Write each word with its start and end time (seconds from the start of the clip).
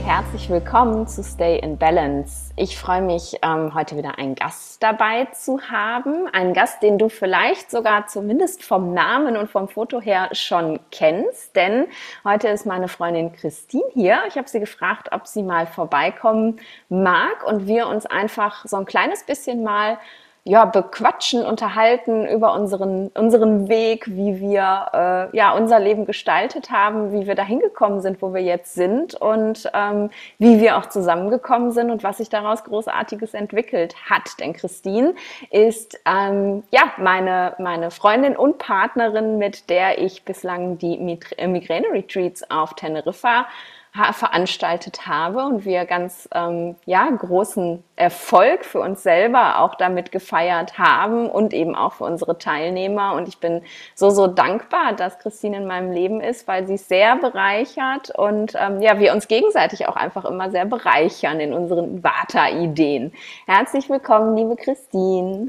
Hey, 0.00 0.08
herzlich 0.08 0.48
willkommen 0.48 1.06
zu 1.06 1.22
Stay 1.22 1.58
in 1.58 1.76
Balance. 1.76 2.54
Ich 2.56 2.78
freue 2.78 3.02
mich, 3.02 3.36
ähm, 3.42 3.74
heute 3.74 3.98
wieder 3.98 4.16
einen 4.16 4.34
Gast 4.34 4.82
dabei 4.82 5.26
zu 5.26 5.60
haben. 5.60 6.26
Einen 6.32 6.54
Gast, 6.54 6.82
den 6.82 6.96
du 6.96 7.10
vielleicht 7.10 7.70
sogar 7.70 8.06
zumindest 8.06 8.64
vom 8.64 8.94
Namen 8.94 9.36
und 9.36 9.50
vom 9.50 9.68
Foto 9.68 10.00
her 10.00 10.30
schon 10.32 10.80
kennst, 10.90 11.54
denn 11.54 11.86
heute 12.24 12.48
ist 12.48 12.64
meine 12.64 12.88
Freundin 12.88 13.32
Christine 13.32 13.84
hier. 13.92 14.22
Ich 14.26 14.38
habe 14.38 14.48
sie 14.48 14.60
gefragt, 14.60 15.10
ob 15.12 15.26
sie 15.26 15.42
mal 15.42 15.66
vorbeikommen 15.66 16.60
mag 16.88 17.44
und 17.46 17.66
wir 17.66 17.86
uns 17.86 18.06
einfach 18.06 18.64
so 18.64 18.78
ein 18.78 18.86
kleines 18.86 19.24
bisschen 19.24 19.62
mal 19.62 19.98
ja, 20.44 20.64
bequatschen, 20.64 21.44
unterhalten 21.44 22.26
über 22.26 22.54
unseren, 22.54 23.08
unseren 23.08 23.68
Weg, 23.68 24.06
wie 24.08 24.40
wir 24.40 25.30
äh, 25.32 25.36
ja, 25.36 25.52
unser 25.52 25.78
Leben 25.78 26.06
gestaltet 26.06 26.70
haben, 26.70 27.12
wie 27.12 27.26
wir 27.26 27.34
dahin 27.34 27.60
gekommen 27.60 28.00
sind, 28.00 28.22
wo 28.22 28.32
wir 28.32 28.42
jetzt 28.42 28.74
sind 28.74 29.14
und 29.14 29.70
ähm, 29.74 30.10
wie 30.38 30.60
wir 30.60 30.78
auch 30.78 30.86
zusammengekommen 30.86 31.72
sind 31.72 31.90
und 31.90 32.02
was 32.02 32.18
sich 32.18 32.30
daraus 32.30 32.64
Großartiges 32.64 33.34
entwickelt 33.34 33.94
hat. 34.08 34.40
Denn 34.40 34.54
Christine 34.54 35.14
ist 35.50 36.00
ähm, 36.06 36.62
ja, 36.70 36.92
meine, 36.96 37.54
meine 37.58 37.90
Freundin 37.90 38.36
und 38.36 38.58
Partnerin, 38.58 39.36
mit 39.38 39.68
der 39.68 40.00
ich 40.00 40.24
bislang 40.24 40.78
die 40.78 40.96
Migräne-Retreats 40.98 42.50
auf 42.50 42.74
Teneriffa 42.74 43.46
veranstaltet 43.92 45.06
habe 45.06 45.44
und 45.44 45.64
wir 45.64 45.84
ganz 45.84 46.28
ähm, 46.32 46.76
ja, 46.86 47.10
großen 47.10 47.82
Erfolg 47.96 48.64
für 48.64 48.80
uns 48.80 49.02
selber 49.02 49.58
auch 49.58 49.74
damit 49.74 50.12
gefeiert 50.12 50.78
haben 50.78 51.28
und 51.28 51.52
eben 51.52 51.74
auch 51.74 51.94
für 51.94 52.04
unsere 52.04 52.38
Teilnehmer. 52.38 53.14
Und 53.14 53.28
ich 53.28 53.38
bin 53.38 53.62
so, 53.94 54.10
so 54.10 54.28
dankbar, 54.28 54.92
dass 54.94 55.18
Christine 55.18 55.58
in 55.58 55.66
meinem 55.66 55.90
Leben 55.90 56.20
ist, 56.20 56.46
weil 56.46 56.66
sie 56.66 56.76
sehr 56.76 57.16
bereichert 57.16 58.10
und 58.16 58.54
ähm, 58.56 58.80
ja, 58.80 58.98
wir 59.00 59.12
uns 59.12 59.26
gegenseitig 59.26 59.88
auch 59.88 59.96
einfach 59.96 60.24
immer 60.24 60.50
sehr 60.50 60.66
bereichern 60.66 61.40
in 61.40 61.52
unseren 61.52 62.02
Vata-Ideen. 62.02 63.12
Herzlich 63.46 63.90
willkommen, 63.90 64.36
liebe 64.36 64.56
Christine. 64.56 65.48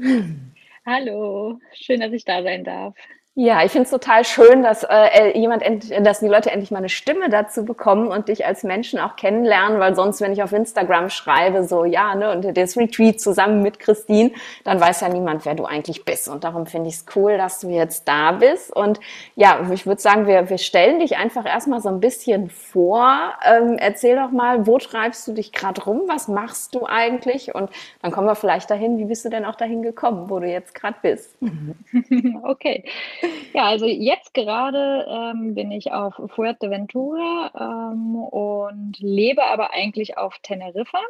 Hallo, 0.84 1.60
schön, 1.72 2.00
dass 2.00 2.12
ich 2.12 2.24
da 2.24 2.42
sein 2.42 2.64
darf. 2.64 2.94
Ja, 3.34 3.64
ich 3.64 3.72
finde 3.72 3.84
es 3.84 3.90
total 3.90 4.26
schön, 4.26 4.62
dass 4.62 4.82
äh, 4.82 5.38
jemand, 5.38 5.64
dass 6.02 6.20
die 6.20 6.28
Leute 6.28 6.50
endlich 6.50 6.70
mal 6.70 6.80
eine 6.80 6.90
Stimme 6.90 7.30
dazu 7.30 7.64
bekommen 7.64 8.08
und 8.08 8.28
dich 8.28 8.44
als 8.44 8.62
Menschen 8.62 8.98
auch 8.98 9.16
kennenlernen, 9.16 9.80
weil 9.80 9.94
sonst, 9.94 10.20
wenn 10.20 10.34
ich 10.34 10.42
auf 10.42 10.52
Instagram 10.52 11.08
schreibe, 11.08 11.64
so 11.64 11.86
ja, 11.86 12.14
ne, 12.14 12.30
und 12.30 12.54
das 12.54 12.76
Retreat 12.76 13.22
zusammen 13.22 13.62
mit 13.62 13.78
Christine, 13.78 14.32
dann 14.64 14.78
weiß 14.78 15.00
ja 15.00 15.08
niemand, 15.08 15.46
wer 15.46 15.54
du 15.54 15.64
eigentlich 15.64 16.04
bist. 16.04 16.28
Und 16.28 16.44
darum 16.44 16.66
finde 16.66 16.90
ich 16.90 16.96
es 16.96 17.06
cool, 17.16 17.38
dass 17.38 17.60
du 17.60 17.70
jetzt 17.70 18.06
da 18.06 18.32
bist. 18.32 18.70
Und 18.70 19.00
ja, 19.34 19.66
ich 19.72 19.86
würde 19.86 20.02
sagen, 20.02 20.26
wir, 20.26 20.50
wir 20.50 20.58
stellen 20.58 20.98
dich 20.98 21.16
einfach 21.16 21.46
erstmal 21.46 21.80
so 21.80 21.88
ein 21.88 22.00
bisschen 22.00 22.50
vor. 22.50 23.32
Ähm, 23.46 23.78
erzähl 23.78 24.14
doch 24.14 24.30
mal, 24.30 24.66
wo 24.66 24.76
treibst 24.76 25.26
du 25.26 25.32
dich 25.32 25.52
gerade 25.52 25.82
rum? 25.82 26.02
Was 26.06 26.28
machst 26.28 26.74
du 26.74 26.84
eigentlich? 26.84 27.54
Und 27.54 27.70
dann 28.02 28.10
kommen 28.10 28.26
wir 28.26 28.34
vielleicht 28.34 28.70
dahin, 28.70 28.98
wie 28.98 29.06
bist 29.06 29.24
du 29.24 29.30
denn 29.30 29.46
auch 29.46 29.54
dahin 29.54 29.80
gekommen, 29.80 30.28
wo 30.28 30.38
du 30.38 30.46
jetzt 30.46 30.74
gerade 30.74 30.96
bist? 31.00 31.34
okay. 32.42 32.84
Ja, 33.54 33.66
also 33.66 33.86
jetzt 33.86 34.34
gerade 34.34 35.06
ähm, 35.08 35.54
bin 35.54 35.70
ich 35.70 35.92
auf 35.92 36.14
Fuerteventura 36.34 37.50
ähm, 37.54 38.16
und 38.16 38.98
lebe 38.98 39.44
aber 39.44 39.72
eigentlich 39.72 40.16
auf 40.16 40.38
Teneriffa. 40.42 41.00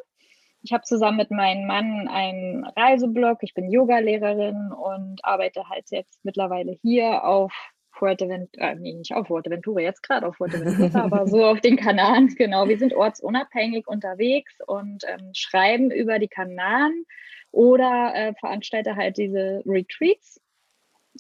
Ich 0.63 0.73
habe 0.73 0.85
zusammen 0.85 1.17
mit 1.17 1.31
meinem 1.31 1.67
Mann 1.67 2.09
einen 2.09 2.65
Reiseblog. 2.65 3.39
Ich 3.43 3.55
bin 3.55 3.71
Yogalehrerin 3.71 4.73
und 4.73 5.25
arbeite 5.25 5.69
halt 5.69 5.91
jetzt 5.91 6.25
mittlerweile 6.25 6.73
hier 6.83 7.25
auf 7.25 7.53
Fuerteventura, 7.91 8.71
äh, 8.71 8.75
nee, 8.77 8.95
nicht 8.95 9.15
auf 9.15 9.29
Fuerteventura, 9.29 9.81
jetzt 9.81 10.03
gerade 10.03 10.27
auf 10.27 10.37
Fuerteventura, 10.37 11.03
aber 11.05 11.27
so 11.27 11.45
auf 11.45 11.61
den 11.61 11.77
Kanaren. 11.77 12.29
Genau, 12.29 12.69
wir 12.69 12.79
sind 12.79 12.95
ortsunabhängig 12.95 13.87
unterwegs 13.87 14.55
und 14.67 15.05
ähm, 15.07 15.31
schreiben 15.35 15.91
über 15.91 16.19
die 16.19 16.29
Kanaren 16.29 17.05
oder 17.51 18.13
äh, 18.15 18.35
veranstalte 18.35 18.97
halt 18.97 19.19
diese 19.19 19.63
Retreats 19.67 20.41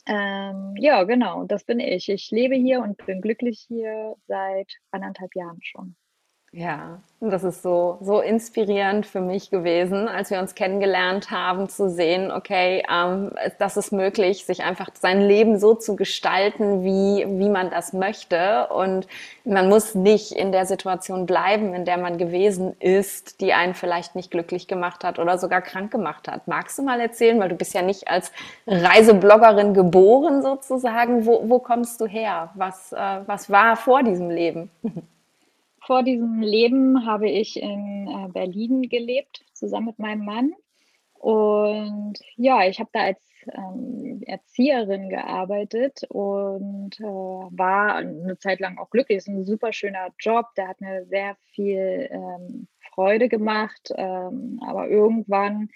ähm, 0.06 0.74
ja, 0.78 1.04
genau, 1.04 1.44
das 1.44 1.64
bin 1.64 1.80
ich. 1.80 2.08
Ich 2.08 2.30
lebe 2.30 2.54
hier 2.54 2.80
und 2.80 3.04
bin 3.04 3.20
glücklich 3.20 3.64
hier 3.68 4.16
seit 4.26 4.72
anderthalb 4.90 5.34
Jahren 5.34 5.58
schon. 5.62 5.96
Ja, 6.54 7.00
das 7.20 7.44
ist 7.44 7.62
so, 7.62 7.96
so 8.02 8.20
inspirierend 8.20 9.06
für 9.06 9.22
mich 9.22 9.48
gewesen, 9.48 10.06
als 10.06 10.30
wir 10.30 10.38
uns 10.38 10.54
kennengelernt 10.54 11.30
haben, 11.30 11.70
zu 11.70 11.88
sehen, 11.88 12.30
okay, 12.30 12.82
ähm, 12.92 13.30
das 13.58 13.78
ist 13.78 13.90
möglich, 13.90 14.44
sich 14.44 14.62
einfach 14.62 14.90
sein 14.92 15.22
Leben 15.22 15.58
so 15.58 15.74
zu 15.74 15.96
gestalten, 15.96 16.84
wie, 16.84 17.24
wie 17.26 17.48
man 17.48 17.70
das 17.70 17.94
möchte. 17.94 18.66
Und 18.66 19.06
man 19.46 19.70
muss 19.70 19.94
nicht 19.94 20.32
in 20.32 20.52
der 20.52 20.66
Situation 20.66 21.24
bleiben, 21.24 21.72
in 21.72 21.86
der 21.86 21.96
man 21.96 22.18
gewesen 22.18 22.78
ist, 22.80 23.40
die 23.40 23.54
einen 23.54 23.72
vielleicht 23.72 24.14
nicht 24.14 24.30
glücklich 24.30 24.68
gemacht 24.68 25.04
hat 25.04 25.18
oder 25.18 25.38
sogar 25.38 25.62
krank 25.62 25.90
gemacht 25.90 26.28
hat. 26.28 26.48
Magst 26.48 26.78
du 26.78 26.82
mal 26.82 27.00
erzählen, 27.00 27.40
weil 27.40 27.48
du 27.48 27.54
bist 27.54 27.72
ja 27.72 27.80
nicht 27.80 28.08
als 28.08 28.30
Reisebloggerin 28.66 29.72
geboren 29.72 30.42
sozusagen. 30.42 31.24
Wo, 31.24 31.48
wo 31.48 31.60
kommst 31.60 31.98
du 32.02 32.06
her? 32.06 32.50
Was, 32.56 32.92
äh, 32.92 33.20
was 33.24 33.48
war 33.48 33.76
vor 33.76 34.02
diesem 34.02 34.28
Leben? 34.28 34.70
Vor 35.86 36.04
diesem 36.04 36.40
Leben 36.40 37.06
habe 37.06 37.28
ich 37.28 37.60
in 37.60 38.06
äh, 38.08 38.28
Berlin 38.32 38.82
gelebt, 38.82 39.44
zusammen 39.52 39.86
mit 39.86 39.98
meinem 39.98 40.24
Mann. 40.24 40.52
Und 41.14 42.14
ja, 42.36 42.66
ich 42.66 42.78
habe 42.78 42.90
da 42.92 43.00
als 43.00 43.20
ähm, 43.52 44.22
Erzieherin 44.26 45.08
gearbeitet 45.08 46.02
und 46.08 47.00
äh, 47.00 47.04
war 47.04 47.96
eine 47.96 48.38
Zeit 48.38 48.60
lang 48.60 48.78
auch 48.78 48.90
glücklich. 48.90 49.18
Es 49.18 49.28
ist 49.28 49.34
ein 49.34 49.44
super 49.44 49.72
schöner 49.72 50.08
Job, 50.18 50.46
der 50.56 50.68
hat 50.68 50.80
mir 50.80 51.04
sehr 51.06 51.36
viel 51.52 52.08
ähm, 52.10 52.68
Freude 52.92 53.28
gemacht. 53.28 53.92
Ähm, 53.96 54.60
aber 54.64 54.88
irgendwann 54.88 55.68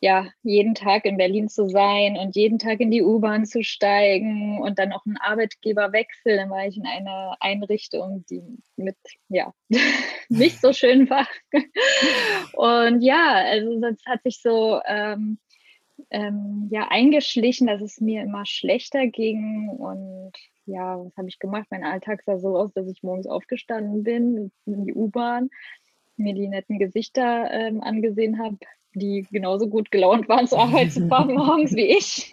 ja, 0.00 0.28
jeden 0.42 0.74
Tag 0.74 1.06
in 1.06 1.16
Berlin 1.16 1.48
zu 1.48 1.68
sein 1.68 2.16
und 2.18 2.36
jeden 2.36 2.58
Tag 2.58 2.80
in 2.80 2.90
die 2.90 3.02
U-Bahn 3.02 3.46
zu 3.46 3.62
steigen 3.62 4.60
und 4.60 4.78
dann 4.78 4.92
auch 4.92 5.06
einen 5.06 5.16
Arbeitgeber 5.16 5.92
wechseln, 5.92 6.50
war 6.50 6.66
ich 6.66 6.76
in 6.76 6.86
einer 6.86 7.36
Einrichtung, 7.40 8.24
die 8.28 8.42
mit, 8.76 8.96
ja, 9.28 9.54
nicht 10.28 10.60
so 10.60 10.72
schön 10.72 11.08
war. 11.08 11.26
und 12.52 13.00
ja, 13.00 13.34
also 13.46 13.80
das 13.80 13.96
hat 14.04 14.22
sich 14.24 14.42
so 14.42 14.80
ähm, 14.86 15.38
ähm, 16.10 16.68
ja, 16.70 16.88
eingeschlichen, 16.88 17.66
dass 17.66 17.80
es 17.80 18.00
mir 18.00 18.22
immer 18.22 18.44
schlechter 18.46 19.06
ging 19.06 19.68
und 19.68 20.32
ja, 20.66 20.98
was 20.98 21.16
habe 21.16 21.28
ich 21.28 21.38
gemacht? 21.38 21.66
Mein 21.70 21.84
Alltag 21.84 22.22
sah 22.24 22.38
so 22.38 22.56
aus, 22.56 22.72
dass 22.72 22.88
ich 22.88 23.02
morgens 23.02 23.26
aufgestanden 23.26 24.02
bin, 24.02 24.50
in 24.66 24.84
die 24.84 24.94
U-Bahn, 24.94 25.50
mir 26.16 26.34
die 26.34 26.48
netten 26.48 26.78
Gesichter 26.78 27.50
ähm, 27.50 27.82
angesehen 27.82 28.38
habe, 28.38 28.58
die 28.94 29.26
genauso 29.30 29.68
gut 29.68 29.90
gelaunt 29.90 30.28
waren 30.28 30.46
zur 30.46 30.60
Arbeit 30.60 30.92
zu 30.92 31.06
fahren 31.08 31.34
morgens 31.34 31.74
wie 31.74 31.96
ich. 31.96 32.32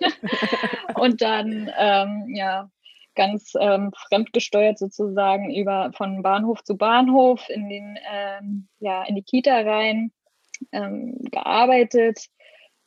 und 0.95 1.21
dann, 1.21 1.69
ähm, 1.77 2.25
ja, 2.35 2.69
ganz 3.15 3.53
ähm, 3.59 3.91
fremdgesteuert 4.07 4.79
sozusagen 4.79 5.53
über 5.53 5.91
von 5.93 6.21
Bahnhof 6.21 6.63
zu 6.63 6.77
Bahnhof 6.77 7.47
in 7.49 7.69
den, 7.69 7.99
ähm, 8.09 8.67
ja, 8.79 9.03
in 9.03 9.15
die 9.15 9.23
Kita 9.23 9.59
rein 9.61 10.11
ähm, 10.71 11.17
gearbeitet, 11.31 12.27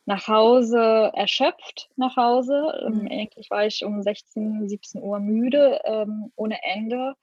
nach 0.05 0.27
Hause 0.27 1.11
erschöpft 1.13 1.89
nach 1.95 2.15
Hause. 2.15 2.83
Ähm, 2.85 3.03
mhm. 3.03 3.07
eigentlich 3.11 3.49
war 3.49 3.65
ich 3.65 3.83
um 3.83 4.01
16, 4.01 4.67
17 4.67 5.01
Uhr 5.01 5.19
müde, 5.19 5.81
ähm, 5.85 6.31
ohne 6.35 6.57
Ende. 6.63 7.13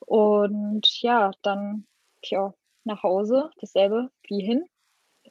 Und 0.00 1.00
ja, 1.00 1.30
dann 1.42 1.86
tja, 2.22 2.54
nach 2.84 3.02
Hause, 3.02 3.50
dasselbe 3.60 4.10
wie 4.28 4.42
hin 4.42 4.64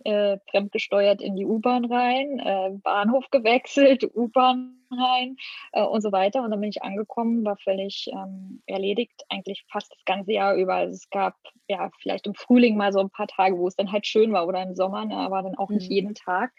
äh, 0.06 0.38
fremdgesteuert 0.50 1.22
in 1.22 1.36
die 1.36 1.46
U-Bahn 1.46 1.86
rein, 1.86 2.40
äh, 2.40 2.72
Bahnhof 2.84 3.26
gewechselt, 3.32 4.04
U-Bahn 4.16 4.78
rein 4.92 5.38
äh, 5.74 5.84
und 5.84 6.02
so 6.02 6.12
weiter. 6.12 6.44
Und 6.44 6.52
dann 6.52 6.62
bin 6.62 6.70
ich 6.70 6.84
angekommen, 6.84 7.46
war 7.46 7.58
völlig 7.58 8.10
ähm, 8.12 8.62
erledigt, 8.66 9.24
eigentlich 9.30 9.66
fast 9.72 9.92
das 9.92 10.04
ganze 10.06 10.34
Jahr 10.34 10.56
über. 10.56 10.76
Also 10.76 10.94
es 10.96 11.10
gab 11.10 11.36
ja 11.68 11.90
vielleicht 12.00 12.28
im 12.28 12.36
Frühling 12.36 12.78
mal 12.78 12.92
so 12.92 13.00
ein 13.00 13.10
paar 13.10 13.28
Tage, 13.28 13.58
wo 13.58 13.68
es 13.68 13.76
dann 13.76 13.92
halt 13.92 14.06
schön 14.06 14.34
war 14.34 14.48
oder 14.48 14.62
im 14.64 14.76
Sommer, 14.76 15.06
ne, 15.06 15.16
aber 15.16 15.42
dann 15.42 15.56
auch 15.56 15.70
nicht 15.70 15.90
mhm. 15.90 15.96
jeden 15.96 16.16
Tag. 16.16 16.52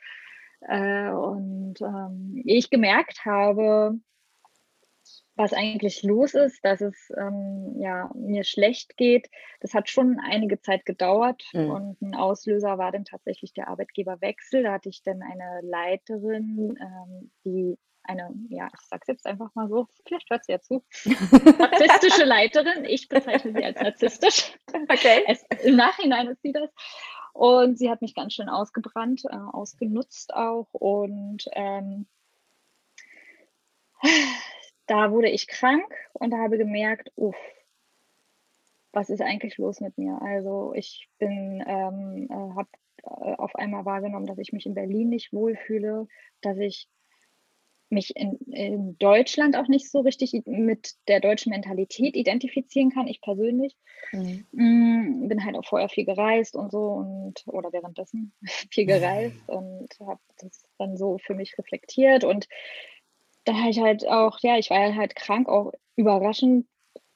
Äh, 0.69 1.11
und 1.11 1.81
ähm, 1.81 2.43
ich 2.45 2.71
gemerkt 2.71 3.25
habe, 3.25 3.99
was 5.35 5.53
eigentlich 5.53 6.03
los 6.03 6.35
ist, 6.35 6.65
dass 6.65 6.81
es 6.81 7.11
ähm, 7.17 7.75
ja, 7.79 8.11
mir 8.15 8.45
schlecht 8.45 8.97
geht. 8.97 9.31
Das 9.61 9.73
hat 9.73 9.89
schon 9.89 10.21
einige 10.21 10.61
Zeit 10.61 10.85
gedauert 10.85 11.43
mhm. 11.53 11.71
und 11.71 12.03
ein 12.03 12.15
Auslöser 12.15 12.79
war 12.79 12.93
dann 12.93 13.05
tatsächlich 13.05 13.55
der 13.55 13.69
Arbeitgeberwechsel. 13.69 14.63
Da 14.63 14.73
hatte 14.73 14.91
ich 14.91 15.03
dann 15.03 15.23
eine 15.23 15.61
Leiterin, 15.63 16.77
ähm, 16.81 17.31
die 17.45 17.79
eine, 18.05 18.35
ja, 18.49 18.69
ich 18.75 18.87
sag's 18.89 19.07
jetzt 19.07 19.27
einfach 19.27 19.55
mal 19.55 19.69
so, 19.69 19.87
vielleicht 20.07 20.29
hört 20.29 20.45
sie 20.45 20.53
ja 20.53 20.61
zu, 20.61 20.85
narzisstische 21.05 22.25
Leiterin. 22.25 22.85
Ich 22.85 23.09
bezeichne 23.09 23.53
sie 23.53 23.65
als 23.65 23.81
narzisstisch. 23.81 24.53
Okay. 24.89 25.25
Es, 25.29 25.45
Im 25.65 25.77
Nachhinein 25.77 26.29
ist 26.29 26.43
sie 26.43 26.53
das. 26.53 26.69
Und 27.33 27.79
sie 27.79 27.91
hat 27.91 28.03
mich 28.03 28.15
ganz 28.15 28.35
schön 28.35 28.49
ausgebrannt, 28.49 29.25
äh, 29.25 29.37
ausgenutzt 29.37 30.35
auch. 30.35 30.69
Und 30.73 31.45
ähm, 31.53 32.07
da 34.87 35.11
wurde 35.13 35.29
ich 35.29 35.47
krank 35.47 35.93
und 36.13 36.35
habe 36.35 36.59
gemerkt, 36.59 37.11
uff, 37.17 37.37
was 38.93 39.11
ist 39.11 39.23
eigentlich 39.23 39.57
los 39.57 39.81
mit 39.81 39.97
mir? 39.97 40.21
Also 40.21 40.73
ich 40.75 41.09
bin, 41.19 41.65
ähm, 41.67 42.29
äh, 42.31 42.55
habe 42.55 42.69
äh, 43.05 43.35
auf 43.37 43.55
einmal 43.57 43.85
wahrgenommen, 43.85 44.27
dass 44.27 44.39
ich 44.39 44.53
mich 44.53 44.67
in 44.67 44.75
Berlin 44.75 45.09
nicht 45.09 45.33
wohlfühle, 45.33 46.09
dass 46.43 46.59
ich 46.59 46.89
mich 47.93 48.17
in, 48.17 48.39
in 48.51 48.99
Deutschland 48.99 49.55
auch 49.57 49.69
nicht 49.69 49.91
so 49.91 50.01
richtig 50.01 50.33
mit 50.47 50.95
der 51.09 51.21
deutschen 51.21 51.51
Mentalität 51.51 52.17
identifizieren 52.17 52.91
kann, 52.91 53.07
ich 53.07 53.21
persönlich. 53.21 53.77
Mhm. 54.13 54.47
Mm, 54.53 55.29
bin 55.29 55.45
halt 55.45 55.57
auch 55.57 55.65
vorher 55.65 55.89
viel 55.89 56.07
gereist 56.07 56.57
und 56.57 56.73
so 56.73 56.81
und 56.89 57.45
oder 57.47 57.73
währenddessen 57.73 58.33
viel 58.71 58.87
gereist 58.87 59.37
und 59.47 59.89
habe 60.01 60.21
das 60.39 60.65
dann 60.79 60.97
so 60.97 61.19
für 61.19 61.35
mich 61.35 61.57
reflektiert 61.59 62.25
und 62.25 62.49
da 63.45 63.55
habe 63.55 63.71
ich 63.71 63.81
halt 63.81 64.07
auch, 64.07 64.39
ja, 64.43 64.59
ich 64.59 64.71
war 64.71 64.95
halt 64.95 65.17
krank, 65.17 65.49
auch 65.49 65.73
überraschend 65.97 66.67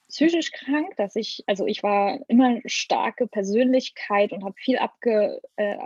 psychisch 0.08 0.52
krank, 0.52 0.94
dass 0.96 1.16
ich, 1.16 1.42
also 1.46 1.66
ich 1.66 1.82
war 1.82 2.18
immer 2.28 2.46
eine 2.46 2.62
starke 2.66 3.26
Persönlichkeit 3.26 4.32
und 4.32 4.44
habe 4.44 4.54
viel 4.56 4.78
abge, 4.78 5.40
äh, 5.56 5.76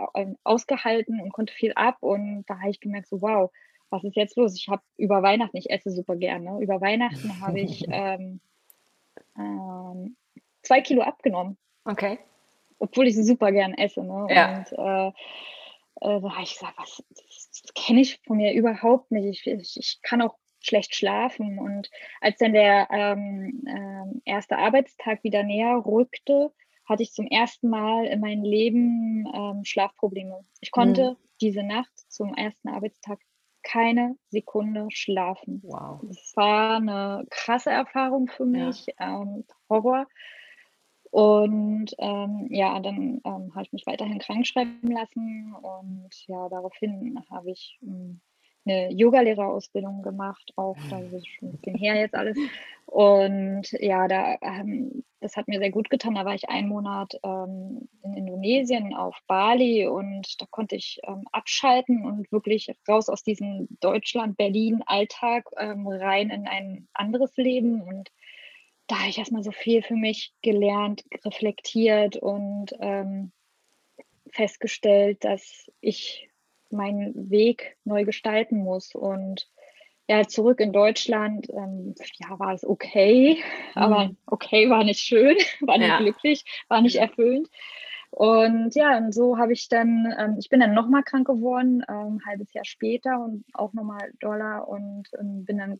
ausgehalten 0.43 1.19
und 1.21 1.33
konnte 1.33 1.53
viel 1.53 1.73
ab 1.73 1.97
und 2.01 2.43
da 2.47 2.59
habe 2.59 2.69
ich 2.69 2.79
gemerkt, 2.79 3.07
so 3.07 3.21
wow, 3.21 3.51
was 3.89 4.03
ist 4.03 4.15
jetzt 4.15 4.37
los? 4.37 4.55
Ich 4.55 4.69
habe 4.69 4.83
über 4.97 5.21
Weihnachten, 5.21 5.57
ich 5.57 5.69
esse 5.69 5.91
super 5.91 6.15
gerne, 6.15 6.61
über 6.61 6.79
Weihnachten 6.81 7.41
habe 7.41 7.59
ich 7.59 7.83
ähm, 7.89 8.39
ähm, 9.37 10.15
zwei 10.61 10.81
Kilo 10.81 11.01
abgenommen. 11.01 11.57
Okay. 11.85 12.19
Obwohl 12.79 13.07
ich 13.07 13.15
super 13.15 13.51
gern 13.51 13.73
esse. 13.73 14.03
Ne? 14.03 14.27
Ja. 14.29 14.57
Und 14.57 14.71
äh, 14.71 15.07
äh, 16.01 16.21
da 16.21 16.31
habe 16.31 16.43
ich 16.43 16.53
gesagt, 16.53 16.77
was, 16.77 17.03
kenne 17.75 18.01
ich 18.01 18.19
von 18.25 18.37
mir 18.37 18.53
überhaupt 18.53 19.11
nicht. 19.11 19.25
Ich, 19.25 19.47
ich, 19.47 19.77
ich, 19.77 19.99
kann 20.01 20.21
auch 20.21 20.37
schlecht 20.59 20.95
schlafen. 20.95 21.59
Und 21.59 21.89
als 22.19 22.37
dann 22.37 22.53
der 22.53 22.87
ähm, 22.91 23.63
äh, 23.65 24.29
erste 24.29 24.57
Arbeitstag 24.57 25.23
wieder 25.23 25.43
näher 25.43 25.83
rückte, 25.85 26.51
hatte 26.85 27.03
ich 27.03 27.13
zum 27.13 27.27
ersten 27.27 27.69
Mal 27.69 28.05
in 28.05 28.19
meinem 28.19 28.43
Leben 28.43 29.25
ähm, 29.33 29.63
Schlafprobleme. 29.63 30.45
Ich 30.59 30.71
konnte 30.71 31.11
mhm. 31.11 31.27
diese 31.39 31.63
Nacht 31.63 31.91
zum 32.09 32.33
ersten 32.35 32.69
Arbeitstag 32.69 33.19
keine 33.63 34.17
Sekunde 34.29 34.87
schlafen. 34.89 35.61
Wow. 35.63 36.01
Das 36.03 36.33
war 36.35 36.77
eine 36.77 37.25
krasse 37.29 37.69
Erfahrung 37.69 38.27
für 38.27 38.45
mich, 38.45 38.87
ja. 38.99 39.21
ähm, 39.21 39.45
Horror. 39.69 40.07
Und 41.11 41.93
ähm, 41.97 42.47
ja, 42.49 42.79
dann 42.79 43.21
ähm, 43.25 43.51
habe 43.53 43.63
ich 43.63 43.73
mich 43.73 43.85
weiterhin 43.85 44.19
krank 44.19 44.47
schreiben 44.47 44.91
lassen 44.91 45.53
und 45.61 46.09
ja, 46.27 46.47
daraufhin 46.47 47.19
habe 47.29 47.51
ich 47.51 47.77
hm, 47.81 48.21
eine 48.65 48.91
Yogalehrerausbildung 48.93 50.03
gemacht, 50.03 50.53
auch 50.55 50.77
da 50.89 50.99
ist 50.99 51.27
schon 51.27 51.49
ein 51.49 51.57
bisschen 51.57 51.75
her 51.75 51.95
jetzt 51.95 52.15
alles. 52.15 52.37
Und 52.85 53.71
ja, 53.79 54.07
da, 54.07 54.35
ähm, 54.41 55.03
das 55.21 55.37
hat 55.37 55.47
mir 55.47 55.59
sehr 55.59 55.71
gut 55.71 55.89
getan. 55.89 56.15
Da 56.15 56.25
war 56.25 56.35
ich 56.35 56.49
einen 56.49 56.67
Monat 56.67 57.17
ähm, 57.23 57.87
in 58.03 58.15
Indonesien 58.15 58.93
auf 58.93 59.17
Bali 59.27 59.87
und 59.87 60.41
da 60.41 60.45
konnte 60.49 60.75
ich 60.75 60.99
ähm, 61.07 61.23
abschalten 61.31 62.05
und 62.05 62.31
wirklich 62.31 62.75
raus 62.89 63.07
aus 63.07 63.23
diesem 63.23 63.67
Deutschland-Berlin-Alltag 63.79 65.45
ähm, 65.57 65.87
rein 65.87 66.29
in 66.29 66.47
ein 66.47 66.87
anderes 66.93 67.35
Leben. 67.37 67.81
Und 67.81 68.11
da 68.91 68.99
habe 68.99 69.09
ich 69.09 69.17
erstmal 69.17 69.43
so 69.43 69.51
viel 69.51 69.81
für 69.83 69.95
mich 69.95 70.33
gelernt, 70.41 71.05
reflektiert 71.23 72.17
und 72.17 72.73
ähm, 72.81 73.31
festgestellt, 74.31 75.23
dass 75.23 75.71
ich 75.79 76.29
meinen 76.69 77.29
Weg 77.29 77.77
neu 77.85 78.03
gestalten 78.03 78.57
muss. 78.57 78.93
Und 78.93 79.49
ja, 80.09 80.27
zurück 80.27 80.59
in 80.59 80.73
Deutschland, 80.73 81.49
ähm, 81.51 81.95
ja, 82.19 82.37
war 82.37 82.53
es 82.53 82.65
okay, 82.65 83.37
mhm. 83.75 83.81
aber 83.81 84.11
okay 84.25 84.69
war 84.69 84.83
nicht 84.83 84.99
schön, 84.99 85.37
war 85.61 85.77
nicht 85.77 85.87
ja. 85.87 85.99
glücklich, 85.99 86.43
war 86.67 86.81
nicht 86.81 86.97
erfüllend. 86.97 87.47
Und 88.09 88.75
ja, 88.75 88.97
und 88.97 89.13
so 89.13 89.37
habe 89.37 89.53
ich 89.53 89.69
dann, 89.69 90.13
ähm, 90.19 90.35
ich 90.37 90.49
bin 90.49 90.59
dann 90.59 90.73
nochmal 90.73 91.03
krank 91.03 91.27
geworden, 91.27 91.81
ähm, 91.87 92.17
ein 92.17 92.25
halbes 92.25 92.51
Jahr 92.51 92.65
später 92.65 93.23
und 93.23 93.45
auch 93.53 93.71
nochmal 93.71 94.11
Dollar 94.19 94.67
und 94.67 95.07
ähm, 95.17 95.45
bin 95.45 95.59
dann 95.59 95.79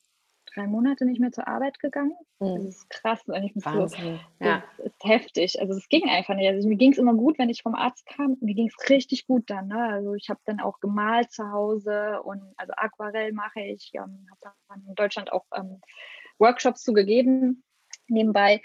drei 0.53 0.67
Monate 0.67 1.05
nicht 1.05 1.19
mehr 1.19 1.31
zur 1.31 1.47
Arbeit 1.47 1.79
gegangen. 1.79 2.15
Mhm. 2.39 2.55
Das 2.55 2.65
ist 2.65 2.89
krass, 2.89 3.21
ich 3.27 3.53
Wahnsinn. 3.65 4.19
so, 4.39 4.45
ja. 4.45 4.63
das 4.77 4.87
ist 4.87 5.03
heftig. 5.03 5.59
Also 5.59 5.73
es 5.73 5.87
ging 5.89 6.09
einfach 6.09 6.35
nicht. 6.35 6.49
Also 6.49 6.67
mir 6.67 6.77
ging 6.77 6.91
es 6.91 6.97
immer 6.97 7.13
gut, 7.13 7.37
wenn 7.37 7.49
ich 7.49 7.61
vom 7.61 7.75
Arzt 7.75 8.05
kam. 8.05 8.37
Mir 8.41 8.55
ging 8.55 8.67
es 8.67 8.89
richtig 8.89 9.27
gut 9.27 9.49
dann. 9.49 9.67
Ne? 9.67 9.79
Also 9.79 10.13
ich 10.13 10.29
habe 10.29 10.39
dann 10.45 10.59
auch 10.59 10.79
gemalt 10.79 11.31
zu 11.31 11.51
Hause 11.51 12.21
und 12.23 12.41
also 12.57 12.73
Aquarell 12.75 13.33
mache 13.33 13.61
ich. 13.61 13.91
Ähm, 13.93 14.27
habe 14.29 14.55
dann 14.67 14.83
in 14.87 14.95
Deutschland 14.95 15.31
auch 15.31 15.45
ähm, 15.55 15.81
Workshops 16.37 16.83
zugegeben 16.83 17.63
nebenbei. 18.11 18.61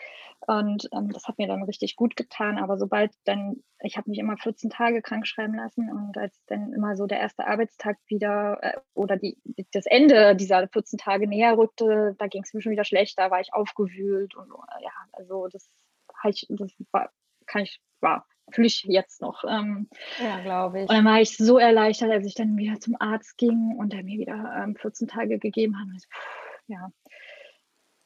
Und 0.46 0.88
ähm, 0.92 1.10
das 1.10 1.24
hat 1.24 1.38
mir 1.38 1.48
dann 1.48 1.64
richtig 1.64 1.96
gut 1.96 2.14
getan. 2.14 2.58
Aber 2.58 2.78
sobald 2.78 3.12
dann, 3.24 3.62
ich 3.80 3.96
habe 3.96 4.10
mich 4.10 4.18
immer 4.18 4.36
14 4.36 4.70
Tage 4.70 5.02
krank 5.02 5.26
schreiben 5.26 5.54
lassen 5.54 5.90
und 5.90 6.16
als 6.18 6.38
dann 6.46 6.72
immer 6.72 6.94
so 6.94 7.06
der 7.06 7.18
erste 7.18 7.46
Arbeitstag 7.46 7.96
wieder 8.06 8.58
äh, 8.62 8.78
oder 8.94 9.16
die, 9.16 9.38
das 9.72 9.86
Ende 9.86 10.36
dieser 10.36 10.68
14 10.68 10.98
Tage 10.98 11.26
näher 11.26 11.56
rückte, 11.56 12.14
da 12.18 12.26
ging 12.26 12.42
es 12.42 12.54
mir 12.54 12.60
schon 12.60 12.72
wieder 12.72 12.84
schlechter, 12.84 13.30
war 13.30 13.40
ich 13.40 13.54
aufgewühlt 13.54 14.34
und 14.36 14.50
äh, 14.50 14.84
ja, 14.84 14.92
also 15.12 15.48
das, 15.48 15.68
ich, 16.28 16.46
das 16.50 16.70
war, 16.92 17.10
kann 17.46 17.62
ich, 17.62 17.80
war, 18.00 18.26
fühle 18.50 18.68
ich 18.68 18.84
jetzt 18.84 19.20
noch. 19.20 19.42
Ähm, 19.44 19.88
ja, 20.22 20.40
glaube 20.40 20.82
ich. 20.82 20.88
Und 20.88 20.94
dann 20.94 21.04
war 21.04 21.20
ich 21.20 21.36
so 21.36 21.58
erleichtert, 21.58 22.10
als 22.10 22.26
ich 22.26 22.34
dann 22.34 22.56
wieder 22.56 22.78
zum 22.78 22.96
Arzt 23.00 23.36
ging 23.38 23.74
und 23.78 23.92
er 23.94 24.04
mir 24.04 24.18
wieder 24.18 24.62
ähm, 24.62 24.76
14 24.76 25.08
Tage 25.08 25.38
gegeben 25.38 25.78
hat. 25.78 25.86
Und 25.88 25.96
ich, 25.96 26.06
pff, 26.06 26.46
ja, 26.68 26.90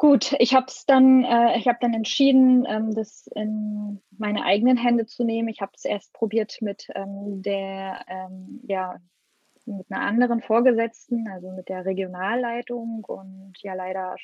Gut, 0.00 0.34
ich 0.38 0.54
habe 0.54 0.64
es 0.68 0.86
dann, 0.86 1.24
äh, 1.24 1.58
ich 1.58 1.68
habe 1.68 1.76
dann 1.78 1.92
entschieden, 1.92 2.64
ähm, 2.66 2.94
das 2.94 3.26
in 3.34 4.00
meine 4.16 4.44
eigenen 4.44 4.78
Hände 4.78 5.04
zu 5.04 5.24
nehmen. 5.24 5.48
Ich 5.50 5.60
habe 5.60 5.72
es 5.74 5.84
erst 5.84 6.14
probiert 6.14 6.56
mit 6.62 6.88
ähm, 6.94 7.42
der, 7.42 8.02
ähm, 8.08 8.62
ja, 8.66 8.96
mit 9.66 9.84
einer 9.90 10.00
anderen 10.00 10.40
Vorgesetzten, 10.40 11.28
also 11.28 11.50
mit 11.50 11.68
der 11.68 11.84
Regionalleitung 11.84 13.04
und 13.04 13.52
ja, 13.60 13.74
leider 13.74 14.16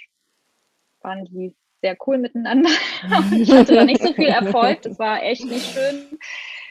waren 1.02 1.26
die 1.26 1.54
sehr 1.82 1.94
cool 2.06 2.16
miteinander. 2.16 2.70
ich 3.38 3.52
hatte 3.52 3.74
da 3.74 3.84
nicht 3.84 4.02
so 4.02 4.14
viel 4.14 4.28
Erfolg. 4.28 4.80
Das 4.80 4.98
war 4.98 5.22
echt 5.22 5.44
nicht 5.44 5.74
schön. 5.74 6.18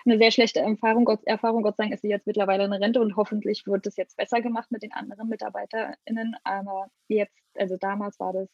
Eine 0.08 0.18
sehr 0.18 0.32
schlechte 0.32 0.62
Erfahrung. 0.62 1.06
Gott, 1.06 1.20
Erfahrung, 1.26 1.62
Gott 1.62 1.78
sei 1.78 1.84
Dank 1.84 1.94
ist 1.94 2.02
sie 2.02 2.10
jetzt 2.10 2.26
mittlerweile 2.26 2.66
in 2.66 2.74
Rente 2.74 3.02
und 3.02 3.16
hoffentlich 3.18 3.68
wird 3.68 3.86
das 3.86 3.98
jetzt 3.98 4.18
besser 4.18 4.42
gemacht 4.42 4.72
mit 4.72 4.82
den 4.82 4.94
anderen 4.94 5.30
MitarbeiterInnen. 5.30 6.36
Aber 6.44 6.88
jetzt, 7.08 7.38
also 7.56 7.78
damals 7.78 8.20
war 8.20 8.34
das 8.34 8.50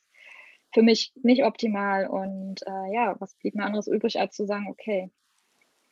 für 0.74 0.82
mich 0.82 1.12
nicht 1.22 1.44
optimal. 1.44 2.08
Und 2.08 2.62
äh, 2.66 2.94
ja, 2.94 3.16
was 3.20 3.36
blieb 3.36 3.56
mir 3.56 3.66
anderes 3.66 3.88
übrig, 3.88 4.20
als 4.20 4.36
zu 4.36 4.46
sagen, 4.46 4.68
okay, 4.70 5.10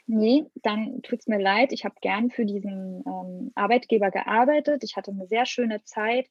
nee, 0.08 0.46
dann 0.56 1.02
tut 1.02 1.20
es 1.20 1.28
mir 1.28 1.40
leid. 1.40 1.72
Ich 1.72 1.86
habe 1.86 1.96
gern 2.02 2.32
für 2.32 2.46
diesen 2.46 3.04
ähm, 3.06 3.52
Arbeitgeber 3.56 4.12
gearbeitet. 4.12 4.84
Ich 4.84 4.96
hatte 4.96 5.12
eine 5.12 5.28
sehr 5.28 5.46
schöne 5.46 5.84
Zeit. 5.84 6.28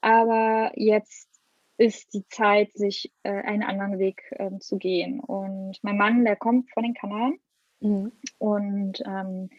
Aber 0.00 0.72
jetzt 0.76 1.28
ist 1.76 2.12
die 2.14 2.26
Zeit, 2.28 2.72
sich 2.72 3.12
äh, 3.22 3.30
einen 3.30 3.62
anderen 3.62 3.98
Weg 3.98 4.22
äh, 4.32 4.58
zu 4.58 4.78
gehen. 4.78 5.20
Und 5.20 5.78
mein 5.82 5.96
Mann, 5.96 6.24
der 6.24 6.36
kommt 6.36 6.70
von 6.72 6.82
den 6.82 6.94
Kanaren. 6.94 7.38
Mhm. 7.80 8.12
Und 8.38 9.02
ähm, 9.06 9.50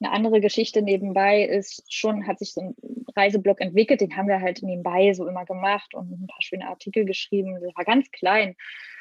eine 0.00 0.12
andere 0.12 0.40
Geschichte 0.40 0.82
nebenbei 0.82 1.42
ist 1.44 1.84
schon, 1.92 2.26
hat 2.26 2.38
sich 2.38 2.54
so 2.54 2.60
ein 2.62 2.74
Reiseblock 3.14 3.60
entwickelt, 3.60 4.00
den 4.00 4.16
haben 4.16 4.28
wir 4.28 4.40
halt 4.40 4.62
nebenbei 4.62 5.12
so 5.12 5.26
immer 5.26 5.44
gemacht 5.44 5.94
und 5.94 6.10
ein 6.10 6.26
paar 6.26 6.40
schöne 6.40 6.68
Artikel 6.68 7.04
geschrieben. 7.04 7.58
Das 7.60 7.76
war 7.76 7.84
ganz 7.84 8.10
klein. 8.10 8.56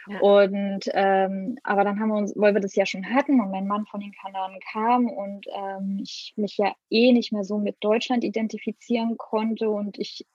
Ja. 0.08 0.20
Und 0.20 0.90
ähm, 0.94 1.58
aber 1.64 1.84
dann 1.84 2.00
haben 2.00 2.10
wir 2.10 2.18
uns, 2.18 2.34
weil 2.36 2.54
wir 2.54 2.62
das 2.62 2.76
ja 2.76 2.86
schon 2.86 3.14
hatten 3.14 3.40
und 3.40 3.52
mein 3.52 3.68
Mann 3.68 3.86
von 3.86 4.02
den 4.02 4.12
Kanaren 4.12 4.60
kam 4.72 5.08
und 5.08 5.46
ähm, 5.48 6.00
ich 6.02 6.34
mich 6.36 6.58
ja 6.58 6.74
eh 6.90 7.12
nicht 7.14 7.32
mehr 7.32 7.44
so 7.44 7.60
mit 7.60 7.78
Deutschland 7.82 8.24
identifizieren 8.24 9.18
konnte 9.18 9.70
und 9.70 9.98
ich 10.00 10.26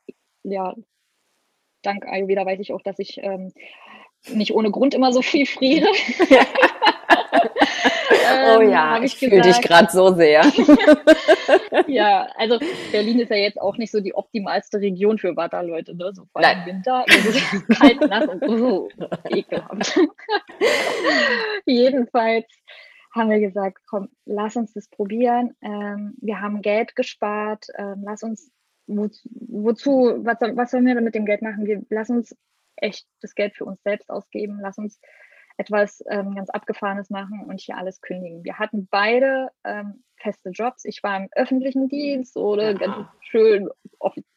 ja 0.45 0.75
dank 1.83 2.07
Ayurveda 2.07 2.47
weiß 2.47 2.61
ich 2.61 2.73
auch, 2.73 2.83
dass 2.83 2.99
ich 2.99 3.19
ähm, 3.23 3.53
nicht 4.33 4.55
ohne 4.55 4.71
Grund 4.71 4.95
immer 4.95 5.13
so 5.13 5.23
viel 5.23 5.47
friere. 5.47 5.89
Ja. 6.31 6.47
oh 8.45 8.61
ja, 8.63 8.99
ich, 8.99 9.05
ich 9.05 9.19
fühle 9.19 9.41
dich 9.41 9.61
gerade 9.61 9.91
so 9.91 10.15
sehr. 10.15 10.43
ja, 11.87 12.29
also 12.37 12.59
Berlin 12.93 13.21
ist 13.21 13.31
ja 13.31 13.37
jetzt 13.37 13.61
auch 13.61 13.77
nicht 13.77 13.91
so 13.91 14.01
die 14.01 14.15
optimalste 14.15 14.79
Region 14.79 15.19
für 15.19 15.37
Wanderleute, 15.37 15.95
ne? 15.97 16.13
So 16.15 16.27
vor 16.33 16.45
allem 16.45 16.61
im 16.61 16.67
Winter. 16.67 17.05
Also 17.09 17.39
kalt, 17.79 18.01
nass 18.01 18.27
und 18.27 18.59
so 18.59 18.89
ekelhaft. 19.31 19.99
Jedenfalls 21.67 22.47
haben 23.15 23.31
wir 23.31 23.41
gesagt, 23.41 23.79
komm, 23.87 24.09
lass 24.25 24.57
uns 24.57 24.73
das 24.73 24.89
probieren. 24.89 25.55
Ähm, 25.63 26.15
wir 26.21 26.41
haben 26.41 26.63
Geld 26.63 26.97
gespart. 26.97 27.67
Ähm, 27.77 28.03
lass 28.05 28.23
uns, 28.23 28.51
wo, 28.87 29.09
wozu, 29.25 30.15
was, 30.25 30.39
was 30.41 30.71
sollen 30.71 30.87
wir 30.87 31.01
mit 31.01 31.15
dem 31.15 31.27
Geld 31.27 31.43
machen? 31.43 31.67
Wir 31.67 31.83
lass 31.91 32.11
uns 32.11 32.37
echt 32.77 33.07
das 33.21 33.35
Geld 33.35 33.55
für 33.55 33.65
uns 33.65 33.83
selbst 33.83 34.11
ausgeben. 34.11 34.59
Lass 34.61 34.79
uns 34.79 35.01
etwas 35.57 36.03
ähm, 36.11 36.35
ganz 36.35 36.51
Abgefahrenes 36.51 37.11
machen 37.11 37.45
und 37.47 37.61
hier 37.61 37.77
alles 37.77 38.01
kündigen. 38.01 38.45
Wir 38.45 38.59
hatten 38.59 38.89
beide 38.91 39.51
ähm, 39.65 40.03
feste 40.17 40.51
Jobs. 40.51 40.85
Ich 40.85 41.03
war 41.03 41.17
im 41.17 41.29
öffentlichen 41.37 41.89
Dienst 41.89 42.37
oder 42.37 42.73
ja. 42.73 42.79
ganz 42.79 43.07
schön, 43.21 43.69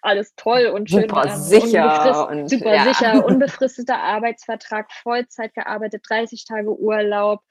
alles 0.01 0.35
toll 0.35 0.67
und 0.67 0.89
schön. 0.89 1.01
Super 1.01 1.25
ähm, 1.25 1.35
sicher. 1.35 2.29
Und, 2.29 2.49
super 2.49 2.75
ja. 2.75 2.83
sicher, 2.83 3.25
unbefristeter 3.25 3.97
Arbeitsvertrag, 3.97 4.91
Vollzeit 4.91 5.53
gearbeitet, 5.53 6.03
30 6.07 6.45
Tage 6.45 6.77
Urlaub. 6.77 7.41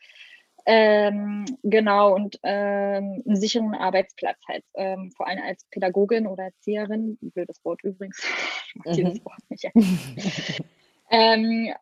Ähm, 0.69 1.45
genau, 1.63 2.13
und 2.13 2.41
ähm, 2.43 3.23
einen 3.25 3.37
sicheren 3.37 3.75
Arbeitsplatz 3.75 4.39
halt, 4.49 4.65
ähm, 4.75 5.13
vor 5.17 5.29
allem 5.29 5.41
als 5.47 5.65
Pädagogin 5.71 6.27
oder 6.27 6.45
Erzieherin, 6.45 7.17
blödes 7.21 7.65
Wort 7.65 7.85
übrigens, 7.85 8.19
ich 8.67 8.75
mag 8.75 8.87
mhm. 8.87 8.93
dieses 8.97 9.25
Wort 9.25 9.39
nicht. 9.49 9.71
ähm, 11.11 11.73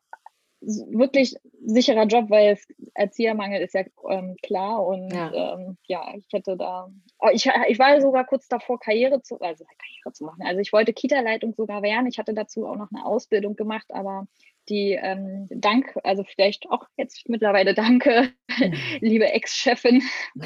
wirklich 0.66 1.34
sicherer 1.64 2.06
Job, 2.06 2.30
weil 2.30 2.52
es, 2.52 2.66
Erziehermangel 2.94 3.62
ist 3.62 3.74
ja 3.74 3.82
ähm, 4.08 4.36
klar 4.42 4.84
und 4.86 5.12
ja. 5.12 5.54
Ähm, 5.54 5.76
ja. 5.86 6.14
ich 6.16 6.26
hätte 6.32 6.56
da, 6.56 6.90
oh, 7.18 7.28
ich, 7.32 7.48
ich 7.68 7.78
war 7.78 8.00
sogar 8.00 8.24
kurz 8.24 8.48
davor, 8.48 8.78
Karriere 8.78 9.22
zu, 9.22 9.38
also 9.40 9.64
Karriere 9.64 10.12
zu 10.12 10.24
machen. 10.24 10.42
Also 10.42 10.60
ich 10.60 10.72
wollte 10.72 10.92
Kita-Leitung 10.92 11.54
sogar 11.54 11.82
werden. 11.82 12.06
Ich 12.06 12.18
hatte 12.18 12.34
dazu 12.34 12.66
auch 12.66 12.76
noch 12.76 12.90
eine 12.92 13.04
Ausbildung 13.04 13.56
gemacht, 13.56 13.86
aber 13.88 14.26
die 14.68 14.92
ähm, 14.92 15.46
Dank, 15.50 15.98
also 16.04 16.24
vielleicht 16.24 16.68
auch 16.70 16.86
jetzt 16.96 17.28
mittlerweile 17.28 17.74
danke, 17.74 18.32
liebe 19.00 19.30
Ex-Chefin, 19.30 20.02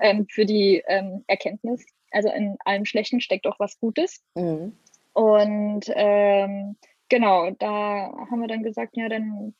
ähm, 0.00 0.26
für 0.28 0.44
die 0.44 0.82
ähm, 0.86 1.24
Erkenntnis. 1.26 1.84
Also 2.10 2.30
in 2.30 2.56
allem 2.64 2.84
Schlechten 2.84 3.20
steckt 3.20 3.46
auch 3.46 3.58
was 3.58 3.78
Gutes. 3.80 4.22
Mhm. 4.34 4.76
Und 5.14 5.84
ähm, 5.94 6.76
genau, 7.14 7.50
da 7.50 8.12
haben 8.28 8.40
wir 8.40 8.48
dann 8.48 8.64
gesagt, 8.64 8.96
ja, 8.96 9.08
dann 9.08 9.54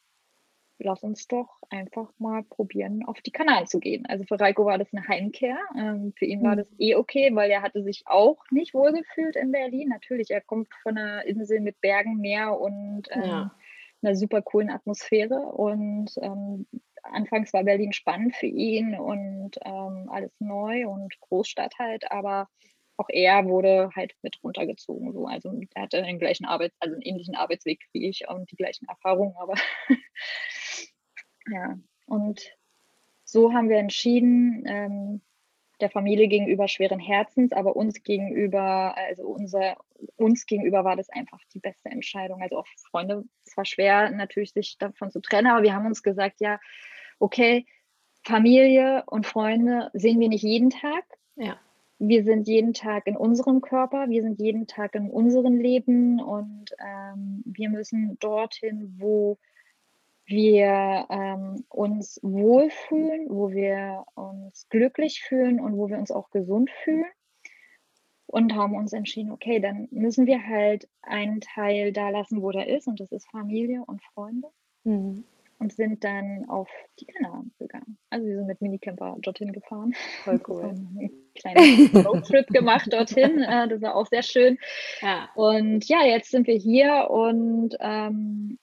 lass 0.79 1.05
uns 1.05 1.29
doch 1.29 1.49
einfach 1.71 2.13
mal 2.19 2.43
probieren, 2.43 3.05
auf 3.07 3.21
die 3.21 3.31
Kanaren 3.31 3.69
zu 3.69 3.79
gehen. 3.79 4.07
Also 4.07 4.25
für 4.25 4.41
Reiko 4.41 4.65
war 4.65 4.77
das 4.77 4.93
eine 4.93 5.07
Heimkehr. 5.07 5.57
Ähm, 5.79 6.13
für 6.17 6.25
ihn 6.25 6.43
war 6.43 6.55
mhm. 6.55 6.59
das 6.59 6.67
eh 6.79 6.97
okay, 6.97 7.31
weil 7.33 7.53
er 7.53 7.63
hatte 7.63 7.85
sich 7.85 8.03
auch 8.07 8.43
nicht 8.51 8.75
wohlgefühlt 8.75 9.37
in 9.37 9.53
Berlin. 9.53 9.89
Natürlich, 9.91 10.33
er 10.33 10.41
kommt 10.41 10.69
von 10.83 10.99
einer 10.99 11.25
Insel 11.27 11.61
mit 11.61 11.81
Bergen, 11.81 12.17
Meer 12.17 12.59
und 12.59 13.05
ähm, 13.13 13.23
ja. 13.23 13.55
einer 14.03 14.17
super 14.17 14.43
coolen 14.43 14.71
Atmosphäre. 14.71 15.37
Und 15.37 16.11
ähm, 16.21 16.67
anfangs 17.05 17.53
war 17.53 17.63
Berlin 17.63 17.93
spannend 17.93 18.35
für 18.35 18.47
ihn 18.47 18.99
und 18.99 19.53
ähm, 19.65 20.09
alles 20.11 20.33
neu 20.41 20.89
und 20.89 21.15
Großstadt 21.21 21.79
halt, 21.79 22.11
aber 22.11 22.49
auch 22.97 23.09
er 23.09 23.47
wurde 23.47 23.91
halt 23.95 24.15
mit 24.23 24.43
runtergezogen. 24.43 25.13
So. 25.13 25.27
Also 25.27 25.53
er 25.75 25.83
hatte 25.83 26.03
den 26.03 26.19
gleichen 26.19 26.45
Arbeits-, 26.45 26.77
also 26.81 26.95
einen 26.95 27.03
ähnlichen 27.03 27.35
Arbeitsweg 27.35 27.81
wie 27.93 28.09
ich 28.09 28.29
und 28.29 28.51
die 28.51 28.57
gleichen 28.57 28.87
Erfahrungen, 28.89 29.35
aber 29.37 29.55
ja. 31.51 31.79
Und 32.07 32.53
so 33.25 33.53
haben 33.53 33.69
wir 33.69 33.79
entschieden, 33.79 34.65
ähm, 34.67 35.23
der 35.81 35.91
Familie 35.91 36.29
gegenüber 36.29 36.69
schweren 36.69 37.01
Herzens, 37.01 37.53
aber 37.53 37.75
uns 37.75 38.05
gegenüber, 38.05 38.97
also 38.97 39.25
unser, 39.25 39.77
uns 40.17 40.47
gegenüber 40.47 40.85
war 40.85 40.95
das 40.95 41.11
einfach 41.11 41.41
die 41.53 41.59
beste 41.59 41.89
Entscheidung. 41.89 42.43
Also 42.43 42.59
auch 42.59 42.67
Freunde, 42.91 43.25
es 43.45 43.57
war 43.57 43.65
schwer 43.65 44.11
natürlich 44.11 44.53
sich 44.53 44.79
davon 44.79 45.11
zu 45.11 45.21
trennen, 45.21 45.49
aber 45.49 45.65
wir 45.65 45.75
haben 45.75 45.87
uns 45.87 46.05
gesagt, 46.05 46.41
ja, 46.41 46.61
okay, 47.19 47.67
Familie 48.23 49.03
und 49.07 49.27
Freunde 49.27 49.91
sehen 49.95 50.21
wir 50.21 50.29
nicht 50.29 50.45
jeden 50.45 50.71
Tag. 50.71 51.05
Ja 51.35 51.59
wir 51.99 52.25
sind 52.25 52.49
jeden 52.49 52.75
Tag 52.75 53.07
in 53.07 53.17
unserem 53.17 53.61
Körper, 53.61 54.09
wir 54.09 54.23
sind 54.23 54.41
jeden 54.41 54.67
Tag 54.67 54.95
in 54.95 55.11
unserem 55.11 55.59
Leben 55.59 56.21
und 56.21 56.75
ähm, 56.79 57.43
wir 57.47 57.71
müssen 57.71 58.19
dorthin, 58.19 58.95
wo 58.99 59.39
wir 60.27 61.07
ähm, 61.11 61.65
uns 61.69 62.19
wohlfühlen, 62.23 63.29
wo 63.29 63.51
wir 63.51 64.05
uns 64.15 64.69
glücklich 64.69 65.23
fühlen 65.23 65.61
und 65.61 65.77
wo 65.77 65.89
wir 65.89 65.99
uns 65.99 66.11
auch 66.11 66.31
gesund 66.31 66.71
fühlen. 66.71 67.11
Und 68.27 68.55
haben 68.55 68.75
uns 68.75 68.93
entschieden, 68.93 69.31
okay, 69.31 69.61
dann 69.61 69.87
müssen 69.93 70.27
wir 70.27 70.45
halt 70.45 70.89
einen 71.03 71.41
Teil 71.41 71.93
da 71.93 72.09
lassen, 72.09 72.43
wo 72.43 72.51
der 72.51 72.67
ist, 72.69 72.89
und 72.89 72.99
das 72.99 73.13
ist 73.13 73.31
Familie 73.31 73.85
und 73.87 74.03
Freunde. 74.03 74.49
Mhm 74.83 75.25
und 75.59 75.73
sind 75.73 76.05
dann 76.05 76.47
auf 76.49 76.69
die 77.01 77.07
Kanaren 77.07 77.53
gegangen. 77.59 77.99
Also 78.11 78.27
wir 78.27 78.37
sind 78.37 78.47
mit 78.47 78.61
Minicamper 78.61 79.17
dorthin 79.21 79.53
gefahren. 79.53 79.95
Voll 80.23 80.41
cool. 80.49 80.65
einen 80.65 81.11
kleinen 81.35 81.91
Roadtrip 82.07 82.47
gemacht 82.49 82.93
dorthin. 82.93 83.43
Äh, 83.43 83.69
das 83.69 83.83
war 83.83 83.95
auch 83.95 84.07
sehr 84.07 84.23
schön. 84.23 84.59
Ja. 85.01 85.29
Und 85.35 85.89
ja, 85.89 86.05
jetzt 86.05 86.31
sind 86.31 86.47
wir 86.47 86.57
hier 86.57 87.09
und 87.11 87.77
ähm, 87.81 88.59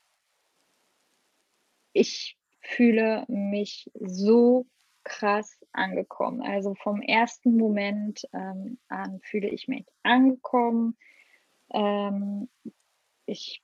ich 1.93 2.37
fühle 2.61 3.25
mich 3.27 3.89
so 3.99 4.65
krass 5.03 5.59
angekommen. 5.73 6.41
Also 6.41 6.75
vom 6.75 7.01
ersten 7.01 7.57
Moment 7.57 8.23
ähm, 8.33 8.79
an 8.87 9.19
fühle 9.23 9.49
ich 9.49 9.67
mich 9.67 9.85
angekommen. 10.03 10.97
Ähm, 11.73 12.49
ich 13.25 13.61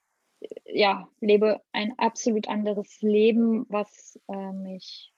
ja, 0.66 1.10
lebe 1.20 1.62
ein 1.72 1.98
absolut 1.98 2.48
anderes 2.48 3.02
Leben, 3.02 3.66
was 3.70 4.20
äh, 4.28 4.52
mich 4.52 5.14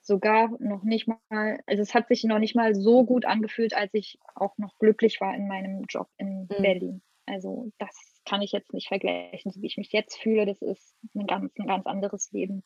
sogar 0.00 0.50
noch 0.58 0.82
nicht 0.82 1.06
mal, 1.06 1.60
also 1.66 1.82
es 1.82 1.94
hat 1.94 2.08
sich 2.08 2.24
noch 2.24 2.38
nicht 2.38 2.56
mal 2.56 2.74
so 2.74 3.04
gut 3.04 3.24
angefühlt, 3.24 3.74
als 3.74 3.94
ich 3.94 4.18
auch 4.34 4.58
noch 4.58 4.76
glücklich 4.78 5.20
war 5.20 5.34
in 5.34 5.46
meinem 5.46 5.84
Job 5.88 6.08
in 6.16 6.42
mhm. 6.42 6.62
Berlin. 6.62 7.02
Also 7.24 7.70
das 7.78 8.20
kann 8.24 8.42
ich 8.42 8.52
jetzt 8.52 8.72
nicht 8.72 8.88
vergleichen, 8.88 9.52
so 9.52 9.62
wie 9.62 9.66
ich 9.66 9.76
mich 9.76 9.92
jetzt 9.92 10.18
fühle. 10.18 10.44
Das 10.44 10.60
ist 10.60 10.96
ein 11.14 11.26
ganz, 11.26 11.52
ein 11.56 11.66
ganz 11.66 11.86
anderes 11.86 12.32
Leben. 12.32 12.64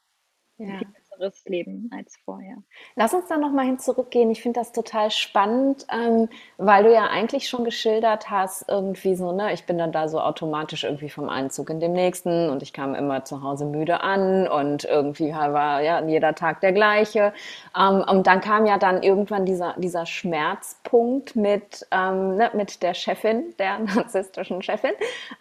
Ja 0.59 0.81
besseres 1.17 1.45
Leben 1.47 1.91
als 1.97 2.17
vorher. 2.25 2.57
Lass 2.95 3.15
uns 3.15 3.27
da 3.29 3.37
nochmal 3.37 3.67
hin 3.67 3.79
zurückgehen. 3.79 4.31
Ich 4.31 4.43
finde 4.43 4.61
das 4.61 4.73
total 4.73 5.11
spannend, 5.11 5.87
ähm, 5.93 6.29
weil 6.59 6.85
du 6.85 6.93
ja 6.93 7.07
eigentlich 7.07 7.49
schon 7.49 7.65
geschildert 7.65 8.31
hast, 8.31 8.67
irgendwie 8.69 9.15
so, 9.15 9.33
ne, 9.33 9.53
ich 9.53 9.65
bin 9.65 9.79
dann 9.79 9.93
da 9.93 10.09
so 10.09 10.21
automatisch 10.21 10.85
irgendwie 10.85 11.09
vom 11.09 11.29
Einzug 11.29 11.71
in 11.71 11.81
den 11.81 11.93
nächsten 11.93 12.51
und 12.51 12.63
ich 12.63 12.73
kam 12.73 12.95
immer 12.95 13.25
zu 13.25 13.43
Hause 13.43 13.65
müde 13.65 14.01
an 14.01 14.49
und 14.49 14.85
irgendwie 14.85 15.33
war 15.33 15.83
ja 15.83 16.05
jeder 16.05 16.35
Tag 16.35 16.61
der 16.61 16.73
gleiche. 16.73 17.33
Ähm, 17.77 18.05
und 18.09 18.27
dann 18.27 18.41
kam 18.41 18.67
ja 18.67 18.79
dann 18.79 19.03
irgendwann 19.03 19.45
dieser, 19.45 19.75
dieser 19.79 20.07
Schmerzpunkt 20.07 21.37
mit, 21.37 21.87
ähm, 21.91 22.37
ne, 22.37 22.51
mit 22.55 22.83
der 22.83 22.95
Chefin, 22.95 23.55
der 23.59 23.79
narzisstischen 23.95 24.63
Chefin. 24.63 24.93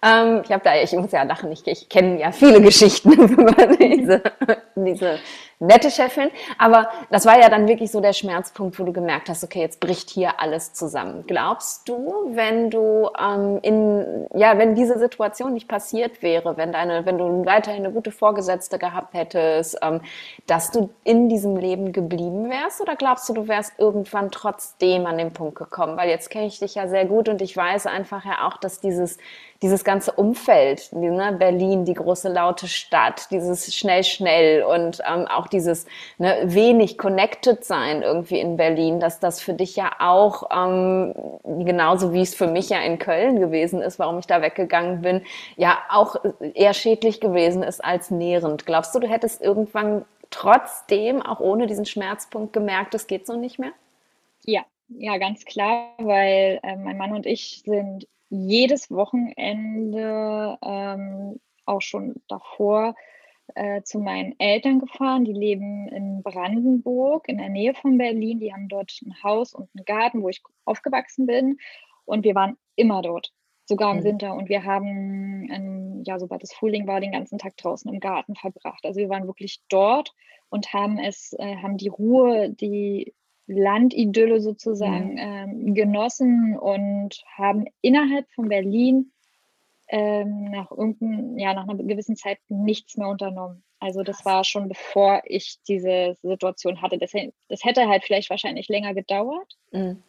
Ähm, 0.01 0.41
ich 0.43 0.51
habe 0.51 0.63
da, 0.63 0.75
ich 0.75 0.91
muss 0.93 1.11
ja 1.11 1.23
lachen, 1.23 1.51
ich, 1.51 1.65
ich 1.67 1.89
kenne 1.89 2.19
ja 2.19 2.31
viele 2.31 2.61
Geschichten 2.61 3.11
über 3.11 3.67
diese, 3.77 4.21
diese 4.75 5.19
nette 5.59 5.89
Chefin. 5.91 6.29
Aber 6.57 6.89
das 7.11 7.25
war 7.25 7.39
ja 7.39 7.49
dann 7.49 7.67
wirklich 7.67 7.91
so 7.91 8.01
der 8.01 8.13
Schmerzpunkt, 8.13 8.79
wo 8.79 8.83
du 8.83 8.93
gemerkt 8.93 9.29
hast, 9.29 9.43
okay, 9.43 9.59
jetzt 9.59 9.79
bricht 9.79 10.09
hier 10.09 10.39
alles 10.39 10.73
zusammen. 10.73 11.23
Glaubst 11.27 11.87
du, 11.87 12.31
wenn 12.31 12.69
du 12.69 13.09
ähm, 13.19 13.59
in, 13.61 14.27
ja, 14.33 14.57
wenn 14.57 14.75
diese 14.75 14.99
Situation 14.99 15.53
nicht 15.53 15.67
passiert 15.67 16.21
wäre, 16.21 16.57
wenn 16.57 16.71
deine, 16.71 17.05
wenn 17.05 17.17
du 17.17 17.45
weiterhin 17.45 17.85
eine 17.85 17.93
gute 17.93 18.11
Vorgesetzte 18.11 18.77
gehabt 18.79 19.13
hättest, 19.13 19.77
ähm, 19.81 20.01
dass 20.47 20.71
du 20.71 20.89
in 21.03 21.29
diesem 21.29 21.55
Leben 21.55 21.91
geblieben 21.91 22.49
wärst? 22.49 22.81
Oder 22.81 22.95
glaubst 22.95 23.27
du, 23.29 23.33
du 23.33 23.47
wärst 23.47 23.73
irgendwann 23.77 24.31
trotzdem 24.31 25.05
an 25.05 25.17
den 25.17 25.33
Punkt 25.33 25.55
gekommen? 25.57 25.97
Weil 25.97 26.09
jetzt 26.09 26.29
kenne 26.29 26.47
ich 26.47 26.59
dich 26.59 26.75
ja 26.75 26.87
sehr 26.87 27.05
gut 27.05 27.29
und 27.29 27.41
ich 27.41 27.55
weiß 27.55 27.87
einfach 27.87 28.25
ja 28.25 28.47
auch, 28.47 28.57
dass 28.57 28.79
dieses 28.79 29.17
dieses 29.61 29.83
ganze 29.83 30.11
Umfeld, 30.11 30.91
ne, 30.91 31.35
Berlin, 31.37 31.85
die 31.85 31.93
große 31.93 32.29
laute 32.29 32.67
Stadt, 32.67 33.31
dieses 33.31 33.73
schnell, 33.73 34.03
schnell 34.03 34.63
und 34.63 35.01
ähm, 35.09 35.27
auch 35.27 35.47
dieses 35.47 35.85
ne, 36.17 36.41
wenig 36.43 36.97
connected 36.97 37.63
sein 37.63 38.01
irgendwie 38.01 38.39
in 38.39 38.57
Berlin, 38.57 38.99
dass 38.99 39.19
das 39.19 39.41
für 39.41 39.53
dich 39.53 39.75
ja 39.75 39.91
auch 39.99 40.49
ähm, 40.53 41.13
genauso 41.43 42.13
wie 42.13 42.21
es 42.21 42.35
für 42.35 42.47
mich 42.47 42.69
ja 42.69 42.79
in 42.81 42.99
Köln 42.99 43.39
gewesen 43.39 43.81
ist, 43.81 43.97
warum 43.97 44.19
ich 44.19 44.27
da 44.27 44.41
weggegangen 44.41 45.01
bin, 45.01 45.21
ja 45.55 45.77
auch 45.89 46.17
eher 46.53 46.73
schädlich 46.73 47.21
gewesen 47.21 47.63
ist 47.63 47.83
als 47.83 48.11
nährend. 48.11 48.65
Glaubst 48.65 48.93
du, 48.93 48.99
du 48.99 49.07
hättest 49.07 49.41
irgendwann 49.41 50.05
trotzdem 50.31 51.21
auch 51.21 51.39
ohne 51.39 51.67
diesen 51.67 51.85
Schmerzpunkt 51.85 52.51
gemerkt, 52.51 52.93
es 52.93 53.07
geht 53.07 53.25
so 53.25 53.37
nicht 53.37 53.57
mehr? 53.57 53.71
Ja, 54.43 54.61
ja, 54.87 55.17
ganz 55.17 55.45
klar, 55.45 55.93
weil 55.97 56.59
äh, 56.63 56.75
mein 56.77 56.97
Mann 56.97 57.13
und 57.13 57.25
ich 57.25 57.63
sind 57.65 58.07
jedes 58.29 58.91
Wochenende, 58.91 60.57
ähm, 60.61 61.39
auch 61.65 61.81
schon 61.81 62.15
davor, 62.27 62.95
äh, 63.53 63.81
zu 63.83 63.99
meinen 63.99 64.35
Eltern 64.39 64.79
gefahren. 64.79 65.25
Die 65.25 65.33
leben 65.33 65.87
in 65.89 66.23
Brandenburg, 66.23 67.27
in 67.27 67.37
der 67.37 67.49
Nähe 67.49 67.73
von 67.73 67.97
Berlin. 67.97 68.39
Die 68.39 68.53
haben 68.53 68.67
dort 68.67 68.91
ein 69.05 69.15
Haus 69.23 69.53
und 69.53 69.69
einen 69.75 69.85
Garten, 69.85 70.23
wo 70.23 70.29
ich 70.29 70.41
aufgewachsen 70.65 71.25
bin. 71.25 71.57
Und 72.05 72.23
wir 72.23 72.35
waren 72.35 72.57
immer 72.75 73.01
dort, 73.01 73.31
sogar 73.65 73.91
im 73.91 73.99
mhm. 73.99 74.03
Winter. 74.03 74.33
Und 74.33 74.49
wir 74.49 74.63
haben, 74.63 75.49
ähm, 75.51 76.03
ja, 76.05 76.19
sobald 76.19 76.43
es 76.43 76.53
Frühling 76.53 76.87
war, 76.87 76.99
den 76.99 77.11
ganzen 77.11 77.37
Tag 77.37 77.57
draußen 77.57 77.91
im 77.91 77.99
Garten 77.99 78.35
verbracht. 78.35 78.85
Also 78.85 78.99
wir 78.99 79.09
waren 79.09 79.27
wirklich 79.27 79.61
dort 79.69 80.13
und 80.49 80.73
haben 80.73 80.97
es, 80.97 81.33
äh, 81.33 81.57
haben 81.57 81.77
die 81.77 81.87
Ruhe, 81.87 82.49
die 82.49 83.13
Landidylle 83.47 84.39
sozusagen 84.39 85.13
mhm. 85.13 85.19
ähm, 85.19 85.73
genossen 85.75 86.57
und 86.57 87.23
haben 87.37 87.65
innerhalb 87.81 88.29
von 88.31 88.49
Berlin 88.49 89.11
ähm, 89.87 90.45
nach 90.45 90.71
irgendein, 90.71 91.37
ja, 91.37 91.53
nach 91.53 91.67
einer 91.67 91.75
gewissen 91.75 92.15
Zeit 92.15 92.39
nichts 92.49 92.97
mehr 92.97 93.07
unternommen. 93.07 93.63
Also 93.79 94.01
das 94.01 94.25
war 94.25 94.43
schon 94.43 94.67
bevor 94.67 95.21
ich 95.25 95.59
diese 95.67 96.17
Situation 96.23 96.81
hatte. 96.81 96.97
Das, 96.97 97.11
das 97.49 97.63
hätte 97.63 97.87
halt 97.87 98.03
vielleicht 98.03 98.29
wahrscheinlich 98.29 98.67
länger 98.67 98.93
gedauert. 98.93 99.55
Mhm. 99.71 100.01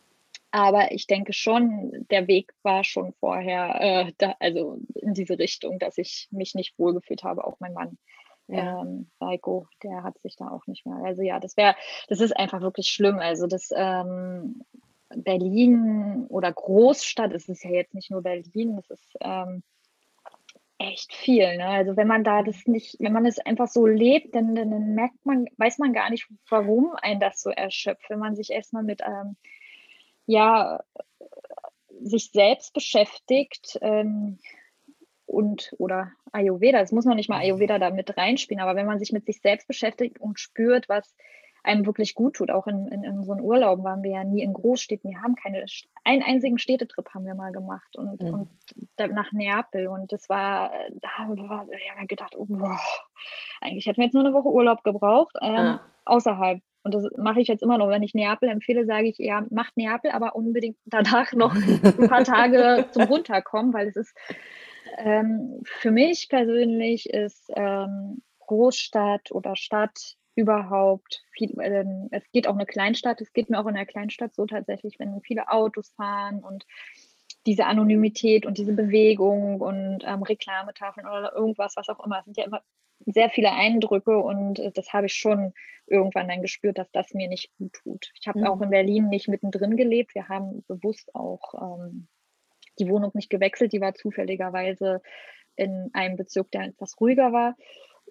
Aber 0.51 0.93
ich 0.93 1.07
denke 1.07 1.35
schon, 1.35 2.07
der 2.11 2.29
Weg 2.29 2.53
war 2.63 2.85
schon 2.85 3.13
vorher, 3.21 3.81
äh, 3.81 4.13
da, 4.17 4.37
also 4.41 4.79
in 4.95 5.13
diese 5.13 5.39
Richtung, 5.39 5.79
dass 5.79 5.99
ich 5.99 6.29
mich 6.31 6.55
nicht 6.55 6.79
wohlgefühlt 6.79 7.25
habe, 7.25 7.45
auch 7.45 7.57
mein 7.61 7.75
Mann. 7.75 7.99
Ja. 8.49 8.83
Ähm, 8.83 9.11
Heiko, 9.21 9.67
der 9.83 10.03
hat 10.03 10.19
sich 10.21 10.37
da 10.37 10.49
auch 10.49 10.67
nicht 10.67 10.87
mehr. 10.87 10.97
Also 11.05 11.23
ja, 11.23 11.41
das 11.41 11.57
wäre, 11.57 11.75
das 12.09 12.21
ist 12.21 12.37
einfach 12.37 12.61
wirklich 12.61 12.89
schlimm. 12.89 13.19
Also 13.19 13.47
das 13.47 13.71
ähm, 13.75 14.63
Berlin 15.15 16.27
oder 16.29 16.53
Großstadt, 16.53 17.33
es 17.33 17.49
ist 17.49 17.65
ja 17.65 17.71
jetzt 17.71 17.95
nicht 17.95 18.11
nur 18.11 18.23
Berlin, 18.23 18.79
es 18.79 18.91
ist 18.91 19.17
ähm, 19.21 19.63
echt 20.79 21.13
viel. 21.15 21.57
Ne? 21.57 21.67
Also 21.67 21.97
wenn 21.97 22.07
man 22.07 22.25
da 22.25 22.43
das 22.43 22.67
nicht, 22.67 22.97
wenn 23.01 23.13
man 23.13 23.27
es 23.27 23.39
einfach 23.39 23.69
so 23.69 23.87
lebt, 23.87 24.35
dann, 24.35 24.55
dann, 24.55 24.95
merkt 24.95 25.25
man, 25.25 25.47
weiß 25.57 25.79
man 25.79 25.93
gar 25.93 26.11
nicht, 26.11 26.29
warum 26.49 26.93
ein 27.03 27.21
das 27.21 27.41
so 27.41 27.51
erschöpft, 27.51 28.11
wenn 28.11 28.19
man 28.19 28.37
sich 28.37 28.51
erstmal 28.51 28.83
mit 28.83 29.01
ähm, 29.05 29.37
ja 30.27 30.81
sich 32.01 32.31
selbst 32.31 32.75
beschäftigt 32.75 33.79
ähm, 33.81 34.39
und 35.27 35.75
oder 35.79 36.13
Ayurveda, 36.33 36.81
das 36.81 36.93
muss 36.93 37.05
man 37.05 37.17
nicht 37.17 37.29
mal 37.29 37.41
Ayurveda 37.41 37.79
da 37.79 37.91
mit 37.91 38.17
reinspielen, 38.17 38.63
aber 38.63 38.77
wenn 38.77 38.87
man 38.87 38.99
sich 38.99 39.13
mit 39.13 39.27
sich 39.27 39.41
selbst 39.41 39.69
beschäftigt 39.69 40.21
und 40.21 40.39
spürt, 40.39 40.89
was 40.89 41.15
einem 41.67 41.85
wirklich 41.85 42.15
gut 42.15 42.35
tut. 42.35 42.51
Auch 42.51 42.67
in, 42.67 42.87
in, 42.89 43.03
in 43.03 43.19
unseren 43.19 43.41
Urlauben 43.41 43.85
waren 43.85 44.03
wir 44.03 44.13
ja 44.13 44.25
nie 44.25 44.43
in 44.43 44.53
Großstädten. 44.53 45.11
Wir 45.11 45.21
haben 45.21 45.35
keine, 45.35 45.65
einen 46.05 46.23
einzigen 46.23 46.59
Städtetrip 46.59 47.13
haben 47.13 47.27
wir 47.27 47.35
mal 47.35 47.53
gemacht 47.53 47.97
und, 47.97 48.23
mhm. 48.23 48.35
und 48.35 49.13
nach 49.13 49.33
Neapel. 49.33 49.89
Und 49.89 50.13
das 50.13 50.29
war, 50.29 50.71
da 51.01 51.09
haben 51.19 51.37
wir 51.37 52.07
gedacht, 52.07 52.35
oh, 52.37 52.47
boah, 52.49 52.79
eigentlich 53.61 53.87
hätten 53.87 53.99
wir 53.99 54.05
jetzt 54.05 54.15
nur 54.15 54.25
eine 54.25 54.33
Woche 54.33 54.49
Urlaub 54.49 54.85
gebraucht, 54.85 55.35
ähm, 55.43 55.57
ah. 55.57 55.81
außerhalb. 56.05 56.61
Und 56.85 56.95
das 56.95 57.05
mache 57.17 57.41
ich 57.41 57.49
jetzt 57.49 57.65
immer 57.65 57.79
noch. 57.79 57.89
Wenn 57.89 58.05
ich 58.05 58.15
Neapel 58.15 58.49
empfehle, 58.49 58.87
sage 58.87 59.09
ich, 59.09 59.19
ja, 59.19 59.45
macht 59.51 59.77
Neapel, 59.77 60.13
aber 60.13 60.37
unbedingt 60.37 60.77
danach 60.85 61.33
noch 61.33 61.53
ein 61.53 62.09
paar 62.09 62.23
Tage 62.23 62.87
zum 62.93 63.03
Runterkommen, 63.05 63.75
weil 63.75 63.89
es 63.89 63.97
ist 63.97 64.17
ähm, 64.97 65.61
für 65.65 65.91
mich 65.91 66.29
persönlich 66.29 67.09
ist 67.11 67.51
ähm, 67.55 68.23
Großstadt 68.41 69.33
oder 69.33 69.57
Stadt 69.57 70.17
überhaupt 70.35 71.25
viel, 71.33 71.59
äh, 71.61 71.85
es 72.11 72.31
geht 72.31 72.47
auch 72.47 72.55
eine 72.55 72.67
Kleinstadt, 72.67 73.21
es 73.21 73.33
geht 73.33 73.51
mir 73.51 73.59
auch 73.59 73.67
in 73.67 73.75
der 73.75 73.87
Kleinstadt 73.87 74.35
so 74.35 74.47
tatsächlich, 74.47 74.99
wenn 74.99 75.21
viele 75.23 75.49
Autos 75.49 75.91
fahren 75.97 76.45
und 76.45 76.67
diese 77.47 77.67
Anonymität 77.67 78.45
und 78.45 78.59
diese 78.59 78.73
Bewegung 78.73 79.61
und 79.61 80.03
ähm, 80.05 80.23
Reklametafeln 80.23 81.07
oder 81.07 81.33
irgendwas, 81.35 81.75
was 81.77 81.89
auch 81.89 82.05
immer, 82.05 82.19
es 82.19 82.25
sind 82.25 82.37
ja 82.37 82.45
immer 82.45 82.63
sehr 83.07 83.31
viele 83.31 83.53
Eindrücke 83.53 84.19
und 84.19 84.59
äh, 84.59 84.73
das 84.73 84.93
habe 84.93 85.07
ich 85.07 85.15
schon 85.15 85.53
irgendwann 85.87 86.29
dann 86.29 86.43
gespürt, 86.43 86.79
dass 86.79 86.91
das 86.91 87.15
mir 87.15 87.29
nicht 87.29 87.51
gut 87.57 87.73
tut. 87.75 88.11
Ich 88.21 88.27
habe 88.27 88.41
mhm. 88.41 88.47
auch 88.47 88.61
in 88.61 88.71
Berlin 88.71 89.09
nicht 89.09 89.29
mittendrin 89.29 89.77
gelebt. 89.77 90.15
Wir 90.15 90.29
haben 90.29 90.65
bewusst 90.67 91.15
auch 91.15 91.55
ähm, 91.55 92.09
die 92.79 92.89
Wohnung 92.89 93.11
nicht 93.15 93.31
gewechselt. 93.31 93.73
Die 93.73 93.81
war 93.81 93.95
zufälligerweise 93.95 95.03
in 95.57 95.91
einem 95.93 96.17
Bezirk, 96.17 96.51
der 96.53 96.65
etwas 96.65 97.01
ruhiger 97.01 97.33
war. 97.33 97.57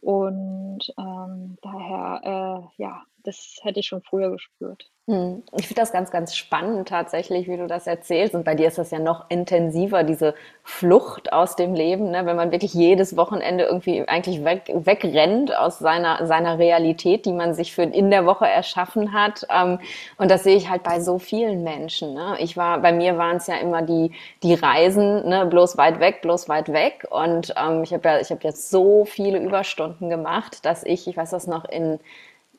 Und 0.01 0.93
ähm, 0.99 1.57
daher, 1.61 2.21
äh, 2.23 2.81
ja, 2.81 3.03
das 3.25 3.59
hätte 3.61 3.79
ich 3.79 3.87
schon 3.87 4.01
früher 4.01 4.31
gespürt. 4.31 4.89
Hm. 5.07 5.43
Ich 5.55 5.67
finde 5.67 5.81
das 5.81 5.91
ganz, 5.91 6.09
ganz 6.09 6.35
spannend 6.35 6.87
tatsächlich, 6.87 7.47
wie 7.47 7.57
du 7.57 7.67
das 7.67 7.85
erzählst. 7.85 8.33
Und 8.33 8.43
bei 8.43 8.55
dir 8.55 8.67
ist 8.67 8.79
das 8.79 8.89
ja 8.89 8.97
noch 8.97 9.29
intensiver, 9.29 10.03
diese 10.03 10.33
Flucht 10.63 11.31
aus 11.31 11.55
dem 11.55 11.75
Leben, 11.75 12.09
ne? 12.09 12.25
wenn 12.25 12.35
man 12.35 12.51
wirklich 12.51 12.73
jedes 12.73 13.15
Wochenende 13.15 13.65
irgendwie 13.65 14.07
eigentlich 14.07 14.43
weg, 14.43 14.71
wegrennt 14.73 15.55
aus 15.55 15.77
seiner, 15.77 16.25
seiner 16.25 16.57
Realität, 16.57 17.27
die 17.27 17.33
man 17.33 17.53
sich 17.53 17.75
für 17.75 17.83
in 17.83 18.09
der 18.09 18.25
Woche 18.25 18.47
erschaffen 18.47 19.13
hat. 19.13 19.45
Ähm, 19.51 19.77
und 20.17 20.31
das 20.31 20.43
sehe 20.43 20.57
ich 20.57 20.71
halt 20.71 20.81
bei 20.81 20.99
so 20.99 21.19
vielen 21.19 21.63
Menschen. 21.63 22.15
Ne? 22.15 22.37
Ich 22.39 22.57
war, 22.57 22.79
bei 22.79 22.91
mir 22.91 23.15
waren 23.19 23.37
es 23.37 23.45
ja 23.45 23.57
immer 23.57 23.83
die, 23.83 24.11
die 24.41 24.55
Reisen, 24.55 25.29
ne? 25.29 25.45
bloß 25.45 25.77
weit 25.77 25.99
weg, 25.99 26.23
bloß 26.23 26.49
weit 26.49 26.73
weg. 26.73 27.05
Und 27.11 27.53
ähm, 27.63 27.83
ich 27.83 27.93
habe 27.93 28.09
ja, 28.09 28.19
ich 28.19 28.31
habe 28.31 28.41
jetzt 28.41 28.71
so 28.71 29.05
viele 29.05 29.37
Überstunden 29.37 30.09
gemacht, 30.09 30.65
dass 30.65 30.83
ich, 30.83 31.07
ich 31.07 31.15
weiß 31.15 31.29
das 31.29 31.45
noch 31.45 31.65
in 31.65 31.99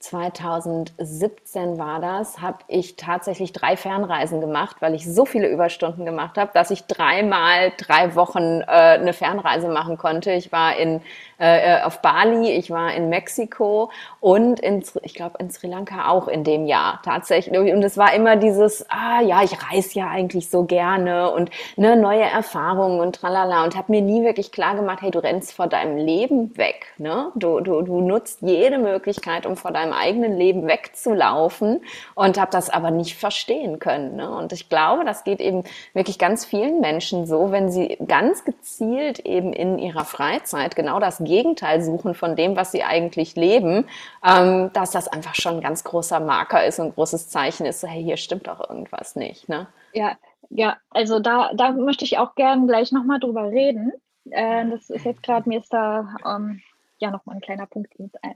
2017 0.07 1.79
war 1.79 2.01
das, 2.01 2.41
habe 2.41 2.59
ich 2.69 2.97
tatsächlich 2.97 3.53
drei 3.53 3.77
Fernreisen 3.77 4.41
gemacht, 4.41 4.77
weil 4.81 4.95
ich 4.95 5.05
so 5.05 5.25
viele 5.25 5.49
Überstunden 5.49 6.05
gemacht 6.05 6.39
habe, 6.39 6.53
dass 6.55 6.71
ich 6.71 6.85
dreimal 6.87 7.73
drei 7.77 8.15
Wochen 8.15 8.61
äh, 8.61 8.65
eine 8.67 9.13
Fernreise 9.13 9.69
machen 9.69 9.99
konnte. 9.99 10.31
Ich 10.33 10.53
war 10.53 10.77
in 10.77 11.01
äh, 11.39 11.83
auf 11.83 12.01
Bali, 12.01 12.51
ich 12.53 12.71
war 12.71 12.95
in 12.95 13.09
Mexiko 13.09 13.91
und 14.21 14.61
in, 14.61 14.83
ich 15.03 15.15
glaube 15.15 15.37
in 15.39 15.51
Sri 15.51 15.67
Lanka 15.67 16.09
auch 16.09 16.29
in 16.29 16.45
dem 16.45 16.67
Jahr 16.67 17.01
tatsächlich. 17.05 17.59
Und 17.59 17.83
es 17.83 17.99
war 17.99 18.15
immer 18.15 18.37
dieses, 18.37 18.89
ah 18.89 19.21
ja, 19.21 19.43
ich 19.43 19.57
reise 19.71 19.99
ja 19.99 20.09
eigentlich 20.09 20.49
so 20.49 20.65
gerne 20.65 21.31
und 21.33 21.51
ne, 21.77 21.97
neue 21.97 22.23
Erfahrungen 22.23 23.01
und 23.01 23.17
tralala 23.17 23.65
und 23.65 23.77
habe 23.77 23.93
mir 23.93 24.01
nie 24.01 24.25
wirklich 24.25 24.53
klar 24.53 24.77
gemacht, 24.77 25.03
hey, 25.03 25.11
du 25.11 25.19
rennst 25.19 25.53
vor 25.53 25.67
deinem 25.67 25.97
Leben 25.97 26.57
weg. 26.57 26.87
Ne? 26.97 27.33
Du, 27.35 27.61
du, 27.61 27.83
du 27.83 28.01
nutzt 28.01 28.41
jede 28.43 28.79
Möglichkeit, 28.79 29.47
um 29.47 29.57
vor 29.57 29.73
deinem 29.73 29.93
eigenen 29.97 30.37
Leben 30.37 30.67
wegzulaufen 30.67 31.83
und 32.15 32.39
habe 32.39 32.51
das 32.51 32.71
aber 32.71 32.91
nicht 32.91 33.17
verstehen 33.17 33.79
können. 33.79 34.17
Ne? 34.17 34.31
Und 34.31 34.53
ich 34.53 34.69
glaube, 34.69 35.05
das 35.05 35.25
geht 35.25 35.41
eben 35.41 35.65
wirklich 35.95 36.19
ganz 36.19 36.45
vielen 36.45 36.81
Menschen 36.81 37.27
so, 37.27 37.51
wenn 37.53 37.71
sie 37.71 37.97
ganz 38.07 38.45
gezielt 38.45 39.21
eben 39.21 39.53
in 39.53 39.79
ihrer 39.79 40.05
Freizeit 40.05 40.77
genau 40.77 41.01
das 41.01 41.19
Gegenteil 41.19 41.83
suchen 41.83 42.15
von 42.15 42.37
dem, 42.37 42.57
was 42.57 42.73
sie 42.73 42.85
eigentlich 42.85 43.37
leben, 43.37 43.87
ähm, 44.25 44.71
dass 44.73 44.91
das 44.91 45.09
einfach 45.09 45.35
schon 45.35 45.57
ein 45.57 45.61
ganz 45.61 45.85
großer 45.85 46.21
Marker 46.21 46.65
ist 46.65 46.79
und 46.79 46.87
ein 46.87 46.95
großes 46.95 47.29
Zeichen 47.29 47.67
ist, 47.67 47.81
so, 47.81 47.89
hey, 47.89 48.03
hier 48.03 48.17
stimmt 48.17 48.47
doch 48.47 48.69
irgendwas 48.69 49.17
nicht. 49.17 49.49
Ne? 49.49 49.67
Ja, 49.93 50.17
ja, 50.51 50.77
also 50.91 51.19
da, 51.19 51.51
da 51.55 51.73
möchte 51.73 52.05
ich 52.05 52.19
auch 52.19 52.35
gerne 52.35 52.67
gleich 52.67 52.93
nochmal 52.93 53.19
drüber 53.19 53.51
reden. 53.51 53.93
Äh, 54.31 54.69
das 54.69 54.91
ist 54.91 55.05
jetzt 55.05 55.23
gerade, 55.23 55.49
mir 55.49 55.61
ist 55.61 55.73
da 55.73 56.15
ähm, 56.25 56.61
ja 56.99 57.11
nochmal 57.11 57.37
ein 57.37 57.41
kleiner 57.41 57.67
Punkt 57.67 57.93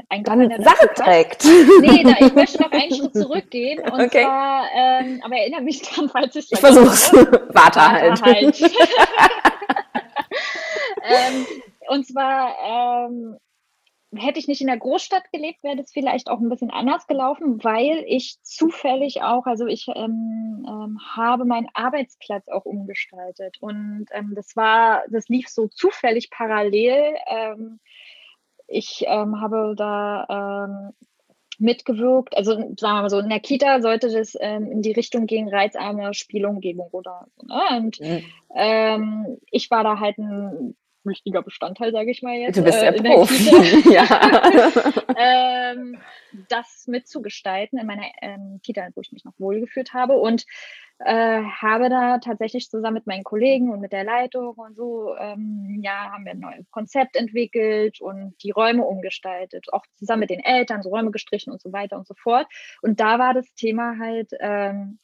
eingefallen. 0.08 0.50
Dann 0.50 0.62
Sache 0.62 0.88
trägt. 0.94 1.44
Nee, 1.44 2.02
da, 2.02 2.26
ich 2.26 2.34
möchte 2.34 2.62
noch 2.62 2.72
einen 2.72 2.94
Schritt 2.96 3.14
zurückgehen. 3.14 3.80
Und 3.80 4.00
okay. 4.00 4.22
zwar, 4.22 4.64
ähm, 4.74 5.20
aber 5.24 5.36
erinnere 5.36 5.62
mich 5.62 5.82
dran, 5.82 6.08
falls 6.08 6.36
ich 6.36 6.52
Ich 6.52 6.58
versuch's. 6.58 7.12
Warte 7.52 7.80
halt. 7.80 8.22
halt. 8.22 8.60
ähm, 11.02 11.46
und 11.88 12.06
zwar 12.06 13.08
ähm, 13.08 13.38
hätte 14.14 14.38
ich 14.38 14.48
nicht 14.48 14.60
in 14.60 14.66
der 14.66 14.78
Großstadt 14.78 15.30
gelebt, 15.32 15.62
wäre 15.62 15.76
das 15.76 15.92
vielleicht 15.92 16.28
auch 16.28 16.40
ein 16.40 16.48
bisschen 16.48 16.70
anders 16.70 17.06
gelaufen, 17.06 17.62
weil 17.62 18.04
ich 18.06 18.42
zufällig 18.42 19.22
auch, 19.22 19.46
also 19.46 19.66
ich 19.66 19.86
ähm, 19.94 20.66
ähm, 20.68 20.98
habe 21.14 21.44
meinen 21.44 21.68
Arbeitsplatz 21.74 22.48
auch 22.48 22.64
umgestaltet 22.64 23.58
und 23.60 24.06
ähm, 24.12 24.32
das 24.34 24.56
war, 24.56 25.04
das 25.08 25.28
lief 25.28 25.48
so 25.48 25.68
zufällig 25.68 26.30
parallel. 26.30 27.14
Ähm, 28.70 28.76
ich 28.78 29.04
ähm, 29.06 29.40
habe 29.40 29.74
da 29.76 30.66
ähm, 30.66 30.92
mitgewirkt, 31.58 32.36
also 32.36 32.52
sagen 32.52 32.78
wir 32.78 33.02
mal 33.02 33.10
so, 33.10 33.18
in 33.18 33.28
der 33.28 33.40
Kita 33.40 33.82
sollte 33.82 34.10
das 34.10 34.34
in 34.34 34.80
die 34.80 34.92
Richtung 34.92 35.26
gehen, 35.26 35.48
reizarme 35.48 36.14
Spielumgebung 36.14 36.88
oder 36.92 37.26
so. 37.36 37.46
Ne? 37.46 37.60
Und 37.76 38.00
mhm. 38.00 39.38
ich 39.50 39.70
war 39.70 39.84
da 39.84 40.00
halt 40.00 40.16
ein 40.16 40.74
wichtiger 41.04 41.42
Bestandteil, 41.42 41.92
sage 41.92 42.10
ich 42.10 42.22
mal 42.22 42.36
jetzt. 42.36 42.56
Du 42.56 42.62
bist 42.62 42.82
äh, 42.82 42.92
der 42.92 43.02
Profi. 43.02 43.90
ja. 43.92 44.06
ähm, 45.16 45.98
das 46.48 46.86
mitzugestalten 46.86 47.78
in 47.78 47.86
meiner 47.86 48.06
ähm, 48.22 48.60
Kita, 48.62 48.88
wo 48.94 49.00
ich 49.00 49.12
mich 49.12 49.24
noch 49.24 49.34
wohlgeführt 49.38 49.94
habe 49.94 50.14
und 50.14 50.44
äh, 51.00 51.42
habe 51.42 51.88
da 51.88 52.18
tatsächlich 52.18 52.68
zusammen 52.68 52.94
mit 52.94 53.06
meinen 53.06 53.24
Kollegen 53.24 53.70
und 53.70 53.80
mit 53.80 53.92
der 53.92 54.04
Leitung 54.04 54.54
und 54.54 54.76
so, 54.76 55.16
ähm, 55.18 55.80
ja, 55.82 56.10
haben 56.12 56.24
wir 56.24 56.32
ein 56.32 56.40
neues 56.40 56.70
Konzept 56.70 57.16
entwickelt 57.16 58.00
und 58.00 58.34
die 58.42 58.50
Räume 58.50 58.84
umgestaltet, 58.84 59.72
auch 59.72 59.84
zusammen 59.96 60.20
mit 60.20 60.30
den 60.30 60.44
Eltern, 60.44 60.82
so 60.82 60.90
Räume 60.90 61.10
gestrichen 61.10 61.52
und 61.52 61.62
so 61.62 61.72
weiter 61.72 61.96
und 61.96 62.06
so 62.06 62.14
fort. 62.14 62.46
Und 62.82 63.00
da 63.00 63.18
war 63.18 63.32
das 63.32 63.52
Thema 63.54 63.98
halt, 63.98 64.30
ähm, 64.40 64.98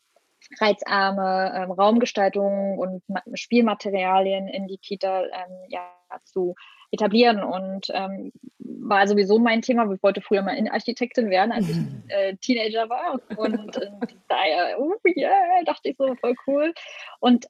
reizarme 0.60 1.52
ähm, 1.56 1.70
Raumgestaltung 1.70 2.78
und 2.78 3.02
Ma 3.08 3.22
Spielmaterialien 3.34 4.48
in 4.48 4.66
die 4.66 4.78
Kita 4.78 5.22
ähm, 5.24 5.52
ja, 5.68 5.80
zu 6.24 6.54
etablieren. 6.90 7.42
Und 7.42 7.86
ähm, 7.92 8.32
war 8.58 9.06
sowieso 9.06 9.38
mein 9.38 9.62
Thema. 9.62 9.90
Ich 9.92 10.02
wollte 10.02 10.20
früher 10.20 10.42
mal 10.42 10.56
Innenarchitektin 10.56 11.30
werden, 11.30 11.52
als 11.52 11.68
ich 11.68 11.76
äh, 12.08 12.36
Teenager 12.36 12.88
war. 12.88 13.20
Und 13.36 13.76
äh, 13.76 13.90
daher, 14.28 14.76
oh 14.78 14.94
yeah, 15.16 15.62
dachte 15.64 15.90
ich 15.90 15.96
so, 15.96 16.14
voll 16.16 16.34
cool. 16.46 16.72
Und 17.20 17.46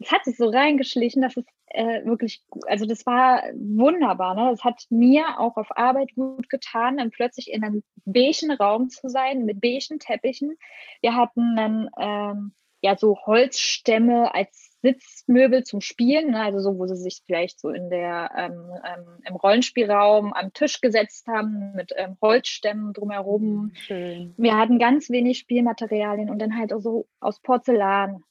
es 0.00 0.10
hat 0.10 0.24
sich 0.24 0.36
so 0.36 0.48
reingeschlichen, 0.48 1.22
dass 1.22 1.36
es 1.36 1.44
äh, 1.66 2.04
wirklich, 2.04 2.42
also 2.66 2.86
das 2.86 3.06
war 3.06 3.42
wunderbar. 3.54 4.34
Ne? 4.34 4.50
Es 4.52 4.64
hat 4.64 4.86
mir 4.90 5.38
auch 5.38 5.56
auf 5.56 5.76
Arbeit 5.76 6.14
gut 6.14 6.48
getan, 6.48 6.96
dann 6.96 7.10
plötzlich 7.10 7.52
in 7.52 7.62
einem 7.62 7.82
beigen 8.04 8.50
Raum 8.50 8.88
zu 8.88 9.08
sein 9.08 9.44
mit 9.44 9.60
beigen 9.60 9.98
Teppichen. 9.98 10.56
Wir 11.00 11.14
hatten 11.14 11.58
einen 11.58 11.90
ähm, 11.98 12.52
ja 12.82 12.96
so 12.96 13.18
Holzstämme 13.26 14.34
als 14.34 14.78
Sitzmöbel 14.82 15.64
zum 15.64 15.82
Spielen, 15.82 16.30
ne? 16.30 16.42
also 16.42 16.60
so, 16.60 16.78
wo 16.78 16.86
sie 16.86 16.96
sich 16.96 17.22
vielleicht 17.26 17.60
so 17.60 17.68
in 17.68 17.90
der 17.90 18.30
ähm, 18.36 18.70
ähm, 18.82 19.22
im 19.26 19.36
Rollenspielraum 19.36 20.32
am 20.32 20.54
Tisch 20.54 20.80
gesetzt 20.80 21.26
haben 21.26 21.72
mit 21.74 21.92
ähm, 21.96 22.16
Holzstämmen 22.22 22.94
drumherum. 22.94 23.72
Schön. 23.74 24.32
Wir 24.38 24.56
hatten 24.56 24.78
ganz 24.78 25.10
wenig 25.10 25.38
Spielmaterialien 25.38 26.30
und 26.30 26.38
dann 26.38 26.56
halt 26.56 26.72
auch 26.72 26.80
so 26.80 27.06
aus 27.20 27.40
Porzellan, 27.40 28.24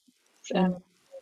mhm. 0.52 0.78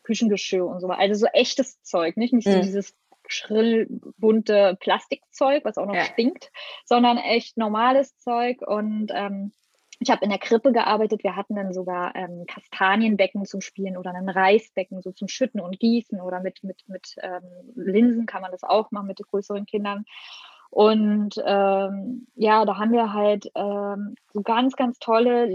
Küchengeschirr 0.07 0.65
und 0.65 0.79
so. 0.79 0.87
Also 0.87 1.25
so 1.25 1.27
echtes 1.33 1.81
Zeug, 1.83 2.15
nicht, 2.17 2.33
nicht 2.33 2.47
mhm. 2.47 2.53
so 2.53 2.61
dieses 2.61 2.95
schrill 3.27 3.87
bunte 4.17 4.77
Plastikzeug, 4.79 5.65
was 5.65 5.77
auch 5.77 5.85
noch 5.85 5.95
ja. 5.95 6.05
stinkt, 6.05 6.49
sondern 6.85 7.17
echt 7.17 7.57
normales 7.57 8.17
Zeug 8.17 8.61
und 8.65 9.11
ähm, 9.13 9.51
ich 9.99 10.11
habe 10.11 10.23
in 10.23 10.29
der 10.29 10.39
Krippe 10.39 10.71
gearbeitet. 10.71 11.23
Wir 11.23 11.35
hatten 11.35 11.55
dann 11.55 11.73
sogar 11.73 12.15
ähm, 12.15 12.45
Kastanienbecken 12.45 13.45
zum 13.45 13.61
Spielen 13.61 13.97
oder 13.97 14.13
ein 14.13 14.29
Reisbecken 14.29 15.01
so 15.01 15.11
zum 15.11 15.27
Schütten 15.27 15.59
und 15.59 15.79
Gießen 15.79 16.21
oder 16.21 16.39
mit, 16.39 16.63
mit, 16.63 16.83
mit 16.87 17.15
ähm, 17.21 17.41
Linsen 17.75 18.27
kann 18.27 18.43
man 18.43 18.51
das 18.51 18.63
auch 18.63 18.91
machen 18.91 19.07
mit 19.07 19.17
den 19.17 19.25
größeren 19.25 19.65
Kindern. 19.65 20.05
Und 20.69 21.41
ähm, 21.43 22.27
ja, 22.35 22.65
da 22.65 22.77
haben 22.77 22.91
wir 22.91 23.13
halt 23.13 23.49
ähm, 23.55 24.15
so 24.33 24.41
ganz, 24.41 24.75
ganz 24.75 24.99
tolle, 24.99 25.47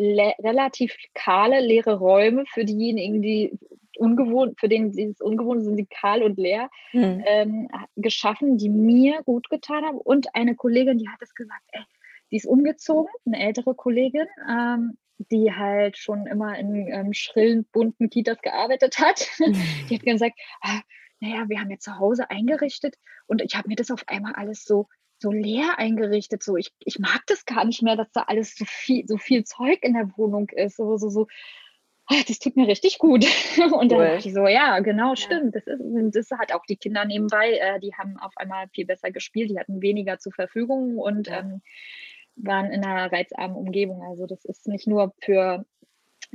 relativ 0.43 0.97
kahle, 1.15 1.61
leere 1.61 1.99
Räume 1.99 2.45
für 2.47 2.65
diejenigen, 2.65 3.23
die 3.23 3.59
ungewohnt, 3.99 4.59
für 4.59 4.69
den 4.69 4.93
dieses 4.93 5.21
Ungewohnte 5.21 5.65
sind, 5.65 5.77
sie 5.77 5.87
kahl 5.87 6.23
und 6.23 6.39
leer, 6.39 6.71
hm. 6.91 7.23
ähm, 7.27 7.69
geschaffen, 7.97 8.59
die 8.59 8.69
mir 8.69 9.23
gut 9.25 9.49
getan 9.51 9.85
haben. 9.85 9.99
Und 9.99 10.35
eine 10.35 10.55
Kollegin, 10.55 10.99
die 10.99 11.09
hat 11.09 11.21
es 11.21 11.35
gesagt, 11.35 11.63
ey, 11.73 11.83
die 12.31 12.37
ist 12.37 12.47
umgezogen, 12.47 13.13
eine 13.27 13.41
ältere 13.41 13.75
Kollegin, 13.75 14.27
ähm, 14.49 14.97
die 15.19 15.53
halt 15.53 15.97
schon 15.99 16.27
immer 16.27 16.59
in 16.59 16.89
ähm, 16.89 17.13
schrillen, 17.13 17.65
bunten 17.73 18.11
Kitas 18.11 18.41
gearbeitet 18.43 18.99
hat. 18.99 19.29
die 19.91 19.95
hat 19.97 20.03
gesagt, 20.03 20.39
ah, 20.63 20.81
naja, 21.21 21.49
wir 21.49 21.61
haben 21.61 21.71
jetzt 21.71 21.85
zu 21.85 21.99
Hause 21.99 22.31
eingerichtet 22.31 22.97
und 23.27 23.43
ich 23.43 23.55
habe 23.55 23.69
mir 23.69 23.77
das 23.77 23.91
auf 23.91 24.03
einmal 24.09 24.33
alles 24.35 24.65
so 24.65 24.89
so 25.23 25.31
leer 25.31 25.79
eingerichtet. 25.79 26.43
So, 26.43 26.57
ich, 26.57 26.73
ich 26.81 26.99
mag 26.99 27.23
das 27.29 27.47
gar 27.47 27.65
nicht 27.65 27.83
mehr, 27.83 27.97
dass 27.97 28.11
da 28.13 28.25
alles 28.27 28.57
so 28.57 28.67
viel, 28.67 29.07
so 29.07 29.17
viel 29.17 29.45
Zeug 29.45 29.79
in 29.83 29.95
der 29.95 30.11
Wohnung 30.17 30.51
ist. 30.51 30.77
So, 30.77 30.99
so, 30.99 31.09
so, 31.09 31.29
das 32.27 32.39
tut 32.39 32.57
mir 32.57 32.69
richtig 32.69 32.99
gut. 32.99 33.25
Und 33.59 33.93
dann 33.93 33.99
cool. 33.99 34.07
dachte 34.07 34.29
ich 34.29 34.35
so, 34.35 34.47
ja, 34.47 34.81
genau, 34.81 35.15
stimmt. 35.15 35.55
Das, 35.55 35.67
ist, 35.67 35.81
das 36.15 36.31
hat 36.39 36.53
auch 36.53 36.65
die 36.67 36.77
Kinder 36.77 37.05
nebenbei, 37.05 37.53
äh, 37.53 37.81
die 37.81 37.95
haben 37.95 38.17
auf 38.19 38.33
einmal 38.37 38.69
viel 38.69 38.87
besser 38.87 39.11
gespielt, 39.11 39.51
die 39.51 39.59
hatten 39.59 39.83
weniger 39.83 40.19
zur 40.19 40.33
Verfügung 40.33 40.99
und 40.99 41.29
ja. 41.29 41.41
ähm, 41.41 41.63
waren 42.37 42.71
in 42.71 42.85
einer 42.85 43.13
reizarmen 43.13 43.57
Umgebung. 43.57 44.03
Also 44.03 44.27
das 44.27 44.45
ist 44.45 44.67
nicht 44.69 44.87
nur 44.87 45.15
für 45.21 45.65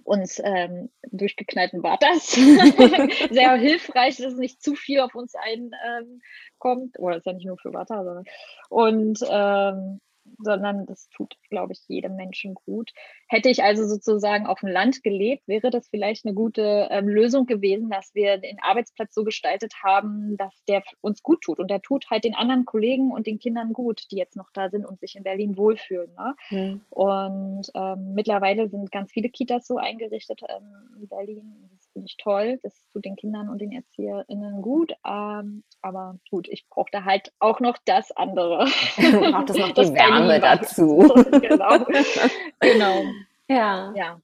uns 0.04 0.40
ähm, 0.44 0.90
durchgeknallten 1.12 1.82
Vaters 1.82 2.32
sehr 3.32 3.56
hilfreich, 3.56 4.18
dass 4.18 4.36
nicht 4.36 4.62
zu 4.62 4.76
viel 4.76 5.00
auf 5.00 5.16
uns 5.16 5.34
einkommt. 5.36 6.96
Ähm, 6.96 7.04
Oder 7.04 7.18
ist 7.18 7.26
ja 7.26 7.34
nicht 7.34 7.48
nur 7.48 7.58
für 7.58 7.72
Vater, 7.72 8.04
sondern 8.04 8.26
und 8.70 9.20
ähm, 9.30 10.00
sondern 10.40 10.86
das 10.86 11.10
tut, 11.10 11.36
glaube 11.50 11.74
ich, 11.74 11.82
jedem 11.88 12.16
Menschen 12.16 12.54
gut. 12.54 12.92
Hätte 13.28 13.50
ich 13.50 13.64
also 13.64 13.88
sozusagen 13.88 14.48
auf 14.48 14.60
dem 14.60 14.70
Land 14.70 15.04
gelebt, 15.04 15.48
wäre 15.48 15.70
das 15.70 15.88
vielleicht 15.88 16.26
eine 16.26 16.34
gute 16.34 16.88
ähm, 16.92 17.08
Lösung 17.08 17.46
gewesen, 17.46 17.90
dass 17.90 18.14
wir 18.14 18.38
den 18.38 18.58
Arbeitsplatz 18.62 19.14
so 19.14 19.24
gestaltet 19.24 19.74
haben, 19.84 20.38
dass 20.38 20.54
der 20.68 20.84
uns 21.02 21.24
gut 21.24 21.42
tut. 21.42 21.60
Und 21.60 21.70
der 21.70 21.82
tut 21.82 22.10
halt 22.10 22.24
den 22.24 22.36
anderen 22.36 22.66
Kollegen 22.66 23.12
und 23.12 23.28
den 23.28 23.40
Kindern 23.40 23.74
gut, 23.74 24.04
die 24.12 24.18
jetzt 24.18 24.36
noch 24.36 24.50
da 24.54 24.70
sind 24.70 24.86
und 24.86 25.00
sich 25.00 25.16
in 25.16 25.24
Berlin 25.24 25.58
wohlfühlen. 25.58 26.14
Ne? 26.16 26.36
Mhm. 26.50 26.82
Und 26.90 27.72
ähm, 27.74 28.14
mittlerweile 28.14 28.70
sind 28.70 28.92
ganz 28.92 29.12
viele 29.12 29.30
Kitas 29.30 29.68
so 29.68 29.78
eingerichtet 29.78 30.42
ähm, 30.48 31.02
in 31.02 31.08
Berlin. 31.08 31.77
Finde 31.98 32.10
ich 32.12 32.18
toll. 32.18 32.60
Das 32.62 32.76
tut 32.94 33.06
den 33.06 33.16
Kindern 33.16 33.50
und 33.50 33.60
den 33.60 33.72
ErzieherInnen 33.72 34.62
gut. 34.62 34.94
Ähm, 35.04 35.64
aber 35.82 36.20
gut, 36.30 36.48
ich 36.48 36.68
brauche 36.70 36.92
da 36.92 37.06
halt 37.06 37.34
auch 37.40 37.60
noch 37.60 37.76
das 37.86 38.12
andere. 38.12 38.66
Braucht 38.98 39.50
es 39.50 39.58
noch 39.58 39.72
die 39.72 39.94
Wärme 39.96 40.40
dazu. 40.40 41.00
genau. 41.42 41.86
genau. 42.60 43.04
Ja. 43.48 43.94
Ja. 43.96 44.22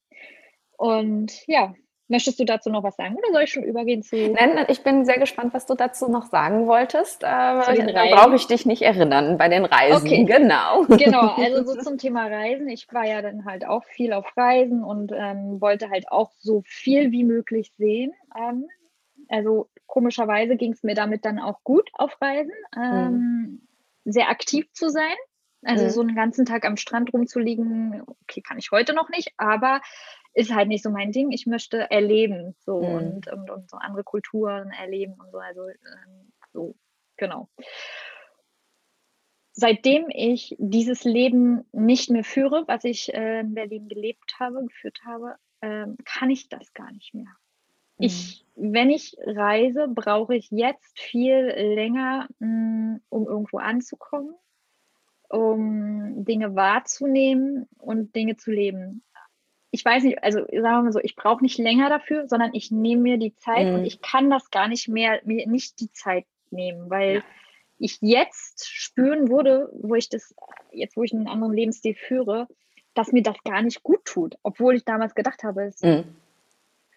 Und 0.78 1.48
ja, 1.48 1.74
Möchtest 2.10 2.38
du 2.40 2.44
dazu 2.44 2.70
noch 2.70 2.84
was 2.84 2.98
sagen 2.98 3.16
oder 3.16 3.32
soll 3.32 3.44
ich 3.44 3.52
schon 3.52 3.64
übergehen 3.64 4.04
zu. 4.04 4.16
Nein, 4.16 4.66
ich 4.68 4.84
bin 4.84 5.06
sehr 5.06 5.20
gespannt, 5.20 5.54
was 5.54 5.66
du 5.66 5.74
dazu 5.74 6.10
noch 6.10 6.26
sagen 6.26 6.68
wolltest. 6.68 7.24
Äh, 7.24 7.28
da 7.28 8.06
brauche 8.12 8.36
ich 8.36 8.46
dich 8.46 8.66
nicht 8.66 8.82
erinnern 8.82 9.38
bei 9.38 9.48
den 9.48 9.64
Reisen. 9.64 10.06
Okay. 10.06 10.24
Genau. 10.26 10.86
Genau, 11.04 11.36
also 11.38 11.64
so 11.64 11.82
zum 11.82 11.98
Thema 11.98 12.28
Reisen. 12.28 12.68
Ich 12.68 12.92
war 12.94 13.06
ja 13.06 13.22
dann 13.22 13.46
halt 13.46 13.66
auch 13.66 13.84
viel 13.86 14.14
auf 14.14 14.38
Reisen 14.38 14.84
und 14.84 15.12
ähm, 15.14 15.60
wollte 15.60 15.90
halt 15.90 16.12
auch 16.12 16.32
so 16.40 16.62
viel 16.66 17.12
wie 17.12 17.24
möglich 17.24 17.72
sehen. 17.78 18.14
Ähm, 18.38 18.68
also 19.30 19.70
komischerweise 19.88 20.56
ging 20.56 20.74
es 20.74 20.84
mir 20.84 20.96
damit 20.96 21.26
dann 21.26 21.40
auch 21.40 21.64
gut 21.64 21.90
auf 21.94 22.20
Reisen, 22.22 22.52
ähm, 22.76 23.12
mhm. 23.12 23.62
sehr 24.06 24.30
aktiv 24.30 24.72
zu 24.74 24.90
sein. 24.90 25.16
Also 25.66 25.86
mhm. 25.86 25.90
so 25.90 26.02
einen 26.02 26.16
ganzen 26.16 26.46
Tag 26.46 26.66
am 26.66 26.78
Strand 26.78 27.14
rumzuliegen, 27.14 28.04
okay, 28.08 28.42
kann 28.42 28.58
ich 28.58 28.72
heute 28.72 28.94
noch 28.94 29.10
nicht, 29.10 29.32
aber 29.38 29.82
ist 30.34 30.54
halt 30.54 30.68
nicht 30.68 30.84
so 30.84 30.90
mein 30.90 31.12
Ding. 31.12 31.32
Ich 31.32 31.46
möchte 31.46 31.90
erleben 31.92 32.56
so 32.60 32.82
mhm. 32.82 32.96
und, 32.96 33.28
und, 33.32 33.50
und, 33.50 33.70
so 33.70 33.78
andere 33.78 34.04
Kulturen 34.04 34.72
erleben 34.72 35.14
und 35.14 35.32
so. 35.32 35.38
Also 35.38 35.68
ähm, 35.68 36.34
so, 36.52 36.76
genau. 37.18 37.50
Seitdem 39.52 40.10
ich 40.10 40.56
dieses 40.58 41.04
Leben 41.04 41.66
nicht 41.72 42.10
mehr 42.10 42.24
führe, 42.24 42.64
was 42.68 42.84
ich 42.84 43.14
äh, 43.14 43.42
in 43.42 43.54
Berlin 43.54 43.88
gelebt 43.88 44.36
habe, 44.40 44.64
geführt 44.66 45.00
habe, 45.06 45.36
ähm, 45.62 45.98
kann 46.06 46.32
ich 46.32 46.50
das 46.50 46.74
gar 46.74 46.92
nicht 46.92 47.14
mehr. 47.14 47.36
Mhm. 47.98 48.06
Ich, 48.06 48.46
wenn 48.56 48.90
ich 48.90 49.16
reise, 49.24 49.88
brauche 49.88 50.36
ich 50.36 50.50
jetzt 50.50 51.00
viel 51.00 51.54
länger, 51.56 52.28
mh, 52.40 52.48
mm, 52.48 53.02
um 53.10 53.28
irgendwo 53.28 53.60
anzukommen, 53.60 54.34
um 55.30 56.26
Dinge 56.26 56.56
wahrzunehmen 56.56 57.68
und 57.78 58.16
Dinge 58.16 58.38
zu 58.38 58.52
leben 58.52 59.04
ich 59.74 59.84
weiß 59.84 60.04
nicht, 60.04 60.24
also 60.24 60.38
sagen 60.38 60.52
wir 60.52 60.82
mal 60.84 60.92
so, 60.92 61.00
ich 61.00 61.16
brauche 61.16 61.42
nicht 61.42 61.58
länger 61.58 61.90
dafür, 61.90 62.28
sondern 62.28 62.54
ich 62.54 62.70
nehme 62.70 63.02
mir 63.02 63.18
die 63.18 63.36
Zeit 63.36 63.68
mhm. 63.68 63.74
und 63.74 63.86
ich 63.86 64.02
kann 64.02 64.30
das 64.30 64.52
gar 64.52 64.68
nicht 64.68 64.88
mehr, 64.88 65.20
mir 65.26 65.48
nicht 65.50 65.80
die 65.80 65.92
Zeit 65.92 66.26
nehmen, 66.52 66.92
weil 66.92 67.16
ja. 67.16 67.22
ich 67.80 67.98
jetzt 68.02 68.68
spüren 68.70 69.30
würde, 69.30 69.72
wo 69.74 69.96
ich 69.96 70.10
das, 70.10 70.36
jetzt 70.72 70.96
wo 70.96 71.02
ich 71.02 71.12
einen 71.12 71.28
anderen 71.28 71.54
Lebensstil 71.54 71.96
führe, 71.96 72.48
dass 72.94 73.12
mir 73.12 73.24
das 73.24 73.36
gar 73.44 73.64
nicht 73.64 73.82
gut 73.82 74.06
tut, 74.06 74.38
obwohl 74.44 74.76
ich 74.76 74.86
damals 74.86 75.16
gedacht 75.16 75.44
habe, 75.44 75.64
es 75.64 75.82
mhm. 75.82 76.04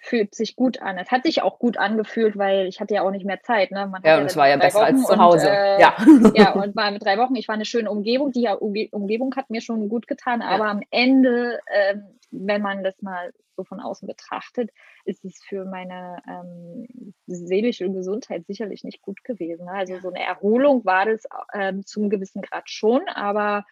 Fühlt 0.07 0.35
sich 0.35 0.57
gut 0.57 0.81
an. 0.81 0.99
Es 0.99 1.11
hat 1.11 1.25
sich 1.25 1.43
auch 1.43 1.59
gut 1.59 1.79
angefühlt, 1.79 2.39
weil 2.39 2.67
ich 2.67 2.81
hatte 2.81 2.95
ja 2.95 3.03
auch 3.03 3.11
nicht 3.11 3.27
mehr 3.27 3.43
Zeit. 3.43 3.71
Ne? 3.71 3.87
Man 3.87 4.03
ja, 4.05 4.19
und 4.19 4.27
es 4.27 4.37
war 4.37 4.49
ja 4.49 4.57
besser 4.57 4.81
Wochen 4.81 4.85
als 4.85 5.05
zu 5.05 5.17
Hause. 5.17 5.49
Und, 5.49 5.55
äh, 5.55 5.81
ja. 5.81 5.97
ja, 6.35 6.53
und 6.53 6.77
war 6.77 6.91
mit 6.91 7.05
drei 7.05 7.19
Wochen. 7.19 7.35
Ich 7.37 7.49
war 7.49 7.55
eine 7.55 7.65
schöne 7.65 7.91
Umgebung. 7.91 8.33
Die 8.33 8.49
Umgebung 8.49 9.35
hat 9.37 9.51
mir 9.51 9.61
schon 9.61 9.89
gut 9.89 10.07
getan, 10.07 10.43
aber 10.43 10.65
ja. 10.65 10.71
am 10.71 10.83
Ende 10.91 11.61
ähm, 11.73 12.17
wenn 12.31 12.63
man 12.63 12.83
das 12.85 13.01
mal 13.03 13.33
so 13.57 13.65
von 13.65 13.81
außen 13.81 14.07
betrachtet, 14.07 14.71
ist 15.05 15.25
es 15.25 15.43
für 15.43 15.65
meine 15.65 16.23
ähm, 16.29 17.15
seelische 17.27 17.91
Gesundheit 17.91 18.47
sicherlich 18.47 18.85
nicht 18.85 19.01
gut 19.03 19.25
gewesen. 19.25 19.69
Also 19.69 19.99
so 20.01 20.09
eine 20.09 20.23
Erholung 20.23 20.85
war 20.85 21.07
das 21.07 21.23
ähm, 21.55 21.85
zum 21.87 22.11
gewissen 22.11 22.43
Grad 22.43 22.69
schon, 22.69 23.09
aber 23.09 23.65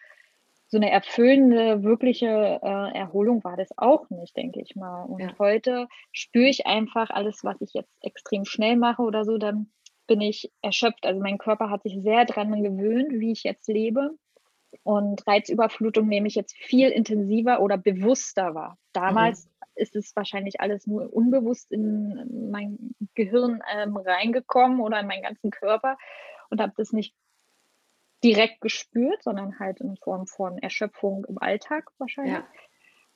so 0.67 0.77
eine 0.77 0.89
erfüllende, 0.89 1.83
wirkliche 1.83 2.59
äh, 2.61 2.97
Erholung 2.97 3.43
war 3.43 3.55
das 3.55 3.69
auch 3.77 4.09
nicht, 4.09 4.35
denke 4.35 4.61
ich 4.61 4.75
mal. 4.75 5.03
Und 5.03 5.21
ja. 5.21 5.35
heute 5.37 5.87
spüre 6.11 6.47
ich 6.47 6.65
einfach 6.65 7.09
alles, 7.11 7.43
was 7.43 7.61
ich 7.61 7.73
jetzt 7.73 7.93
extrem 8.01 8.45
schnell 8.45 8.75
mache 8.75 9.03
oder 9.03 9.25
so, 9.25 9.37
dann 9.37 9.71
bin 10.07 10.21
ich 10.21 10.51
erschöpft. 10.61 11.05
Also 11.05 11.21
mein 11.21 11.37
Körper 11.37 11.69
hat 11.69 11.83
sich 11.83 12.01
sehr 12.01 12.25
dran 12.25 12.63
gewöhnt, 12.63 13.11
wie 13.11 13.31
ich 13.31 13.43
jetzt 13.43 13.67
lebe. 13.67 14.11
Und 14.83 15.25
Reizüberflutung 15.25 16.07
nehme 16.07 16.27
ich 16.27 16.35
jetzt 16.35 16.55
viel 16.55 16.89
intensiver 16.89 17.61
oder 17.61 17.77
bewusster 17.77 18.55
wahr. 18.55 18.77
Damals 18.91 19.45
mhm. 19.45 19.51
ist 19.75 19.95
es 19.95 20.15
wahrscheinlich 20.15 20.59
alles 20.59 20.85
nur 20.87 21.13
unbewusst 21.13 21.71
in 21.71 22.49
mein 22.51 22.95
Gehirn 23.13 23.61
ähm, 23.73 23.97
reingekommen 23.97 24.81
oder 24.81 24.99
in 24.99 25.07
meinen 25.07 25.23
ganzen 25.23 25.51
Körper 25.51 25.97
und 26.49 26.61
habe 26.61 26.73
das 26.75 26.91
nicht 26.91 27.15
direkt 28.25 28.59
gespürt, 28.59 29.21
sondern 29.21 29.59
halt 29.59 29.79
in 29.81 29.97
Form 29.97 30.25
von 30.25 30.57
Erschöpfung 30.57 31.25
im 31.25 31.37
Alltag 31.37 31.91
wahrscheinlich. 31.99 32.33
Ja. 32.33 32.47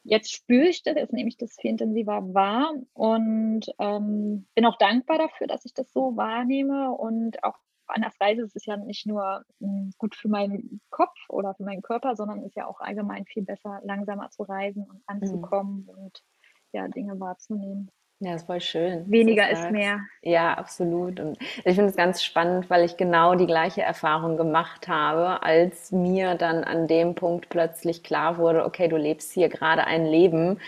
Jetzt 0.03 0.31
spüre 0.31 0.67
ich 0.67 0.83
das, 0.83 0.95
jetzt 0.95 1.13
nehme 1.13 1.27
ich 1.27 1.37
das 1.37 1.55
viel 1.59 1.71
intensiver 1.71 2.33
wahr 2.33 2.73
und 2.93 3.65
ähm, 3.79 4.47
bin 4.55 4.65
auch 4.65 4.77
dankbar 4.77 5.17
dafür, 5.17 5.47
dass 5.47 5.65
ich 5.65 5.73
das 5.73 5.91
so 5.91 6.15
wahrnehme 6.15 6.91
und 6.91 7.43
auch 7.43 7.57
anders 7.87 8.13
reise, 8.21 8.43
es 8.43 8.55
ist 8.55 8.67
ja 8.67 8.77
nicht 8.77 9.07
nur 9.07 9.43
hm, 9.59 9.91
gut 9.97 10.15
für 10.15 10.29
meinen 10.29 10.79
Kopf 10.91 11.17
oder 11.27 11.55
für 11.55 11.63
meinen 11.63 11.81
Körper, 11.81 12.15
sondern 12.15 12.43
ist 12.43 12.55
ja 12.55 12.67
auch 12.67 12.79
allgemein 12.79 13.25
viel 13.25 13.43
besser, 13.43 13.81
langsamer 13.83 14.29
zu 14.29 14.43
reisen 14.43 14.83
und 14.83 15.01
anzukommen 15.07 15.87
mhm. 15.87 16.03
und 16.03 16.23
ja, 16.71 16.87
Dinge 16.87 17.19
wahrzunehmen. 17.19 17.89
Ja, 18.21 18.35
ist 18.35 18.47
voll 18.47 18.59
schön. 18.59 19.09
Weniger 19.09 19.49
ist 19.49 19.71
mehr. 19.71 20.01
Ja, 20.21 20.53
absolut. 20.55 21.21
Und 21.21 21.37
ich 21.63 21.75
finde 21.75 21.85
es 21.85 21.95
ganz 21.95 22.21
spannend, 22.21 22.69
weil 22.69 22.83
ich 22.83 22.97
genau 22.97 23.35
die 23.35 23.45
gleiche 23.45 23.81
Erfahrung 23.81 24.35
gemacht 24.35 24.89
habe, 24.89 25.41
als 25.41 25.93
mir 25.93 26.35
dann 26.35 26.65
an 26.65 26.87
dem 26.87 27.15
Punkt 27.15 27.47
plötzlich 27.47 28.03
klar 28.03 28.37
wurde, 28.37 28.65
okay, 28.65 28.89
du 28.89 28.97
lebst 28.97 29.31
hier 29.31 29.47
gerade 29.47 29.85
ein 29.85 30.05
Leben, 30.05 30.59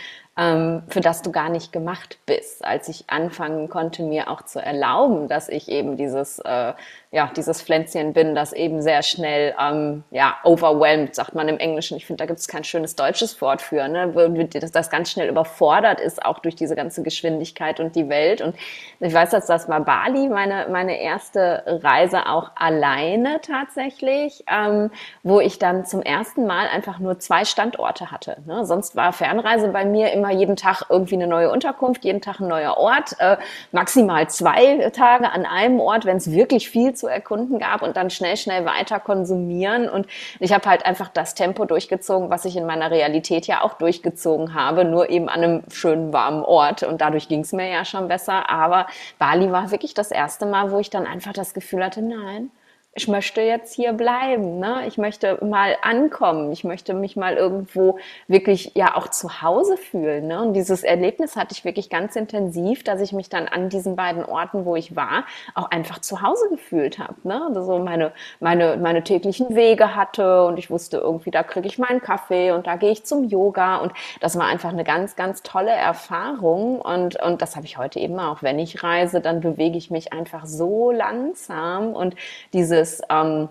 ähm, 0.41 0.83
für 0.89 1.01
das 1.01 1.21
du 1.21 1.31
gar 1.31 1.49
nicht 1.49 1.71
gemacht 1.71 2.17
bist. 2.25 2.65
Als 2.65 2.89
ich 2.89 3.05
anfangen 3.07 3.69
konnte, 3.69 4.03
mir 4.03 4.29
auch 4.29 4.41
zu 4.41 4.59
erlauben, 4.59 5.27
dass 5.27 5.49
ich 5.49 5.69
eben 5.69 5.97
dieses, 5.97 6.39
äh, 6.39 6.73
ja, 7.11 7.29
dieses 7.35 7.61
Pflänzchen 7.61 8.13
bin, 8.13 8.33
das 8.33 8.53
eben 8.53 8.81
sehr 8.81 9.03
schnell, 9.03 9.53
ähm, 9.59 10.03
ja, 10.09 10.37
overwhelmed, 10.43 11.13
sagt 11.13 11.35
man 11.35 11.47
im 11.47 11.59
Englischen. 11.59 11.97
Ich 11.97 12.05
finde, 12.05 12.21
da 12.21 12.25
gibt 12.25 12.39
es 12.39 12.47
kein 12.47 12.63
schönes 12.63 12.95
deutsches 12.95 13.39
Wort 13.41 13.61
für, 13.61 13.87
ne? 13.87 14.11
dass 14.47 14.71
das 14.71 14.89
ganz 14.89 15.11
schnell 15.11 15.29
überfordert 15.29 15.99
ist, 15.99 16.25
auch 16.25 16.39
durch 16.39 16.55
diese 16.55 16.75
ganze 16.75 17.03
Geschwindigkeit 17.03 17.79
und 17.79 17.95
die 17.95 18.09
Welt. 18.09 18.41
Und 18.41 18.55
ich 18.99 19.13
weiß, 19.13 19.29
dass 19.31 19.45
das 19.45 19.69
war 19.69 19.81
Bali, 19.81 20.29
meine, 20.29 20.67
meine 20.71 20.99
erste 20.99 21.63
Reise 21.83 22.27
auch 22.27 22.51
alleine 22.55 23.41
tatsächlich, 23.41 24.43
ähm, 24.51 24.89
wo 25.21 25.39
ich 25.39 25.59
dann 25.59 25.85
zum 25.85 26.01
ersten 26.01 26.47
Mal 26.47 26.67
einfach 26.67 26.99
nur 26.99 27.19
zwei 27.19 27.45
Standorte 27.45 28.09
hatte. 28.09 28.37
Ne? 28.45 28.65
Sonst 28.65 28.95
war 28.95 29.13
Fernreise 29.13 29.67
bei 29.67 29.85
mir 29.85 30.11
immer 30.13 30.30
jeden 30.31 30.55
Tag 30.55 30.85
irgendwie 30.89 31.15
eine 31.15 31.27
neue 31.27 31.51
Unterkunft, 31.51 32.03
jeden 32.03 32.21
Tag 32.21 32.39
ein 32.39 32.47
neuer 32.47 32.77
Ort, 32.77 33.15
äh, 33.19 33.37
maximal 33.71 34.29
zwei 34.29 34.89
Tage 34.91 35.31
an 35.31 35.45
einem 35.45 35.79
Ort, 35.79 36.05
wenn 36.05 36.17
es 36.17 36.31
wirklich 36.31 36.69
viel 36.69 36.93
zu 36.93 37.07
erkunden 37.07 37.59
gab 37.59 37.81
und 37.81 37.97
dann 37.97 38.09
schnell, 38.09 38.37
schnell 38.37 38.65
weiter 38.65 38.99
konsumieren. 38.99 39.89
Und 39.89 40.07
ich 40.39 40.53
habe 40.53 40.69
halt 40.69 40.85
einfach 40.85 41.09
das 41.09 41.35
Tempo 41.35 41.65
durchgezogen, 41.65 42.29
was 42.29 42.45
ich 42.45 42.55
in 42.55 42.65
meiner 42.65 42.91
Realität 42.91 43.47
ja 43.47 43.61
auch 43.61 43.73
durchgezogen 43.73 44.53
habe, 44.53 44.85
nur 44.85 45.09
eben 45.09 45.29
an 45.29 45.43
einem 45.43 45.63
schönen, 45.71 46.13
warmen 46.13 46.43
Ort. 46.43 46.83
Und 46.83 47.01
dadurch 47.01 47.27
ging 47.27 47.41
es 47.41 47.53
mir 47.53 47.69
ja 47.69 47.85
schon 47.85 48.07
besser. 48.07 48.49
Aber 48.49 48.87
Bali 49.19 49.51
war 49.51 49.71
wirklich 49.71 49.93
das 49.93 50.11
erste 50.11 50.45
Mal, 50.45 50.71
wo 50.71 50.79
ich 50.79 50.89
dann 50.89 51.05
einfach 51.05 51.33
das 51.33 51.53
Gefühl 51.53 51.83
hatte, 51.83 52.01
nein, 52.01 52.51
ich 52.93 53.07
möchte 53.07 53.39
jetzt 53.39 53.73
hier 53.73 53.93
bleiben, 53.93 54.59
ne? 54.59 54.85
Ich 54.85 54.97
möchte 54.97 55.37
mal 55.45 55.77
ankommen, 55.81 56.51
ich 56.51 56.65
möchte 56.65 56.93
mich 56.93 57.15
mal 57.15 57.37
irgendwo 57.37 57.97
wirklich 58.27 58.73
ja 58.75 58.97
auch 58.97 59.07
zu 59.07 59.41
Hause 59.41 59.77
fühlen, 59.77 60.27
ne? 60.27 60.41
Und 60.41 60.53
dieses 60.55 60.83
Erlebnis 60.83 61.37
hatte 61.37 61.53
ich 61.53 61.63
wirklich 61.63 61.89
ganz 61.89 62.17
intensiv, 62.17 62.83
dass 62.83 62.99
ich 62.99 63.13
mich 63.13 63.29
dann 63.29 63.47
an 63.47 63.69
diesen 63.69 63.95
beiden 63.95 64.25
Orten, 64.25 64.65
wo 64.65 64.75
ich 64.75 64.93
war, 64.93 65.23
auch 65.55 65.71
einfach 65.71 65.99
zu 65.99 66.21
Hause 66.21 66.49
gefühlt 66.49 66.99
habe, 66.99 67.15
ne? 67.23 67.41
Also 67.47 67.63
so 67.63 67.79
meine 67.79 68.11
meine 68.41 68.75
meine 68.75 69.05
täglichen 69.05 69.55
Wege 69.55 69.95
hatte 69.95 70.43
und 70.45 70.59
ich 70.59 70.69
wusste 70.69 70.97
irgendwie, 70.97 71.31
da 71.31 71.43
kriege 71.43 71.67
ich 71.67 71.77
meinen 71.79 72.01
Kaffee 72.01 72.51
und 72.51 72.67
da 72.67 72.75
gehe 72.75 72.91
ich 72.91 73.05
zum 73.05 73.23
Yoga 73.23 73.77
und 73.77 73.93
das 74.19 74.37
war 74.37 74.47
einfach 74.47 74.69
eine 74.69 74.83
ganz 74.83 75.15
ganz 75.15 75.43
tolle 75.43 75.71
Erfahrung 75.71 76.81
und 76.81 77.21
und 77.21 77.41
das 77.41 77.55
habe 77.55 77.65
ich 77.65 77.77
heute 77.77 77.99
eben 77.99 78.19
auch, 78.19 78.43
wenn 78.43 78.59
ich 78.59 78.83
reise, 78.83 79.21
dann 79.21 79.39
bewege 79.39 79.77
ich 79.77 79.91
mich 79.91 80.11
einfach 80.11 80.45
so 80.45 80.91
langsam 80.91 81.93
und 81.93 82.15
diese 82.51 82.80
dieses 82.81 83.01
ähm, 83.09 83.49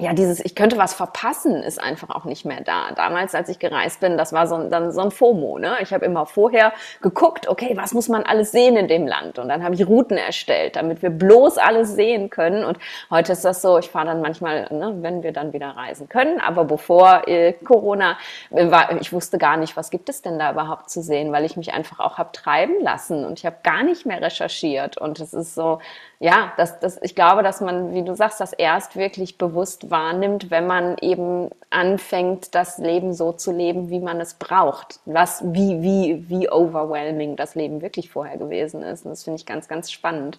ja, 0.00 0.14
dieses, 0.14 0.40
ich 0.40 0.54
könnte 0.54 0.78
was 0.78 0.94
verpassen, 0.94 1.62
ist 1.62 1.80
einfach 1.80 2.08
auch 2.10 2.24
nicht 2.24 2.46
mehr 2.46 2.62
da. 2.62 2.92
Damals, 2.92 3.34
als 3.34 3.50
ich 3.50 3.58
gereist 3.58 4.00
bin, 4.00 4.16
das 4.16 4.32
war 4.32 4.46
so, 4.46 4.68
dann 4.68 4.92
so 4.92 5.02
ein 5.02 5.10
FOMO. 5.10 5.58
Ne? 5.58 5.76
Ich 5.82 5.92
habe 5.92 6.06
immer 6.06 6.24
vorher 6.24 6.72
geguckt, 7.02 7.48
okay, 7.48 7.72
was 7.76 7.92
muss 7.92 8.08
man 8.08 8.22
alles 8.22 8.50
sehen 8.50 8.76
in 8.76 8.88
dem 8.88 9.06
Land? 9.06 9.38
Und 9.38 9.48
dann 9.48 9.62
habe 9.62 9.74
ich 9.74 9.86
Routen 9.86 10.16
erstellt, 10.16 10.76
damit 10.76 11.02
wir 11.02 11.10
bloß 11.10 11.58
alles 11.58 11.94
sehen 11.94 12.30
können. 12.30 12.64
Und 12.64 12.78
heute 13.10 13.32
ist 13.32 13.44
das 13.44 13.60
so, 13.60 13.78
ich 13.78 13.90
fahre 13.90 14.06
dann 14.06 14.22
manchmal, 14.22 14.68
ne, 14.72 14.96
wenn 15.00 15.22
wir 15.22 15.32
dann 15.32 15.52
wieder 15.52 15.68
reisen 15.68 16.08
können. 16.08 16.40
Aber 16.40 16.64
bevor 16.64 17.28
äh, 17.28 17.52
Corona 17.52 18.16
war, 18.50 18.98
ich 19.00 19.12
wusste 19.12 19.36
gar 19.36 19.58
nicht, 19.58 19.76
was 19.76 19.90
gibt 19.90 20.08
es 20.08 20.22
denn 20.22 20.38
da 20.38 20.52
überhaupt 20.52 20.88
zu 20.88 21.02
sehen, 21.02 21.30
weil 21.30 21.44
ich 21.44 21.58
mich 21.58 21.74
einfach 21.74 22.00
auch 22.00 22.16
habe 22.16 22.32
treiben 22.32 22.80
lassen 22.80 23.24
und 23.24 23.38
ich 23.38 23.44
habe 23.44 23.56
gar 23.62 23.82
nicht 23.82 24.06
mehr 24.06 24.22
recherchiert. 24.22 24.96
Und 24.96 25.20
es 25.20 25.34
ist 25.34 25.54
so, 25.54 25.78
ja, 26.22 26.52
das, 26.56 26.78
das, 26.80 27.00
ich 27.02 27.14
glaube, 27.14 27.42
dass 27.42 27.60
man, 27.60 27.94
wie 27.94 28.02
du 28.02 28.14
sagst, 28.14 28.40
das 28.40 28.52
erst 28.52 28.96
wirklich 28.96 29.38
bewusst 29.38 29.89
wahrnimmt, 29.90 30.50
wenn 30.50 30.66
man 30.66 30.96
eben 31.00 31.50
anfängt, 31.70 32.54
das 32.54 32.78
Leben 32.78 33.12
so 33.12 33.32
zu 33.32 33.52
leben, 33.52 33.90
wie 33.90 34.00
man 34.00 34.20
es 34.20 34.34
braucht. 34.34 35.00
Was, 35.04 35.42
wie, 35.44 35.82
wie, 35.82 36.28
wie 36.28 36.48
overwhelming 36.50 37.36
das 37.36 37.54
Leben 37.54 37.82
wirklich 37.82 38.10
vorher 38.10 38.38
gewesen 38.38 38.82
ist. 38.82 39.04
Und 39.04 39.10
das 39.10 39.24
finde 39.24 39.38
ich 39.38 39.46
ganz, 39.46 39.68
ganz 39.68 39.90
spannend. 39.90 40.38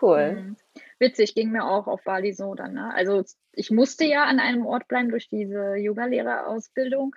Cool. 0.00 0.32
Mhm. 0.32 0.56
Witzig, 0.98 1.34
ging 1.34 1.50
mir 1.50 1.64
auch 1.64 1.86
auf 1.86 2.02
Bali 2.04 2.32
so 2.32 2.54
dann. 2.54 2.74
Ne? 2.74 2.92
Also 2.94 3.22
ich 3.52 3.70
musste 3.70 4.04
ja 4.04 4.24
an 4.24 4.40
einem 4.40 4.66
Ort 4.66 4.88
bleiben 4.88 5.10
durch 5.10 5.28
diese 5.28 5.76
Yoga-Lehrerausbildung 5.76 7.14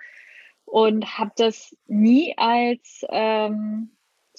und 0.64 1.18
habe 1.18 1.32
das 1.36 1.76
nie 1.86 2.34
als 2.36 3.04
ähm, 3.10 3.90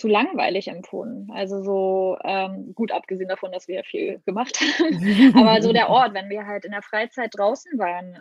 zu 0.02 0.08
langweilig 0.08 0.68
empfunden. 0.68 1.32
Also 1.32 1.62
so 1.62 2.18
ähm, 2.24 2.74
gut 2.74 2.92
abgesehen 2.92 3.30
davon, 3.30 3.52
dass 3.52 3.68
wir 3.68 3.84
viel 3.84 4.20
gemacht 4.26 4.60
haben. 4.60 5.38
Aber 5.38 5.62
so 5.62 5.72
der 5.72 5.90
Ort, 5.90 6.16
wenn 6.16 6.28
wir 6.30 6.48
halt 6.48 6.66
in 6.66 6.72
der 6.72 6.82
Freizeit 6.82 7.38
draußen 7.38 7.78
waren, 7.78 8.18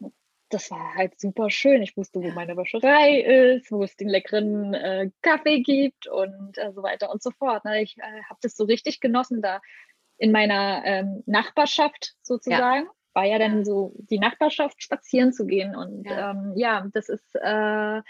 ähm, 0.00 0.10
das 0.48 0.70
war 0.70 0.94
halt 0.94 1.18
super 1.18 1.50
schön. 1.50 1.82
Ich 1.82 1.96
wusste, 1.96 2.22
wo 2.22 2.30
meine 2.30 2.56
Wäscherei 2.56 3.20
ist, 3.20 3.72
wo 3.72 3.82
es 3.82 3.96
den 3.96 4.08
leckeren 4.08 4.72
äh, 4.74 5.10
Kaffee 5.22 5.62
gibt 5.62 6.06
und 6.06 6.56
äh, 6.58 6.72
so 6.72 6.84
weiter 6.84 7.10
und 7.10 7.22
so 7.22 7.32
fort. 7.32 7.64
Ne? 7.64 7.82
Ich 7.82 7.98
äh, 7.98 8.22
habe 8.28 8.38
das 8.40 8.56
so 8.56 8.64
richtig 8.64 9.00
genossen, 9.00 9.42
da 9.42 9.60
in 10.16 10.30
meiner 10.30 10.82
ähm, 10.84 11.24
Nachbarschaft 11.26 12.14
sozusagen. 12.22 12.84
Ja. 12.84 12.92
War 13.14 13.24
ja 13.24 13.40
dann 13.40 13.64
so 13.64 13.94
die 13.96 14.20
Nachbarschaft 14.20 14.80
spazieren 14.80 15.32
zu 15.32 15.44
gehen. 15.44 15.74
Und 15.74 16.04
ja, 16.04 16.30
ähm, 16.30 16.52
ja 16.54 16.86
das 16.92 17.08
ist 17.08 17.34
äh, 17.34 18.02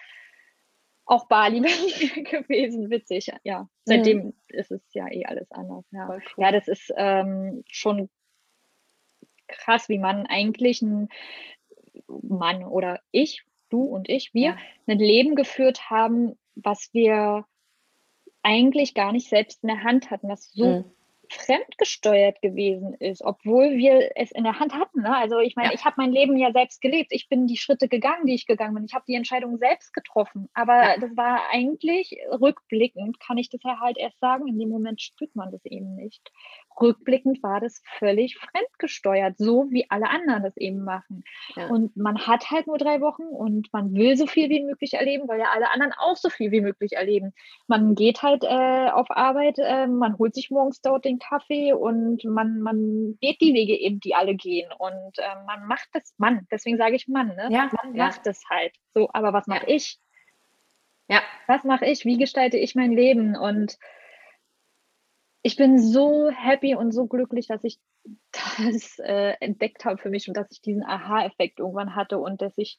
auch 1.10 1.26
Bali 1.26 1.60
gewesen, 2.30 2.88
witzig. 2.88 3.32
Ja, 3.42 3.68
seitdem 3.84 4.18
mhm. 4.18 4.34
ist 4.48 4.70
es 4.70 4.82
ja 4.94 5.10
eh 5.10 5.24
alles 5.24 5.50
anders. 5.50 5.84
Ja, 5.90 6.08
cool. 6.08 6.22
ja 6.36 6.52
das 6.52 6.68
ist 6.68 6.92
ähm, 6.96 7.64
schon 7.68 8.08
krass, 9.48 9.88
wie 9.88 9.98
man 9.98 10.26
eigentlich 10.26 10.82
ein 10.82 11.08
Mann 12.06 12.64
oder 12.64 13.00
ich, 13.10 13.42
du 13.70 13.82
und 13.82 14.08
ich, 14.08 14.32
wir 14.34 14.50
ja. 14.50 14.58
ein 14.86 14.98
Leben 14.98 15.34
geführt 15.34 15.90
haben, 15.90 16.38
was 16.54 16.90
wir 16.92 17.44
eigentlich 18.42 18.94
gar 18.94 19.10
nicht 19.10 19.28
selbst 19.28 19.64
in 19.64 19.68
der 19.68 19.82
Hand 19.82 20.10
hatten, 20.10 20.28
was 20.28 20.52
so 20.52 20.66
mhm 20.66 20.84
fremdgesteuert 21.30 22.42
gewesen 22.42 22.94
ist, 22.94 23.22
obwohl 23.22 23.76
wir 23.76 24.10
es 24.16 24.32
in 24.32 24.44
der 24.44 24.58
Hand 24.58 24.74
hatten. 24.74 25.02
Ne? 25.02 25.16
Also 25.16 25.38
ich 25.38 25.56
meine, 25.56 25.68
ja. 25.68 25.74
ich 25.74 25.84
habe 25.84 25.94
mein 25.98 26.12
Leben 26.12 26.36
ja 26.36 26.52
selbst 26.52 26.80
gelebt. 26.80 27.12
Ich 27.12 27.28
bin 27.28 27.46
die 27.46 27.56
Schritte 27.56 27.88
gegangen, 27.88 28.26
die 28.26 28.34
ich 28.34 28.46
gegangen 28.46 28.74
bin. 28.74 28.84
Ich 28.84 28.94
habe 28.94 29.04
die 29.06 29.14
Entscheidung 29.14 29.58
selbst 29.58 29.92
getroffen. 29.92 30.48
Aber 30.54 30.82
ja. 30.82 30.98
das 30.98 31.16
war 31.16 31.40
eigentlich 31.52 32.16
rückblickend, 32.30 33.20
kann 33.20 33.38
ich 33.38 33.48
das 33.48 33.62
ja 33.62 33.80
halt 33.80 33.96
erst 33.96 34.18
sagen. 34.20 34.48
In 34.48 34.58
dem 34.58 34.68
Moment 34.68 35.00
spürt 35.00 35.34
man 35.36 35.52
das 35.52 35.64
eben 35.64 35.94
nicht. 35.94 36.30
Rückblickend 36.80 37.42
war 37.42 37.60
das 37.60 37.82
völlig 37.98 38.36
fremdgesteuert, 38.38 39.36
so 39.38 39.66
wie 39.70 39.86
alle 39.90 40.08
anderen 40.08 40.42
das 40.42 40.56
eben 40.56 40.82
machen. 40.82 41.24
Ja. 41.54 41.68
Und 41.68 41.96
man 41.96 42.26
hat 42.26 42.50
halt 42.50 42.66
nur 42.66 42.78
drei 42.78 43.00
Wochen 43.00 43.22
und 43.22 43.72
man 43.72 43.92
will 43.94 44.16
so 44.16 44.26
viel 44.26 44.48
wie 44.48 44.62
möglich 44.62 44.94
erleben, 44.94 45.28
weil 45.28 45.38
ja 45.38 45.50
alle 45.52 45.70
anderen 45.70 45.92
auch 45.98 46.16
so 46.16 46.30
viel 46.30 46.50
wie 46.50 46.60
möglich 46.60 46.92
erleben. 46.92 47.34
Man 47.66 47.94
geht 47.94 48.22
halt 48.22 48.44
äh, 48.44 48.90
auf 48.90 49.10
Arbeit, 49.10 49.58
äh, 49.58 49.86
man 49.86 50.18
holt 50.18 50.34
sich 50.34 50.50
morgens 50.50 50.80
dort 50.80 51.04
den 51.04 51.19
Kaffee 51.20 51.72
und 51.72 52.24
man, 52.24 52.61
man 52.61 53.16
geht 53.20 53.40
die 53.40 53.54
Wege 53.54 53.78
eben, 53.78 54.00
die 54.00 54.14
alle 54.14 54.35
gehen. 54.35 54.70
Und 54.76 55.18
äh, 55.18 55.44
man 55.46 55.66
macht 55.66 55.88
das, 55.92 56.14
Mann, 56.18 56.46
deswegen 56.50 56.76
sage 56.76 56.96
ich 56.96 57.06
Mann, 57.06 57.28
ne? 57.37 57.48
Ja, 57.50 57.70
man 57.83 57.94
ja. 57.94 58.06
macht 58.06 58.26
es 58.26 58.42
halt. 58.50 58.74
So, 58.94 59.09
aber 59.12 59.33
was 59.33 59.46
mache 59.46 59.68
ja. 59.68 59.76
ich? 59.76 59.98
Ja. 61.09 61.22
Was 61.46 61.64
mache 61.64 61.87
ich? 61.87 62.04
Wie 62.04 62.18
gestalte 62.18 62.56
ich 62.56 62.74
mein 62.74 62.92
Leben? 62.92 63.37
Und 63.37 63.78
ich 65.42 65.56
bin 65.56 65.78
so 65.78 66.30
happy 66.30 66.74
und 66.74 66.92
so 66.92 67.06
glücklich, 67.06 67.46
dass 67.46 67.64
ich 67.64 67.78
das 68.59 68.98
äh, 68.98 69.35
entdeckt 69.40 69.85
habe 69.85 69.98
für 69.98 70.11
mich 70.11 70.28
und 70.28 70.37
dass 70.37 70.50
ich 70.50 70.61
diesen 70.61 70.85
Aha-Effekt 70.85 71.61
irgendwann 71.61 71.94
hatte 71.94 72.18
und 72.18 72.42
dass 72.42 72.56
ich 72.56 72.78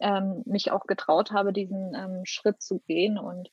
ähm, 0.00 0.42
mich 0.44 0.70
auch 0.72 0.86
getraut 0.86 1.30
habe, 1.30 1.52
diesen 1.52 1.94
ähm, 1.94 2.22
Schritt 2.24 2.60
zu 2.62 2.80
gehen 2.80 3.18
und 3.18 3.50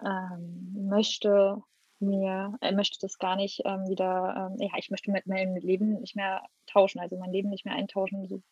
ähm, 0.00 0.86
möchte 0.88 1.62
mir, 2.04 2.56
äh, 2.60 2.72
möchte 2.72 2.98
das 3.00 3.18
gar 3.18 3.36
nicht 3.36 3.62
ähm, 3.64 3.88
wieder, 3.88 4.50
ähm, 4.52 4.60
ja, 4.60 4.72
ich 4.78 4.90
möchte 4.90 5.10
mit 5.10 5.26
meinem 5.26 5.56
Leben 5.56 6.00
nicht 6.00 6.16
mehr 6.16 6.42
tauschen, 6.66 7.00
also 7.00 7.16
mein 7.16 7.32
Leben 7.32 7.50
nicht 7.50 7.64
mehr 7.64 7.74
eintauschen. 7.74 8.26
So, 8.28 8.42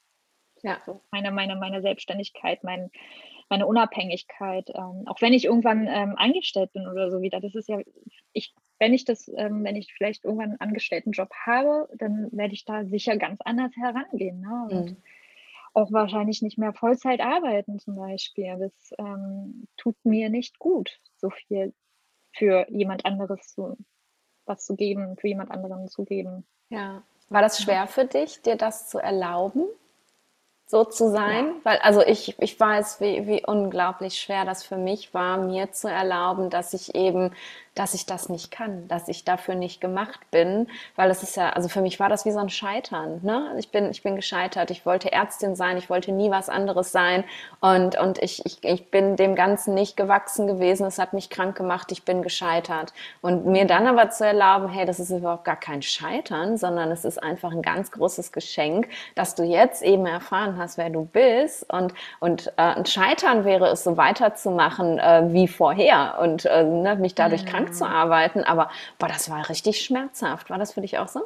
ja. 0.62 0.78
So 0.86 1.02
meine, 1.10 1.30
meine, 1.30 1.56
meine 1.56 1.82
Selbstständigkeit, 1.82 2.62
mein, 2.64 2.90
meine 3.48 3.66
Unabhängigkeit, 3.66 4.70
ähm, 4.74 5.04
auch 5.06 5.20
wenn 5.20 5.32
ich 5.32 5.44
irgendwann 5.44 5.86
ähm, 5.86 6.14
angestellt 6.16 6.72
bin 6.72 6.86
oder 6.86 7.10
so 7.10 7.20
wieder, 7.20 7.40
das 7.40 7.54
ist 7.54 7.68
ja, 7.68 7.80
ich, 8.32 8.54
wenn 8.78 8.94
ich 8.94 9.04
das, 9.04 9.30
ähm, 9.36 9.64
wenn 9.64 9.76
ich 9.76 9.92
vielleicht 9.92 10.24
irgendwann 10.24 10.50
einen 10.50 10.60
Angestelltenjob 10.60 11.32
habe, 11.46 11.88
dann 11.96 12.28
werde 12.32 12.54
ich 12.54 12.64
da 12.64 12.84
sicher 12.84 13.16
ganz 13.16 13.40
anders 13.44 13.72
herangehen. 13.76 14.40
Ne? 14.40 14.68
Und 14.70 14.90
mhm. 14.90 14.96
auch 15.74 15.92
wahrscheinlich 15.92 16.42
nicht 16.42 16.58
mehr 16.58 16.72
Vollzeit 16.72 17.20
arbeiten 17.20 17.78
zum 17.78 17.96
Beispiel. 17.96 18.56
Das 18.58 18.92
ähm, 18.98 19.66
tut 19.76 19.96
mir 20.04 20.30
nicht 20.30 20.58
gut, 20.58 21.00
so 21.16 21.30
viel 21.30 21.74
für 22.32 22.66
jemand 22.70 23.04
anderes 23.04 23.54
zu, 23.54 23.76
was 24.46 24.64
zu 24.64 24.76
geben, 24.76 25.16
für 25.16 25.28
jemand 25.28 25.50
anderen 25.50 25.88
zu 25.88 26.04
geben. 26.04 26.44
Ja. 26.68 27.02
War 27.28 27.42
das 27.42 27.62
schwer 27.62 27.86
für 27.86 28.04
dich, 28.04 28.42
dir 28.42 28.56
das 28.56 28.88
zu 28.88 28.98
erlauben, 28.98 29.66
so 30.66 30.84
zu 30.84 31.10
sein? 31.10 31.46
Ja. 31.46 31.54
Weil, 31.64 31.78
also 31.78 32.02
ich, 32.02 32.38
ich 32.40 32.58
weiß, 32.58 33.00
wie, 33.00 33.26
wie 33.26 33.44
unglaublich 33.44 34.18
schwer 34.18 34.44
das 34.44 34.64
für 34.64 34.76
mich 34.76 35.14
war, 35.14 35.38
mir 35.38 35.72
zu 35.72 35.88
erlauben, 35.88 36.50
dass 36.50 36.74
ich 36.74 36.94
eben 36.94 37.32
dass 37.74 37.94
ich 37.94 38.04
das 38.04 38.28
nicht 38.28 38.50
kann, 38.50 38.86
dass 38.88 39.08
ich 39.08 39.24
dafür 39.24 39.54
nicht 39.54 39.80
gemacht 39.80 40.20
bin, 40.30 40.68
weil 40.94 41.10
es 41.10 41.22
ist 41.22 41.36
ja, 41.36 41.50
also 41.50 41.68
für 41.68 41.80
mich 41.80 41.98
war 41.98 42.10
das 42.10 42.26
wie 42.26 42.30
so 42.30 42.38
ein 42.38 42.50
Scheitern. 42.50 43.20
Ne? 43.22 43.54
Ich 43.58 43.70
bin, 43.70 43.90
ich 43.90 44.02
bin 44.02 44.14
gescheitert. 44.14 44.70
Ich 44.70 44.84
wollte 44.84 45.10
Ärztin 45.10 45.56
sein, 45.56 45.78
ich 45.78 45.88
wollte 45.88 46.12
nie 46.12 46.30
was 46.30 46.50
anderes 46.50 46.92
sein 46.92 47.24
und 47.60 47.98
und 47.98 48.22
ich, 48.22 48.44
ich, 48.44 48.62
ich 48.62 48.90
bin 48.90 49.16
dem 49.16 49.34
Ganzen 49.34 49.74
nicht 49.74 49.96
gewachsen 49.96 50.46
gewesen. 50.46 50.86
Es 50.86 50.98
hat 50.98 51.14
mich 51.14 51.30
krank 51.30 51.56
gemacht. 51.56 51.90
Ich 51.92 52.04
bin 52.04 52.22
gescheitert 52.22 52.92
und 53.22 53.46
mir 53.46 53.66
dann 53.66 53.86
aber 53.86 54.10
zu 54.10 54.26
erlauben, 54.26 54.68
hey, 54.68 54.84
das 54.84 55.00
ist 55.00 55.10
überhaupt 55.10 55.44
gar 55.44 55.56
kein 55.56 55.80
Scheitern, 55.80 56.58
sondern 56.58 56.90
es 56.90 57.06
ist 57.06 57.22
einfach 57.22 57.52
ein 57.52 57.62
ganz 57.62 57.90
großes 57.90 58.32
Geschenk, 58.32 58.88
dass 59.14 59.34
du 59.34 59.44
jetzt 59.44 59.82
eben 59.82 60.04
erfahren 60.04 60.58
hast, 60.58 60.76
wer 60.76 60.90
du 60.90 61.06
bist 61.06 61.72
und 61.72 61.94
und 62.20 62.48
äh, 62.58 62.62
ein 62.62 62.84
Scheitern 62.86 63.44
wäre 63.46 63.68
es, 63.68 63.84
so 63.84 63.96
weiterzumachen 63.96 64.98
äh, 64.98 65.32
wie 65.32 65.48
vorher 65.48 66.18
und 66.20 66.44
äh, 66.44 66.64
ne, 66.64 66.96
mich 66.96 67.14
dadurch 67.14 67.44
mhm. 67.44 67.48
krank 67.48 67.61
krank 67.62 67.74
zu 67.74 67.86
arbeiten. 67.86 68.44
Aber 68.44 68.70
boah, 68.98 69.08
das 69.08 69.30
war 69.30 69.48
richtig 69.48 69.80
schmerzhaft. 69.80 70.50
War 70.50 70.58
das 70.58 70.72
für 70.72 70.80
dich 70.80 70.98
auch 70.98 71.08
so? 71.08 71.22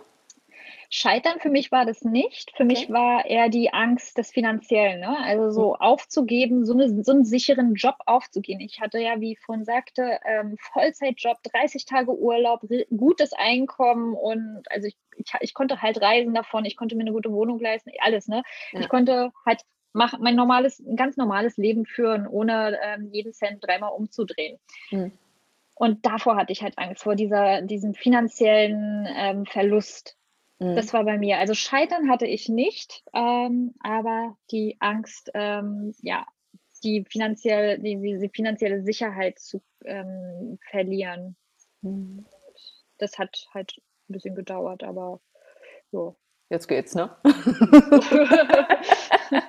Scheitern 0.88 1.40
für 1.40 1.50
mich 1.50 1.72
war 1.72 1.84
das 1.84 2.02
nicht. 2.02 2.52
Für 2.56 2.62
okay. 2.62 2.72
mich 2.72 2.90
war 2.90 3.26
eher 3.26 3.48
die 3.48 3.72
Angst 3.72 4.18
des 4.18 4.30
Finanziellen. 4.30 5.00
Ne? 5.00 5.16
Also 5.24 5.50
so 5.50 5.68
mhm. 5.70 5.80
aufzugeben, 5.80 6.64
so, 6.64 6.74
eine, 6.74 7.02
so 7.02 7.12
einen 7.12 7.24
sicheren 7.24 7.74
Job 7.74 7.96
aufzugehen. 8.06 8.60
Ich 8.60 8.80
hatte 8.80 9.00
ja, 9.00 9.20
wie 9.20 9.32
ich 9.32 9.40
vorhin 9.40 9.64
sagte, 9.64 10.20
ähm, 10.24 10.56
Vollzeitjob, 10.60 11.42
30 11.42 11.86
Tage 11.86 12.12
Urlaub, 12.12 12.64
gutes 12.96 13.32
Einkommen 13.32 14.14
und 14.14 14.62
also 14.70 14.86
ich, 14.86 14.96
ich, 15.16 15.32
ich, 15.40 15.54
konnte 15.54 15.82
halt 15.82 16.00
reisen 16.00 16.34
davon, 16.34 16.64
ich 16.64 16.76
konnte 16.76 16.94
mir 16.94 17.02
eine 17.02 17.12
gute 17.12 17.32
Wohnung 17.32 17.58
leisten, 17.58 17.90
alles. 18.00 18.28
Ne? 18.28 18.42
Ja. 18.72 18.80
Ich 18.80 18.88
konnte 18.88 19.32
halt 19.44 19.62
mach, 19.92 20.18
mein 20.18 20.36
normales, 20.36 20.78
ein 20.78 20.96
ganz 20.96 21.16
normales 21.16 21.56
Leben 21.56 21.84
führen, 21.84 22.28
ohne 22.28 22.78
ähm, 22.84 23.08
jeden 23.12 23.32
Cent 23.32 23.64
dreimal 23.64 23.92
umzudrehen. 23.92 24.58
Mhm. 24.90 25.12
Und 25.78 26.06
davor 26.06 26.36
hatte 26.36 26.52
ich 26.52 26.62
halt 26.62 26.78
Angst, 26.78 27.02
vor 27.02 27.16
dieser, 27.16 27.60
diesem 27.60 27.94
finanziellen 27.94 29.06
ähm, 29.14 29.44
Verlust. 29.44 30.16
Mhm. 30.58 30.74
Das 30.74 30.94
war 30.94 31.04
bei 31.04 31.18
mir. 31.18 31.38
Also 31.38 31.52
Scheitern 31.52 32.10
hatte 32.10 32.26
ich 32.26 32.48
nicht, 32.48 33.04
ähm, 33.12 33.74
aber 33.80 34.38
die 34.50 34.78
Angst, 34.80 35.30
ähm, 35.34 35.94
ja, 36.00 36.26
die, 36.82 37.04
finanziell, 37.08 37.78
die, 37.78 38.00
diese 38.00 38.30
finanzielle 38.30 38.82
Sicherheit 38.82 39.38
zu 39.38 39.62
ähm, 39.84 40.58
verlieren. 40.70 41.36
Mhm. 41.82 42.24
Das 42.96 43.18
hat 43.18 43.46
halt 43.52 43.74
ein 44.08 44.14
bisschen 44.14 44.34
gedauert, 44.34 44.82
aber 44.82 45.20
so. 45.92 46.16
Jetzt 46.48 46.68
geht's, 46.68 46.94
ne? 46.94 47.14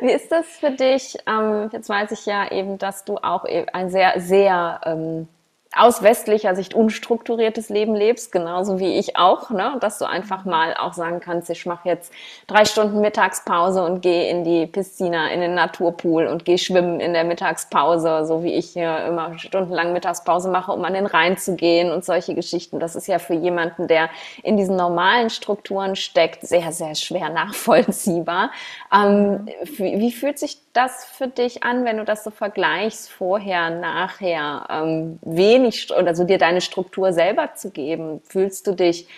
Wie 0.00 0.12
ist 0.12 0.30
das 0.30 0.46
für 0.46 0.70
dich? 0.70 1.16
Ähm, 1.26 1.68
jetzt 1.72 1.88
weiß 1.88 2.12
ich 2.12 2.26
ja 2.26 2.50
eben, 2.50 2.78
dass 2.78 3.04
du 3.04 3.16
auch 3.16 3.44
e-, 3.44 3.66
ein 3.72 3.90
sehr, 3.90 4.20
sehr 4.20 4.80
ähm, 4.84 5.28
aus 5.76 6.02
westlicher 6.02 6.56
Sicht 6.56 6.74
unstrukturiertes 6.74 7.68
Leben 7.68 7.94
lebst, 7.94 8.32
genauso 8.32 8.80
wie 8.80 8.98
ich 8.98 9.16
auch, 9.16 9.50
ne? 9.50 9.76
dass 9.80 9.98
du 9.98 10.04
einfach 10.04 10.44
mal 10.44 10.74
auch 10.74 10.94
sagen 10.94 11.20
kannst, 11.20 11.48
ich 11.48 11.64
mache 11.64 11.88
jetzt 11.88 12.12
drei 12.48 12.64
Stunden 12.64 13.00
Mittagspause 13.00 13.84
und 13.84 14.00
gehe 14.00 14.28
in 14.28 14.42
die 14.42 14.66
Piscina, 14.66 15.30
in 15.30 15.40
den 15.40 15.54
Naturpool 15.54 16.26
und 16.26 16.44
gehe 16.44 16.58
schwimmen 16.58 16.98
in 16.98 17.12
der 17.12 17.22
Mittagspause, 17.22 18.26
so 18.26 18.42
wie 18.42 18.54
ich 18.54 18.70
hier 18.70 19.04
immer 19.06 19.38
stundenlang 19.38 19.92
Mittagspause 19.92 20.50
mache, 20.50 20.72
um 20.72 20.84
an 20.84 20.94
den 20.94 21.06
Rhein 21.06 21.38
zu 21.38 21.54
gehen 21.54 21.92
und 21.92 22.04
solche 22.04 22.34
Geschichten. 22.34 22.80
Das 22.80 22.96
ist 22.96 23.06
ja 23.06 23.20
für 23.20 23.34
jemanden, 23.34 23.86
der 23.86 24.10
in 24.42 24.56
diesen 24.56 24.74
normalen 24.74 25.30
Strukturen 25.30 25.94
steckt, 25.94 26.42
sehr, 26.42 26.72
sehr 26.72 26.96
schwer 26.96 27.30
nachvollziehbar. 27.30 28.50
Ähm, 28.92 29.46
wie 29.76 30.10
fühlt 30.10 30.40
sich 30.40 30.58
das 30.72 31.04
für 31.04 31.28
dich 31.28 31.62
an, 31.64 31.84
wenn 31.84 31.96
du 31.98 32.04
das 32.04 32.24
so 32.24 32.30
vergleichst, 32.30 33.10
vorher, 33.10 33.70
nachher, 33.70 34.66
ähm, 34.70 35.18
wenig 35.22 35.92
oder 35.92 36.14
so 36.14 36.24
dir 36.24 36.38
deine 36.38 36.60
Struktur 36.60 37.12
selber 37.12 37.54
zu 37.54 37.70
geben? 37.70 38.20
Fühlst 38.24 38.66
du 38.66 38.72
dich 38.74 39.08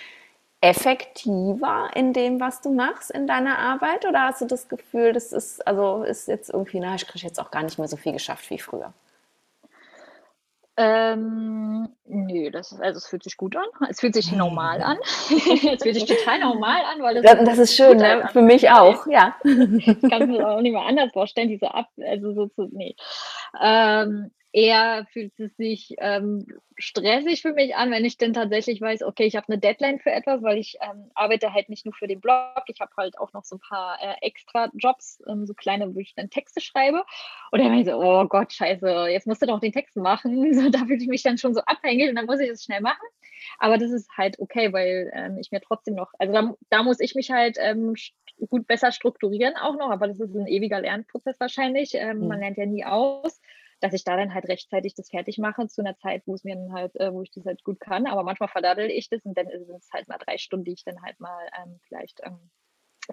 effektiver 0.60 1.90
in 1.94 2.12
dem, 2.12 2.40
was 2.40 2.60
du 2.60 2.70
machst 2.72 3.10
in 3.10 3.26
deiner 3.26 3.58
Arbeit? 3.58 4.06
Oder 4.06 4.22
hast 4.28 4.40
du 4.40 4.46
das 4.46 4.68
Gefühl, 4.68 5.12
das 5.12 5.32
ist, 5.32 5.66
also 5.66 6.04
ist 6.04 6.28
jetzt 6.28 6.50
irgendwie, 6.50 6.80
na, 6.80 6.94
ich 6.94 7.06
kriege 7.06 7.26
jetzt 7.26 7.40
auch 7.40 7.50
gar 7.50 7.62
nicht 7.62 7.78
mehr 7.78 7.88
so 7.88 7.96
viel 7.96 8.12
geschafft 8.12 8.48
wie 8.50 8.58
früher? 8.58 8.92
Ähm, 10.78 11.86
nö, 12.06 12.50
das 12.50 12.72
ist, 12.72 12.80
also 12.80 12.96
es 12.96 13.06
fühlt 13.06 13.22
sich 13.22 13.36
gut 13.36 13.56
an. 13.56 13.66
Es 13.90 14.00
fühlt 14.00 14.14
sich 14.14 14.32
normal 14.32 14.80
an. 14.80 14.98
es 15.30 15.82
fühlt 15.82 15.94
sich 15.94 16.06
total 16.06 16.40
normal 16.40 16.80
an, 16.92 17.02
weil 17.02 17.20
das, 17.20 17.44
das 17.44 17.58
ist 17.58 17.76
schön, 17.76 17.98
ne? 17.98 18.28
Für 18.32 18.40
mich 18.40 18.70
auch, 18.70 19.06
ja. 19.06 19.36
ich 19.44 20.00
kann 20.08 20.30
mir 20.30 20.48
auch 20.48 20.60
nicht 20.60 20.72
mehr 20.72 20.86
anders 20.86 21.12
vorstellen, 21.12 21.48
diese 21.48 21.74
Ab, 21.74 21.88
also 22.00 22.32
so 22.32 22.46
zu, 22.48 22.68
nee. 22.72 22.96
Ähm, 23.60 24.30
eher 24.52 25.06
fühlt 25.12 25.38
es 25.40 25.56
sich 25.56 25.94
ähm, 25.98 26.46
stressig 26.76 27.42
für 27.42 27.54
mich 27.54 27.74
an, 27.74 27.90
wenn 27.90 28.04
ich 28.04 28.18
denn 28.18 28.34
tatsächlich 28.34 28.80
weiß, 28.80 29.02
okay, 29.02 29.24
ich 29.24 29.36
habe 29.36 29.48
eine 29.48 29.58
Deadline 29.58 29.98
für 29.98 30.10
etwas, 30.10 30.42
weil 30.42 30.58
ich 30.58 30.76
ähm, 30.82 31.10
arbeite 31.14 31.54
halt 31.54 31.70
nicht 31.70 31.86
nur 31.86 31.94
für 31.94 32.06
den 32.06 32.20
Blog, 32.20 32.62
ich 32.66 32.80
habe 32.80 32.92
halt 32.96 33.18
auch 33.18 33.32
noch 33.32 33.44
so 33.44 33.56
ein 33.56 33.60
paar 33.60 33.98
äh, 34.02 34.14
extra 34.20 34.70
Jobs, 34.74 35.22
ähm, 35.26 35.46
so 35.46 35.54
kleine, 35.54 35.94
wo 35.94 35.98
ich 36.00 36.14
dann 36.14 36.28
Texte 36.28 36.60
schreibe. 36.60 37.04
Und 37.50 37.60
dann 37.60 37.68
meine 37.68 37.80
ich 37.80 37.86
so, 37.86 37.96
oh 37.96 38.26
Gott, 38.26 38.52
scheiße, 38.52 39.06
jetzt 39.08 39.26
musst 39.26 39.40
du 39.40 39.46
doch 39.46 39.60
den 39.60 39.72
Text 39.72 39.96
machen. 39.96 40.52
So, 40.62 40.68
da 40.68 40.80
fühle 40.80 40.98
ich 40.98 41.08
mich 41.08 41.22
dann 41.22 41.38
schon 41.38 41.54
so 41.54 41.62
abhängig 41.62 42.10
und 42.10 42.16
dann 42.16 42.26
muss 42.26 42.38
ich 42.38 42.48
das 42.48 42.62
schnell 42.62 42.82
machen. 42.82 43.06
Aber 43.58 43.78
das 43.78 43.90
ist 43.90 44.10
halt 44.16 44.38
okay, 44.38 44.72
weil 44.72 45.10
ähm, 45.14 45.38
ich 45.38 45.50
mir 45.50 45.60
trotzdem 45.60 45.94
noch, 45.94 46.12
also 46.18 46.32
da, 46.32 46.54
da 46.68 46.82
muss 46.82 47.00
ich 47.00 47.14
mich 47.14 47.30
halt 47.30 47.56
ähm, 47.58 47.94
gut 48.48 48.66
besser 48.66 48.92
strukturieren 48.92 49.56
auch 49.56 49.76
noch, 49.76 49.90
aber 49.90 50.08
das 50.08 50.20
ist 50.20 50.34
ein 50.34 50.46
ewiger 50.46 50.80
Lernprozess 50.80 51.40
wahrscheinlich. 51.40 51.94
Mhm. 51.94 52.28
Man 52.28 52.40
lernt 52.40 52.58
ja 52.58 52.66
nie 52.66 52.84
aus 52.84 53.40
dass 53.82 53.92
ich 53.92 54.04
da 54.04 54.16
dann 54.16 54.32
halt 54.32 54.48
rechtzeitig 54.48 54.94
das 54.94 55.10
fertig 55.10 55.38
mache 55.38 55.66
zu 55.66 55.82
einer 55.82 55.96
Zeit, 55.96 56.22
wo 56.26 56.34
es 56.34 56.44
mir 56.44 56.54
dann 56.54 56.72
halt, 56.72 56.94
äh, 57.00 57.12
wo 57.12 57.22
ich 57.22 57.32
das 57.32 57.44
halt 57.44 57.64
gut 57.64 57.80
kann. 57.80 58.06
Aber 58.06 58.22
manchmal 58.22 58.48
verdaddel 58.48 58.88
ich 58.90 59.08
das 59.08 59.24
und 59.24 59.36
dann 59.36 59.48
sind 59.48 59.76
es 59.76 59.90
halt 59.92 60.08
mal 60.08 60.18
drei 60.18 60.38
Stunden, 60.38 60.64
die 60.64 60.72
ich 60.72 60.84
dann 60.84 61.02
halt 61.02 61.18
mal 61.18 61.48
ähm, 61.60 61.80
vielleicht 61.88 62.20
ähm, 62.24 62.38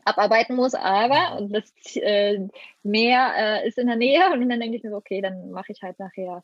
abarbeiten 0.06 0.56
muss. 0.56 0.76
Aber 0.76 1.40
das 1.50 1.72
äh, 1.96 2.48
Meer 2.84 3.34
äh, 3.36 3.68
ist 3.68 3.80
in 3.80 3.88
der 3.88 3.96
Nähe 3.96 4.32
und 4.32 4.48
dann 4.48 4.60
denke 4.60 4.78
ich 4.78 4.84
mir 4.84 4.92
so, 4.92 4.98
okay, 4.98 5.22
dann 5.22 5.50
mache 5.50 5.72
ich 5.72 5.82
halt 5.82 5.98
nachher 5.98 6.44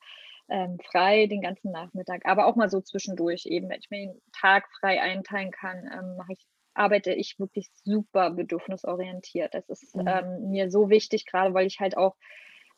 ähm, 0.50 0.80
frei 0.92 1.28
den 1.28 1.42
ganzen 1.42 1.72
Nachmittag. 1.72 2.26
Aber 2.26 2.48
auch 2.48 2.56
mal 2.56 2.70
so 2.70 2.82
zwischendurch 2.82 3.46
eben, 3.46 3.70
wenn 3.70 3.80
ich 3.80 3.92
mir 3.92 4.08
den 4.08 4.22
Tag 4.34 4.68
frei 4.80 5.02
einteilen 5.02 5.52
kann, 5.52 5.88
ähm, 5.94 6.18
mache 6.18 6.34
ich 6.34 6.46
arbeite 6.78 7.14
ich 7.14 7.40
wirklich 7.40 7.70
super 7.86 8.32
bedürfnisorientiert. 8.32 9.54
Das 9.54 9.70
ist 9.70 9.96
mhm. 9.96 10.08
ähm, 10.08 10.50
mir 10.50 10.70
so 10.70 10.90
wichtig, 10.90 11.26
gerade 11.26 11.54
weil 11.54 11.68
ich 11.68 11.80
halt 11.80 11.96
auch 11.96 12.18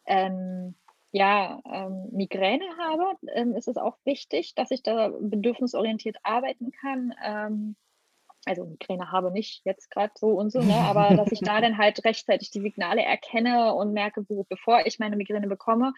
ähm, 0.06 0.76
ja, 1.12 1.62
ähm, 1.66 2.10
Migräne 2.12 2.66
habe, 2.78 3.06
ähm, 3.34 3.56
ist 3.56 3.68
es 3.68 3.78
auch 3.78 3.98
wichtig, 4.04 4.56
dass 4.56 4.72
ich 4.72 4.84
da 4.84 5.10
bedürfnisorientiert 5.20 6.18
arbeiten 6.24 6.72
kann. 6.72 7.14
Ähm, 7.24 7.76
also 8.46 8.66
Migräne 8.66 9.12
habe 9.12 9.32
nicht 9.32 9.64
jetzt 9.66 9.90
gerade 9.92 10.14
so 10.16 10.30
und 10.30 10.52
so, 10.52 10.62
ne, 10.62 10.76
aber 10.76 11.16
dass 11.16 11.32
ich 11.32 11.40
da 11.40 11.62
dann 11.62 11.78
halt 11.78 12.04
rechtzeitig 12.06 12.52
die 12.52 12.62
Signale 12.62 13.04
erkenne 13.04 13.74
und 13.74 13.94
merke, 13.94 14.26
wo, 14.30 14.46
bevor 14.50 14.86
ich 14.86 15.00
meine 15.00 15.16
Migräne 15.16 15.48
bekomme, 15.48 15.94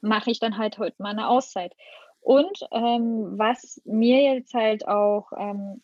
mache 0.00 0.30
ich 0.30 0.40
dann 0.40 0.58
halt 0.58 0.78
heute 0.78 1.00
mal 1.02 1.10
eine 1.10 1.28
Auszeit. 1.28 1.74
Und 2.20 2.66
ähm, 2.70 3.38
was 3.38 3.80
mir 3.84 4.34
jetzt 4.34 4.54
halt 4.54 4.86
auch 4.86 5.32
ähm, 5.36 5.82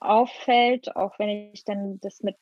auffällt, 0.00 0.94
auch 0.96 1.18
wenn 1.18 1.52
ich 1.52 1.64
dann 1.64 1.98
das 2.00 2.22
mit 2.22 2.36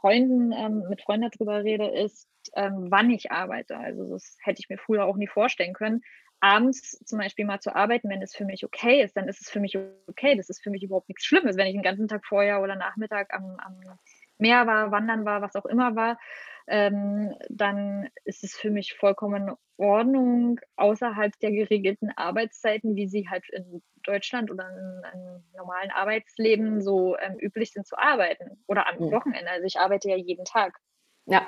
Freunden, 0.00 0.52
ähm, 0.52 0.84
mit 0.88 1.02
Freunden 1.02 1.30
darüber 1.30 1.64
rede, 1.64 1.86
ist, 1.86 2.28
ähm, 2.54 2.86
wann 2.90 3.10
ich 3.10 3.30
arbeite. 3.30 3.76
Also 3.76 4.08
das 4.10 4.36
hätte 4.42 4.60
ich 4.60 4.68
mir 4.68 4.78
früher 4.78 5.04
auch 5.04 5.16
nie 5.16 5.26
vorstellen 5.26 5.74
können. 5.74 6.02
Abends 6.40 6.98
zum 7.04 7.18
Beispiel 7.18 7.44
mal 7.44 7.60
zu 7.60 7.74
arbeiten, 7.74 8.08
wenn 8.08 8.20
es 8.20 8.34
für 8.34 8.44
mich 8.44 8.64
okay 8.64 9.02
ist, 9.02 9.16
dann 9.16 9.28
ist 9.28 9.40
es 9.40 9.48
für 9.48 9.60
mich 9.60 9.78
okay. 10.08 10.34
Das 10.36 10.50
ist 10.50 10.62
für 10.62 10.70
mich 10.70 10.82
überhaupt 10.82 11.08
nichts 11.08 11.24
Schlimmes. 11.24 11.56
Wenn 11.56 11.68
ich 11.68 11.74
den 11.74 11.82
ganzen 11.82 12.08
Tag 12.08 12.26
vorher 12.26 12.60
oder 12.60 12.74
Nachmittag 12.74 13.32
am, 13.32 13.56
am 13.58 13.80
Meer 14.38 14.66
war, 14.66 14.90
wandern 14.90 15.24
war, 15.24 15.40
was 15.40 15.54
auch 15.54 15.66
immer 15.66 15.94
war, 15.94 16.18
ähm, 16.66 17.34
dann 17.48 18.08
ist 18.24 18.42
es 18.42 18.56
für 18.56 18.70
mich 18.70 18.94
vollkommen 18.94 19.48
in 19.48 19.56
Ordnung, 19.76 20.60
außerhalb 20.76 21.38
der 21.40 21.52
geregelten 21.52 22.10
Arbeitszeiten, 22.16 22.96
wie 22.96 23.08
sie 23.08 23.28
halt 23.28 23.48
in 23.50 23.82
Deutschland 24.02 24.50
oder 24.50 24.68
in, 24.68 25.02
in 25.14 25.44
normalen 25.56 25.90
Arbeitsleben 25.90 26.80
so 26.82 27.16
ähm, 27.18 27.38
üblich 27.38 27.72
sind, 27.72 27.86
zu 27.86 27.96
arbeiten. 27.98 28.62
Oder 28.66 28.88
am 28.88 28.96
mhm. 28.96 29.12
Wochenende. 29.12 29.50
Also 29.50 29.66
ich 29.66 29.78
arbeite 29.78 30.08
ja 30.08 30.16
jeden 30.16 30.44
Tag. 30.44 30.78
Ja. 31.26 31.46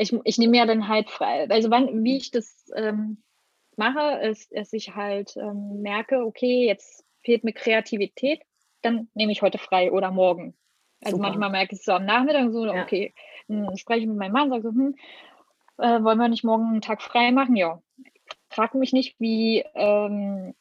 Ich, 0.00 0.14
ich 0.24 0.38
nehme 0.38 0.56
ja 0.56 0.66
dann 0.66 0.88
halt 0.88 1.10
frei. 1.10 1.48
Also 1.48 1.70
wann, 1.70 2.04
wie 2.04 2.16
ich 2.16 2.30
das 2.30 2.70
ähm, 2.74 3.22
mache, 3.76 4.20
ist, 4.26 4.50
dass 4.52 4.72
ich 4.72 4.94
halt 4.94 5.36
ähm, 5.36 5.82
merke, 5.82 6.24
okay, 6.24 6.66
jetzt 6.66 7.04
fehlt 7.22 7.44
mir 7.44 7.52
Kreativität, 7.52 8.42
dann 8.82 9.08
nehme 9.14 9.32
ich 9.32 9.42
heute 9.42 9.58
frei 9.58 9.92
oder 9.92 10.10
morgen. 10.10 10.54
Also 11.02 11.16
Super. 11.16 11.28
manchmal 11.28 11.50
merke 11.50 11.74
ich 11.74 11.80
es 11.80 11.84
so 11.84 11.92
am 11.92 12.04
Nachmittag 12.04 12.50
so, 12.52 12.66
ja. 12.66 12.82
okay, 12.82 13.14
dann 13.48 13.76
spreche 13.76 14.00
ich 14.00 14.06
mit 14.06 14.16
meinem 14.16 14.32
Mann, 14.32 14.50
sage 14.50 14.62
so, 14.62 14.70
hm, 14.70 14.96
äh, 15.78 16.02
wollen 16.02 16.18
wir 16.18 16.28
nicht 16.28 16.44
morgen 16.44 16.66
einen 16.66 16.80
Tag 16.82 17.02
frei 17.02 17.32
machen? 17.32 17.56
Ja. 17.56 17.82
Frag 18.48 18.74
mich 18.74 18.92
nicht, 18.92 19.18
wie 19.18 19.64
ähm, 19.74 20.54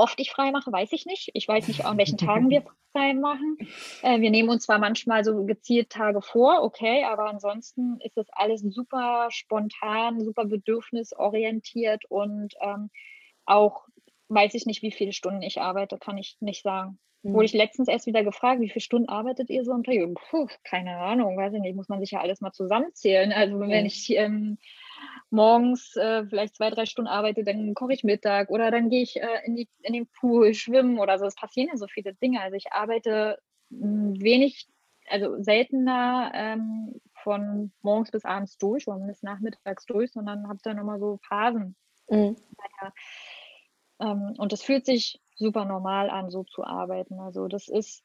oft 0.00 0.18
ich 0.18 0.30
frei 0.30 0.50
mache, 0.50 0.72
weiß 0.72 0.92
ich 0.92 1.06
nicht. 1.06 1.30
Ich 1.34 1.46
weiß 1.46 1.68
nicht, 1.68 1.84
an 1.84 1.98
welchen 1.98 2.18
Tagen 2.18 2.50
wir 2.50 2.64
frei 2.92 3.14
machen. 3.14 3.56
Äh, 4.02 4.20
wir 4.20 4.30
nehmen 4.30 4.48
uns 4.48 4.64
zwar 4.64 4.78
manchmal 4.78 5.24
so 5.24 5.44
gezielt 5.44 5.90
Tage 5.90 6.22
vor, 6.22 6.62
okay, 6.62 7.04
aber 7.04 7.26
ansonsten 7.26 8.00
ist 8.00 8.16
das 8.16 8.26
alles 8.30 8.62
super 8.62 9.28
spontan, 9.30 10.24
super 10.24 10.46
bedürfnisorientiert 10.46 12.04
und 12.06 12.54
ähm, 12.60 12.90
auch 13.44 13.86
weiß 14.28 14.54
ich 14.54 14.64
nicht, 14.64 14.82
wie 14.82 14.92
viele 14.92 15.12
Stunden 15.12 15.42
ich 15.42 15.60
arbeite, 15.60 15.98
kann 15.98 16.16
ich 16.16 16.36
nicht 16.40 16.62
sagen. 16.62 16.98
Mhm. 17.22 17.34
Wurde 17.34 17.46
ich 17.46 17.52
letztens 17.52 17.88
erst 17.88 18.06
wieder 18.06 18.24
gefragt, 18.24 18.60
wie 18.60 18.70
viele 18.70 18.80
Stunden 18.80 19.08
arbeitet 19.08 19.50
ihr 19.50 19.64
so 19.64 19.72
am 19.72 19.82
Tag? 19.84 19.96
Puh, 20.30 20.46
keine 20.64 20.96
Ahnung, 20.96 21.36
weiß 21.36 21.52
ich 21.54 21.60
nicht, 21.60 21.76
muss 21.76 21.88
man 21.88 22.00
sich 22.00 22.12
ja 22.12 22.20
alles 22.20 22.40
mal 22.40 22.52
zusammenzählen. 22.52 23.32
Also 23.32 23.60
wenn 23.60 23.86
ich 23.86 24.10
ähm, 24.16 24.58
morgens 25.30 25.96
äh, 25.96 26.24
vielleicht 26.26 26.56
zwei, 26.56 26.70
drei 26.70 26.86
Stunden 26.86 27.08
arbeite, 27.08 27.44
dann 27.44 27.74
koche 27.74 27.92
ich 27.92 28.04
Mittag 28.04 28.50
oder 28.50 28.70
dann 28.70 28.90
gehe 28.90 29.02
ich 29.02 29.16
äh, 29.16 29.44
in, 29.44 29.56
die, 29.56 29.68
in 29.82 29.92
den 29.92 30.08
Pool 30.08 30.54
schwimmen 30.54 30.98
oder 30.98 31.18
so. 31.18 31.26
Es 31.26 31.34
passieren 31.34 31.68
ja 31.70 31.76
so 31.76 31.86
viele 31.86 32.14
Dinge. 32.14 32.40
Also 32.40 32.56
ich 32.56 32.72
arbeite 32.72 33.38
hm, 33.70 34.20
wenig, 34.20 34.68
also 35.08 35.42
seltener 35.42 36.32
ähm, 36.34 37.00
von 37.22 37.72
morgens 37.82 38.10
bis 38.10 38.24
abends 38.24 38.58
durch 38.58 38.88
oder 38.88 38.98
bis 39.06 39.22
nachmittags 39.22 39.84
durch, 39.86 40.12
sondern 40.12 40.48
habe 40.48 40.58
dann 40.62 40.78
immer 40.78 40.98
so 40.98 41.18
Phasen. 41.22 41.76
Mhm. 42.08 42.36
Naja, 42.58 42.92
ähm, 44.00 44.34
und 44.38 44.52
das 44.52 44.62
fühlt 44.62 44.86
sich 44.86 45.20
super 45.36 45.64
normal 45.64 46.10
an, 46.10 46.30
so 46.30 46.44
zu 46.44 46.64
arbeiten. 46.64 47.20
Also 47.20 47.48
das 47.48 47.68
ist 47.68 48.02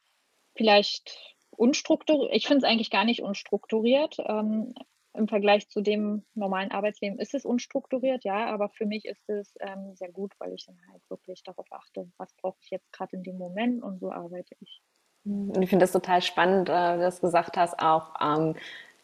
vielleicht 0.56 1.36
unstrukturiert. 1.52 2.34
Ich 2.34 2.48
finde 2.48 2.66
es 2.66 2.72
eigentlich 2.72 2.91
gar 2.91 3.06
nicht 3.06 3.22
unstrukturiert. 3.22 4.18
Ähm, 4.20 4.74
Im 5.18 5.28
Vergleich 5.28 5.70
zu 5.70 5.82
dem 5.82 6.26
normalen 6.34 6.72
Arbeitsleben 6.72 7.20
ist 7.20 7.34
es 7.34 7.45
unstrukturiert, 7.45 8.24
ja, 8.24 8.47
aber 8.47 8.70
für 8.70 8.86
mich 8.86 9.05
ist 9.05 9.30
es 9.30 9.55
ähm, 9.59 9.95
sehr 9.95 10.11
gut, 10.11 10.34
weil 10.39 10.53
ich 10.53 10.66
dann 10.66 10.78
halt 10.91 11.01
wirklich 11.09 11.43
darauf 11.43 11.68
achte, 11.72 12.09
was 12.18 12.34
brauche 12.36 12.57
ich 12.61 12.70
jetzt 12.70 12.91
gerade 12.91 13.16
in 13.16 13.24
dem 13.24 13.38
Moment 13.38 13.84
und 13.84 13.99
so 13.99 14.11
arbeite 14.11 14.55
ich. 14.59 14.82
Und 15.26 15.61
ich 15.61 15.70
finde 15.70 15.84
das 15.84 15.91
total 15.91 16.22
spannend, 16.22 16.70
äh, 16.70 16.97
dass 16.97 17.20
du 17.20 17.28
gesagt 17.28 17.57
hast, 17.57 17.80
auch 17.80 18.13
ähm, 18.22 18.55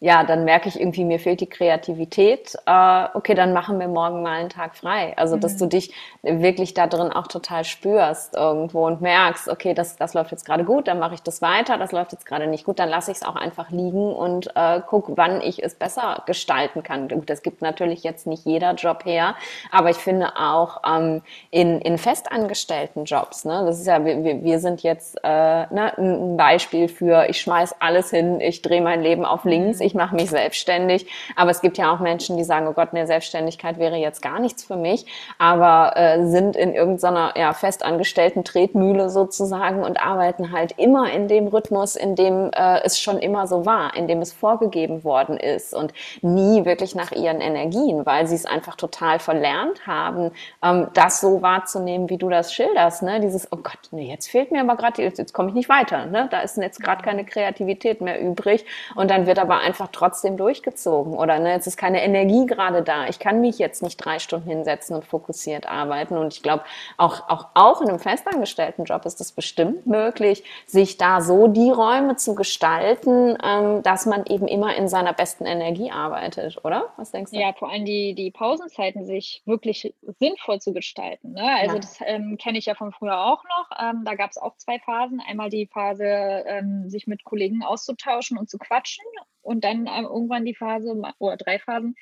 ja, 0.04 0.24
dann 0.24 0.46
merke 0.46 0.68
ich 0.68 0.80
irgendwie, 0.80 1.06
mir 1.06 1.20
fehlt 1.20 1.42
die 1.42 1.50
Kreativität. 1.50 2.56
Äh, 2.66 3.06
okay, 3.14 3.36
dann 3.36 3.54
machen 3.54 3.80
wir 3.80 3.88
morgen 3.88 4.24
mal 4.24 4.40
einen 4.40 4.50
Tag 4.50 4.76
frei. 4.76 5.14
Also, 5.16 5.38
dass 5.38 5.58
du 5.58 5.66
mhm. 5.66 5.70
dich 5.70 5.94
wirklich 6.24 6.74
da 6.74 6.88
drin 6.88 7.12
auch 7.12 7.28
total 7.28 7.64
spürst 7.64 8.36
irgendwo 8.36 8.88
und 8.88 9.02
merkst, 9.02 9.48
okay, 9.48 9.76
das, 9.76 9.98
das 9.98 10.16
läuft 10.16 10.32
jetzt 10.32 10.46
gerade 10.46 10.64
gut, 10.64 10.88
dann 10.88 10.98
mache 10.98 11.14
ich 11.14 11.22
das 11.22 11.44
weiter, 11.44 11.78
das 11.78 11.92
läuft 11.92 12.14
jetzt 12.14 12.26
gerade 12.26 12.48
nicht 12.48 12.66
gut, 12.66 12.80
dann 12.80 12.90
lasse 12.90 13.12
ich 13.12 13.18
es 13.18 13.24
auch 13.24 13.36
einfach 13.36 13.70
liegen 13.70 14.14
und 14.14 14.56
äh, 14.56 14.82
guck, 14.88 15.18
wann 15.18 15.40
ich 15.42 15.64
es 15.64 15.76
besser 15.76 16.24
gestalten 16.26 16.82
kann. 16.82 17.08
Gut, 17.08 17.30
das 17.30 17.44
gibt 17.44 17.62
natürlich 17.62 18.04
jetzt 18.04 18.26
nicht 18.26 18.46
jeder 18.46 18.74
Job 18.74 19.06
her, 19.06 19.36
aber 19.72 19.92
ich 19.92 19.98
finde 19.98 20.36
auch 20.36 20.82
ähm, 20.88 21.22
in, 21.52 21.80
in 21.80 22.00
festangestellten 22.00 23.06
Jobs, 23.06 23.46
ne, 23.46 23.64
das 23.66 23.80
ist 23.80 23.88
ja, 23.88 24.04
wir, 24.04 24.44
wir 24.44 24.60
sind 24.60 24.82
jetzt 24.82 25.18
äh, 25.24 25.28
ne, 25.28 25.94
ein 25.98 26.38
Beispiel 26.38 26.88
für, 26.88 27.30
ich 27.30 27.42
schmeiß 27.42 27.76
alles 27.80 28.10
hin, 28.10 28.42
ich 28.42 28.64
drehe 28.64 28.82
mein 28.82 29.02
Leben 29.02 29.26
auf 29.26 29.46
links, 29.46 29.80
mhm. 29.80 29.86
ich 29.86 29.91
ich 29.92 29.96
mache 29.96 30.16
mich 30.16 30.30
selbstständig. 30.30 31.06
Aber 31.36 31.52
es 31.52 31.62
gibt 31.62 31.78
ja 31.78 31.94
auch 31.94 32.00
Menschen, 32.00 32.38
die 32.38 32.44
sagen, 32.46 32.68
oh 32.68 32.74
Gott, 32.74 32.90
eine 32.94 33.06
Selbstständigkeit 33.06 33.78
wäre 33.78 33.98
jetzt 33.98 34.22
gar 34.22 34.40
nichts 34.40 34.64
für 34.64 34.78
mich, 34.78 35.06
aber 35.38 35.98
äh, 35.98 36.26
sind 36.28 36.56
in 36.56 36.74
irgendeiner 36.74 37.34
ja, 37.36 37.54
festangestellten 37.54 38.44
Tretmühle 38.46 39.10
sozusagen 39.10 39.84
und 39.84 40.02
arbeiten 40.02 40.52
halt 40.52 40.74
immer 40.78 41.12
in 41.12 41.28
dem 41.28 41.48
Rhythmus, 41.48 41.96
in 41.96 42.16
dem 42.16 42.52
äh, 42.54 42.82
es 42.84 43.00
schon 43.00 43.18
immer 43.18 43.48
so 43.48 43.66
war, 43.66 43.96
in 43.96 44.08
dem 44.08 44.22
es 44.22 44.32
vorgegeben 44.32 45.04
worden 45.04 45.38
ist 45.38 45.74
und 45.74 45.94
nie 46.22 46.64
wirklich 46.64 46.96
nach 46.96 47.12
ihren 47.12 47.42
Energien, 47.42 48.06
weil 48.06 48.28
sie 48.28 48.36
es 48.36 48.46
einfach 48.46 48.76
total 48.76 49.20
verlernt 49.20 49.86
haben, 49.86 50.32
ähm, 50.64 50.88
das 50.94 51.20
so 51.20 51.42
wahrzunehmen, 51.42 52.10
wie 52.10 52.18
du 52.18 52.30
das 52.30 52.54
schilderst. 52.54 53.04
Ne? 53.04 53.20
Dieses, 53.20 53.52
oh 53.52 53.58
Gott, 53.58 53.90
nee, 53.92 54.10
jetzt 54.10 54.30
fehlt 54.30 54.52
mir 54.52 54.62
aber 54.62 54.78
gerade, 54.78 55.02
jetzt, 55.02 55.18
jetzt 55.18 55.34
komme 55.34 55.50
ich 55.50 55.56
nicht 55.56 55.70
weiter. 55.70 56.06
Ne? 56.06 56.30
Da 56.32 56.42
ist 56.42 56.56
jetzt 56.58 56.82
gerade 56.82 57.04
keine 57.04 57.26
Kreativität 57.26 58.00
mehr 58.00 58.22
übrig. 58.22 58.66
Und 58.96 59.12
dann 59.12 59.26
wird 59.26 59.40
aber 59.40 59.60
einfach 59.60 59.81
einfach 59.82 59.92
trotzdem 59.92 60.38
durchgezogen 60.38 61.14
oder 61.14 61.40
ne, 61.40 61.54
jetzt 61.54 61.66
ist 61.66 61.78
keine 61.78 62.04
Energie 62.04 62.46
gerade 62.46 62.84
da. 62.84 63.08
Ich 63.08 63.20
kann 63.20 63.42
mich 63.42 63.58
jetzt 63.58 63.82
nicht 63.82 63.98
drei 63.98 64.20
Stunden 64.20 64.48
hinsetzen 64.48 64.96
und 64.96 65.06
fokussiert 65.06 65.68
arbeiten. 65.68 66.18
Und 66.18 66.34
ich 66.34 66.44
glaube, 66.44 66.64
auch, 66.98 67.28
auch, 67.30 67.48
auch 67.56 67.82
in 67.82 67.90
einem 67.90 68.00
festangestellten 68.00 68.86
Job 68.86 69.06
ist 69.06 69.20
es 69.22 69.32
bestimmt 69.32 69.88
möglich, 69.88 70.44
sich 70.68 70.98
da 70.98 71.22
so 71.22 71.48
die 71.48 71.72
Räume 71.72 72.16
zu 72.16 72.36
gestalten, 72.36 73.38
ähm, 73.44 73.82
dass 73.82 74.06
man 74.06 74.26
eben 74.28 74.48
immer 74.48 74.76
in 74.76 74.88
seiner 74.88 75.14
besten 75.14 75.46
Energie 75.46 75.92
arbeitet, 75.92 76.64
oder? 76.64 76.94
Was 76.98 77.12
denkst 77.12 77.32
du? 77.32 77.40
Ja, 77.40 77.54
vor 77.54 77.72
allem 77.72 77.86
die, 77.86 78.14
die 78.14 78.32
Pausenzeiten 78.32 79.06
sich 79.06 79.42
wirklich 79.46 79.94
sinnvoll 80.20 80.62
zu 80.62 80.74
gestalten. 80.74 81.34
Ne? 81.34 81.56
Also 81.60 81.76
ja. 81.76 81.82
das 81.82 82.00
ähm, 82.06 82.38
kenne 82.38 82.58
ich 82.60 82.66
ja 82.66 82.76
von 82.76 82.92
früher 82.92 83.20
auch 83.20 83.44
noch. 83.44 83.78
Ähm, 83.80 84.04
da 84.06 84.14
gab 84.16 84.30
es 84.30 84.38
auch 84.38 84.56
zwei 84.58 84.80
Phasen. 84.80 85.22
Einmal 85.28 85.50
die 85.50 85.66
Phase, 85.66 86.06
ähm, 86.06 86.90
sich 86.90 87.08
mit 87.08 87.24
Kollegen 87.24 87.64
auszutauschen 87.64 88.38
und 88.38 88.50
zu 88.50 88.58
quatschen 88.58 89.06
und 89.42 89.64
dann 89.64 89.88
äh, 89.88 90.02
irgendwann 90.02 90.46
die 90.46 90.56
Phase 90.56 90.96
oder 91.20 91.38
drei 91.38 91.60
Phasen 91.60 91.96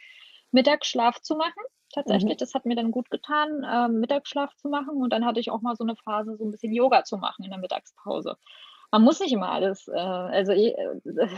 Mittagsschlaf 0.51 1.21
zu 1.21 1.35
machen. 1.35 1.61
Tatsächlich, 1.91 2.35
mhm. 2.35 2.37
das 2.37 2.53
hat 2.53 2.65
mir 2.65 2.75
dann 2.75 2.91
gut 2.91 3.09
getan, 3.09 3.63
äh, 3.63 3.87
Mittagsschlaf 3.87 4.55
zu 4.55 4.69
machen. 4.69 5.01
Und 5.01 5.11
dann 5.11 5.25
hatte 5.25 5.39
ich 5.39 5.49
auch 5.49 5.61
mal 5.61 5.75
so 5.75 5.83
eine 5.83 5.95
Phase, 5.95 6.37
so 6.37 6.45
ein 6.45 6.51
bisschen 6.51 6.73
Yoga 6.73 7.03
zu 7.03 7.17
machen 7.17 7.43
in 7.43 7.51
der 7.51 7.59
Mittagspause. 7.59 8.37
Man 8.91 9.03
muss 9.03 9.19
nicht 9.19 9.33
immer 9.33 9.51
alles, 9.51 9.87
äh, 9.87 9.97
also 9.97 10.51
äh, 10.51 10.75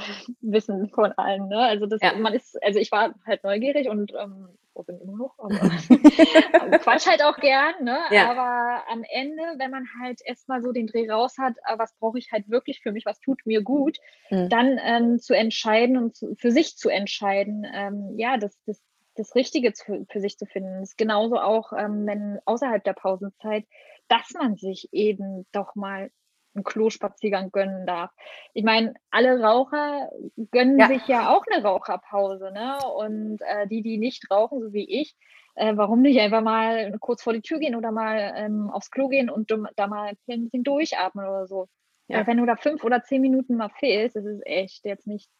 wissen 0.41 0.89
von 0.89 1.11
allen. 1.13 1.47
Ne? 1.47 1.57
Also 1.57 1.85
das, 1.85 2.01
ja. 2.01 2.13
man 2.15 2.33
ist, 2.33 2.61
also 2.61 2.79
ich 2.79 2.91
war 2.91 3.13
halt 3.25 3.43
neugierig 3.43 3.89
und 3.89 4.13
ähm, 4.17 4.49
oh, 4.73 4.83
bin 4.83 4.99
immer 4.99 5.17
noch, 5.17 5.37
aber 5.37 5.49
quatsch 6.79 7.07
halt 7.07 7.23
auch 7.23 7.37
gern. 7.37 7.83
Ne? 7.83 7.97
Ja. 8.11 8.31
Aber 8.31 8.83
am 8.89 9.03
Ende, 9.09 9.41
wenn 9.57 9.71
man 9.71 9.85
halt 10.01 10.21
erstmal 10.23 10.61
so 10.61 10.71
den 10.71 10.87
Dreh 10.87 11.09
raus 11.09 11.37
hat, 11.37 11.55
äh, 11.65 11.77
was 11.77 11.93
brauche 11.97 12.17
ich 12.17 12.31
halt 12.31 12.49
wirklich 12.49 12.81
für 12.81 12.91
mich, 12.91 13.05
was 13.05 13.19
tut 13.19 13.45
mir 13.45 13.61
gut, 13.61 13.97
mhm. 14.29 14.49
dann 14.49 14.79
ähm, 14.83 15.19
zu 15.19 15.33
entscheiden 15.33 15.97
und 15.97 16.15
zu, 16.15 16.35
für 16.35 16.51
sich 16.51 16.77
zu 16.77 16.89
entscheiden, 16.89 17.65
ähm, 17.73 18.13
ja, 18.17 18.37
das, 18.37 18.57
das, 18.65 18.81
das 19.15 19.35
Richtige 19.35 19.73
zu, 19.73 20.05
für 20.09 20.19
sich 20.19 20.37
zu 20.37 20.45
finden. 20.45 20.79
Das 20.79 20.91
ist 20.91 20.97
genauso 20.97 21.37
auch, 21.39 21.73
ähm, 21.73 22.05
wenn 22.05 22.39
außerhalb 22.45 22.83
der 22.83 22.93
Pausenzeit, 22.93 23.65
dass 24.07 24.31
man 24.33 24.55
sich 24.55 24.89
eben 24.91 25.45
doch 25.51 25.75
mal 25.75 26.11
einen 26.53 26.63
Klospaziergang 26.63 27.51
gönnen 27.51 27.85
darf. 27.85 28.11
Ich 28.53 28.63
meine, 28.63 28.93
alle 29.09 29.41
Raucher 29.41 30.09
gönnen 30.51 30.79
ja. 30.79 30.87
sich 30.87 31.07
ja 31.07 31.35
auch 31.35 31.43
eine 31.49 31.63
Raucherpause, 31.63 32.51
ne? 32.51 32.77
Und 32.95 33.39
äh, 33.41 33.67
die, 33.67 33.81
die 33.81 33.97
nicht 33.97 34.29
rauchen, 34.29 34.61
so 34.61 34.73
wie 34.73 35.01
ich, 35.01 35.15
äh, 35.55 35.75
warum 35.75 36.01
nicht 36.01 36.19
einfach 36.19 36.41
mal 36.41 36.97
kurz 36.99 37.23
vor 37.23 37.33
die 37.33 37.41
Tür 37.41 37.59
gehen 37.59 37.75
oder 37.75 37.91
mal 37.91 38.33
ähm, 38.35 38.69
aufs 38.69 38.91
Klo 38.91 39.07
gehen 39.07 39.29
und 39.29 39.51
da 39.75 39.87
mal 39.87 40.13
ein 40.27 40.43
bisschen 40.43 40.63
durchatmen 40.63 41.25
oder 41.25 41.47
so. 41.47 41.67
Ja. 42.07 42.27
Wenn 42.27 42.37
du 42.37 42.45
da 42.45 42.57
fünf 42.57 42.83
oder 42.83 43.03
zehn 43.03 43.21
Minuten 43.21 43.55
mal 43.55 43.69
fehlst, 43.69 44.17
das 44.17 44.25
ist 44.25 44.45
echt 44.45 44.83
jetzt 44.85 45.07
nichts. 45.07 45.31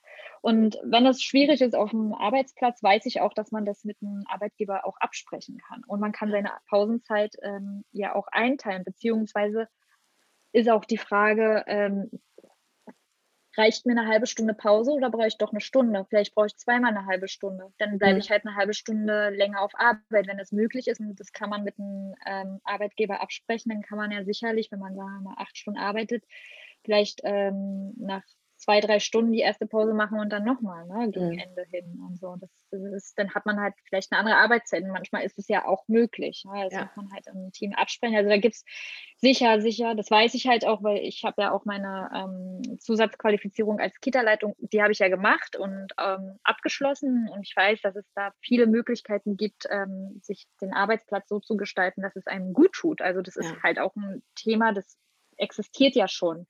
Und 0.42 0.80
wenn 0.84 1.06
es 1.06 1.22
schwierig 1.22 1.62
ist 1.62 1.76
auf 1.76 1.90
dem 1.90 2.14
Arbeitsplatz, 2.14 2.82
weiß 2.82 3.06
ich 3.08 3.20
auch, 3.20 3.34
dass 3.34 3.52
man 3.52 3.66
das 3.66 3.84
mit 3.84 3.98
einem 4.02 4.24
Arbeitgeber 4.28 4.86
auch 4.86 4.96
absprechen 5.00 5.58
kann. 5.68 5.84
Und 5.86 6.00
man 6.00 6.14
kann 6.14 6.32
seine 6.32 6.52
Pausenzeit 6.70 7.36
ähm, 7.42 7.84
ja 7.92 8.16
auch 8.16 8.28
einteilen, 8.32 8.86
beziehungsweise 8.86 9.68
ist 10.54 10.70
auch 10.70 10.86
die 10.86 10.98
Frage, 10.98 11.64
ähm, 11.68 12.10
reicht 13.58 13.86
mir 13.86 13.98
eine 13.98 14.08
halbe 14.08 14.28
Stunde 14.28 14.54
Pause 14.54 14.92
oder 14.92 15.10
brauche 15.10 15.28
ich 15.28 15.38
doch 15.38 15.52
eine 15.52 15.62
Stunde? 15.62 16.06
Vielleicht 16.10 16.34
brauche 16.34 16.48
ich 16.48 16.58
zweimal 16.58 16.92
eine 16.92 17.06
halbe 17.06 17.28
Stunde. 17.28 17.74
Dann 17.78 17.98
bleibe 17.98 18.16
mhm. 18.16 18.20
ich 18.22 18.32
halt 18.32 18.46
eine 18.46 18.56
halbe 18.56 18.74
Stunde 18.74 19.30
länger 19.30 19.62
auf 19.62 19.74
Arbeit, 19.76 20.28
wenn 20.28 20.38
das 20.38 20.52
möglich 20.52 20.88
ist. 20.88 21.00
Und 21.00 21.20
das 21.20 21.34
kann 21.34 21.50
man 21.50 21.64
mit 21.64 21.78
einem 21.78 22.16
ähm, 22.26 22.62
Arbeitgeber 22.64 23.22
absprechen. 23.22 23.70
Dann 23.70 23.82
kann 23.82 23.98
man 23.98 24.12
ja 24.12 24.24
sicherlich, 24.24 24.72
wenn 24.72 24.80
man 24.80 24.96
da 24.96 25.04
mal 25.04 25.36
acht 25.38 25.58
Stunden 25.58 25.80
arbeitet, 25.80 26.24
vielleicht 26.84 27.22
ähm, 27.24 27.94
nach 27.98 28.24
zwei, 28.62 28.80
drei 28.80 29.00
Stunden 29.00 29.32
die 29.32 29.40
erste 29.40 29.66
Pause 29.66 29.94
machen 29.94 30.20
und 30.20 30.30
dann 30.30 30.44
nochmal, 30.44 30.86
ne, 30.86 31.10
gegen 31.10 31.32
mhm. 31.32 31.40
Ende 31.40 31.66
hin 31.70 32.00
und 32.08 32.20
so. 32.20 32.36
Das, 32.40 32.50
ist, 32.72 33.18
dann 33.18 33.34
hat 33.34 33.46
man 33.46 33.60
halt 33.60 33.74
vielleicht 33.86 34.12
eine 34.12 34.20
andere 34.20 34.38
Arbeitszeit. 34.38 34.84
Und 34.84 34.92
manchmal 34.92 35.24
ist 35.24 35.38
es 35.38 35.48
ja 35.48 35.66
auch 35.66 35.88
möglich. 35.88 36.46
Ne? 36.46 36.64
Das 36.66 36.74
ja. 36.74 36.82
muss 36.82 36.96
man 36.96 37.12
halt 37.12 37.28
im 37.28 37.52
Team 37.52 37.74
absprechen. 37.74 38.16
Also 38.16 38.30
da 38.30 38.38
gibt 38.38 38.56
es 38.56 38.64
sicher, 39.18 39.60
sicher, 39.62 39.96
das 39.96 40.12
weiß 40.12 40.36
ich 40.36 40.48
halt 40.48 40.66
auch, 40.66 40.84
weil 40.84 41.00
ich 41.00 41.24
habe 41.24 41.42
ja 41.42 41.52
auch 41.52 41.66
meine 41.66 42.10
ähm, 42.14 42.80
Zusatzqualifizierung 42.80 43.80
als 43.80 44.00
Kita-Leitung, 44.00 44.56
die 44.60 44.82
habe 44.82 44.92
ich 44.92 45.00
ja 45.00 45.10
gemacht 45.10 45.56
und 45.56 45.88
ähm, 46.00 46.38
abgeschlossen. 46.44 47.30
Und 47.34 47.42
ich 47.42 47.56
weiß, 47.56 47.82
dass 47.82 47.96
es 47.96 48.06
da 48.14 48.32
viele 48.42 48.68
Möglichkeiten 48.68 49.38
gibt, 49.38 49.66
ähm, 49.70 50.20
sich 50.22 50.46
den 50.62 50.74
Arbeitsplatz 50.74 51.28
so 51.28 51.40
zu 51.40 51.58
gestalten, 51.58 52.04
dass 52.04 52.16
es 52.16 52.28
einem 52.28 52.54
gut 52.54 52.74
tut. 52.74 53.02
Also 53.02 53.22
das 53.22 53.36
ist 53.36 53.62
halt 53.64 53.80
auch 53.80 53.96
ein 53.96 54.22
Thema, 54.36 54.72
das 54.72 54.98
existiert 55.38 55.96
ja 55.96 56.08
schon. 56.08 56.48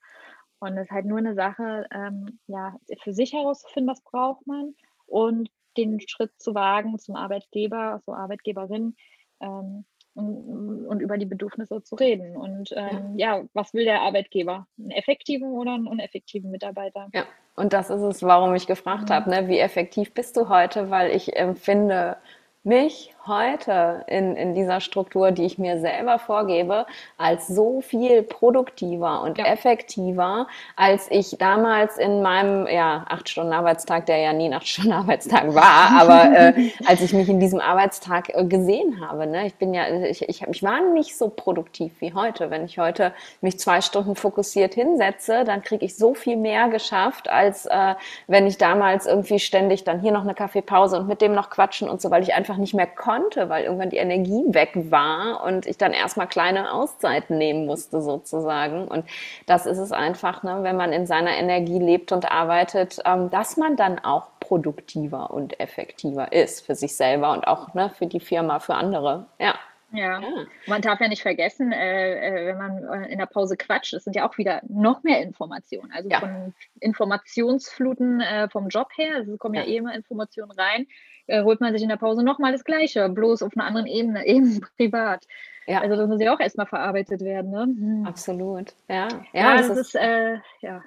Und 0.61 0.77
es 0.77 0.85
ist 0.85 0.91
halt 0.91 1.05
nur 1.07 1.17
eine 1.17 1.33
Sache, 1.33 1.87
ähm, 1.91 2.39
ja, 2.45 2.75
für 3.01 3.13
sich 3.13 3.33
herauszufinden, 3.33 3.91
was 3.91 4.01
braucht 4.01 4.45
man 4.45 4.75
und 5.07 5.49
den 5.75 5.99
Schritt 6.07 6.31
zu 6.37 6.53
wagen 6.53 6.99
zum 6.99 7.15
Arbeitgeber, 7.15 7.99
zur 8.05 8.15
Arbeitgeberin 8.15 8.95
ähm, 9.39 9.85
und, 10.13 10.85
und, 10.85 10.99
über 10.99 11.17
die 11.17 11.25
Bedürfnisse 11.25 11.81
zu 11.81 11.95
reden. 11.95 12.37
Und 12.37 12.73
ähm, 12.75 13.17
ja. 13.17 13.37
ja. 13.37 13.43
was 13.53 13.73
will 13.73 13.85
der 13.85 14.01
Arbeitgeber? 14.01 14.67
Einen 14.77 14.91
effektiven 14.91 15.51
oder 15.51 15.73
einen 15.73 15.87
uneffektiven 15.87 16.51
Mitarbeiter? 16.51 17.09
Ja, 17.13 17.23
und 17.55 17.73
das 17.73 17.89
ist 17.89 18.01
es, 18.01 18.21
warum 18.21 18.53
ich 18.53 18.67
gefragt 18.67 19.09
mhm. 19.09 19.13
habe, 19.13 19.29
ne? 19.31 19.47
wie 19.47 19.57
effektiv 19.57 20.13
bist 20.13 20.37
du 20.37 20.47
heute? 20.47 20.91
Weil 20.91 21.09
ich 21.09 21.35
empfinde 21.35 22.17
mich 22.63 23.15
heute 23.27 24.03
in, 24.07 24.35
in 24.35 24.55
dieser 24.55 24.81
Struktur, 24.81 25.31
die 25.31 25.45
ich 25.45 25.57
mir 25.57 25.79
selber 25.79 26.17
vorgebe, 26.19 26.85
als 27.17 27.47
so 27.47 27.81
viel 27.81 28.23
produktiver 28.23 29.21
und 29.21 29.37
ja. 29.37 29.45
effektiver, 29.45 30.47
als 30.75 31.09
ich 31.11 31.37
damals 31.37 31.97
in 31.97 32.21
meinem, 32.21 32.67
ja, 32.67 33.05
acht 33.07 33.29
Stunden 33.29 33.53
Arbeitstag, 33.53 34.07
der 34.07 34.17
ja 34.17 34.33
nie 34.33 34.47
ein 34.47 34.53
acht 34.53 34.67
Stunden 34.67 34.91
Arbeitstag 35.01 35.53
war, 35.53 36.01
aber 36.01 36.35
äh, 36.35 36.71
als 36.85 37.01
ich 37.01 37.13
mich 37.13 37.29
in 37.29 37.39
diesem 37.39 37.59
Arbeitstag 37.59 38.29
äh, 38.29 38.43
gesehen 38.45 39.01
habe. 39.07 39.27
Ne? 39.27 39.45
Ich 39.45 39.55
bin 39.55 39.73
ja, 39.73 39.87
ich, 39.87 40.27
ich, 40.27 40.41
ich 40.41 40.63
war 40.63 40.81
nicht 40.93 41.17
so 41.17 41.29
produktiv 41.29 41.93
wie 41.99 42.13
heute. 42.13 42.49
Wenn 42.49 42.65
ich 42.65 42.79
heute 42.79 43.13
mich 43.41 43.59
zwei 43.59 43.81
Stunden 43.81 44.15
fokussiert 44.15 44.73
hinsetze, 44.73 45.43
dann 45.45 45.61
kriege 45.61 45.85
ich 45.85 45.95
so 45.95 46.13
viel 46.13 46.37
mehr 46.37 46.69
geschafft, 46.69 47.29
als 47.29 47.65
äh, 47.67 47.95
wenn 48.27 48.47
ich 48.47 48.57
damals 48.57 49.05
irgendwie 49.05 49.39
ständig 49.39 49.83
dann 49.83 50.01
hier 50.01 50.11
noch 50.11 50.23
eine 50.23 50.33
Kaffeepause 50.33 50.99
und 50.99 51.07
mit 51.07 51.21
dem 51.21 51.33
noch 51.33 51.49
quatschen 51.49 51.89
und 51.89 52.01
so, 52.01 52.09
weil 52.09 52.23
ich 52.23 52.33
einfach 52.33 52.57
nicht 52.57 52.73
mehr 52.73 52.87
konnte, 52.87 53.10
weil 53.49 53.63
irgendwann 53.63 53.89
die 53.89 53.97
Energie 53.97 54.43
weg 54.47 54.71
war 54.75 55.43
und 55.43 55.65
ich 55.65 55.77
dann 55.77 55.93
erstmal 55.93 56.27
kleine 56.27 56.73
Auszeiten 56.73 57.37
nehmen 57.37 57.65
musste 57.65 58.01
sozusagen. 58.01 58.87
Und 58.87 59.05
das 59.45 59.65
ist 59.65 59.77
es 59.77 59.91
einfach, 59.91 60.43
ne, 60.43 60.59
wenn 60.61 60.77
man 60.77 60.93
in 60.93 61.05
seiner 61.05 61.31
Energie 61.37 61.79
lebt 61.79 62.11
und 62.11 62.31
arbeitet, 62.31 62.99
ähm, 63.05 63.29
dass 63.29 63.57
man 63.57 63.75
dann 63.75 63.99
auch 63.99 64.27
produktiver 64.39 65.31
und 65.31 65.59
effektiver 65.59 66.31
ist 66.31 66.65
für 66.65 66.75
sich 66.75 66.95
selber 66.95 67.31
und 67.31 67.47
auch 67.47 67.73
ne, 67.73 67.89
für 67.89 68.07
die 68.07 68.19
Firma, 68.19 68.59
für 68.59 68.75
andere. 68.75 69.25
Ja. 69.39 69.55
Ja. 69.93 70.21
ja. 70.21 70.45
man 70.67 70.81
darf 70.81 70.99
ja 71.01 71.07
nicht 71.07 71.21
vergessen, 71.21 71.71
äh, 71.71 72.13
äh, 72.13 72.47
wenn 72.47 72.57
man 72.57 73.03
äh, 73.03 73.11
in 73.11 73.19
der 73.19 73.25
Pause 73.25 73.57
quatscht, 73.57 73.93
es 73.93 74.05
sind 74.05 74.15
ja 74.15 74.27
auch 74.27 74.37
wieder 74.37 74.61
noch 74.67 75.03
mehr 75.03 75.21
Informationen. 75.21 75.91
Also 75.91 76.09
ja. 76.09 76.19
von 76.19 76.53
Informationsfluten 76.79 78.21
äh, 78.21 78.49
vom 78.49 78.69
Job 78.69 78.89
her, 78.95 79.19
es 79.19 79.39
kommen 79.39 79.55
ja. 79.55 79.61
ja 79.61 79.67
eh 79.67 79.77
immer 79.77 79.93
Informationen 79.93 80.51
rein, 80.51 80.87
äh, 81.27 81.43
holt 81.43 81.61
man 81.61 81.73
sich 81.73 81.83
in 81.83 81.89
der 81.89 81.97
Pause 81.97 82.23
nochmal 82.23 82.51
das 82.51 82.63
Gleiche, 82.63 83.07
bloß 83.09 83.43
auf 83.43 83.51
einer 83.55 83.65
anderen 83.65 83.87
Ebene, 83.87 84.25
eben 84.25 84.61
privat. 84.77 85.25
Ja. 85.67 85.81
Also 85.81 85.95
das 85.95 86.07
muss 86.07 86.21
ja 86.21 86.33
auch 86.33 86.39
erstmal 86.39 86.65
verarbeitet 86.65 87.21
werden. 87.21 87.51
Ne? 87.51 87.61
Hm. 87.61 88.05
Absolut. 88.07 88.73
Ja, 88.87 89.07
ja, 89.33 89.57
das, 89.57 89.67
das 89.67 89.77
ist, 89.77 89.95
ist 89.95 89.95
äh, 89.95 90.37
ja 90.61 90.81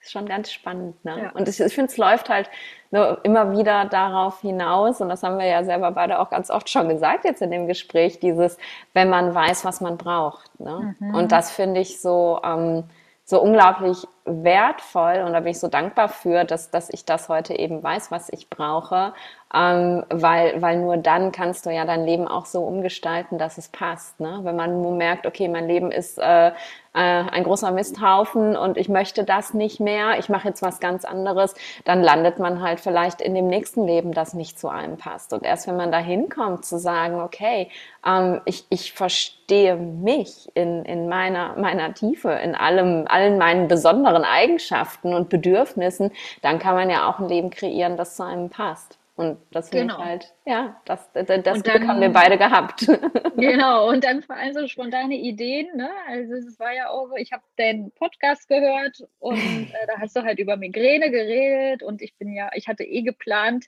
ist 0.00 0.12
schon 0.12 0.26
ganz 0.26 0.50
spannend. 0.50 1.02
Ne? 1.04 1.24
Ja. 1.24 1.30
Und 1.32 1.48
ich, 1.48 1.60
ich 1.60 1.74
finde, 1.74 1.90
es 1.90 1.98
läuft 1.98 2.28
halt 2.28 2.48
ne, 2.90 3.18
immer 3.22 3.56
wieder 3.56 3.84
darauf 3.84 4.40
hinaus, 4.40 5.00
und 5.00 5.08
das 5.08 5.22
haben 5.22 5.38
wir 5.38 5.46
ja 5.46 5.62
selber 5.64 5.90
beide 5.92 6.18
auch 6.18 6.30
ganz 6.30 6.50
oft 6.50 6.68
schon 6.68 6.88
gesagt 6.88 7.24
jetzt 7.24 7.42
in 7.42 7.50
dem 7.50 7.66
Gespräch, 7.66 8.18
dieses, 8.18 8.56
wenn 8.94 9.10
man 9.10 9.34
weiß, 9.34 9.64
was 9.64 9.80
man 9.80 9.96
braucht. 9.98 10.58
Ne? 10.58 10.94
Mhm. 10.98 11.14
Und 11.14 11.32
das 11.32 11.50
finde 11.50 11.80
ich 11.80 12.00
so, 12.00 12.40
ähm, 12.42 12.84
so 13.24 13.40
unglaublich 13.40 14.06
wertvoll 14.42 15.22
und 15.26 15.32
da 15.32 15.40
bin 15.40 15.50
ich 15.52 15.60
so 15.60 15.68
dankbar 15.68 16.08
für, 16.08 16.44
dass, 16.44 16.70
dass 16.70 16.90
ich 16.90 17.04
das 17.04 17.28
heute 17.28 17.58
eben 17.58 17.82
weiß, 17.82 18.10
was 18.10 18.28
ich 18.30 18.50
brauche, 18.50 19.12
ähm, 19.52 20.04
weil, 20.10 20.62
weil 20.62 20.78
nur 20.78 20.96
dann 20.96 21.32
kannst 21.32 21.66
du 21.66 21.70
ja 21.70 21.84
dein 21.84 22.04
Leben 22.04 22.28
auch 22.28 22.46
so 22.46 22.62
umgestalten, 22.62 23.36
dass 23.36 23.58
es 23.58 23.68
passt. 23.68 24.20
Ne? 24.20 24.40
Wenn 24.42 24.54
man 24.54 24.80
nur 24.80 24.92
merkt, 24.92 25.26
okay, 25.26 25.48
mein 25.48 25.66
Leben 25.66 25.90
ist 25.90 26.18
äh, 26.18 26.48
äh, 26.48 26.52
ein 26.92 27.44
großer 27.44 27.72
Misthaufen 27.72 28.56
und 28.56 28.76
ich 28.76 28.88
möchte 28.88 29.24
das 29.24 29.54
nicht 29.54 29.80
mehr, 29.80 30.18
ich 30.18 30.28
mache 30.28 30.48
jetzt 30.48 30.62
was 30.62 30.80
ganz 30.80 31.04
anderes, 31.04 31.54
dann 31.84 32.02
landet 32.02 32.38
man 32.38 32.62
halt 32.62 32.80
vielleicht 32.80 33.20
in 33.20 33.34
dem 33.34 33.48
nächsten 33.48 33.86
Leben, 33.86 34.12
das 34.12 34.34
nicht 34.34 34.58
zu 34.58 34.68
einem 34.68 34.96
passt. 34.96 35.32
Und 35.32 35.44
erst 35.44 35.66
wenn 35.66 35.76
man 35.76 35.90
da 35.90 35.98
hinkommt, 35.98 36.64
zu 36.64 36.78
sagen, 36.78 37.20
okay, 37.20 37.68
ähm, 38.06 38.40
ich, 38.44 38.66
ich 38.70 38.92
verstehe 38.92 39.76
mich 39.76 40.48
in, 40.54 40.84
in 40.84 41.08
meiner, 41.08 41.56
meiner 41.56 41.92
Tiefe, 41.94 42.30
in 42.30 42.54
allem, 42.54 43.06
allen 43.08 43.38
meinen 43.38 43.66
besonderen 43.68 44.19
Eigenschaften 44.24 45.14
und 45.14 45.28
Bedürfnissen, 45.28 46.12
dann 46.42 46.58
kann 46.58 46.74
man 46.74 46.90
ja 46.90 47.08
auch 47.08 47.18
ein 47.18 47.28
Leben 47.28 47.50
kreieren, 47.50 47.96
das 47.96 48.16
zu 48.16 48.24
einem 48.24 48.50
passt. 48.50 48.98
Und 49.20 49.38
das 49.50 49.68
finde 49.68 49.88
genau. 49.88 49.98
ich 49.98 50.06
halt, 50.06 50.34
ja, 50.46 50.80
das, 50.86 51.12
das, 51.12 51.26
das 51.42 51.62
Glück 51.62 51.86
haben 51.86 52.00
wir 52.00 52.08
beide 52.08 52.38
gehabt. 52.38 52.86
Genau, 53.36 53.88
und 53.88 54.04
dann 54.04 54.22
vor 54.22 54.36
allem 54.36 54.54
so 54.54 54.66
spontane 54.66 55.14
Ideen. 55.14 55.68
Ne? 55.76 55.90
Also 56.08 56.34
es 56.34 56.58
war 56.58 56.72
ja 56.72 56.88
auch, 56.88 57.10
ich 57.16 57.32
habe 57.32 57.42
den 57.58 57.90
Podcast 57.92 58.48
gehört 58.48 59.06
und 59.18 59.36
äh, 59.72 59.86
da 59.86 59.98
hast 59.98 60.16
du 60.16 60.22
halt 60.22 60.38
über 60.38 60.56
Migräne 60.56 61.10
geredet 61.10 61.82
und 61.82 62.00
ich 62.00 62.14
bin 62.16 62.32
ja, 62.32 62.50
ich 62.54 62.66
hatte 62.66 62.84
eh 62.84 63.02
geplant, 63.02 63.66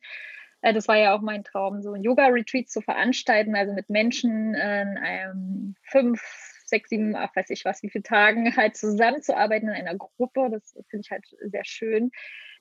äh, 0.62 0.72
das 0.72 0.88
war 0.88 0.96
ja 0.96 1.14
auch 1.14 1.20
mein 1.20 1.44
Traum, 1.44 1.82
so 1.82 1.92
ein 1.92 2.02
Yoga-Retreat 2.02 2.70
zu 2.70 2.80
veranstalten, 2.80 3.54
also 3.54 3.74
mit 3.74 3.90
Menschen 3.90 4.54
in 4.54 4.98
einem 4.98 5.74
fünf, 5.82 6.22
sechs, 6.72 6.90
sieben, 6.90 7.14
ach, 7.14 7.34
weiß 7.36 7.50
ich 7.50 7.64
was, 7.64 7.82
wie 7.82 7.90
viele 7.90 8.02
Tagen 8.02 8.56
halt 8.56 8.76
zusammenzuarbeiten 8.76 9.68
in 9.68 9.74
einer 9.74 9.96
Gruppe. 9.96 10.48
Das 10.50 10.72
finde 10.88 11.04
ich 11.04 11.10
halt 11.10 11.24
sehr 11.40 11.64
schön 11.64 12.10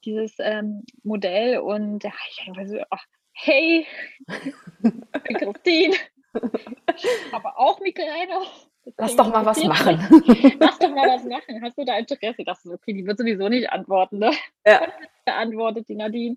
dieses 0.05 0.35
ähm, 0.39 0.83
Modell 1.03 1.59
und 1.59 2.03
ja, 2.03 2.11
ich 2.29 2.45
denke 2.45 2.67
so, 2.67 2.79
ach, 2.89 3.05
hey, 3.33 3.85
Christine, 5.23 5.95
aber 7.31 7.57
auch 7.57 7.79
Migräne. 7.79 8.41
Lass 8.97 9.15
doch 9.15 9.29
mal 9.29 9.45
was 9.45 9.63
machen. 9.63 9.99
Lass 10.59 10.79
doch 10.79 10.89
mal 10.89 11.07
was 11.07 11.23
machen. 11.23 11.61
Hast 11.61 11.77
du 11.77 11.85
da 11.85 11.97
Interesse? 11.97 12.35
Ich 12.39 12.45
dachte, 12.45 12.71
okay, 12.71 12.93
die 12.93 13.05
wird 13.05 13.19
sowieso 13.19 13.47
nicht 13.47 13.69
antworten. 13.69 14.17
Ne? 14.17 14.31
Ja. 14.65 14.81
Beantwortet 15.23 15.87
die 15.87 15.95
Nadine. 15.95 16.35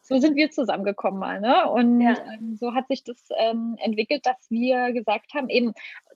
So 0.00 0.18
sind 0.18 0.36
wir 0.36 0.50
zusammengekommen 0.50 1.20
mal. 1.20 1.40
Ne? 1.40 1.70
Und 1.70 2.00
ja. 2.00 2.16
ähm, 2.32 2.56
so 2.56 2.74
hat 2.74 2.88
sich 2.88 3.04
das 3.04 3.28
ähm, 3.36 3.76
entwickelt, 3.78 4.26
dass 4.26 4.50
wir 4.50 4.92
gesagt 4.92 5.34
haben, 5.34 5.48
eben, 5.50 5.72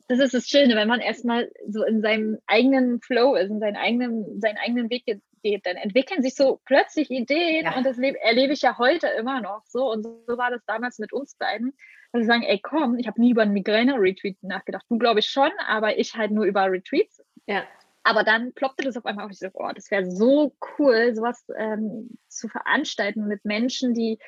das 0.08 0.18
ist 0.18 0.34
das 0.34 0.48
Schöne, 0.48 0.74
wenn 0.76 0.88
man 0.88 1.00
erstmal 1.00 1.50
so 1.68 1.84
in 1.84 2.02
seinem 2.02 2.38
eigenen 2.46 3.00
Flow 3.00 3.34
ist, 3.34 3.50
in 3.50 3.60
seinen 3.60 3.76
eigenen, 3.76 4.40
seinen 4.40 4.58
eigenen 4.58 4.90
Weg 4.90 5.04
geht, 5.06 5.66
dann 5.66 5.76
entwickeln 5.76 6.22
sich 6.22 6.34
so 6.34 6.60
plötzlich 6.64 7.10
Ideen 7.10 7.64
ja. 7.64 7.76
und 7.76 7.84
das 7.84 7.98
erlebe 7.98 8.52
ich 8.52 8.62
ja 8.62 8.78
heute 8.78 9.08
immer 9.08 9.40
noch 9.40 9.62
so. 9.66 9.90
Und 9.90 10.02
so 10.02 10.38
war 10.38 10.50
das 10.50 10.64
damals 10.66 10.98
mit 10.98 11.12
uns 11.12 11.34
beiden. 11.36 11.74
Also 12.12 12.26
sagen, 12.26 12.42
ey 12.42 12.60
komm, 12.60 12.98
ich 12.98 13.06
habe 13.06 13.20
nie 13.20 13.30
über 13.30 13.42
einen 13.42 13.54
Migräne-Retreat 13.54 14.36
nachgedacht. 14.42 14.84
Du 14.88 14.98
glaube 14.98 15.20
ich 15.20 15.26
schon, 15.26 15.50
aber 15.66 15.98
ich 15.98 16.14
halt 16.14 16.30
nur 16.30 16.44
über 16.44 16.70
Retreats. 16.70 17.22
Ja. 17.46 17.64
Aber 18.04 18.24
dann 18.24 18.52
ploppte 18.52 18.84
das 18.84 18.96
auf 18.96 19.06
einmal 19.06 19.26
auf. 19.26 19.30
Ich 19.30 19.38
so, 19.38 19.48
oh, 19.54 19.70
das 19.74 19.90
wäre 19.90 20.10
so 20.10 20.54
cool, 20.78 21.14
sowas 21.14 21.46
ähm, 21.56 22.10
zu 22.28 22.48
veranstalten 22.48 23.26
mit 23.26 23.44
Menschen, 23.44 23.94
die 23.94 24.18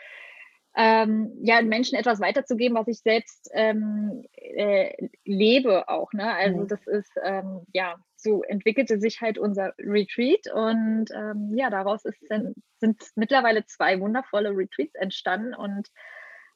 ähm, 0.77 1.33
ja, 1.43 1.63
Menschen 1.63 1.97
etwas 1.97 2.21
weiterzugeben, 2.21 2.77
was 2.77 2.89
ich 2.89 3.01
selbst 3.01 3.51
ähm, 3.53 4.25
äh, 4.35 5.09
lebe 5.25 5.89
auch. 5.89 6.13
Ne? 6.13 6.35
Also 6.35 6.63
mhm. 6.63 6.69
das 6.69 6.87
ist, 6.87 7.13
ähm, 7.23 7.61
ja, 7.73 7.97
so 8.17 8.43
entwickelte 8.43 8.99
sich 8.99 9.21
halt 9.21 9.39
unser 9.39 9.75
Retreat 9.79 10.51
und 10.53 11.11
ähm, 11.15 11.53
ja, 11.55 11.71
daraus 11.71 12.05
ist, 12.05 12.21
sind 12.29 13.13
mittlerweile 13.15 13.67
zwei 13.67 14.01
wundervolle 14.01 14.51
Retreats 14.51 14.95
entstanden 14.95 15.55
und, 15.55 15.89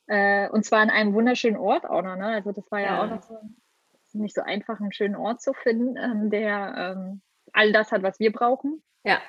äh, 0.06 0.48
und 0.48 0.64
zwar 0.64 0.80
an 0.80 0.90
einem 0.90 1.14
wunderschönen 1.14 1.58
Ort 1.58 1.84
auch 1.84 2.02
noch. 2.02 2.16
Ne? 2.16 2.26
Also 2.26 2.52
das 2.52 2.68
war 2.70 2.80
ja, 2.80 2.86
ja 2.86 3.02
auch 3.02 3.10
noch 3.10 3.22
so 3.22 3.38
nicht 4.14 4.34
so 4.34 4.42
einfach, 4.42 4.80
einen 4.80 4.92
schönen 4.92 5.16
Ort 5.16 5.40
zu 5.42 5.52
finden, 5.52 5.96
ähm, 5.96 6.30
der 6.30 6.96
ähm, 6.96 7.22
all 7.52 7.72
das 7.72 7.92
hat, 7.92 8.02
was 8.02 8.18
wir 8.18 8.32
brauchen. 8.32 8.82
Ja. 9.04 9.20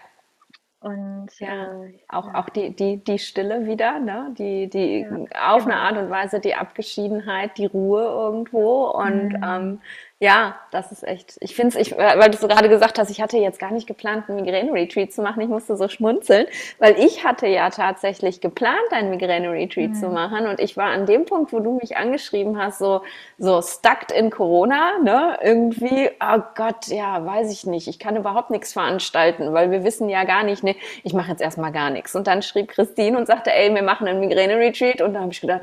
Und 0.82 1.28
ja, 1.40 1.84
äh, 1.84 1.94
auch, 2.08 2.28
ja. 2.28 2.36
auch 2.36 2.50
die, 2.50 2.74
die, 2.74 3.04
die 3.04 3.20
Stille 3.20 3.66
wieder, 3.66 4.00
ne? 4.00 4.34
die, 4.38 4.70
die 4.70 5.02
ja, 5.02 5.54
auf 5.54 5.66
genau. 5.66 5.76
eine 5.76 5.78
Art 5.78 5.98
und 5.98 6.10
Weise 6.10 6.40
die 6.40 6.56
Abgeschiedenheit, 6.56 7.58
die 7.58 7.66
Ruhe 7.66 8.04
irgendwo 8.04 8.86
und 8.86 9.34
mhm. 9.34 9.44
ähm, 9.46 9.82
ja, 10.22 10.60
das 10.72 10.92
ist 10.92 11.08
echt. 11.08 11.38
Ich 11.40 11.56
finde 11.56 11.80
es, 11.80 11.88
ich, 11.88 11.98
weil 11.98 12.30
du 12.30 12.38
so 12.38 12.50
gerade 12.50 12.68
gesagt 12.68 13.00
hast, 13.00 13.10
ich 13.10 13.22
hatte 13.22 13.38
jetzt 13.38 13.58
gar 13.58 13.72
nicht 13.72 13.88
geplant, 13.88 14.28
einen 14.28 14.42
Migräne-Retreat 14.42 15.14
zu 15.14 15.22
machen. 15.22 15.40
Ich 15.40 15.48
musste 15.48 15.78
so 15.78 15.88
schmunzeln, 15.88 16.46
weil 16.78 17.00
ich 17.00 17.24
hatte 17.24 17.48
ja 17.48 17.70
tatsächlich 17.70 18.42
geplant, 18.42 18.92
einen 18.92 19.12
Migräne-Retreat 19.12 19.92
mhm. 19.92 19.96
zu 19.96 20.10
machen. 20.10 20.48
Und 20.48 20.60
ich 20.60 20.76
war 20.76 20.88
an 20.88 21.06
dem 21.06 21.24
Punkt, 21.24 21.54
wo 21.54 21.62
du 21.62 21.78
mich 21.82 21.96
angeschrieben 21.96 22.62
hast, 22.62 22.80
so, 22.80 23.02
so 23.38 23.62
stuck 23.62 24.12
in 24.14 24.30
Corona, 24.30 24.98
ne? 25.02 25.38
Irgendwie, 25.42 26.10
oh 26.22 26.42
Gott, 26.54 26.88
ja, 26.88 27.26
weiß 27.26 27.50
ich 27.54 27.66
nicht. 27.66 27.88
Ich 27.88 27.98
kann 27.98 28.18
überhaupt 28.18 28.50
nichts 28.50 28.74
veranstalten, 28.74 29.54
weil 29.54 29.72
wir 29.72 29.86
wissen 29.86 30.10
ja 30.10 30.26
gar 30.26 30.44
nicht, 30.44 30.66
ne, 30.66 30.76
ich 31.04 31.14
mache 31.14 31.32
jetzt 31.32 31.42
erstmal 31.42 31.72
gar 31.72 31.92
nichts. 31.92 32.14
Und 32.14 32.28
dann 32.28 32.42
schrieb 32.42 32.68
Christine 32.68 33.18
und 33.18 33.26
sagte, 33.26 33.54
ey, 33.54 33.74
wir 33.74 33.84
machen 33.84 34.06
einen 34.06 34.20
Migräne-Retreat. 34.20 35.02
Und 35.02 35.14
da 35.14 35.22
habe 35.22 35.32
ich 35.32 35.40
gedacht, 35.40 35.62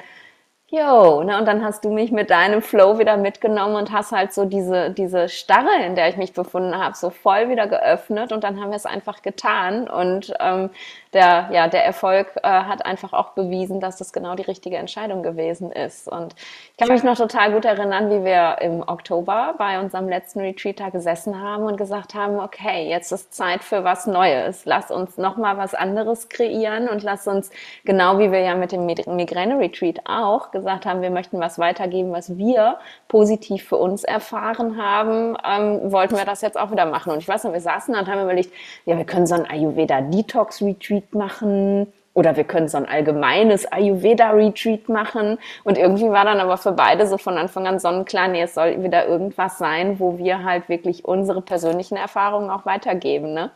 Jo, 0.68 1.22
ne, 1.22 1.38
und 1.38 1.44
dann 1.46 1.64
hast 1.64 1.84
du 1.84 1.90
mich 1.90 2.10
mit 2.10 2.28
deinem 2.28 2.60
Flow 2.60 2.98
wieder 2.98 3.16
mitgenommen 3.16 3.76
und 3.76 3.92
hast 3.92 4.10
halt 4.10 4.32
so 4.32 4.44
diese, 4.46 4.90
diese 4.90 5.28
Starre, 5.28 5.84
in 5.84 5.94
der 5.94 6.08
ich 6.08 6.16
mich 6.16 6.32
befunden 6.32 6.76
habe, 6.76 6.96
so 6.96 7.10
voll 7.10 7.48
wieder 7.48 7.68
geöffnet 7.68 8.32
und 8.32 8.42
dann 8.42 8.60
haben 8.60 8.70
wir 8.70 8.76
es 8.76 8.84
einfach 8.84 9.22
getan 9.22 9.88
und 9.88 10.34
ähm, 10.40 10.70
der, 11.12 11.48
ja, 11.52 11.68
der 11.68 11.84
Erfolg 11.84 12.32
äh, 12.42 12.48
hat 12.48 12.84
einfach 12.84 13.12
auch 13.12 13.30
bewiesen, 13.30 13.80
dass 13.80 13.96
das 13.96 14.12
genau 14.12 14.34
die 14.34 14.42
richtige 14.42 14.76
Entscheidung 14.76 15.22
gewesen 15.22 15.70
ist. 15.70 16.09
Und 16.09 16.34
ich 16.72 16.76
kann 16.76 16.88
mich 16.88 17.04
noch 17.04 17.16
total 17.16 17.52
gut 17.52 17.64
erinnern, 17.64 18.11
wie 18.11 18.24
wir 18.24 18.59
im 18.61 18.82
Oktober 18.86 19.54
bei 19.57 19.80
unserem 19.80 20.09
letzten 20.09 20.40
Retreat 20.40 20.80
da 20.80 20.90
gesessen 20.90 21.40
haben 21.40 21.64
und 21.64 21.76
gesagt 21.76 22.14
haben, 22.14 22.38
okay, 22.38 22.88
jetzt 22.88 23.12
ist 23.12 23.34
Zeit 23.34 23.62
für 23.62 23.84
was 23.84 24.07
Neues. 24.07 24.64
Lass 24.64 24.90
uns 24.90 25.16
nochmal 25.16 25.57
was 25.57 25.74
anderes 25.74 26.28
kreieren 26.28 26.88
und 26.88 27.02
lass 27.02 27.26
uns, 27.26 27.50
genau 27.84 28.18
wie 28.18 28.32
wir 28.32 28.40
ja 28.40 28.54
mit 28.54 28.72
dem 28.72 28.86
Migräne-Retreat 28.86 30.00
auch 30.04 30.50
gesagt 30.50 30.86
haben, 30.86 31.02
wir 31.02 31.11
möchten 31.11 31.40
was 31.40 31.59
weitergeben, 31.59 32.12
was 32.12 32.36
wir 32.36 32.78
positiv 33.09 33.68
für 33.68 33.76
uns 33.76 34.04
erfahren 34.04 34.76
haben, 34.76 35.36
ähm, 35.48 35.92
wollten 35.92 36.16
wir 36.16 36.24
das 36.24 36.40
jetzt 36.40 36.59
auch 36.59 36.70
wieder 36.70 36.86
machen. 36.86 37.12
Und 37.12 37.18
ich 37.18 37.28
weiß 37.28 37.44
noch, 37.44 37.52
wir 37.52 37.61
saßen 37.61 37.94
da 37.94 38.00
und 38.00 38.09
haben 38.09 38.22
überlegt, 38.22 38.52
ja, 38.84 38.96
wir 38.96 39.04
können 39.04 39.26
so 39.26 39.34
ein 39.34 39.46
Ayurveda-Detox-Retreat 39.46 40.95
machen. 41.14 41.92
oder 42.14 42.34
wir 42.34 42.44
können 42.44 42.66
so 42.66 42.78
ein 42.78 42.86
allgemeines 42.86 43.70
Ayurveda-Retreat 43.70 44.88
machen. 44.88 45.38
Und 45.64 45.76
irgendwie 45.76 46.09
war 46.09 46.24
dann 46.24 46.40
aber 46.40 46.57
für 46.57 46.72
beide 46.72 47.07
so 47.07 47.18
von 47.18 47.36
Anfang 47.36 47.66
an 47.66 47.78
sonnenklar, 47.78 48.28
nee, 48.28 48.40
es 48.40 48.55
soll 48.55 48.82
wieder 48.82 49.07
irgendwas 49.07 49.59
sein, 49.59 50.01
wo 50.01 50.16
wir 50.16 50.42
halt 50.42 50.70
wirklich 50.70 51.05
unsere 51.05 51.42
persönlichen 51.42 51.97
Erfahrungen 51.99 52.49
auch 52.49 52.64
weitergeben. 52.64 53.34
Ne? 53.34 53.51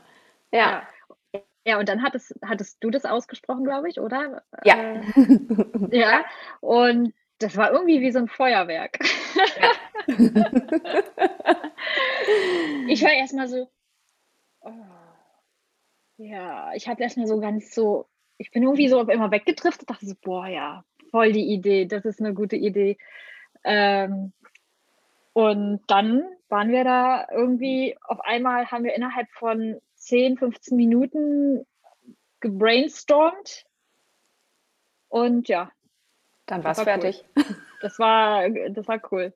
Ja. 0.52 0.82
ja. 1.32 1.40
ja. 1.64 1.78
und 1.78 1.88
dann 1.88 2.02
hattest, 2.02 2.34
hattest 2.44 2.84
du 2.84 2.90
das 2.90 3.06
ausgesprochen, 3.06 3.64
glaube 3.64 3.88
ich, 3.88 3.98
oder? 3.98 4.42
Ja. 4.62 4.74
Äh, 4.76 5.00
ja, 5.90 6.20
und 6.60 7.14
das 7.38 7.56
war 7.56 7.72
irgendwie 7.72 8.02
wie 8.02 8.12
so 8.12 8.18
ein 8.18 8.28
Feuerwerk. 8.28 8.98
Ja. 9.58 9.70
ich 12.88 13.02
war 13.02 13.12
erstmal 13.12 13.48
so, 13.48 13.70
oh, 14.60 14.70
ja, 16.20 16.72
ich 16.74 16.88
habe 16.88 17.02
erstmal 17.02 17.26
so 17.26 17.40
ganz 17.40 17.74
so 17.74 18.06
ich 18.40 18.50
bin 18.50 18.62
irgendwie 18.62 18.88
so 18.88 19.02
immer 19.02 19.30
weggedriftet, 19.30 19.90
dachte 19.90 20.06
so, 20.06 20.14
boah, 20.22 20.46
ja, 20.46 20.82
voll 21.10 21.32
die 21.32 21.52
Idee, 21.52 21.84
das 21.84 22.06
ist 22.06 22.20
eine 22.20 22.32
gute 22.32 22.56
Idee. 22.56 22.96
Ähm, 23.64 24.32
und 25.34 25.82
dann 25.88 26.22
waren 26.48 26.70
wir 26.70 26.82
da 26.82 27.26
irgendwie, 27.30 27.98
auf 28.00 28.18
einmal 28.20 28.70
haben 28.70 28.84
wir 28.84 28.94
innerhalb 28.94 29.30
von 29.32 29.78
10, 29.96 30.38
15 30.38 30.74
Minuten 30.74 31.66
gebrainstormt. 32.40 33.66
Und 35.08 35.48
ja. 35.48 35.70
Dann 36.46 36.64
war 36.64 36.72
es 36.72 36.80
fertig. 36.80 37.24
Cool. 37.36 37.44
Das 37.82 37.98
war, 37.98 38.48
das 38.48 38.88
war 38.88 39.00
cool. 39.12 39.34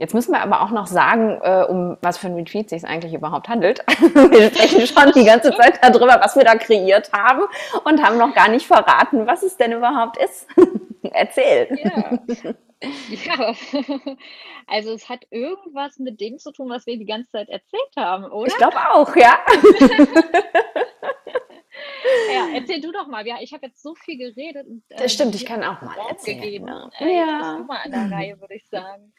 Jetzt 0.00 0.14
müssen 0.14 0.32
wir 0.32 0.40
aber 0.40 0.62
auch 0.62 0.70
noch 0.70 0.86
sagen, 0.86 1.38
äh, 1.42 1.62
um 1.68 1.98
was 2.00 2.16
für 2.16 2.28
ein 2.28 2.34
Retreat 2.34 2.70
sich 2.70 2.86
eigentlich 2.86 3.12
überhaupt 3.12 3.50
handelt. 3.50 3.80
wir 4.00 4.50
sprechen 4.50 4.86
schon 4.86 5.12
die 5.12 5.26
ganze 5.26 5.54
Zeit 5.54 5.78
darüber, 5.82 6.18
was 6.22 6.36
wir 6.36 6.42
da 6.42 6.54
kreiert 6.54 7.12
haben 7.12 7.42
und 7.84 8.02
haben 8.02 8.16
noch 8.16 8.34
gar 8.34 8.48
nicht 8.48 8.66
verraten, 8.66 9.26
was 9.26 9.42
es 9.42 9.58
denn 9.58 9.72
überhaupt 9.72 10.16
ist. 10.16 10.46
Erzähl. 11.12 11.68
Ja. 11.84 12.18
ja, 13.10 13.54
also 14.66 14.94
es 14.94 15.06
hat 15.10 15.26
irgendwas 15.28 15.98
mit 15.98 16.18
dem 16.18 16.38
zu 16.38 16.50
tun, 16.50 16.70
was 16.70 16.86
wir 16.86 16.96
die 16.96 17.04
ganze 17.04 17.32
Zeit 17.32 17.50
erzählt 17.50 17.92
haben, 17.94 18.24
oder? 18.24 18.48
Ich 18.48 18.56
glaube 18.56 18.78
auch, 18.94 19.14
ja. 19.16 19.38
Ja, 22.34 22.48
erzähl 22.54 22.80
du 22.80 22.92
doch 22.92 23.06
mal. 23.06 23.26
Ja, 23.26 23.36
ich 23.40 23.52
habe 23.52 23.66
jetzt 23.66 23.82
so 23.82 23.94
viel 23.94 24.18
geredet. 24.18 24.66
Und, 24.66 24.82
äh, 24.88 24.96
das 24.96 25.12
stimmt, 25.12 25.34
ich 25.34 25.44
kann 25.44 25.62
auch 25.62 25.80
mal 25.82 25.96
erzählen. 26.08 26.40
Gegeben. 26.40 26.66
Ne? 26.66 26.90
Äh, 26.98 27.16
ja. 27.16 27.56
du 27.58 27.64
mal 27.64 27.78
an 27.84 27.90
der 27.90 28.10
Reihe, 28.16 28.40
würde 28.40 28.54
ich 28.54 28.66
sagen. 28.68 29.12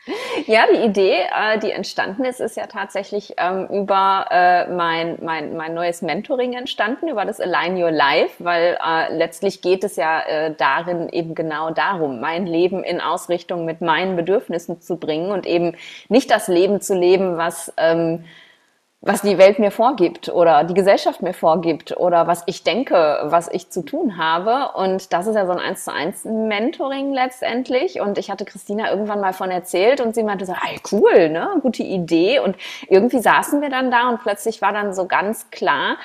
Ja, 0.48 0.66
die 0.72 0.86
Idee, 0.86 1.22
äh, 1.34 1.60
die 1.60 1.72
entstanden 1.72 2.24
ist, 2.26 2.40
ist 2.40 2.58
ja 2.58 2.68
tatsächlich 2.68 3.36
ähm, 3.38 3.68
über 3.68 4.28
mein, 4.72 5.18
mein, 5.22 5.56
mein 5.56 5.74
neues 5.74 6.02
Mentoring 6.02 6.54
entstanden, 6.54 7.08
über 7.08 7.26
das 7.26 7.40
Align 7.40 7.82
Your 7.82 7.92
Life, 7.92 8.44
weil 8.44 8.78
letztlich 9.12 9.62
geht 9.62 9.84
es 9.84 9.96
ja 9.96 10.50
darin 10.52 11.10
eben 11.10 11.36
genau 11.36 11.72
darum, 11.72 12.20
mein 12.20 12.46
Leben 12.46 12.84
in 12.84 13.02
Ausrichtung 13.02 13.66
mit 13.66 13.82
meinen 13.82 14.16
Bedürfnissen 14.16 14.82
zu 14.82 14.98
bringen 14.98 15.32
und 15.32 15.46
eben 15.46 15.76
nicht 16.10 16.30
das 16.32 16.48
Leben 16.48 16.82
zu 16.82 16.96
leben, 16.96 17.38
was 17.38 17.74
ähm, 17.78 18.26
was 19.04 19.24
die 19.24 19.40
Welt 19.40 19.58
mir 19.58 19.72
vorgibt 19.72 20.30
oder 20.30 20.64
die 20.64 20.76
Gesellschaft 20.76 21.24
mir 21.24 21.34
vorgibt 21.34 21.98
oder 21.98 22.28
was 22.28 22.44
ich 22.46 22.64
denke, 22.64 23.20
was 23.24 23.50
ich 23.52 23.72
zu 23.72 23.82
tun 23.82 24.18
habe. 24.18 24.78
Und 24.78 25.12
das 25.12 25.26
ist 25.26 25.34
ja 25.34 25.48
so 25.48 25.52
ein 25.52 25.60
eins 25.60 25.86
zu 25.86 25.92
eins 25.92 26.24
Mentoring 26.24 27.12
letztendlich. 27.12 28.00
Und 28.00 28.20
ich 28.20 28.30
hatte 28.30 28.46
Christina 28.46 28.92
irgendwann 28.92 29.20
mal 29.20 29.34
von 29.34 29.50
erzählt 29.50 30.02
und 30.02 30.14
sie 30.14 30.22
meinte 30.22 30.46
so, 30.46 30.54
hey, 30.54 30.80
cool, 30.92 31.30
ne, 31.30 31.50
gute 31.64 31.82
Idee. 31.82 32.40
Und 32.40 32.56
irgendwie 32.90 33.20
saßen 33.20 33.60
wir 33.62 33.70
dann 33.70 33.90
da 33.90 34.08
und 34.08 34.22
plötzlich 34.22 34.62
war 34.62 34.72
dann 34.72 34.94
so 34.94 35.08
ganz 35.08 35.50
klar, 35.50 35.98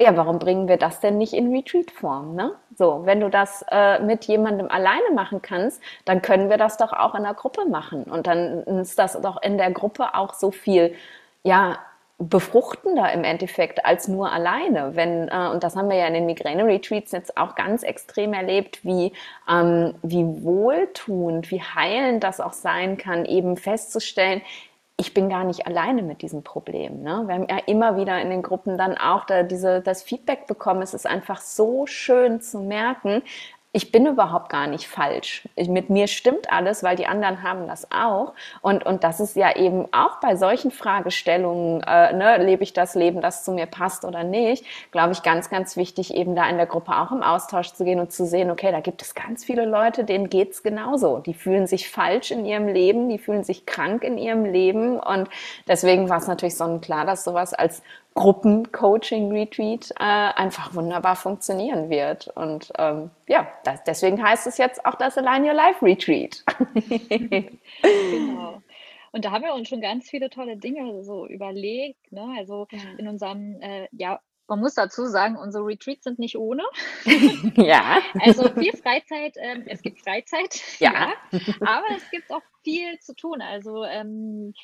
ja, 0.00 0.16
warum 0.16 0.38
bringen 0.38 0.68
wir 0.68 0.78
das 0.78 1.00
denn 1.00 1.18
nicht 1.18 1.34
in 1.34 1.54
Retreat-Form? 1.54 2.34
Ne? 2.34 2.52
So, 2.78 3.02
wenn 3.04 3.20
du 3.20 3.28
das 3.28 3.62
äh, 3.70 3.98
mit 4.00 4.24
jemandem 4.24 4.70
alleine 4.70 5.10
machen 5.14 5.42
kannst, 5.42 5.82
dann 6.06 6.22
können 6.22 6.48
wir 6.48 6.56
das 6.56 6.78
doch 6.78 6.94
auch 6.94 7.14
in 7.14 7.24
der 7.24 7.34
Gruppe 7.34 7.66
machen. 7.66 8.04
Und 8.04 8.26
dann 8.26 8.62
ist 8.62 8.98
das 8.98 9.20
doch 9.20 9.42
in 9.42 9.58
der 9.58 9.70
Gruppe 9.70 10.14
auch 10.14 10.32
so 10.32 10.50
viel, 10.50 10.94
ja, 11.42 11.78
befruchtender 12.20 13.10
im 13.12 13.24
Endeffekt 13.24 13.84
als 13.86 14.06
nur 14.06 14.30
alleine. 14.30 14.94
Wenn, 14.94 15.28
äh, 15.28 15.48
und 15.52 15.64
das 15.64 15.74
haben 15.74 15.88
wir 15.88 15.96
ja 15.96 16.06
in 16.06 16.14
den 16.14 16.26
Migräne-Retreats 16.26 17.12
jetzt 17.12 17.36
auch 17.38 17.54
ganz 17.54 17.82
extrem 17.82 18.34
erlebt, 18.34 18.84
wie, 18.84 19.12
ähm, 19.48 19.94
wie 20.02 20.24
wohltuend, 20.44 21.50
wie 21.50 21.62
heilend 21.62 22.22
das 22.22 22.40
auch 22.40 22.52
sein 22.52 22.98
kann, 22.98 23.24
eben 23.24 23.56
festzustellen, 23.56 24.42
ich 24.98 25.14
bin 25.14 25.30
gar 25.30 25.44
nicht 25.44 25.66
alleine 25.66 26.02
mit 26.02 26.20
diesem 26.20 26.42
Problem. 26.42 27.02
Ne? 27.02 27.22
Wir 27.26 27.34
haben 27.34 27.46
ja 27.48 27.56
immer 27.64 27.96
wieder 27.96 28.20
in 28.20 28.28
den 28.28 28.42
Gruppen 28.42 28.76
dann 28.76 28.98
auch 28.98 29.24
da 29.24 29.42
diese, 29.42 29.80
das 29.80 30.02
Feedback 30.02 30.46
bekommen. 30.46 30.82
Es 30.82 30.92
ist 30.92 31.06
einfach 31.06 31.40
so 31.40 31.86
schön 31.86 32.42
zu 32.42 32.58
merken, 32.58 33.22
ich 33.72 33.92
bin 33.92 34.04
überhaupt 34.04 34.48
gar 34.48 34.66
nicht 34.66 34.88
falsch. 34.88 35.48
Ich, 35.54 35.68
mit 35.68 35.90
mir 35.90 36.08
stimmt 36.08 36.52
alles, 36.52 36.82
weil 36.82 36.96
die 36.96 37.06
anderen 37.06 37.44
haben 37.44 37.68
das 37.68 37.86
auch. 37.92 38.34
Und, 38.62 38.84
und 38.84 39.04
das 39.04 39.20
ist 39.20 39.36
ja 39.36 39.54
eben 39.54 39.86
auch 39.92 40.18
bei 40.20 40.34
solchen 40.34 40.72
Fragestellungen, 40.72 41.80
äh, 41.86 42.12
ne, 42.12 42.38
lebe 42.38 42.64
ich 42.64 42.72
das 42.72 42.96
Leben, 42.96 43.20
das 43.20 43.44
zu 43.44 43.52
mir 43.52 43.66
passt 43.66 44.04
oder 44.04 44.24
nicht, 44.24 44.64
glaube 44.90 45.12
ich, 45.12 45.22
ganz, 45.22 45.50
ganz 45.50 45.76
wichtig, 45.76 46.12
eben 46.14 46.34
da 46.34 46.48
in 46.48 46.56
der 46.56 46.66
Gruppe 46.66 46.96
auch 46.98 47.12
im 47.12 47.22
Austausch 47.22 47.72
zu 47.72 47.84
gehen 47.84 48.00
und 48.00 48.10
zu 48.10 48.26
sehen, 48.26 48.50
okay, 48.50 48.72
da 48.72 48.80
gibt 48.80 49.02
es 49.02 49.14
ganz 49.14 49.44
viele 49.44 49.66
Leute, 49.66 50.02
denen 50.02 50.28
geht's 50.28 50.64
genauso. 50.64 51.18
Die 51.18 51.34
fühlen 51.34 51.68
sich 51.68 51.88
falsch 51.88 52.32
in 52.32 52.44
ihrem 52.44 52.66
Leben, 52.66 53.08
die 53.08 53.18
fühlen 53.18 53.44
sich 53.44 53.66
krank 53.66 54.02
in 54.02 54.18
ihrem 54.18 54.46
Leben. 54.46 54.98
Und 54.98 55.28
deswegen 55.68 56.08
war 56.08 56.18
es 56.18 56.26
natürlich 56.26 56.56
sonnenklar, 56.56 57.06
dass 57.06 57.22
sowas 57.22 57.54
als 57.54 57.82
Gruppencoaching-Retreat 58.14 59.92
äh, 59.92 59.94
einfach 60.02 60.74
wunderbar 60.74 61.16
funktionieren 61.16 61.90
wird. 61.90 62.28
Und 62.28 62.72
ähm, 62.78 63.10
ja, 63.28 63.48
das, 63.64 63.84
deswegen 63.84 64.22
heißt 64.22 64.46
es 64.46 64.58
jetzt 64.58 64.84
auch 64.84 64.96
das 64.96 65.16
Align 65.16 65.44
Your 65.44 65.54
Life 65.54 65.84
Retreat. 65.84 66.44
genau. 67.82 68.62
Und 69.12 69.24
da 69.24 69.32
haben 69.32 69.42
wir 69.42 69.54
uns 69.54 69.68
schon 69.68 69.80
ganz 69.80 70.08
viele 70.08 70.30
tolle 70.30 70.56
Dinge 70.56 71.02
so 71.02 71.26
überlegt. 71.26 72.12
Ne? 72.12 72.34
Also 72.38 72.68
ja. 72.70 72.78
in 72.96 73.08
unserem, 73.08 73.60
äh, 73.60 73.88
ja, 73.92 74.20
man 74.46 74.60
muss 74.60 74.74
dazu 74.74 75.06
sagen, 75.06 75.36
unsere 75.36 75.64
Retreats 75.64 76.04
sind 76.04 76.18
nicht 76.18 76.36
ohne. 76.36 76.64
ja. 77.56 78.00
Also 78.20 78.48
viel 78.50 78.76
Freizeit, 78.76 79.34
ähm, 79.36 79.64
es 79.66 79.80
gibt 79.80 80.00
Freizeit, 80.00 80.60
ja. 80.80 81.12
ja. 81.30 81.40
aber 81.60 81.86
es 81.96 82.10
gibt 82.10 82.30
auch 82.32 82.42
viel 82.64 82.98
zu 82.98 83.14
tun. 83.14 83.40
Also 83.42 83.84
ähm, 83.84 84.54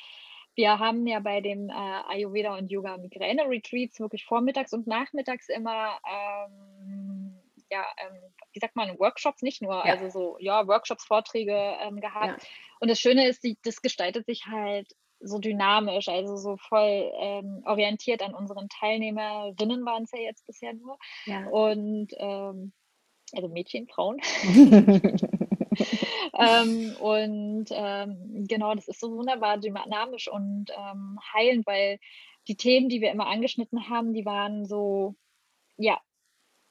wir 0.57 0.79
haben 0.79 1.05
ja 1.05 1.19
bei 1.19 1.39
den 1.39 1.69
äh, 1.69 1.73
Ayurveda 1.73 2.57
und 2.57 2.71
Yoga 2.71 2.97
Migräne 2.97 3.47
Retreats 3.47 3.99
wirklich 3.99 4.25
vormittags 4.25 4.73
und 4.73 4.87
nachmittags 4.87 5.49
immer 5.49 5.99
ähm, 6.03 7.37
ja, 7.69 7.85
ähm, 7.97 8.17
wie 8.53 8.59
sagt 8.59 8.75
man, 8.75 8.97
Workshops 8.97 9.41
nicht 9.41 9.61
nur, 9.61 9.85
ja. 9.85 9.93
also 9.93 10.09
so, 10.09 10.37
ja, 10.39 10.67
Workshops, 10.67 11.05
Vorträge 11.05 11.75
ähm, 11.81 11.99
gehabt. 11.99 12.41
Ja. 12.41 12.47
Und 12.79 12.89
das 12.89 12.99
Schöne 12.99 13.27
ist, 13.27 13.43
die, 13.43 13.57
das 13.63 13.81
gestaltet 13.81 14.25
sich 14.25 14.45
halt 14.47 14.87
so 15.19 15.39
dynamisch, 15.39 16.07
also 16.07 16.37
so 16.37 16.57
voll 16.57 17.11
ähm, 17.19 17.63
orientiert 17.65 18.21
an 18.21 18.33
unseren 18.33 18.69
Teilnehmerinnen 18.69 19.85
waren 19.85 20.03
es 20.03 20.11
ja 20.11 20.19
jetzt 20.19 20.45
bisher 20.45 20.73
nur. 20.73 20.97
Ja. 21.25 21.47
Und 21.47 22.13
ähm, 22.17 22.73
also 23.33 23.47
Mädchen, 23.49 23.87
Frauen. 23.87 24.19
ähm, 26.37 26.95
und 26.99 27.65
ähm, 27.71 28.45
genau, 28.47 28.75
das 28.75 28.87
ist 28.87 28.99
so 28.99 29.11
wunderbar 29.11 29.57
dynamisch 29.57 30.27
und 30.27 30.71
ähm, 30.71 31.19
heilend, 31.33 31.65
weil 31.65 31.99
die 32.47 32.55
Themen, 32.55 32.89
die 32.89 33.01
wir 33.01 33.11
immer 33.11 33.27
angeschnitten 33.27 33.89
haben, 33.89 34.13
die 34.13 34.25
waren 34.25 34.65
so, 34.65 35.15
ja, 35.77 35.99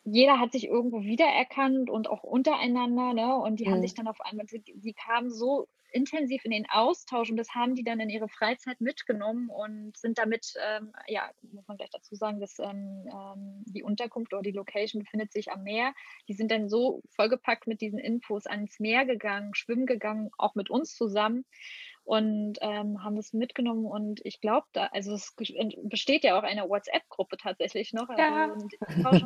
jeder 0.05 0.39
hat 0.39 0.53
sich 0.53 0.67
irgendwo 0.67 1.03
wiedererkannt 1.03 1.91
und 1.91 2.09
auch 2.09 2.23
untereinander, 2.23 3.13
ne? 3.13 3.37
Und 3.37 3.61
die 3.61 3.67
mhm. 3.67 3.73
haben 3.73 3.83
sich 3.83 3.95
dann 3.95 4.07
auf 4.07 4.21
einmal, 4.21 4.47
die, 4.47 4.63
die 4.63 4.95
kamen 4.95 5.31
so 5.31 5.67
intensiv 5.97 6.45
in 6.45 6.51
den 6.51 6.69
Austausch 6.71 7.31
und 7.31 7.37
das 7.37 7.55
haben 7.55 7.75
die 7.75 7.83
dann 7.83 8.01
in 8.01 8.11
ihre 8.11 8.29
Freizeit 8.29 8.81
mitgenommen 8.81 9.49
und 9.49 9.97
sind 9.97 10.19
damit, 10.19 10.55
ähm, 10.63 10.93
ja, 11.09 11.31
muss 11.53 11.67
man 11.67 11.79
gleich 11.79 11.91
dazu 11.91 12.15
sagen, 12.15 12.39
dass 12.39 12.59
ähm, 12.59 13.09
ähm, 13.11 13.65
die 13.67 13.83
Unterkunft 13.83 14.35
oder 14.35 14.43
die 14.43 14.53
Location 14.53 15.03
befindet 15.03 15.33
sich 15.33 15.51
am 15.51 15.63
Meer. 15.63 15.95
Die 16.29 16.35
sind 16.35 16.51
dann 16.51 16.69
so 16.69 17.03
vollgepackt 17.11 17.67
mit 17.67 17.81
diesen 17.81 17.99
Infos 17.99 18.47
ans 18.47 18.79
Meer 18.79 19.07
gegangen, 19.07 19.55
schwimmen 19.55 19.87
gegangen, 19.87 20.31
auch 20.37 20.55
mit 20.55 20.69
uns 20.69 20.95
zusammen 20.95 21.45
und 22.07 22.59
ähm, 22.61 23.03
haben 23.03 23.17
das 23.17 23.33
mitgenommen 23.33 23.85
und 23.85 24.21
ich 24.25 24.41
glaube 24.41 24.65
da, 24.73 24.87
also 24.93 25.13
es 25.13 25.35
besteht 25.83 26.23
ja 26.23 26.39
auch 26.39 26.45
eine 26.45 26.69
WhatsApp-Gruppe 26.69 27.37
tatsächlich 27.37 27.93
noch. 27.93 28.09
Also 28.09 28.23
ja. 28.23 28.47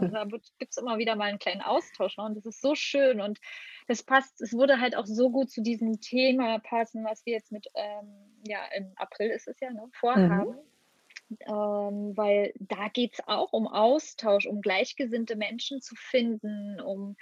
da 0.09 0.25
gibt 0.25 0.71
es 0.71 0.79
immer 0.79 0.97
wieder 0.97 1.15
mal 1.15 1.29
einen 1.29 1.39
kleinen 1.39 1.61
Austausch 1.61 2.17
noch, 2.17 2.25
und 2.25 2.37
das 2.37 2.47
ist 2.47 2.63
so 2.63 2.75
schön 2.75 3.21
und 3.21 3.39
das 3.91 4.05
passt, 4.05 4.41
es 4.41 4.53
wurde 4.53 4.81
halt 4.81 4.95
auch 4.95 5.07
so 5.07 5.31
gut 5.31 5.51
zu 5.51 5.63
diesem 5.63 6.01
Thema 6.01 6.61
passen, 6.61 7.05
was 7.05 7.27
wir 7.27 7.33
jetzt 7.33 7.51
mit, 7.51 7.67
ähm, 7.75 8.09
ja, 8.47 8.61
im 8.77 8.93
April 8.95 9.31
ist 9.31 9.49
es 9.49 9.59
ja, 9.59 9.71
ne, 9.71 9.89
vorhaben. 9.93 10.51
Mhm. 11.29 11.37
Ähm, 11.47 12.17
weil 12.17 12.53
da 12.59 12.89
geht 12.89 13.15
es 13.15 13.29
auch 13.29 13.53
um 13.53 13.67
Austausch, 13.67 14.47
um 14.47 14.63
gleichgesinnte 14.63 15.35
Menschen 15.35 15.81
zu 15.81 15.97
finden, 15.97 16.81
um 16.81 17.17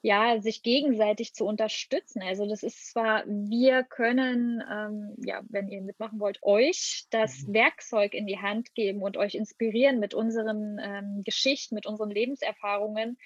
ja, 0.00 0.40
sich 0.40 0.62
gegenseitig 0.62 1.34
zu 1.34 1.44
unterstützen. 1.44 2.22
Also 2.22 2.48
das 2.48 2.64
ist 2.64 2.90
zwar, 2.90 3.24
wir 3.26 3.84
können, 3.84 4.62
ähm, 4.68 5.14
ja, 5.24 5.42
wenn 5.48 5.68
ihr 5.68 5.82
mitmachen 5.82 6.18
wollt, 6.18 6.40
euch 6.42 7.06
das 7.10 7.46
mhm. 7.46 7.54
Werkzeug 7.54 8.14
in 8.14 8.26
die 8.26 8.38
Hand 8.38 8.74
geben 8.74 9.02
und 9.02 9.16
euch 9.16 9.36
inspirieren 9.36 10.00
mit 10.00 10.14
unseren 10.14 10.78
ähm, 10.82 11.22
Geschichten, 11.24 11.76
mit 11.76 11.86
unseren 11.86 12.10
Lebenserfahrungen. 12.10 13.18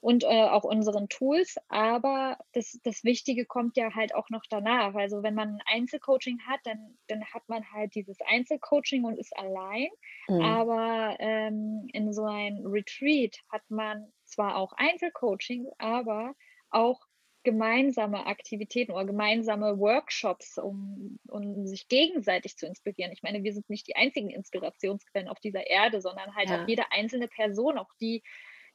Und 0.00 0.24
äh, 0.24 0.44
auch 0.44 0.64
unseren 0.64 1.08
Tools. 1.08 1.56
Aber 1.68 2.38
das, 2.52 2.78
das 2.84 3.04
Wichtige 3.04 3.44
kommt 3.46 3.76
ja 3.76 3.94
halt 3.94 4.14
auch 4.14 4.30
noch 4.30 4.44
danach. 4.48 4.94
Also 4.94 5.22
wenn 5.22 5.34
man 5.34 5.56
ein 5.56 5.62
Einzelcoaching 5.66 6.40
hat, 6.46 6.60
dann, 6.64 6.98
dann 7.08 7.24
hat 7.26 7.48
man 7.48 7.70
halt 7.72 7.94
dieses 7.94 8.18
Einzelcoaching 8.26 9.04
und 9.04 9.18
ist 9.18 9.36
allein. 9.36 9.88
Mhm. 10.28 10.40
Aber 10.40 11.16
ähm, 11.18 11.88
in 11.92 12.12
so 12.12 12.24
einem 12.24 12.66
Retreat 12.66 13.38
hat 13.50 13.62
man 13.68 14.12
zwar 14.24 14.56
auch 14.56 14.72
Einzelcoaching, 14.76 15.68
aber 15.78 16.34
auch 16.70 17.00
gemeinsame 17.44 18.26
Aktivitäten 18.26 18.92
oder 18.92 19.06
gemeinsame 19.06 19.78
Workshops, 19.78 20.58
um, 20.58 21.18
um 21.28 21.66
sich 21.66 21.88
gegenseitig 21.88 22.56
zu 22.56 22.66
inspirieren. 22.66 23.12
Ich 23.12 23.22
meine, 23.22 23.42
wir 23.42 23.54
sind 23.54 23.70
nicht 23.70 23.86
die 23.86 23.96
einzigen 23.96 24.28
Inspirationsquellen 24.28 25.28
auf 25.28 25.40
dieser 25.40 25.66
Erde, 25.66 26.00
sondern 26.00 26.34
halt 26.34 26.50
ja. 26.50 26.62
auch 26.62 26.68
jede 26.68 26.92
einzelne 26.92 27.26
Person, 27.26 27.78
auch 27.78 27.90
die 28.00 28.22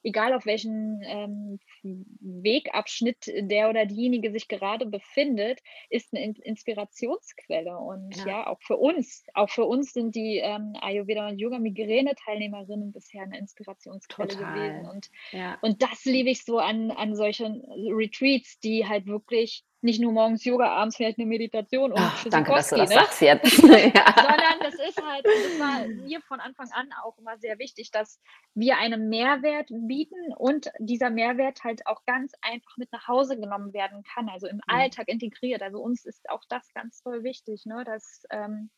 egal 0.04 0.34
auf 0.34 0.46
welchem 0.46 1.00
ähm, 1.02 1.58
Wegabschnitt 1.82 3.26
der 3.26 3.70
oder 3.70 3.86
diejenige 3.86 4.30
sich 4.30 4.48
gerade 4.48 4.86
befindet, 4.86 5.60
ist 5.88 6.14
eine 6.14 6.34
Inspirationsquelle. 6.42 7.76
Und 7.76 8.14
ja, 8.18 8.26
ja 8.26 8.46
auch 8.46 8.60
für 8.62 8.76
uns, 8.76 9.24
auch 9.34 9.50
für 9.50 9.64
uns 9.64 9.92
sind 9.92 10.14
die 10.14 10.38
ähm, 10.38 10.74
Ayurveda 10.80 11.28
und 11.28 11.38
Yoga 11.38 11.58
Migräne-Teilnehmerinnen 11.58 12.92
bisher 12.92 13.22
eine 13.22 13.38
Inspirationsquelle 13.38 14.28
Total. 14.28 14.54
gewesen. 14.54 14.88
Und, 14.88 15.10
ja. 15.32 15.58
und 15.62 15.82
das 15.82 16.04
liebe 16.04 16.30
ich 16.30 16.44
so 16.44 16.58
an, 16.58 16.90
an 16.90 17.16
solchen 17.16 17.62
Retreats, 17.90 18.60
die 18.60 18.86
halt 18.86 19.06
wirklich 19.06 19.64
nicht 19.84 20.00
nur 20.00 20.12
morgens 20.12 20.44
Yoga, 20.44 20.72
abends 20.72 20.96
vielleicht 20.96 21.18
eine 21.18 21.26
Meditation 21.26 21.92
und 21.92 22.00
Ach, 22.00 22.24
danke, 22.24 22.52
dass 22.52 22.70
du 22.70 22.76
das 22.76 22.88
ne? 22.88 22.94
sagst 22.96 23.20
jetzt. 23.20 23.58
ja. 23.62 24.14
Sondern 24.16 24.58
das 24.60 24.74
ist 24.74 25.00
halt, 25.00 25.24
das 25.24 25.60
war 25.60 25.86
mir 25.86 26.20
von 26.22 26.40
Anfang 26.40 26.68
an 26.72 26.88
auch 27.04 27.18
immer 27.18 27.36
sehr 27.38 27.58
wichtig, 27.58 27.90
dass 27.90 28.18
wir 28.54 28.78
einen 28.78 29.08
Mehrwert 29.08 29.68
bieten 29.70 30.32
und 30.36 30.70
dieser 30.78 31.10
Mehrwert 31.10 31.62
halt 31.64 31.86
auch 31.86 32.04
ganz 32.06 32.32
einfach 32.40 32.76
mit 32.78 32.90
nach 32.92 33.06
Hause 33.08 33.38
genommen 33.38 33.74
werden 33.74 34.02
kann, 34.02 34.28
also 34.28 34.46
im 34.46 34.56
mhm. 34.56 34.62
Alltag 34.66 35.08
integriert. 35.08 35.62
Also 35.62 35.80
uns 35.80 36.04
ist 36.06 36.28
auch 36.30 36.42
das 36.48 36.72
ganz 36.72 37.02
toll 37.02 37.22
wichtig, 37.22 37.66
ne, 37.66 37.84
dass 37.84 38.22
ähm, 38.30 38.70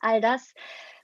all 0.00 0.20
das, 0.20 0.54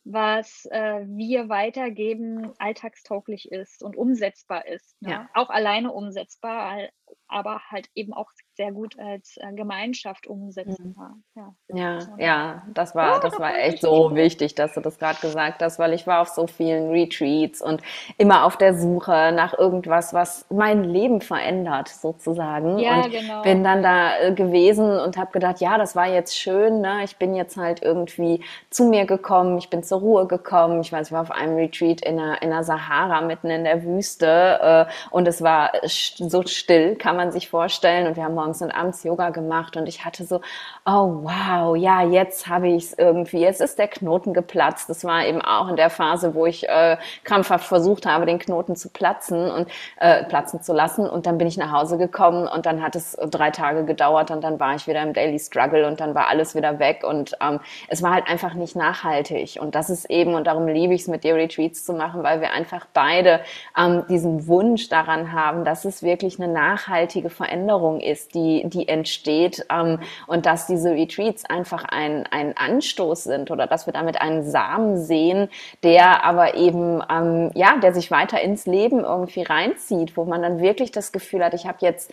was 0.04 0.66
äh, 0.66 1.04
wir 1.06 1.48
weitergeben, 1.48 2.52
alltagstauglich 2.58 3.52
ist 3.52 3.82
und 3.82 3.96
umsetzbar 3.96 4.66
ist. 4.66 5.00
Ne? 5.00 5.10
Ja. 5.10 5.30
Auch 5.34 5.50
alleine 5.50 5.92
umsetzbar, 5.92 6.88
aber 7.28 7.60
halt 7.70 7.88
eben 7.94 8.12
auch 8.12 8.32
sehr 8.54 8.72
gut 8.72 8.98
als 8.98 9.36
äh, 9.38 9.52
Gemeinschaft 9.54 10.26
umsetzen 10.26 10.92
Mhm. 10.96 11.22
Ja, 11.34 11.54
ja, 11.68 11.98
ja, 12.18 12.62
das 12.74 12.94
war, 12.94 13.16
oh, 13.16 13.20
das 13.20 13.38
war 13.38 13.58
echt 13.58 13.80
so 13.80 14.14
wichtig, 14.14 14.54
dass 14.54 14.74
du 14.74 14.80
das 14.80 14.98
gerade 14.98 15.18
gesagt 15.20 15.62
hast, 15.62 15.78
weil 15.78 15.92
ich 15.92 16.06
war 16.06 16.20
auf 16.20 16.28
so 16.28 16.46
vielen 16.46 16.90
Retreats 16.90 17.62
und 17.62 17.82
immer 18.18 18.44
auf 18.44 18.56
der 18.56 18.74
Suche 18.74 19.32
nach 19.32 19.56
irgendwas, 19.58 20.12
was 20.12 20.46
mein 20.50 20.84
Leben 20.84 21.20
verändert, 21.20 21.88
sozusagen. 21.88 22.78
Ja, 22.78 23.02
und 23.02 23.10
genau. 23.10 23.42
bin 23.42 23.64
dann 23.64 23.82
da 23.82 24.18
äh, 24.18 24.32
gewesen 24.32 24.98
und 24.98 25.16
habe 25.16 25.32
gedacht, 25.32 25.60
ja, 25.60 25.78
das 25.78 25.96
war 25.96 26.08
jetzt 26.08 26.38
schön, 26.38 26.80
ne? 26.80 27.04
ich 27.04 27.16
bin 27.16 27.34
jetzt 27.34 27.56
halt 27.56 27.82
irgendwie 27.82 28.42
zu 28.70 28.84
mir 28.84 29.06
gekommen, 29.06 29.58
ich 29.58 29.70
bin 29.70 29.82
zur 29.82 30.00
Ruhe 30.00 30.26
gekommen. 30.26 30.80
Ich 30.80 30.92
weiß, 30.92 31.08
ich 31.08 31.12
war 31.12 31.22
auf 31.22 31.30
einem 31.30 31.56
Retreat 31.56 32.02
in 32.02 32.16
der, 32.16 32.42
in 32.42 32.50
der 32.50 32.64
Sahara, 32.64 33.20
mitten 33.22 33.50
in 33.50 33.64
der 33.64 33.84
Wüste 33.84 34.88
äh, 34.88 34.92
und 35.10 35.26
es 35.28 35.42
war 35.42 35.72
so 35.84 36.42
still, 36.46 36.96
kann 36.96 37.16
man 37.16 37.32
sich 37.32 37.48
vorstellen. 37.48 38.06
Und 38.06 38.16
wir 38.16 38.24
haben 38.24 38.34
morgens 38.42 38.60
und 38.60 38.72
abends 38.72 39.04
Yoga 39.04 39.30
gemacht 39.30 39.76
und 39.76 39.88
ich 39.88 40.04
hatte 40.04 40.24
so, 40.24 40.40
oh 40.84 41.22
wow, 41.22 41.76
ja, 41.76 42.02
jetzt 42.02 42.48
habe 42.48 42.68
ich 42.68 42.84
es 42.84 42.98
irgendwie, 42.98 43.38
jetzt 43.38 43.60
ist 43.60 43.78
der 43.78 43.86
Knoten 43.86 44.34
geplatzt. 44.34 44.90
Das 44.90 45.04
war 45.04 45.24
eben 45.24 45.40
auch 45.40 45.68
in 45.68 45.76
der 45.76 45.90
Phase, 45.90 46.34
wo 46.34 46.44
ich 46.44 46.68
äh, 46.68 46.96
krampfhaft 47.22 47.66
versucht 47.66 48.04
habe, 48.04 48.26
den 48.26 48.40
Knoten 48.40 48.74
zu 48.74 48.88
platzen 48.88 49.48
und 49.48 49.68
äh, 50.00 50.24
platzen 50.24 50.60
zu 50.60 50.72
lassen. 50.72 51.08
Und 51.08 51.26
dann 51.26 51.38
bin 51.38 51.46
ich 51.46 51.56
nach 51.56 51.70
Hause 51.70 51.98
gekommen 51.98 52.48
und 52.48 52.66
dann 52.66 52.82
hat 52.82 52.96
es 52.96 53.16
drei 53.30 53.50
Tage 53.50 53.84
gedauert 53.84 54.32
und 54.32 54.42
dann 54.42 54.58
war 54.58 54.74
ich 54.74 54.88
wieder 54.88 55.02
im 55.02 55.12
Daily 55.12 55.38
Struggle 55.38 55.86
und 55.86 56.00
dann 56.00 56.16
war 56.16 56.28
alles 56.28 56.56
wieder 56.56 56.80
weg 56.80 57.04
und 57.04 57.36
ähm, 57.40 57.60
es 57.88 58.02
war 58.02 58.12
halt 58.12 58.28
einfach 58.28 58.54
nicht 58.54 58.74
nachhaltig. 58.74 59.58
Und 59.60 59.76
das 59.76 59.88
ist 59.88 60.10
eben, 60.10 60.34
und 60.34 60.48
darum 60.48 60.66
liebe 60.66 60.94
ich 60.94 61.02
es, 61.02 61.08
mit 61.08 61.22
dir 61.22 61.36
Retreats 61.36 61.84
zu 61.84 61.92
machen, 61.92 62.24
weil 62.24 62.40
wir 62.40 62.52
einfach 62.52 62.86
beide 62.92 63.40
ähm, 63.78 64.04
diesen 64.08 64.48
Wunsch 64.48 64.88
daran 64.88 65.32
haben, 65.32 65.64
dass 65.64 65.84
es 65.84 66.02
wirklich 66.02 66.40
eine 66.40 66.52
nachhaltige 66.52 67.30
Veränderung 67.30 68.00
ist, 68.00 68.31
die, 68.34 68.68
die 68.68 68.88
entsteht 68.88 69.66
ähm, 69.70 70.00
und 70.26 70.46
dass 70.46 70.66
diese 70.66 70.90
Retreats 70.90 71.44
einfach 71.44 71.84
ein, 71.84 72.26
ein 72.30 72.56
Anstoß 72.56 73.24
sind 73.24 73.50
oder 73.50 73.66
dass 73.66 73.86
wir 73.86 73.92
damit 73.92 74.20
einen 74.20 74.42
Samen 74.42 74.98
sehen, 74.98 75.48
der 75.82 76.24
aber 76.24 76.54
eben, 76.54 77.02
ähm, 77.10 77.50
ja, 77.54 77.76
der 77.78 77.94
sich 77.94 78.10
weiter 78.10 78.40
ins 78.40 78.66
Leben 78.66 79.00
irgendwie 79.00 79.42
reinzieht, 79.42 80.16
wo 80.16 80.24
man 80.24 80.42
dann 80.42 80.60
wirklich 80.60 80.90
das 80.90 81.12
Gefühl 81.12 81.44
hat, 81.44 81.54
ich 81.54 81.66
habe 81.66 81.78
jetzt 81.80 82.12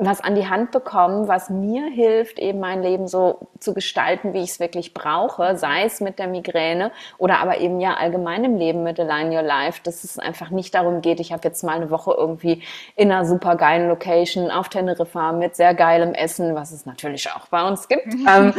was 0.00 0.20
an 0.20 0.36
die 0.36 0.48
Hand 0.48 0.70
bekommen, 0.70 1.26
was 1.26 1.50
mir 1.50 1.86
hilft, 1.86 2.38
eben 2.38 2.60
mein 2.60 2.82
Leben 2.82 3.08
so 3.08 3.48
zu 3.58 3.74
gestalten, 3.74 4.32
wie 4.32 4.44
ich 4.44 4.50
es 4.50 4.60
wirklich 4.60 4.94
brauche, 4.94 5.56
sei 5.56 5.82
es 5.82 6.00
mit 6.00 6.20
der 6.20 6.28
Migräne 6.28 6.92
oder 7.18 7.40
aber 7.40 7.58
eben 7.58 7.80
ja 7.80 7.94
allgemein 7.94 8.44
im 8.44 8.56
Leben 8.56 8.84
mit 8.84 9.00
Align 9.00 9.32
Your 9.32 9.42
Life, 9.42 9.80
dass 9.82 10.04
es 10.04 10.16
einfach 10.16 10.50
nicht 10.50 10.72
darum 10.76 11.00
geht, 11.00 11.18
ich 11.18 11.32
habe 11.32 11.42
jetzt 11.42 11.64
mal 11.64 11.74
eine 11.74 11.90
Woche 11.90 12.14
irgendwie 12.16 12.62
in 12.94 13.10
einer 13.10 13.24
super 13.24 13.56
geilen 13.56 13.88
Location 13.88 14.52
auf 14.52 14.68
Teneriffa 14.68 15.32
mit 15.32 15.56
sehr 15.56 15.74
geilem 15.74 16.14
Essen, 16.14 16.54
was 16.54 16.70
es 16.70 16.86
natürlich 16.86 17.32
auch 17.32 17.48
bei 17.48 17.66
uns 17.66 17.88
gibt, 17.88 18.14
ähm, 18.28 18.54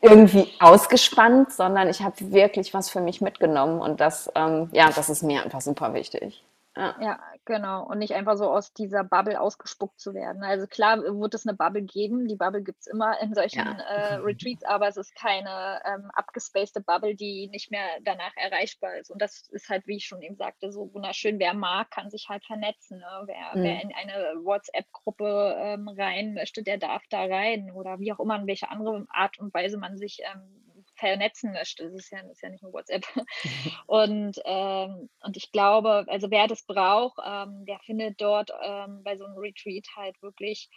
irgendwie 0.00 0.46
ausgespannt, 0.60 1.52
sondern 1.52 1.88
ich 1.88 2.02
habe 2.02 2.14
wirklich 2.32 2.72
was 2.72 2.88
für 2.88 3.00
mich 3.00 3.20
mitgenommen 3.20 3.80
und 3.80 4.00
das, 4.00 4.30
ähm, 4.36 4.68
ja, 4.70 4.90
das 4.94 5.10
ist 5.10 5.24
mir 5.24 5.42
einfach 5.42 5.60
super 5.60 5.92
wichtig. 5.92 6.44
Ja. 6.76 6.94
ja, 7.00 7.18
genau. 7.48 7.84
Und 7.84 7.98
nicht 7.98 8.14
einfach 8.14 8.36
so 8.36 8.48
aus 8.48 8.72
dieser 8.72 9.02
Bubble 9.02 9.40
ausgespuckt 9.40 9.98
zu 9.98 10.14
werden. 10.14 10.44
Also 10.44 10.68
klar 10.68 11.02
wird 11.02 11.34
es 11.34 11.46
eine 11.46 11.56
Bubble 11.56 11.82
geben. 11.82 12.28
Die 12.28 12.36
Bubble 12.36 12.62
gibt 12.62 12.80
es 12.80 12.86
immer 12.86 13.20
in 13.20 13.34
solchen 13.34 13.66
ja. 13.66 13.72
äh, 13.72 14.14
Retreats, 14.16 14.62
aber 14.64 14.86
es 14.86 14.96
ist 14.96 15.16
keine 15.16 15.80
ähm, 15.84 16.10
abgespacede 16.12 16.82
Bubble, 16.82 17.16
die 17.16 17.48
nicht 17.48 17.72
mehr 17.72 17.86
danach 18.04 18.36
erreichbar 18.36 18.98
ist. 18.98 19.10
Und 19.10 19.20
das 19.20 19.48
ist 19.48 19.68
halt, 19.68 19.86
wie 19.86 19.96
ich 19.96 20.06
schon 20.06 20.22
eben 20.22 20.36
sagte, 20.36 20.70
so 20.70 20.92
wunderschön. 20.94 21.40
Wer 21.40 21.54
mag, 21.54 21.90
kann 21.90 22.10
sich 22.10 22.28
halt 22.28 22.44
vernetzen. 22.44 22.98
Ne? 22.98 23.22
Wer, 23.24 23.56
mhm. 23.58 23.62
wer 23.62 23.82
in 23.82 23.92
eine 23.94 24.44
WhatsApp-Gruppe 24.44 25.56
ähm, 25.58 25.88
rein 25.88 26.34
möchte, 26.34 26.62
der 26.62 26.76
darf 26.76 27.02
da 27.08 27.24
rein. 27.24 27.72
Oder 27.72 27.98
wie 27.98 28.12
auch 28.12 28.20
immer, 28.20 28.36
in 28.36 28.46
welche 28.46 28.70
andere 28.70 29.06
Art 29.08 29.38
und 29.38 29.52
Weise 29.54 29.78
man 29.78 29.96
sich 29.96 30.20
ähm, 30.20 30.67
vernetzen 30.98 31.52
möchte. 31.52 31.84
Das 31.84 31.94
ist 31.94 32.10
ja, 32.10 32.22
das 32.22 32.32
ist 32.32 32.42
ja 32.42 32.50
nicht 32.50 32.62
nur 32.62 32.72
WhatsApp. 32.72 33.04
Und, 33.86 34.40
ähm, 34.44 35.08
und 35.22 35.36
ich 35.36 35.50
glaube, 35.52 36.04
also 36.08 36.30
wer 36.30 36.46
das 36.46 36.64
braucht, 36.64 37.18
ähm, 37.24 37.64
der 37.64 37.78
findet 37.80 38.20
dort 38.20 38.50
ähm, 38.62 39.02
bei 39.02 39.16
so 39.16 39.24
einem 39.24 39.38
Retreat 39.38 39.86
halt 39.96 40.20
wirklich 40.22 40.68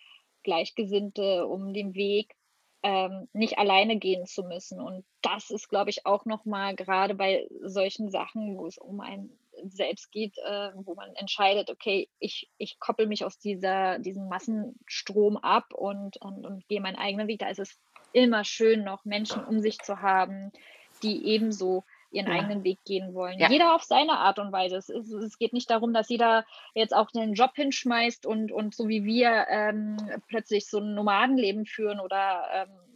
Gleichgesinnte, 0.43 1.45
um 1.45 1.73
den 1.73 1.93
Weg 1.93 2.35
ähm, 2.83 3.27
nicht 3.33 3.59
alleine 3.59 3.97
gehen 3.97 4.25
zu 4.25 4.43
müssen. 4.43 4.79
Und 4.79 5.05
das 5.21 5.51
ist, 5.51 5.69
glaube 5.69 5.89
ich, 5.89 6.05
auch 6.05 6.25
nochmal 6.25 6.75
gerade 6.75 7.15
bei 7.15 7.47
solchen 7.61 8.09
Sachen, 8.09 8.57
wo 8.57 8.65
es 8.65 8.77
um 8.77 9.01
ein 9.01 9.29
selbst 9.63 10.11
geht, 10.11 10.37
äh, 10.39 10.71
wo 10.75 10.95
man 10.95 11.13
entscheidet, 11.15 11.69
okay, 11.69 12.09
ich, 12.19 12.49
ich 12.57 12.79
koppel 12.79 13.05
mich 13.05 13.23
aus 13.25 13.37
dieser, 13.37 13.99
diesem 13.99 14.27
Massenstrom 14.27 15.37
ab 15.37 15.73
und, 15.73 16.17
und, 16.17 16.45
und 16.45 16.67
gehe 16.67 16.81
meinen 16.81 16.95
eigenen 16.95 17.27
Weg. 17.27 17.39
Da 17.39 17.49
ist 17.49 17.59
es 17.59 17.79
immer 18.13 18.43
schön, 18.43 18.83
noch 18.83 19.05
Menschen 19.05 19.43
um 19.43 19.59
sich 19.59 19.79
zu 19.79 20.01
haben, 20.01 20.51
die 21.03 21.25
ebenso 21.25 21.83
ihren 22.11 22.27
ja. 22.27 22.33
eigenen 22.33 22.63
Weg 22.63 22.79
gehen 22.85 23.13
wollen. 23.13 23.39
Ja. 23.39 23.49
Jeder 23.49 23.73
auf 23.73 23.83
seine 23.83 24.17
Art 24.17 24.37
und 24.37 24.51
Weise. 24.51 24.75
Es, 24.75 24.89
es, 24.89 25.11
es, 25.11 25.37
geht 25.37 25.53
nicht 25.53 25.69
darum, 25.69 25.93
dass 25.93 26.09
jeder 26.09 26.45
jetzt 26.73 26.93
auch 26.93 27.09
den 27.09 27.33
Job 27.33 27.51
hinschmeißt 27.55 28.25
und, 28.25 28.51
und 28.51 28.75
so 28.75 28.87
wie 28.87 29.05
wir 29.05 29.45
ähm, 29.49 29.97
plötzlich 30.27 30.67
so 30.67 30.79
ein 30.79 30.93
Nomadenleben 30.93 31.65
führen 31.65 31.99
oder 31.99 32.43
ähm, 32.53 32.91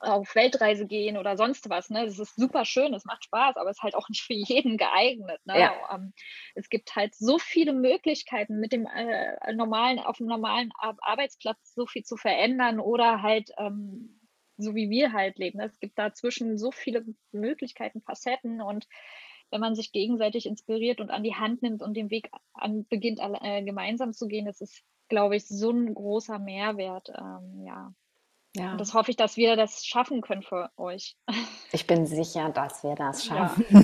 auf 0.00 0.34
Weltreise 0.34 0.86
gehen 0.86 1.18
oder 1.18 1.36
sonst 1.36 1.68
was. 1.68 1.90
Ne? 1.90 2.06
Das 2.06 2.18
ist 2.18 2.34
super 2.36 2.64
schön, 2.64 2.94
es 2.94 3.04
macht 3.04 3.24
Spaß, 3.24 3.56
aber 3.56 3.68
es 3.68 3.76
ist 3.76 3.82
halt 3.82 3.94
auch 3.94 4.08
nicht 4.08 4.22
für 4.22 4.32
jeden 4.32 4.78
geeignet. 4.78 5.40
Ne? 5.44 5.60
Ja. 5.60 5.72
Ähm, 5.94 6.14
es 6.54 6.70
gibt 6.70 6.96
halt 6.96 7.14
so 7.14 7.38
viele 7.38 7.74
Möglichkeiten, 7.74 8.58
mit 8.58 8.72
dem 8.72 8.86
äh, 8.86 9.52
normalen, 9.52 9.98
auf 9.98 10.16
dem 10.16 10.26
normalen 10.26 10.72
Arbeitsplatz 10.78 11.74
so 11.74 11.86
viel 11.86 12.02
zu 12.02 12.16
verändern 12.16 12.80
oder 12.80 13.20
halt 13.20 13.50
ähm, 13.58 14.19
so 14.60 14.74
wie 14.74 14.90
wir 14.90 15.12
halt 15.12 15.38
leben. 15.38 15.60
Es 15.60 15.78
gibt 15.80 15.98
dazwischen 15.98 16.58
so 16.58 16.70
viele 16.70 17.04
Möglichkeiten, 17.32 18.00
Facetten 18.02 18.60
und 18.60 18.86
wenn 19.50 19.60
man 19.60 19.74
sich 19.74 19.92
gegenseitig 19.92 20.46
inspiriert 20.46 21.00
und 21.00 21.10
an 21.10 21.24
die 21.24 21.34
Hand 21.34 21.62
nimmt 21.62 21.82
und 21.82 21.94
den 21.94 22.10
Weg 22.10 22.30
an, 22.54 22.86
beginnt, 22.86 23.20
äh, 23.20 23.62
gemeinsam 23.62 24.12
zu 24.12 24.28
gehen, 24.28 24.46
das 24.46 24.60
ist, 24.60 24.82
glaube 25.08 25.36
ich, 25.36 25.46
so 25.46 25.70
ein 25.70 25.92
großer 25.94 26.38
Mehrwert. 26.38 27.10
Ähm, 27.18 27.64
ja. 27.64 27.92
Ja. 28.56 28.72
Und 28.72 28.80
das 28.80 28.94
hoffe 28.94 29.12
ich, 29.12 29.16
dass 29.16 29.36
wir 29.36 29.54
das 29.54 29.84
schaffen 29.86 30.22
können 30.22 30.42
für 30.42 30.70
euch. 30.76 31.16
Ich 31.72 31.86
bin 31.86 32.04
sicher, 32.04 32.48
dass 32.48 32.82
wir 32.82 32.96
das 32.96 33.24
schaffen. 33.24 33.64
Ja. 33.70 33.78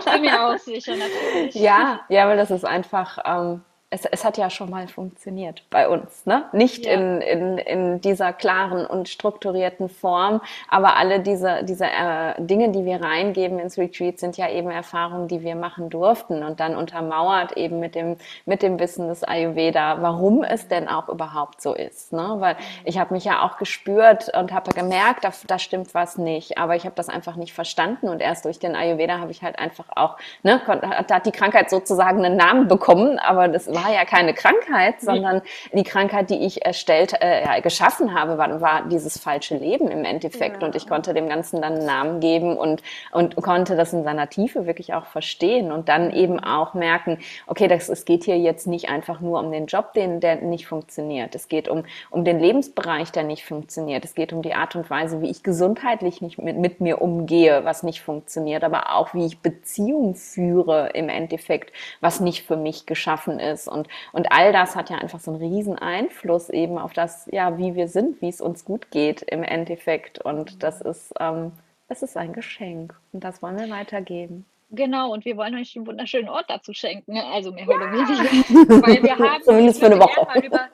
Ich 0.00 0.04
bin 0.04 0.20
mir 0.20 0.48
auch 0.48 0.58
sicher, 0.58 0.96
natürlich. 0.96 1.54
Ja, 1.54 2.00
ja, 2.08 2.26
weil 2.26 2.36
das 2.36 2.50
ist 2.50 2.64
einfach, 2.64 3.18
ähm, 3.24 3.62
es, 3.92 4.04
es 4.04 4.24
hat 4.24 4.38
ja 4.38 4.48
schon 4.50 4.70
mal 4.70 4.86
funktioniert 4.86 5.64
bei 5.68 5.88
uns, 5.88 6.24
ne? 6.24 6.44
Nicht 6.52 6.86
ja. 6.86 6.92
in, 6.92 7.20
in, 7.20 7.58
in 7.58 8.00
dieser 8.00 8.32
klaren 8.32 8.86
und 8.86 9.08
strukturierten 9.08 9.88
Form, 9.88 10.40
aber 10.68 10.96
alle 10.96 11.18
diese, 11.18 11.64
diese 11.64 11.86
äh, 11.86 12.34
Dinge, 12.38 12.70
die 12.70 12.84
wir 12.84 13.02
reingeben 13.02 13.58
ins 13.58 13.78
Retreat, 13.78 14.20
sind 14.20 14.36
ja 14.36 14.48
eben 14.48 14.70
Erfahrungen, 14.70 15.26
die 15.26 15.42
wir 15.42 15.56
machen 15.56 15.90
durften 15.90 16.44
und 16.44 16.60
dann 16.60 16.76
untermauert 16.76 17.56
eben 17.56 17.80
mit 17.80 17.96
dem, 17.96 18.16
mit 18.46 18.62
dem 18.62 18.78
Wissen 18.78 19.08
des 19.08 19.24
Ayurveda, 19.24 20.00
warum 20.00 20.44
es 20.44 20.68
denn 20.68 20.86
auch 20.86 21.08
überhaupt 21.08 21.60
so 21.60 21.74
ist, 21.74 22.12
ne? 22.12 22.36
Weil 22.38 22.56
ich 22.84 22.96
habe 22.96 23.12
mich 23.12 23.24
ja 23.24 23.42
auch 23.42 23.56
gespürt 23.56 24.32
und 24.38 24.52
habe 24.52 24.70
gemerkt, 24.70 25.24
da, 25.24 25.32
da 25.48 25.58
stimmt 25.58 25.94
was 25.94 26.16
nicht, 26.16 26.58
aber 26.58 26.76
ich 26.76 26.84
habe 26.84 26.94
das 26.94 27.08
einfach 27.08 27.34
nicht 27.34 27.52
verstanden 27.52 28.08
und 28.08 28.22
erst 28.22 28.44
durch 28.44 28.60
den 28.60 28.76
Ayurveda 28.76 29.18
habe 29.18 29.32
ich 29.32 29.42
halt 29.42 29.58
einfach 29.58 29.86
auch, 29.96 30.16
ne, 30.44 30.60
da 31.08 31.16
hat 31.16 31.26
die 31.26 31.32
Krankheit 31.32 31.70
sozusagen 31.70 32.24
einen 32.24 32.36
Namen 32.36 32.68
bekommen, 32.68 33.18
aber 33.18 33.48
das 33.48 33.66
war 33.66 33.79
war 33.82 33.92
ja 33.92 34.04
keine 34.04 34.34
Krankheit, 34.34 35.00
sondern 35.00 35.42
die 35.72 35.84
Krankheit, 35.84 36.30
die 36.30 36.44
ich 36.44 36.64
erstellt, 36.64 37.14
äh, 37.20 37.44
ja, 37.44 37.60
geschaffen 37.60 38.14
habe, 38.14 38.38
war, 38.38 38.60
war 38.60 38.88
dieses 38.88 39.18
falsche 39.18 39.56
Leben 39.56 39.88
im 39.88 40.04
Endeffekt. 40.04 40.62
Ja. 40.62 40.68
Und 40.68 40.76
ich 40.76 40.88
konnte 40.88 41.14
dem 41.14 41.28
Ganzen 41.28 41.60
dann 41.60 41.74
einen 41.74 41.86
Namen 41.86 42.20
geben 42.20 42.56
und, 42.56 42.82
und 43.12 43.36
konnte 43.36 43.76
das 43.76 43.92
in 43.92 44.04
seiner 44.04 44.28
Tiefe 44.28 44.66
wirklich 44.66 44.94
auch 44.94 45.06
verstehen 45.06 45.72
und 45.72 45.88
dann 45.88 46.10
eben 46.12 46.40
auch 46.40 46.74
merken, 46.74 47.18
okay, 47.46 47.68
das, 47.68 47.88
es 47.88 48.04
geht 48.04 48.24
hier 48.24 48.38
jetzt 48.38 48.66
nicht 48.66 48.88
einfach 48.88 49.20
nur 49.20 49.40
um 49.40 49.50
den 49.52 49.66
Job, 49.66 49.92
den, 49.94 50.20
der 50.20 50.36
nicht 50.36 50.66
funktioniert. 50.66 51.34
Es 51.34 51.48
geht 51.48 51.68
um, 51.68 51.84
um 52.10 52.24
den 52.24 52.40
Lebensbereich, 52.40 53.12
der 53.12 53.22
nicht 53.22 53.44
funktioniert. 53.44 54.04
Es 54.04 54.14
geht 54.14 54.32
um 54.32 54.42
die 54.42 54.54
Art 54.54 54.76
und 54.76 54.90
Weise, 54.90 55.20
wie 55.20 55.30
ich 55.30 55.42
gesundheitlich 55.42 56.20
nicht 56.20 56.38
mit, 56.38 56.56
mit 56.56 56.80
mir 56.80 57.00
umgehe, 57.00 57.64
was 57.64 57.82
nicht 57.82 58.00
funktioniert, 58.00 58.64
aber 58.64 58.94
auch 58.94 59.14
wie 59.14 59.26
ich 59.26 59.40
Beziehungen 59.40 60.14
führe 60.14 60.90
im 60.94 61.08
Endeffekt, 61.08 61.72
was 62.00 62.20
nicht 62.20 62.46
für 62.46 62.56
mich 62.56 62.86
geschaffen 62.86 63.38
ist. 63.38 63.68
Und, 63.70 63.88
und 64.12 64.32
all 64.32 64.52
das 64.52 64.76
hat 64.76 64.90
ja 64.90 64.96
einfach 64.98 65.20
so 65.20 65.32
einen 65.32 65.40
riesen 65.40 65.78
Einfluss 65.78 66.50
eben 66.50 66.78
auf 66.78 66.92
das, 66.92 67.28
ja, 67.32 67.58
wie 67.58 67.74
wir 67.74 67.88
sind, 67.88 68.20
wie 68.20 68.28
es 68.28 68.40
uns 68.40 68.64
gut 68.64 68.90
geht 68.90 69.22
im 69.22 69.42
Endeffekt. 69.42 70.20
Und 70.20 70.62
das 70.62 70.80
ist, 70.80 71.14
ähm, 71.20 71.52
das 71.88 72.02
ist 72.02 72.16
ein 72.16 72.32
Geschenk. 72.32 72.94
Und 73.12 73.24
das 73.24 73.42
wollen 73.42 73.58
wir 73.58 73.70
weitergeben. 73.70 74.44
Genau, 74.72 75.12
und 75.12 75.24
wir 75.24 75.36
wollen 75.36 75.56
euch 75.56 75.74
einen 75.76 75.86
wunderschönen 75.86 76.28
Ort 76.28 76.48
dazu 76.48 76.72
schenken, 76.72 77.14
ne? 77.14 77.24
also 77.26 77.50
mehr 77.50 77.64
ja. 77.64 77.74
oder 77.74 77.92
weniger, 77.92 78.82
weil 78.86 79.02
wir 79.02 79.18
haben 79.18 79.42
Zumindest 79.42 79.80
für 79.80 79.86
eine 79.86 79.98
Woche. 79.98 80.46
Über, 80.46 80.68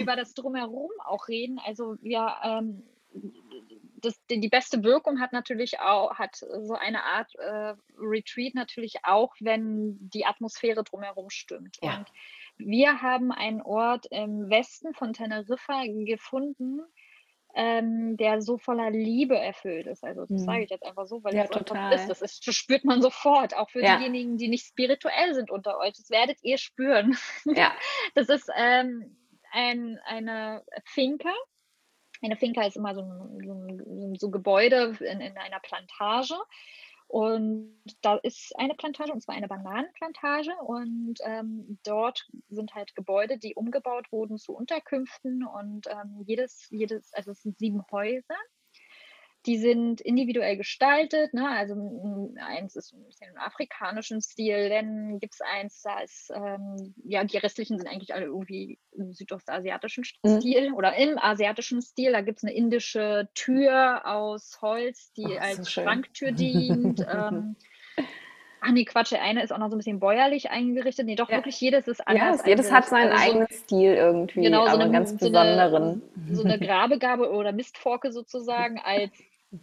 über 0.00 0.16
das 0.16 0.32
Drumherum 0.32 0.90
auch 1.04 1.28
reden. 1.28 1.60
Also 1.66 1.96
wir 2.00 2.34
ähm, 2.42 2.82
das, 4.02 4.20
die 4.28 4.48
beste 4.48 4.82
Wirkung 4.82 5.20
hat 5.20 5.32
natürlich 5.32 5.80
auch, 5.80 6.14
hat 6.18 6.36
so 6.36 6.74
eine 6.74 7.02
Art 7.04 7.34
äh, 7.36 7.74
Retreat 7.98 8.54
natürlich 8.54 8.96
auch, 9.04 9.34
wenn 9.40 9.96
die 10.00 10.26
Atmosphäre 10.26 10.84
drumherum 10.84 11.30
stimmt. 11.30 11.78
Ja. 11.82 11.98
Und 11.98 12.12
wir 12.58 13.00
haben 13.00 13.32
einen 13.32 13.62
Ort 13.62 14.06
im 14.10 14.50
Westen 14.50 14.92
von 14.94 15.12
Teneriffa 15.12 15.84
gefunden, 15.86 16.80
ähm, 17.54 18.16
der 18.16 18.40
so 18.40 18.58
voller 18.58 18.90
Liebe 18.90 19.38
erfüllt 19.38 19.86
ist. 19.86 20.04
Also 20.04 20.22
das 20.22 20.30
mhm. 20.30 20.38
sage 20.38 20.64
ich 20.64 20.70
jetzt 20.70 20.84
einfach 20.84 21.06
so, 21.06 21.22
weil 21.22 21.34
ja, 21.34 21.46
das 21.46 21.50
total. 21.50 21.92
ist. 21.92 22.08
Das, 22.08 22.22
ist, 22.22 22.46
das 22.46 22.54
spürt 22.54 22.84
man 22.84 23.02
sofort, 23.02 23.54
auch 23.54 23.70
für 23.70 23.82
ja. 23.82 23.98
diejenigen, 23.98 24.38
die 24.38 24.48
nicht 24.48 24.66
spirituell 24.66 25.34
sind 25.34 25.50
unter 25.50 25.78
euch. 25.78 25.92
Das 25.92 26.10
werdet 26.10 26.38
ihr 26.42 26.58
spüren. 26.58 27.16
Ja. 27.44 27.72
Das 28.14 28.28
ist 28.28 28.50
ähm, 28.56 29.16
ein, 29.52 29.98
eine 30.06 30.64
Finca 30.84 31.32
eine 32.22 32.36
Finca 32.36 32.62
ist 32.66 32.76
immer 32.76 32.94
so 32.94 33.02
ein, 33.02 34.16
so 34.18 34.28
ein 34.28 34.32
Gebäude 34.32 34.96
in, 35.00 35.20
in, 35.20 35.36
einer 35.36 35.60
Plantage. 35.60 36.34
Und 37.08 37.76
da 38.00 38.16
ist 38.16 38.58
eine 38.58 38.74
Plantage, 38.74 39.12
und 39.12 39.20
zwar 39.20 39.34
eine 39.34 39.48
Bananenplantage. 39.48 40.52
Und 40.64 41.18
ähm, 41.24 41.78
dort 41.84 42.26
sind 42.48 42.74
halt 42.74 42.94
Gebäude, 42.94 43.38
die 43.38 43.54
umgebaut 43.54 44.10
wurden 44.10 44.38
zu 44.38 44.54
Unterkünften. 44.54 45.44
Und 45.44 45.88
ähm, 45.88 46.22
jedes, 46.26 46.68
jedes, 46.70 47.12
also 47.12 47.32
es 47.32 47.42
sind 47.42 47.58
sieben 47.58 47.82
Häuser. 47.90 48.36
Die 49.46 49.58
sind 49.58 50.00
individuell 50.00 50.56
gestaltet. 50.56 51.34
Ne? 51.34 51.48
Also 51.48 51.74
eins 52.40 52.76
ist 52.76 52.92
ein 52.92 53.04
bisschen 53.04 53.30
im 53.30 53.38
afrikanischen 53.38 54.20
Stil, 54.20 54.68
dann 54.68 55.18
gibt 55.18 55.34
es 55.34 55.40
eins, 55.40 55.82
da 55.82 56.00
ist, 56.00 56.30
ähm, 56.34 56.94
ja, 57.04 57.24
die 57.24 57.38
restlichen 57.38 57.78
sind 57.78 57.88
eigentlich 57.88 58.14
alle 58.14 58.26
irgendwie 58.26 58.78
im 58.92 59.12
südostasiatischen 59.12 60.04
mhm. 60.22 60.40
Stil 60.40 60.70
mhm. 60.70 60.74
oder 60.76 60.96
im 60.96 61.18
asiatischen 61.18 61.82
Stil. 61.82 62.12
Da 62.12 62.20
gibt 62.20 62.38
es 62.38 62.44
eine 62.44 62.54
indische 62.54 63.28
Tür 63.34 64.06
aus 64.06 64.58
Holz, 64.62 65.12
die 65.14 65.38
Ach, 65.38 65.44
als 65.44 65.70
Schranktür 65.70 66.32
dient. 66.32 67.04
ähm, 67.12 67.56
Ach 68.64 68.70
nee, 68.70 68.84
Quatsch, 68.84 69.12
eine 69.12 69.42
ist 69.42 69.52
auch 69.52 69.58
noch 69.58 69.70
so 69.70 69.74
ein 69.74 69.78
bisschen 69.78 69.98
bäuerlich 69.98 70.50
eingerichtet. 70.50 71.04
Nee, 71.04 71.16
doch 71.16 71.28
ja. 71.28 71.38
wirklich 71.38 71.60
jedes 71.60 71.88
ist 71.88 72.06
anders. 72.06 72.42
Ja, 72.42 72.48
jedes 72.48 72.70
hat 72.70 72.86
seinen 72.86 73.10
also 73.10 73.24
eigenen 73.24 73.48
Stil 73.50 73.94
irgendwie, 73.94 74.42
genau, 74.42 74.66
so 74.66 74.70
aber 74.70 74.84
eine, 74.84 74.92
ganz 74.92 75.16
besonderen. 75.16 76.00
So 76.14 76.22
eine, 76.28 76.36
so 76.36 76.44
eine 76.44 76.58
Grabegabe 76.60 77.32
oder 77.32 77.50
Mistforke 77.50 78.12
sozusagen 78.12 78.80
als 78.84 79.10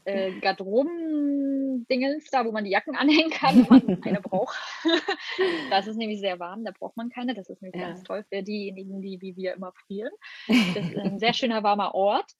äh, 0.05 0.39
Garderoben-Dingens 0.39 2.29
da, 2.29 2.45
wo 2.45 2.51
man 2.51 2.63
die 2.63 2.71
Jacken 2.71 2.95
anhängen 2.95 3.31
kann, 3.31 3.67
wenn 3.69 3.87
man 3.87 4.03
eine 4.03 4.21
braucht. 4.21 4.55
das 5.69 5.87
ist 5.87 5.97
nämlich 5.97 6.19
sehr 6.19 6.39
warm, 6.39 6.63
da 6.63 6.71
braucht 6.71 6.97
man 6.97 7.09
keine. 7.09 7.33
Das 7.33 7.49
ist 7.49 7.61
nämlich 7.61 7.81
ja. 7.81 7.89
ganz 7.89 8.03
toll 8.03 8.23
für 8.29 8.43
diejenigen, 8.43 9.01
die 9.01 9.21
wie 9.21 9.35
wir 9.35 9.53
immer 9.53 9.73
frieren. 9.85 10.13
Das 10.75 10.85
ist 10.85 10.97
ein 10.97 11.19
sehr 11.19 11.33
schöner 11.33 11.63
warmer 11.63 11.95
Ort, 11.95 12.31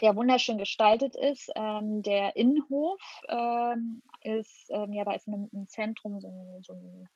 der 0.00 0.14
wunderschön 0.16 0.58
gestaltet 0.58 1.16
ist. 1.16 1.50
Ähm, 1.56 2.02
der 2.02 2.36
Innenhof 2.36 3.00
ähm, 3.28 4.02
ist, 4.22 4.70
ähm, 4.70 4.92
ja, 4.92 5.04
da 5.04 5.12
ist 5.12 5.26
im, 5.26 5.48
im 5.52 5.66
Zentrum 5.68 6.20
so 6.20 6.28
ein, 6.28 6.62
so 6.62 6.74
ein 6.74 7.08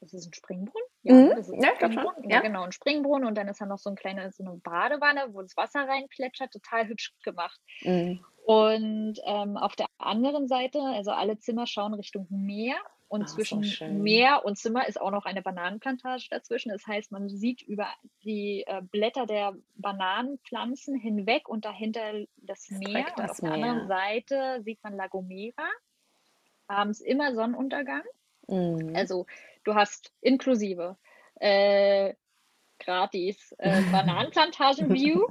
ist 0.00 0.14
es 0.14 0.26
ein 0.26 0.32
Springbrunnen? 0.32 0.88
Ja, 1.02 1.14
mhm. 1.14 1.30
ist 1.32 1.52
ja, 1.52 1.74
Springbrunnen. 1.74 2.28
Ja. 2.28 2.36
ja. 2.36 2.40
genau, 2.40 2.62
ein 2.62 2.72
Springbrunnen 2.72 3.26
und 3.26 3.36
dann 3.36 3.48
ist 3.48 3.60
da 3.60 3.66
noch 3.66 3.78
so, 3.78 3.90
ein 3.90 3.96
kleine, 3.96 4.30
so 4.32 4.44
eine 4.44 4.56
Badewanne, 4.56 5.32
wo 5.32 5.42
das 5.42 5.56
Wasser 5.56 5.80
reinplätschert, 5.80 6.52
total 6.52 6.88
hübsch 6.88 7.12
gemacht. 7.22 7.60
Mhm. 7.82 8.24
Und 8.44 9.20
ähm, 9.24 9.56
auf 9.56 9.76
der 9.76 9.86
anderen 9.98 10.48
Seite, 10.48 10.80
also 10.80 11.10
alle 11.12 11.38
Zimmer 11.38 11.66
schauen 11.66 11.94
Richtung 11.94 12.26
Meer 12.30 12.76
und 13.10 13.22
oh, 13.22 13.26
zwischen 13.26 13.64
so 13.64 13.84
Meer 13.86 14.44
und 14.44 14.56
Zimmer 14.56 14.86
ist 14.88 15.00
auch 15.00 15.10
noch 15.10 15.24
eine 15.24 15.42
Bananenplantage 15.42 16.28
dazwischen. 16.30 16.70
Das 16.70 16.86
heißt, 16.86 17.10
man 17.10 17.28
sieht 17.28 17.60
über 17.62 17.88
die 18.22 18.64
äh, 18.66 18.82
Blätter 18.82 19.26
der 19.26 19.54
Bananenpflanzen 19.74 20.96
hinweg 20.96 21.48
und 21.48 21.64
dahinter 21.64 22.12
das, 22.36 22.68
das 22.68 22.78
Meer. 22.78 23.06
Das 23.16 23.18
und 23.18 23.30
auf 23.30 23.42
Meer. 23.42 23.50
der 23.50 23.62
anderen 23.64 23.88
Seite 23.88 24.62
sieht 24.62 24.82
man 24.84 24.94
La 24.94 25.08
Gomera. 25.08 25.68
Abends 26.68 27.00
immer 27.00 27.34
Sonnenuntergang. 27.34 28.02
Mhm. 28.46 28.94
Also 28.94 29.26
du 29.64 29.74
hast 29.74 30.12
inklusive 30.20 30.96
äh, 31.36 32.14
gratis 32.80 33.54
äh, 33.58 33.82
Bananenplantagen-View, 33.92 35.26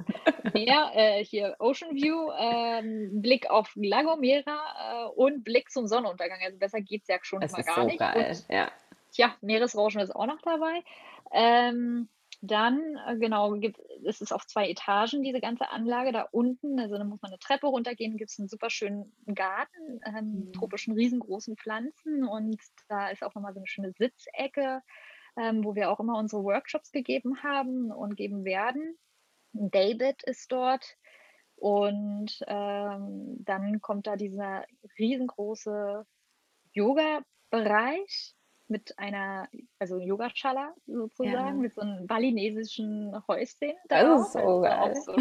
mehr 0.54 0.90
äh, 0.94 1.24
hier 1.24 1.56
Ocean 1.58 1.94
View, 1.94 2.30
ähm, 2.38 3.20
Blick 3.20 3.50
auf 3.50 3.72
La 3.74 4.02
Gomera 4.02 5.06
äh, 5.06 5.08
und 5.16 5.44
Blick 5.44 5.70
zum 5.70 5.86
Sonnenuntergang. 5.86 6.38
Also 6.44 6.58
besser 6.58 6.80
geht 6.80 7.02
es 7.02 7.08
ja 7.08 7.18
schon 7.22 7.40
das 7.40 7.52
mal 7.52 7.62
gar 7.62 7.74
so 7.74 7.84
nicht. 7.84 7.98
Geil. 7.98 8.30
Und, 8.30 8.54
ja. 8.54 8.70
Tja, 9.12 9.34
Meeresrauschen 9.40 10.00
ist 10.00 10.14
auch 10.14 10.26
noch 10.26 10.40
dabei. 10.42 10.82
Ähm, 11.32 12.08
dann, 12.40 12.96
äh, 13.06 13.16
genau, 13.16 13.52
gibt, 13.52 13.78
es 14.06 14.20
ist 14.20 14.32
auf 14.32 14.46
zwei 14.46 14.68
Etagen, 14.68 15.22
diese 15.22 15.40
ganze 15.40 15.70
Anlage. 15.70 16.12
Da 16.12 16.26
unten, 16.30 16.80
also 16.80 16.96
da 16.96 17.04
muss 17.04 17.20
man 17.20 17.30
eine 17.30 17.38
Treppe 17.38 17.66
runtergehen, 17.66 18.16
gibt 18.16 18.30
es 18.30 18.38
einen 18.38 18.48
super 18.48 18.70
schönen 18.70 19.12
Garten, 19.26 20.00
ähm, 20.06 20.46
mhm. 20.46 20.52
tropischen, 20.52 20.94
riesengroßen 20.94 21.56
Pflanzen 21.56 22.24
und 22.24 22.60
da 22.88 23.08
ist 23.08 23.22
auch 23.22 23.34
nochmal 23.34 23.52
so 23.52 23.60
eine 23.60 23.66
schöne 23.66 23.92
Sitzecke 23.92 24.82
ähm, 25.36 25.64
wo 25.64 25.74
wir 25.74 25.90
auch 25.90 26.00
immer 26.00 26.18
unsere 26.18 26.42
Workshops 26.42 26.92
gegeben 26.92 27.42
haben 27.42 27.90
und 27.92 28.16
geben 28.16 28.44
werden. 28.44 28.98
David 29.52 30.22
ist 30.24 30.50
dort. 30.52 30.96
Und 31.56 32.38
ähm, 32.46 33.36
dann 33.44 33.80
kommt 33.80 34.06
da 34.06 34.16
dieser 34.16 34.64
riesengroße 34.98 36.06
Yoga-Bereich 36.72 38.34
mit 38.70 38.98
einer, 38.98 39.48
also 39.78 39.98
Yogashala 39.98 40.74
sozusagen, 40.86 41.32
ja. 41.32 41.52
mit 41.52 41.74
so 41.74 41.80
einem 41.80 42.06
balinesischen 42.06 43.14
Häuschen. 43.26 43.72
Das 43.88 44.22
ist 44.22 44.32
so 44.32 44.60
geil. 44.60 44.94
So 44.94 45.14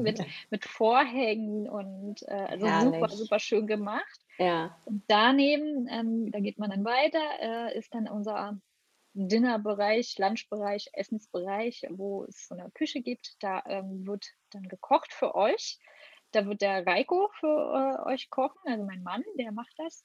mit, 0.00 0.20
mit 0.50 0.64
Vorhängen 0.64 1.68
und 1.68 2.22
äh, 2.28 2.34
also 2.34 2.90
super, 2.90 3.08
super 3.08 3.38
schön 3.38 3.66
gemacht. 3.66 4.20
Ja. 4.38 4.76
Und 4.84 5.04
daneben, 5.06 5.86
ähm, 5.88 6.30
da 6.30 6.40
geht 6.40 6.58
man 6.58 6.70
dann 6.70 6.84
weiter, 6.84 7.20
äh, 7.40 7.78
ist 7.78 7.94
dann 7.94 8.08
unser 8.08 8.60
Dinnerbereich, 9.12 10.18
Lunchbereich, 10.18 10.90
Essensbereich, 10.92 11.86
wo 11.90 12.24
es 12.24 12.46
so 12.46 12.54
eine 12.54 12.70
Küche 12.70 13.02
gibt. 13.02 13.36
Da 13.40 13.62
ähm, 13.66 14.06
wird 14.06 14.26
dann 14.50 14.64
gekocht 14.64 15.12
für 15.12 15.34
euch. 15.34 15.78
Da 16.32 16.46
wird 16.46 16.62
der 16.62 16.86
Reiko 16.86 17.28
für 17.40 17.98
äh, 18.06 18.08
euch 18.08 18.30
kochen, 18.30 18.60
also 18.64 18.84
mein 18.84 19.02
Mann, 19.02 19.24
der 19.36 19.50
macht 19.52 19.74
das. 19.78 20.04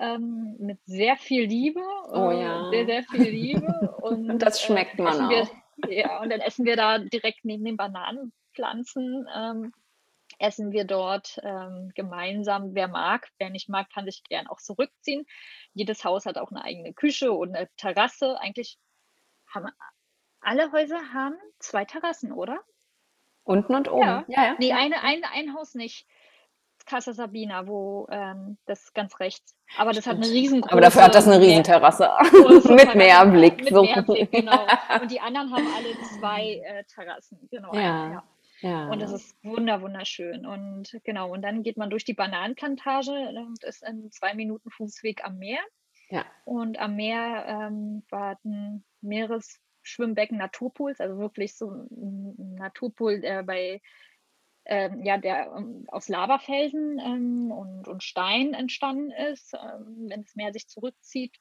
Ähm, 0.00 0.56
mit 0.58 0.78
sehr 0.84 1.16
viel 1.16 1.44
Liebe. 1.46 1.80
Oh 2.12 2.30
äh, 2.30 2.42
ja. 2.42 2.70
Sehr, 2.70 2.86
sehr 2.86 3.02
viel 3.04 3.30
Liebe. 3.30 3.96
Und, 4.00 4.30
und 4.30 4.38
das 4.40 4.62
schmeckt 4.62 4.98
äh, 4.98 5.02
man 5.02 5.20
auch. 5.20 5.30
Wir, 5.30 5.48
ja, 5.88 6.20
und 6.20 6.30
dann 6.30 6.40
essen 6.40 6.64
wir 6.64 6.76
da 6.76 6.98
direkt 7.12 7.44
neben 7.44 7.64
den 7.64 7.76
Bananenpflanzen 7.76 9.26
ähm, 9.34 9.72
essen 10.38 10.72
wir 10.72 10.84
dort 10.84 11.38
ähm, 11.42 11.90
gemeinsam. 11.94 12.74
Wer 12.74 12.88
mag, 12.88 13.28
wer 13.38 13.50
nicht 13.50 13.68
mag, 13.68 13.90
kann 13.90 14.04
sich 14.04 14.22
gern 14.24 14.46
auch 14.46 14.60
zurückziehen. 14.60 15.26
Jedes 15.74 16.04
Haus 16.04 16.26
hat 16.26 16.38
auch 16.38 16.50
eine 16.50 16.62
eigene 16.62 16.92
Küche 16.94 17.32
und 17.32 17.54
eine 17.54 17.68
Terrasse. 17.76 18.38
Eigentlich 18.40 18.78
haben 19.48 19.68
Alle 20.40 20.70
Häuser 20.72 21.12
haben 21.12 21.36
zwei 21.58 21.84
Terrassen, 21.84 22.32
oder? 22.32 22.60
Unten 23.44 23.74
und 23.74 23.90
oben. 23.90 24.02
Ja, 24.02 24.24
ja. 24.28 24.44
ja. 24.44 24.56
Nee, 24.58 24.72
eine, 24.72 25.02
ein, 25.02 25.22
ein 25.24 25.54
Haus 25.54 25.74
nicht. 25.74 26.06
Casa 26.88 27.12
Sabina, 27.12 27.66
wo 27.66 28.08
ähm, 28.10 28.56
das 28.66 28.92
ganz 28.94 29.20
rechts. 29.20 29.54
Aber 29.76 29.92
das 29.92 30.06
hat 30.06 30.16
eine 30.16 30.26
riesengroße. 30.26 30.72
Aber 30.72 30.80
dafür 30.80 31.04
hat 31.04 31.14
das 31.14 31.28
eine 31.28 31.40
Riesenterrasse. 31.40 32.08
mit 32.68 32.94
Meerblick. 32.94 33.64
Mit 33.64 33.74
so. 33.74 33.82
Meerblick, 33.82 34.32
genau. 34.32 34.66
Und 35.00 35.10
die 35.10 35.20
anderen 35.20 35.52
haben 35.52 35.66
alle 35.76 35.94
zwei 36.18 36.62
äh, 36.64 36.84
Terrassen. 36.84 37.48
Genau. 37.50 37.74
Ja. 37.74 38.12
ja. 38.12 38.24
Ja. 38.60 38.88
Und 38.88 39.00
das 39.00 39.12
ist 39.12 39.36
wunder, 39.44 39.82
wunderschön. 39.82 40.44
Und 40.44 40.98
genau, 41.04 41.30
und 41.32 41.42
dann 41.42 41.62
geht 41.62 41.76
man 41.76 41.90
durch 41.90 42.04
die 42.04 42.14
Bananenplantage 42.14 43.12
und 43.12 43.62
ist 43.62 43.86
in 43.86 44.10
zwei 44.10 44.34
Minuten 44.34 44.68
Fußweg 44.70 45.24
am 45.24 45.38
Meer. 45.38 45.60
Ja. 46.10 46.24
Und 46.44 46.76
am 46.80 46.96
Meer 46.96 47.44
ähm, 47.46 48.02
warten 48.10 48.84
Meeresschwimmbecken, 49.00 50.38
Naturpools, 50.38 50.98
also 50.98 51.18
wirklich 51.18 51.56
so 51.56 51.70
ein 51.70 52.56
Naturpool, 52.56 53.20
der 53.20 53.44
bei 53.44 53.80
ähm, 54.68 55.02
ja, 55.04 55.18
der 55.18 55.52
ähm, 55.56 55.84
aus 55.88 56.08
Lavafelsen 56.08 56.98
ähm, 56.98 57.50
und, 57.50 57.88
und 57.88 58.02
Stein 58.02 58.54
entstanden 58.54 59.10
ist. 59.10 59.54
Ähm, 59.54 60.08
wenn 60.08 60.22
das 60.22 60.36
Meer 60.36 60.52
sich 60.52 60.68
zurückzieht, 60.68 61.34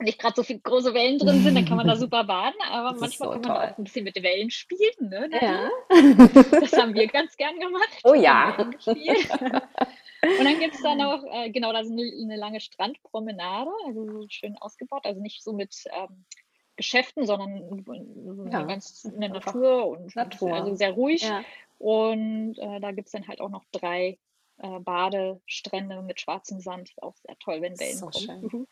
nicht 0.00 0.18
gerade 0.18 0.34
so 0.34 0.42
viele 0.42 0.58
große 0.58 0.92
Wellen 0.92 1.18
drin 1.18 1.42
sind, 1.44 1.54
dann 1.54 1.64
kann 1.66 1.76
man 1.76 1.86
da 1.86 1.94
super 1.96 2.24
baden, 2.24 2.60
aber 2.68 2.90
das 2.90 3.00
manchmal 3.00 3.28
so 3.28 3.32
kann 3.34 3.42
man 3.42 3.42
toll. 3.42 3.70
auch 3.70 3.78
ein 3.78 3.84
bisschen 3.84 4.04
mit 4.04 4.16
den 4.16 4.24
Wellen 4.24 4.50
spielen. 4.50 5.08
Ne? 5.08 5.30
Ja. 5.40 5.70
Das 6.50 6.72
haben 6.72 6.94
wir 6.94 7.06
ganz 7.06 7.36
gern 7.36 7.58
gemacht. 7.60 8.00
Oh 8.02 8.14
ja. 8.14 8.56
Und 8.88 10.44
dann 10.44 10.58
gibt 10.58 10.74
es 10.74 10.82
da 10.82 10.94
noch, 10.94 11.22
äh, 11.30 11.50
genau, 11.50 11.72
da 11.72 11.80
ist 11.80 11.90
eine, 11.90 12.02
eine, 12.02 12.36
lange 12.36 12.60
Strandpromenade, 12.60 13.70
also 13.86 14.06
so 14.06 14.26
schön 14.30 14.56
ausgebaut, 14.58 15.04
also 15.04 15.20
nicht 15.20 15.44
so 15.44 15.52
mit 15.52 15.74
ähm, 15.92 16.24
Geschäften, 16.76 17.26
sondern 17.26 18.50
ja. 18.50 18.62
ganz 18.62 19.04
in 19.04 19.20
der 19.20 19.30
Natur 19.30 19.86
und 19.88 20.14
Natur. 20.16 20.54
also 20.54 20.74
sehr 20.74 20.92
ruhig. 20.92 21.22
Ja. 21.22 21.42
Und 21.78 22.58
äh, 22.58 22.80
da 22.80 22.92
gibt 22.92 23.06
es 23.06 23.12
dann 23.12 23.28
halt 23.28 23.40
auch 23.40 23.50
noch 23.50 23.64
drei 23.72 24.18
äh, 24.58 24.80
Badestrände 24.80 26.02
mit 26.02 26.20
schwarzem 26.20 26.60
Sand. 26.60 26.92
Auch 27.00 27.14
sehr 27.16 27.38
toll, 27.38 27.60
wenn 27.60 27.78
Wellen 27.78 27.96
so 27.96 28.06
kommen. 28.06 28.66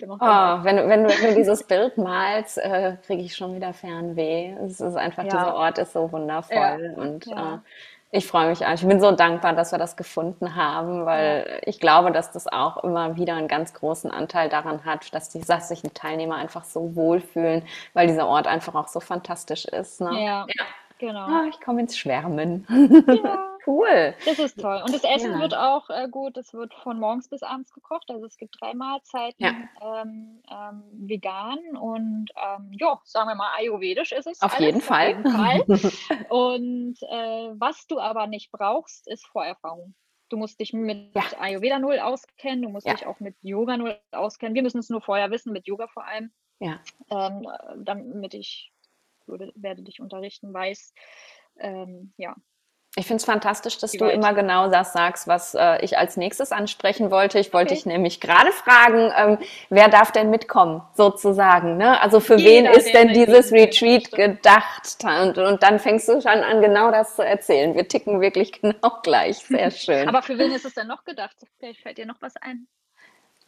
Oh, 0.00 0.18
wenn, 0.64 0.88
wenn, 0.88 1.04
du, 1.04 1.10
wenn 1.10 1.30
du 1.30 1.34
dieses 1.36 1.64
Bild 1.64 1.98
malst, 1.98 2.58
äh, 2.58 2.96
kriege 3.04 3.22
ich 3.22 3.36
schon 3.36 3.54
wieder 3.54 3.72
Fernweh. 3.72 4.54
Es 4.64 4.80
ist 4.80 4.96
einfach, 4.96 5.24
ja. 5.24 5.30
dieser 5.30 5.54
Ort 5.54 5.78
ist 5.78 5.92
so 5.92 6.10
wundervoll. 6.10 6.94
Und. 6.96 7.26
Äh, 7.28 7.58
ich 8.10 8.26
freue 8.26 8.48
mich 8.48 8.62
Ich 8.62 8.86
bin 8.86 9.00
so 9.00 9.12
dankbar, 9.12 9.52
dass 9.54 9.72
wir 9.72 9.78
das 9.78 9.96
gefunden 9.96 10.56
haben, 10.56 11.04
weil 11.04 11.60
ich 11.66 11.78
glaube, 11.78 12.10
dass 12.10 12.30
das 12.32 12.46
auch 12.46 12.78
immer 12.78 13.16
wieder 13.16 13.34
einen 13.34 13.48
ganz 13.48 13.74
großen 13.74 14.10
Anteil 14.10 14.48
daran 14.48 14.84
hat, 14.86 15.12
dass 15.14 15.28
die, 15.28 15.40
dass 15.40 15.68
sich 15.68 15.82
die 15.82 15.90
Teilnehmer 15.90 16.36
einfach 16.36 16.64
so 16.64 16.96
wohlfühlen, 16.96 17.62
weil 17.92 18.06
dieser 18.06 18.26
Ort 18.26 18.46
einfach 18.46 18.74
auch 18.74 18.88
so 18.88 19.00
fantastisch 19.00 19.66
ist. 19.66 20.00
Ne? 20.00 20.24
Ja, 20.24 20.46
genau. 20.98 21.26
Ah, 21.26 21.44
ich 21.50 21.60
komme 21.60 21.82
ins 21.82 21.98
Schwärmen. 21.98 22.66
Ja. 23.22 23.44
Cool. 23.68 24.14
Das 24.24 24.38
ist 24.38 24.58
toll. 24.58 24.80
Und 24.82 24.94
das 24.94 25.04
Essen 25.04 25.32
ja. 25.32 25.40
wird 25.40 25.54
auch 25.54 25.90
äh, 25.90 26.08
gut. 26.08 26.38
Es 26.38 26.54
wird 26.54 26.72
von 26.72 26.98
morgens 26.98 27.28
bis 27.28 27.42
abends 27.42 27.70
gekocht. 27.70 28.08
Also 28.08 28.24
es 28.24 28.38
gibt 28.38 28.56
drei 28.58 28.72
Mahlzeiten 28.72 29.44
ja. 29.44 30.00
ähm, 30.00 30.42
ähm, 30.50 30.82
vegan 30.92 31.76
und 31.76 32.30
ähm, 32.34 32.70
ja, 32.72 32.98
sagen 33.04 33.28
wir 33.28 33.34
mal 33.34 33.52
ayurvedisch 33.58 34.12
ist 34.12 34.26
es. 34.26 34.40
Auf 34.40 34.54
alles, 34.54 34.66
jeden 34.66 34.80
Fall. 34.80 35.10
Auf 35.10 35.68
jeden 35.68 35.78
Fall. 35.90 36.26
und 36.30 36.96
äh, 37.02 37.60
was 37.60 37.86
du 37.86 38.00
aber 38.00 38.26
nicht 38.26 38.50
brauchst, 38.52 39.06
ist 39.06 39.26
Vorerfahrung. 39.26 39.94
Du 40.30 40.38
musst 40.38 40.60
dich 40.60 40.72
mit 40.72 41.14
ja. 41.14 41.22
Ayurveda 41.38 41.78
Null 41.78 41.98
auskennen, 41.98 42.62
du 42.62 42.70
musst 42.70 42.86
dich 42.86 43.06
auch 43.06 43.20
mit 43.20 43.36
Yoga 43.42 43.76
Null 43.76 43.98
auskennen. 44.12 44.54
Wir 44.54 44.62
müssen 44.62 44.78
es 44.78 44.88
nur 44.88 45.02
vorher 45.02 45.30
wissen, 45.30 45.52
mit 45.52 45.66
Yoga 45.66 45.88
vor 45.88 46.06
allem. 46.06 46.32
Ja. 46.58 46.80
Ähm, 47.10 47.46
damit 47.76 48.32
ich 48.32 48.72
würde, 49.26 49.52
werde 49.56 49.82
dich 49.82 50.00
unterrichten, 50.00 50.52
weiß, 50.54 50.94
ähm, 51.60 52.12
ja, 52.16 52.34
ich 52.96 53.06
finde 53.06 53.18
es 53.20 53.24
fantastisch, 53.24 53.78
dass 53.78 53.92
Die 53.92 53.98
du 53.98 54.06
Welt. 54.06 54.16
immer 54.16 54.34
genau 54.34 54.68
das 54.68 54.92
sagst, 54.92 55.28
was 55.28 55.54
äh, 55.54 55.84
ich 55.84 55.98
als 55.98 56.16
nächstes 56.16 56.50
ansprechen 56.50 57.10
wollte. 57.10 57.38
Ich 57.38 57.52
wollte 57.52 57.72
okay. 57.72 57.76
dich 57.76 57.86
nämlich 57.86 58.20
gerade 58.20 58.50
fragen, 58.50 59.12
ähm, 59.16 59.38
wer 59.68 59.88
darf 59.88 60.10
denn 60.10 60.30
mitkommen, 60.30 60.82
sozusagen? 60.94 61.76
Ne? 61.76 62.00
Also 62.00 62.18
für 62.18 62.36
Jeder, 62.36 62.70
wen 62.70 62.76
ist 62.76 62.92
denn 62.92 63.12
dieses 63.12 63.52
Retreat 63.52 64.10
gedacht? 64.10 64.98
Und, 65.04 65.38
und 65.38 65.62
dann 65.62 65.78
fängst 65.78 66.08
du 66.08 66.20
schon 66.20 66.26
an, 66.26 66.60
genau 66.60 66.90
das 66.90 67.14
zu 67.14 67.24
erzählen. 67.24 67.74
Wir 67.74 67.86
ticken 67.86 68.20
wirklich 68.20 68.52
genau 68.60 68.98
gleich. 69.02 69.38
Sehr 69.38 69.70
schön. 69.70 70.08
Aber 70.08 70.22
für 70.22 70.36
wen 70.38 70.50
ist 70.50 70.64
es 70.64 70.74
denn 70.74 70.88
noch 70.88 71.04
gedacht? 71.04 71.36
Vielleicht 71.58 71.80
fällt 71.80 71.98
dir 71.98 72.06
noch 72.06 72.20
was 72.20 72.36
ein. 72.36 72.66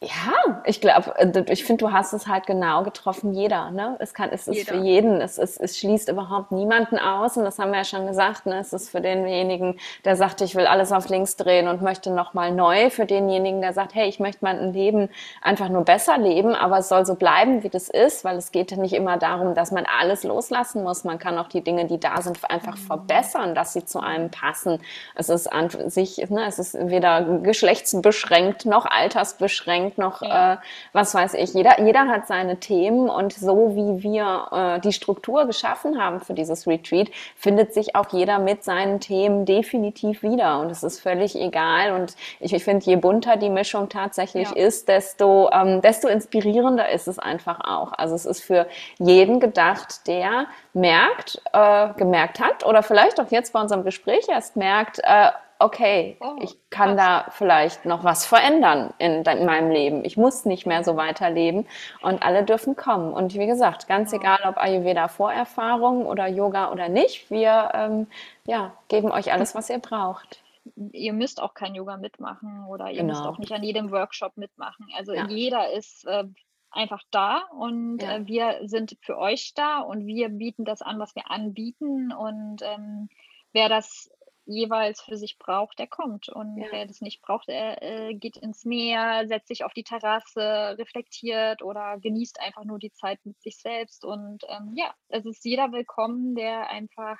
Ja, 0.03 0.63
ich 0.65 0.81
glaube, 0.81 1.13
äh, 1.19 1.43
ich 1.53 1.63
finde, 1.63 1.85
du 1.85 1.91
hast 1.91 2.11
es 2.13 2.25
halt 2.25 2.47
genau 2.47 2.81
getroffen, 2.81 3.33
jeder. 3.33 3.69
Ne? 3.69 3.97
Es, 3.99 4.15
kann, 4.15 4.31
es 4.31 4.47
ist 4.47 4.55
jeder. 4.55 4.73
für 4.73 4.79
jeden, 4.79 5.21
es, 5.21 5.37
es, 5.37 5.57
es 5.57 5.77
schließt 5.77 6.09
überhaupt 6.09 6.51
niemanden 6.51 6.97
aus 6.97 7.37
und 7.37 7.43
das 7.43 7.59
haben 7.59 7.69
wir 7.69 7.77
ja 7.77 7.83
schon 7.83 8.07
gesagt. 8.07 8.47
Ne? 8.47 8.57
Es 8.57 8.73
ist 8.73 8.89
für 8.89 8.99
denjenigen, 8.99 9.79
der 10.03 10.15
sagt, 10.15 10.41
ich 10.41 10.55
will 10.55 10.65
alles 10.65 10.91
auf 10.91 11.07
links 11.09 11.35
drehen 11.35 11.67
und 11.67 11.83
möchte 11.83 12.09
nochmal 12.09 12.51
neu. 12.51 12.89
Für 12.89 13.05
denjenigen, 13.05 13.61
der 13.61 13.73
sagt, 13.73 13.93
hey, 13.93 14.09
ich 14.09 14.19
möchte 14.19 14.39
mein 14.41 14.73
Leben 14.73 15.07
einfach 15.39 15.69
nur 15.69 15.85
besser 15.85 16.17
leben, 16.17 16.55
aber 16.55 16.79
es 16.79 16.89
soll 16.89 17.05
so 17.05 17.13
bleiben, 17.13 17.61
wie 17.61 17.69
das 17.69 17.87
ist, 17.87 18.25
weil 18.25 18.37
es 18.37 18.51
geht 18.51 18.71
ja 18.71 18.77
nicht 18.77 18.93
immer 18.93 19.17
darum, 19.17 19.53
dass 19.53 19.71
man 19.71 19.85
alles 19.85 20.23
loslassen 20.23 20.81
muss. 20.81 21.03
Man 21.03 21.19
kann 21.19 21.37
auch 21.37 21.47
die 21.47 21.61
Dinge, 21.61 21.85
die 21.85 21.99
da 21.99 22.23
sind, 22.23 22.39
einfach 22.49 22.75
mhm. 22.75 22.81
verbessern, 22.87 23.53
dass 23.53 23.73
sie 23.73 23.85
zu 23.85 23.99
einem 23.99 24.31
passen. 24.31 24.79
Es 25.13 25.29
ist 25.29 25.45
an 25.45 25.69
sich, 25.91 26.17
ne, 26.31 26.47
es 26.47 26.57
ist 26.57 26.75
weder 26.89 27.21
geschlechtsbeschränkt 27.43 28.65
noch 28.65 28.87
altersbeschränkt 28.87 29.90
denkt 29.91 29.97
noch, 29.97 30.21
ja. 30.21 30.53
äh, 30.53 30.57
was 30.93 31.13
weiß 31.13 31.33
ich, 31.35 31.53
jeder, 31.53 31.81
jeder 31.81 32.07
hat 32.07 32.27
seine 32.27 32.57
Themen 32.57 33.09
und 33.09 33.33
so 33.33 33.75
wie 33.75 34.03
wir 34.03 34.47
äh, 34.51 34.79
die 34.79 34.93
Struktur 34.93 35.45
geschaffen 35.45 36.01
haben 36.01 36.19
für 36.19 36.33
dieses 36.33 36.67
Retreat, 36.67 37.09
findet 37.35 37.73
sich 37.73 37.95
auch 37.95 38.09
jeder 38.11 38.39
mit 38.39 38.63
seinen 38.63 38.99
Themen 38.99 39.45
definitiv 39.45 40.23
wieder 40.23 40.59
und 40.59 40.69
es 40.69 40.83
ist 40.83 40.99
völlig 40.99 41.35
egal 41.35 41.93
und 41.93 42.15
ich, 42.39 42.53
ich 42.53 42.63
finde, 42.63 42.85
je 42.85 42.95
bunter 42.95 43.37
die 43.37 43.49
Mischung 43.49 43.89
tatsächlich 43.89 44.49
ja. 44.49 44.55
ist, 44.55 44.87
desto, 44.87 45.49
ähm, 45.51 45.81
desto 45.81 46.07
inspirierender 46.07 46.89
ist 46.89 47.07
es 47.07 47.19
einfach 47.19 47.59
auch. 47.61 47.93
Also 47.93 48.15
es 48.15 48.25
ist 48.25 48.41
für 48.41 48.67
jeden 48.99 49.39
gedacht, 49.39 50.07
der 50.07 50.47
merkt, 50.73 51.41
äh, 51.53 51.89
gemerkt 51.97 52.39
hat 52.39 52.65
oder 52.65 52.83
vielleicht 52.83 53.19
auch 53.19 53.29
jetzt 53.29 53.53
bei 53.53 53.61
unserem 53.61 53.83
Gespräch 53.83 54.27
erst 54.29 54.55
merkt, 54.55 54.99
äh, 55.03 55.31
okay, 55.61 56.17
oh, 56.19 56.35
ich 56.41 56.57
kann 56.69 56.95
krass. 56.95 57.25
da 57.25 57.31
vielleicht 57.31 57.85
noch 57.85 58.03
was 58.03 58.25
verändern 58.25 58.93
in, 58.97 59.23
in, 59.23 59.45
meinem 59.45 59.71
Leben. 59.71 60.03
Ich 60.05 60.17
muss 60.17 60.45
nicht 60.45 60.65
mehr 60.65 60.83
so 60.83 60.97
weiterleben 60.97 61.67
und 62.01 62.23
alle 62.23 62.43
dürfen 62.43 62.75
kommen. 62.75 63.13
Und 63.13 63.35
wie 63.35 63.47
gesagt, 63.47 63.87
ganz 63.87 64.11
egal, 64.13 64.39
ob 64.45 64.57
Ayurveda 64.57 65.07
Vorerfahrung 65.07 66.05
oder 66.05 66.27
Yoga 66.27 66.71
oder 66.71 66.89
nicht, 66.89 67.29
wir 67.29 67.71
ähm, 67.73 68.07
ja, 68.45 68.73
geben 68.87 69.11
euch 69.11 69.31
alles, 69.31 69.55
was 69.55 69.69
ihr 69.69 69.79
braucht. 69.79 70.43
Ihr 70.91 71.13
müsst 71.13 71.41
auch 71.41 71.53
kein 71.53 71.75
Yoga 71.75 71.97
mitmachen 71.97 72.65
oder 72.67 72.89
ihr 72.89 73.01
genau. 73.01 73.13
müsst 73.13 73.25
auch 73.25 73.37
nicht 73.37 73.51
an 73.51 73.63
jedem 73.63 73.91
Workshop 73.91 74.37
mitmachen. 74.37 74.87
Also 74.97 75.13
ja. 75.13 75.27
jeder 75.27 75.71
ist 75.71 76.05
äh, 76.05 76.23
einfach 76.71 77.01
da 77.11 77.43
und 77.57 78.01
ja. 78.01 78.17
äh, 78.17 78.27
wir 78.27 78.59
sind 78.63 78.97
für 79.01 79.17
euch 79.17 79.53
da 79.55 79.79
und 79.79 80.05
wir 80.07 80.29
bieten 80.29 80.65
das 80.65 80.81
an, 80.81 80.99
was 80.99 81.15
wir 81.15 81.29
anbieten 81.29 82.11
und 82.11 82.61
ähm, 82.61 83.09
wer 83.53 83.69
das 83.69 84.09
jeweils 84.51 85.01
für 85.01 85.17
sich 85.17 85.37
braucht, 85.37 85.79
der 85.79 85.87
kommt. 85.87 86.29
Und 86.29 86.57
ja. 86.57 86.67
wer 86.71 86.85
das 86.85 87.01
nicht 87.01 87.21
braucht, 87.21 87.49
er 87.49 87.81
äh, 87.81 88.13
geht 88.13 88.37
ins 88.37 88.65
Meer, 88.65 89.27
setzt 89.27 89.47
sich 89.47 89.63
auf 89.63 89.73
die 89.73 89.83
Terrasse, 89.83 90.77
reflektiert 90.77 91.61
oder 91.61 91.97
genießt 91.99 92.39
einfach 92.39 92.63
nur 92.63 92.79
die 92.79 92.91
Zeit 92.91 93.19
mit 93.23 93.41
sich 93.41 93.57
selbst. 93.57 94.05
Und 94.05 94.43
ähm, 94.49 94.73
ja, 94.75 94.93
es 95.09 95.25
ist 95.25 95.43
jeder 95.45 95.71
willkommen, 95.71 96.35
der 96.35 96.69
einfach 96.69 97.17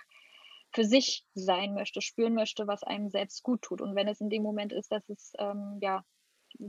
für 0.73 0.84
sich 0.86 1.25
sein 1.34 1.73
möchte, 1.73 2.01
spüren 2.01 2.34
möchte, 2.34 2.67
was 2.67 2.84
einem 2.84 3.09
selbst 3.09 3.43
gut 3.43 3.61
tut. 3.61 3.82
Und 3.82 3.95
wenn 3.95 4.07
es 4.07 4.21
in 4.21 4.29
dem 4.29 4.43
Moment 4.43 4.71
ist, 4.71 4.91
dass 4.91 5.07
es 5.09 5.34
ähm, 5.38 5.79
ja 5.82 6.03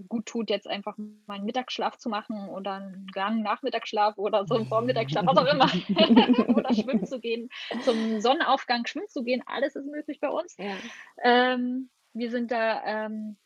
gut 0.08 0.26
tut, 0.26 0.50
jetzt 0.50 0.68
einfach 0.68 0.96
mal 1.26 1.34
einen 1.34 1.44
Mittagsschlaf 1.44 1.96
zu 1.98 2.08
machen 2.08 2.48
oder 2.48 2.74
einen 2.74 3.06
langen 3.14 3.42
Nachmittagsschlaf 3.42 4.18
oder 4.18 4.46
so 4.46 4.56
einen 4.56 4.66
Vormittagsschlaf, 4.66 5.26
was 5.26 5.36
auch 5.36 5.46
immer. 5.46 5.66
oder 6.56 6.74
schwimmen 6.74 7.06
zu 7.06 7.20
gehen, 7.20 7.50
zum 7.84 8.20
Sonnenaufgang 8.20 8.86
schwimmen 8.86 9.08
zu 9.08 9.22
gehen, 9.22 9.42
alles 9.46 9.76
ist 9.76 9.86
möglich 9.86 10.20
bei 10.20 10.28
uns. 10.28 10.56
Ja. 10.58 10.74
Ähm, 11.22 11.90
wir 12.12 12.30
sind 12.30 12.50
da 12.50 12.82
ähm, 12.84 13.36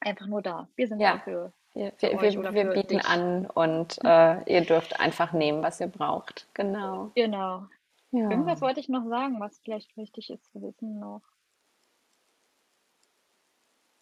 einfach 0.00 0.26
nur 0.26 0.42
da. 0.42 0.68
Wir 0.76 0.88
sind 0.88 1.00
ja. 1.00 1.14
dafür. 1.14 1.52
Wir, 1.74 1.92
wir, 1.98 2.20
wir, 2.20 2.54
wir 2.54 2.64
bieten 2.72 2.98
dich. 2.98 3.06
an 3.06 3.46
und 3.46 3.98
äh, 4.04 4.52
ihr 4.52 4.60
dürft 4.60 5.00
einfach 5.00 5.32
nehmen, 5.32 5.62
was 5.62 5.80
ihr 5.80 5.88
braucht. 5.88 6.46
Genau. 6.54 7.10
Genau. 7.16 7.66
Ja. 8.12 8.30
Irgendwas 8.30 8.60
wollte 8.60 8.78
ich 8.78 8.88
noch 8.88 9.08
sagen, 9.08 9.40
was 9.40 9.58
vielleicht 9.58 9.96
wichtig 9.96 10.30
ist 10.30 10.52
zu 10.52 10.62
wissen 10.62 11.00
noch. 11.00 11.22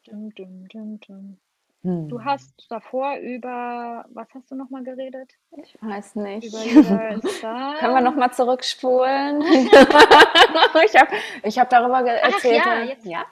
Dum, 0.05 0.35
dum, 0.35 0.69
dum, 0.69 1.01
dum. 1.01 1.41
Hm. 1.85 2.09
Du 2.09 2.23
hast 2.25 2.67
davor 2.71 3.17
über, 3.17 4.05
was 4.11 4.29
hast 4.35 4.51
du 4.51 4.55
nochmal 4.55 4.85
geredet? 4.85 5.33
Ich 5.57 5.77
weiß 5.81 6.15
nicht. 6.17 6.53
Können 7.81 7.95
wir 7.95 8.01
nochmal 8.01 8.33
zurückspulen? 8.33 9.43
ich 9.43 10.97
habe 10.97 11.17
ich 11.43 11.59
hab 11.59 11.71
darüber 11.71 12.09
erzählt. 12.09 12.63
Ach, 12.65 12.67
ja, 12.67 12.85
jetzt, 12.85 13.05
ja? 13.05 13.27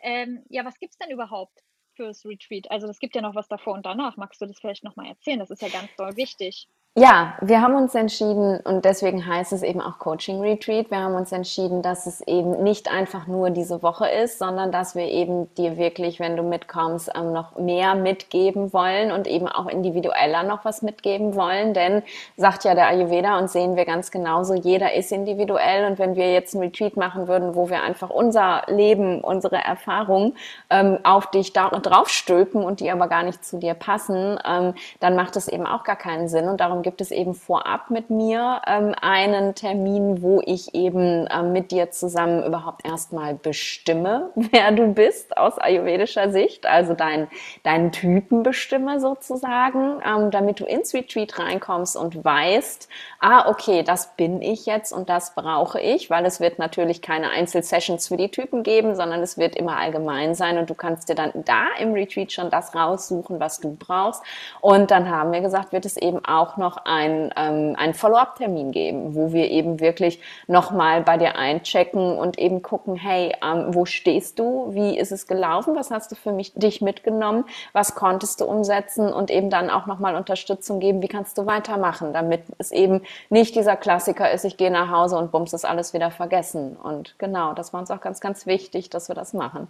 Ähm, 0.00 0.42
ja, 0.48 0.64
was 0.64 0.78
gibt 0.78 0.92
es 0.92 0.98
denn 0.98 1.10
überhaupt 1.10 1.62
fürs 1.94 2.24
Retreat? 2.24 2.70
Also 2.70 2.88
es 2.88 3.00
gibt 3.00 3.14
ja 3.14 3.20
noch 3.20 3.34
was 3.34 3.48
davor 3.48 3.74
und 3.74 3.84
danach. 3.84 4.16
Magst 4.16 4.40
du 4.40 4.46
das 4.46 4.58
vielleicht 4.58 4.82
nochmal 4.82 5.08
erzählen? 5.08 5.38
Das 5.38 5.50
ist 5.50 5.60
ja 5.60 5.68
ganz 5.68 5.94
doll 5.96 6.16
wichtig. 6.16 6.68
Ja, 6.96 7.34
wir 7.40 7.62
haben 7.62 7.76
uns 7.76 7.94
entschieden 7.94 8.58
und 8.64 8.84
deswegen 8.84 9.24
heißt 9.24 9.52
es 9.52 9.62
eben 9.62 9.80
auch 9.80 10.00
Coaching 10.00 10.40
Retreat. 10.40 10.90
Wir 10.90 10.98
haben 10.98 11.14
uns 11.14 11.30
entschieden, 11.30 11.82
dass 11.82 12.06
es 12.06 12.20
eben 12.22 12.64
nicht 12.64 12.92
einfach 12.92 13.28
nur 13.28 13.50
diese 13.50 13.80
Woche 13.84 14.08
ist, 14.08 14.40
sondern 14.40 14.72
dass 14.72 14.96
wir 14.96 15.04
eben 15.04 15.54
dir 15.54 15.76
wirklich, 15.76 16.18
wenn 16.18 16.36
du 16.36 16.42
mitkommst, 16.42 17.12
ähm, 17.14 17.32
noch 17.32 17.56
mehr 17.56 17.94
mitgeben 17.94 18.72
wollen 18.72 19.12
und 19.12 19.28
eben 19.28 19.46
auch 19.46 19.68
individueller 19.68 20.42
noch 20.42 20.64
was 20.64 20.82
mitgeben 20.82 21.36
wollen. 21.36 21.74
Denn 21.74 22.02
sagt 22.36 22.64
ja 22.64 22.74
der 22.74 22.88
Ayurveda 22.88 23.38
und 23.38 23.48
sehen 23.48 23.76
wir 23.76 23.84
ganz 23.84 24.10
genauso, 24.10 24.54
jeder 24.54 24.92
ist 24.92 25.12
individuell 25.12 25.88
und 25.88 26.00
wenn 26.00 26.16
wir 26.16 26.32
jetzt 26.32 26.54
ein 26.54 26.60
Retreat 26.60 26.96
machen 26.96 27.28
würden, 27.28 27.54
wo 27.54 27.70
wir 27.70 27.84
einfach 27.84 28.10
unser 28.10 28.62
Leben, 28.66 29.20
unsere 29.20 29.58
Erfahrung 29.58 30.34
ähm, 30.70 30.98
auf 31.04 31.30
dich 31.30 31.52
da, 31.52 31.68
draufstülpen 31.68 32.64
und 32.64 32.80
die 32.80 32.90
aber 32.90 33.06
gar 33.06 33.22
nicht 33.22 33.44
zu 33.44 33.60
dir 33.60 33.74
passen, 33.74 34.40
ähm, 34.44 34.74
dann 34.98 35.14
macht 35.14 35.36
es 35.36 35.46
eben 35.46 35.66
auch 35.66 35.84
gar 35.84 35.94
keinen 35.94 36.26
Sinn 36.26 36.48
und 36.48 36.60
darum 36.60 36.79
gibt 36.82 37.00
es 37.00 37.10
eben 37.10 37.34
vorab 37.34 37.90
mit 37.90 38.10
mir 38.10 38.62
ähm, 38.66 38.94
einen 39.00 39.54
Termin, 39.54 40.22
wo 40.22 40.40
ich 40.44 40.74
eben 40.74 41.28
ähm, 41.30 41.52
mit 41.52 41.70
dir 41.70 41.90
zusammen 41.90 42.44
überhaupt 42.44 42.86
erstmal 42.86 43.34
bestimme, 43.34 44.30
wer 44.34 44.72
du 44.72 44.88
bist 44.88 45.36
aus 45.36 45.58
ayurvedischer 45.58 46.30
Sicht, 46.30 46.66
also 46.66 46.94
dein, 46.94 47.28
deinen 47.62 47.92
Typen 47.92 48.42
bestimme 48.42 49.00
sozusagen, 49.00 50.00
ähm, 50.06 50.30
damit 50.30 50.60
du 50.60 50.64
ins 50.64 50.94
Retreat 50.94 51.38
reinkommst 51.38 51.96
und 51.96 52.24
weißt, 52.24 52.88
ah, 53.20 53.48
okay, 53.48 53.82
das 53.82 54.16
bin 54.16 54.42
ich 54.42 54.66
jetzt 54.66 54.92
und 54.92 55.08
das 55.08 55.34
brauche 55.34 55.80
ich, 55.80 56.10
weil 56.10 56.24
es 56.24 56.40
wird 56.40 56.58
natürlich 56.58 57.02
keine 57.02 57.30
Einzelsessions 57.30 58.08
für 58.08 58.16
die 58.16 58.30
Typen 58.30 58.62
geben, 58.62 58.94
sondern 58.94 59.20
es 59.20 59.38
wird 59.38 59.56
immer 59.56 59.76
allgemein 59.76 60.34
sein 60.34 60.58
und 60.58 60.70
du 60.70 60.74
kannst 60.74 61.08
dir 61.08 61.14
dann 61.14 61.32
da 61.44 61.64
im 61.78 61.92
Retreat 61.92 62.32
schon 62.32 62.50
das 62.50 62.74
raussuchen, 62.74 63.40
was 63.40 63.60
du 63.60 63.76
brauchst. 63.76 64.22
Und 64.60 64.90
dann 64.90 65.08
haben 65.10 65.32
wir 65.32 65.40
gesagt, 65.40 65.72
wird 65.72 65.84
es 65.84 65.96
eben 65.96 66.24
auch 66.24 66.56
noch 66.56 66.69
noch 66.70 66.84
ein, 66.84 67.32
ähm, 67.36 67.74
einen 67.76 67.94
Follow-up-Termin 67.94 68.70
geben, 68.70 69.14
wo 69.14 69.32
wir 69.32 69.50
eben 69.50 69.80
wirklich 69.80 70.20
nochmal 70.46 71.02
bei 71.02 71.16
dir 71.16 71.36
einchecken 71.36 72.16
und 72.16 72.38
eben 72.38 72.62
gucken, 72.62 72.96
hey, 72.96 73.34
ähm, 73.42 73.74
wo 73.74 73.84
stehst 73.86 74.38
du? 74.38 74.72
Wie 74.72 74.96
ist 74.96 75.10
es 75.10 75.26
gelaufen? 75.26 75.74
Was 75.74 75.90
hast 75.90 76.12
du 76.12 76.14
für 76.14 76.32
mich, 76.32 76.52
dich 76.54 76.80
mitgenommen? 76.80 77.44
Was 77.72 77.94
konntest 77.94 78.40
du 78.40 78.44
umsetzen? 78.44 79.12
Und 79.12 79.30
eben 79.30 79.50
dann 79.50 79.70
auch 79.70 79.86
nochmal 79.86 80.14
Unterstützung 80.14 80.80
geben, 80.80 81.02
wie 81.02 81.08
kannst 81.08 81.36
du 81.38 81.46
weitermachen, 81.46 82.12
damit 82.12 82.42
es 82.58 82.70
eben 82.70 83.02
nicht 83.30 83.56
dieser 83.56 83.76
Klassiker 83.76 84.30
ist, 84.30 84.44
ich 84.44 84.56
gehe 84.56 84.70
nach 84.70 84.90
Hause 84.90 85.16
und 85.16 85.32
bums 85.32 85.52
ist 85.52 85.64
alles 85.64 85.92
wieder 85.92 86.10
vergessen. 86.10 86.76
Und 86.76 87.18
genau, 87.18 87.52
das 87.54 87.72
war 87.72 87.80
uns 87.80 87.90
auch 87.90 88.00
ganz, 88.00 88.20
ganz 88.20 88.46
wichtig, 88.46 88.90
dass 88.90 89.08
wir 89.08 89.16
das 89.16 89.32
machen. 89.32 89.66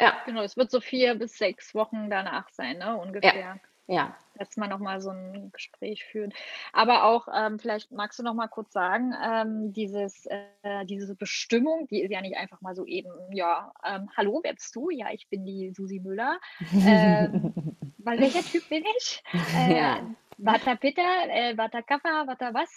Ja. 0.00 0.12
Genau, 0.26 0.42
es 0.42 0.56
wird 0.56 0.70
so 0.70 0.80
vier 0.80 1.16
bis 1.16 1.36
sechs 1.36 1.74
Wochen 1.74 2.08
danach 2.08 2.48
sein, 2.50 2.78
ne, 2.78 2.96
ungefähr. 2.96 3.34
Ja. 3.34 3.56
Ja. 3.88 4.14
Dass 4.34 4.56
man 4.56 4.70
nochmal 4.70 5.00
so 5.00 5.10
ein 5.10 5.50
Gespräch 5.50 6.04
führt. 6.04 6.32
Aber 6.72 7.04
auch, 7.04 7.26
ähm, 7.34 7.58
vielleicht 7.58 7.90
magst 7.90 8.18
du 8.18 8.22
noch 8.22 8.34
mal 8.34 8.46
kurz 8.46 8.72
sagen, 8.72 9.12
ähm, 9.20 9.72
dieses, 9.72 10.26
äh, 10.26 10.84
diese 10.84 11.16
Bestimmung, 11.16 11.88
die 11.88 12.02
ist 12.02 12.12
ja 12.12 12.20
nicht 12.20 12.36
einfach 12.36 12.60
mal 12.60 12.76
so 12.76 12.84
eben, 12.84 13.10
ja, 13.32 13.72
ähm, 13.84 14.08
hallo, 14.16 14.40
wer 14.44 14.52
bist 14.52 14.76
du? 14.76 14.90
Ja, 14.90 15.10
ich 15.10 15.26
bin 15.28 15.44
die 15.44 15.72
Susi 15.74 15.98
Müller. 15.98 16.38
Ähm, 16.72 17.52
weil 17.98 18.20
welcher 18.20 18.42
Typ 18.42 18.68
bin 18.68 18.84
ich? 18.96 19.22
Äh, 19.56 19.76
ja. 19.76 20.00
Vata 20.40 20.76
Pitta, 20.76 21.02
äh, 21.28 21.56
Vata 21.58 21.82
Kapha, 21.82 22.24
Vata 22.24 22.54
was? 22.54 22.70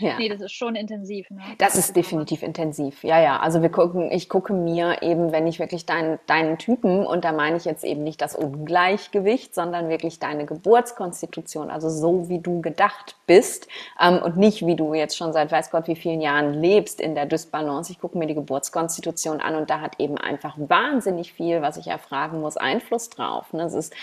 Ja. 0.00 0.14
nee, 0.18 0.28
das 0.28 0.40
ist 0.40 0.52
schon 0.52 0.74
intensiv. 0.74 1.30
Ne? 1.30 1.40
Das, 1.58 1.76
ist 1.76 1.94
definitiv 1.94 2.42
intensiv, 2.42 3.04
ja, 3.04 3.20
ja. 3.20 3.38
Also 3.38 3.62
wir 3.62 3.68
gucken, 3.68 4.10
ich 4.10 4.28
gucke 4.28 4.52
mir 4.52 5.00
eben, 5.00 5.30
wenn 5.30 5.46
ich 5.46 5.60
wirklich 5.60 5.86
deinen, 5.86 6.18
deinen 6.26 6.58
Typen, 6.58 7.06
und 7.06 7.24
da 7.24 7.30
meine 7.30 7.56
ich 7.56 7.64
jetzt 7.64 7.84
eben 7.84 8.02
nicht 8.02 8.20
das 8.20 8.34
Ungleichgewicht, 8.34 9.54
sondern 9.54 9.88
wirklich 9.88 10.18
deine 10.18 10.46
Geburtskonstitution, 10.46 11.70
also 11.70 11.88
so 11.88 12.28
wie 12.28 12.40
du 12.40 12.60
gedacht 12.60 13.14
bist 13.26 13.68
ähm, 14.00 14.20
und 14.20 14.36
nicht 14.36 14.66
wie 14.66 14.74
du 14.74 14.92
jetzt 14.92 15.16
schon 15.16 15.32
seit 15.32 15.52
weiß 15.52 15.70
Gott 15.70 15.86
wie 15.86 15.94
vielen 15.94 16.20
Jahren 16.20 16.54
lebst 16.54 17.00
in 17.00 17.14
der 17.14 17.26
Dysbalance. 17.26 17.92
Ich 17.92 18.00
gucke 18.00 18.18
mir 18.18 18.26
die 18.26 18.34
Geburtskonstitution 18.34 19.40
an 19.40 19.54
und 19.54 19.70
da 19.70 19.80
hat 19.80 20.00
eben 20.00 20.18
einfach 20.18 20.56
wahnsinnig 20.58 21.32
viel, 21.32 21.62
was 21.62 21.76
ich 21.76 21.86
erfragen 21.86 22.40
muss, 22.40 22.56
Einfluss 22.56 23.10
drauf. 23.10 23.52
Ne? 23.52 23.62
Das 23.62 23.74
ist 23.74 23.94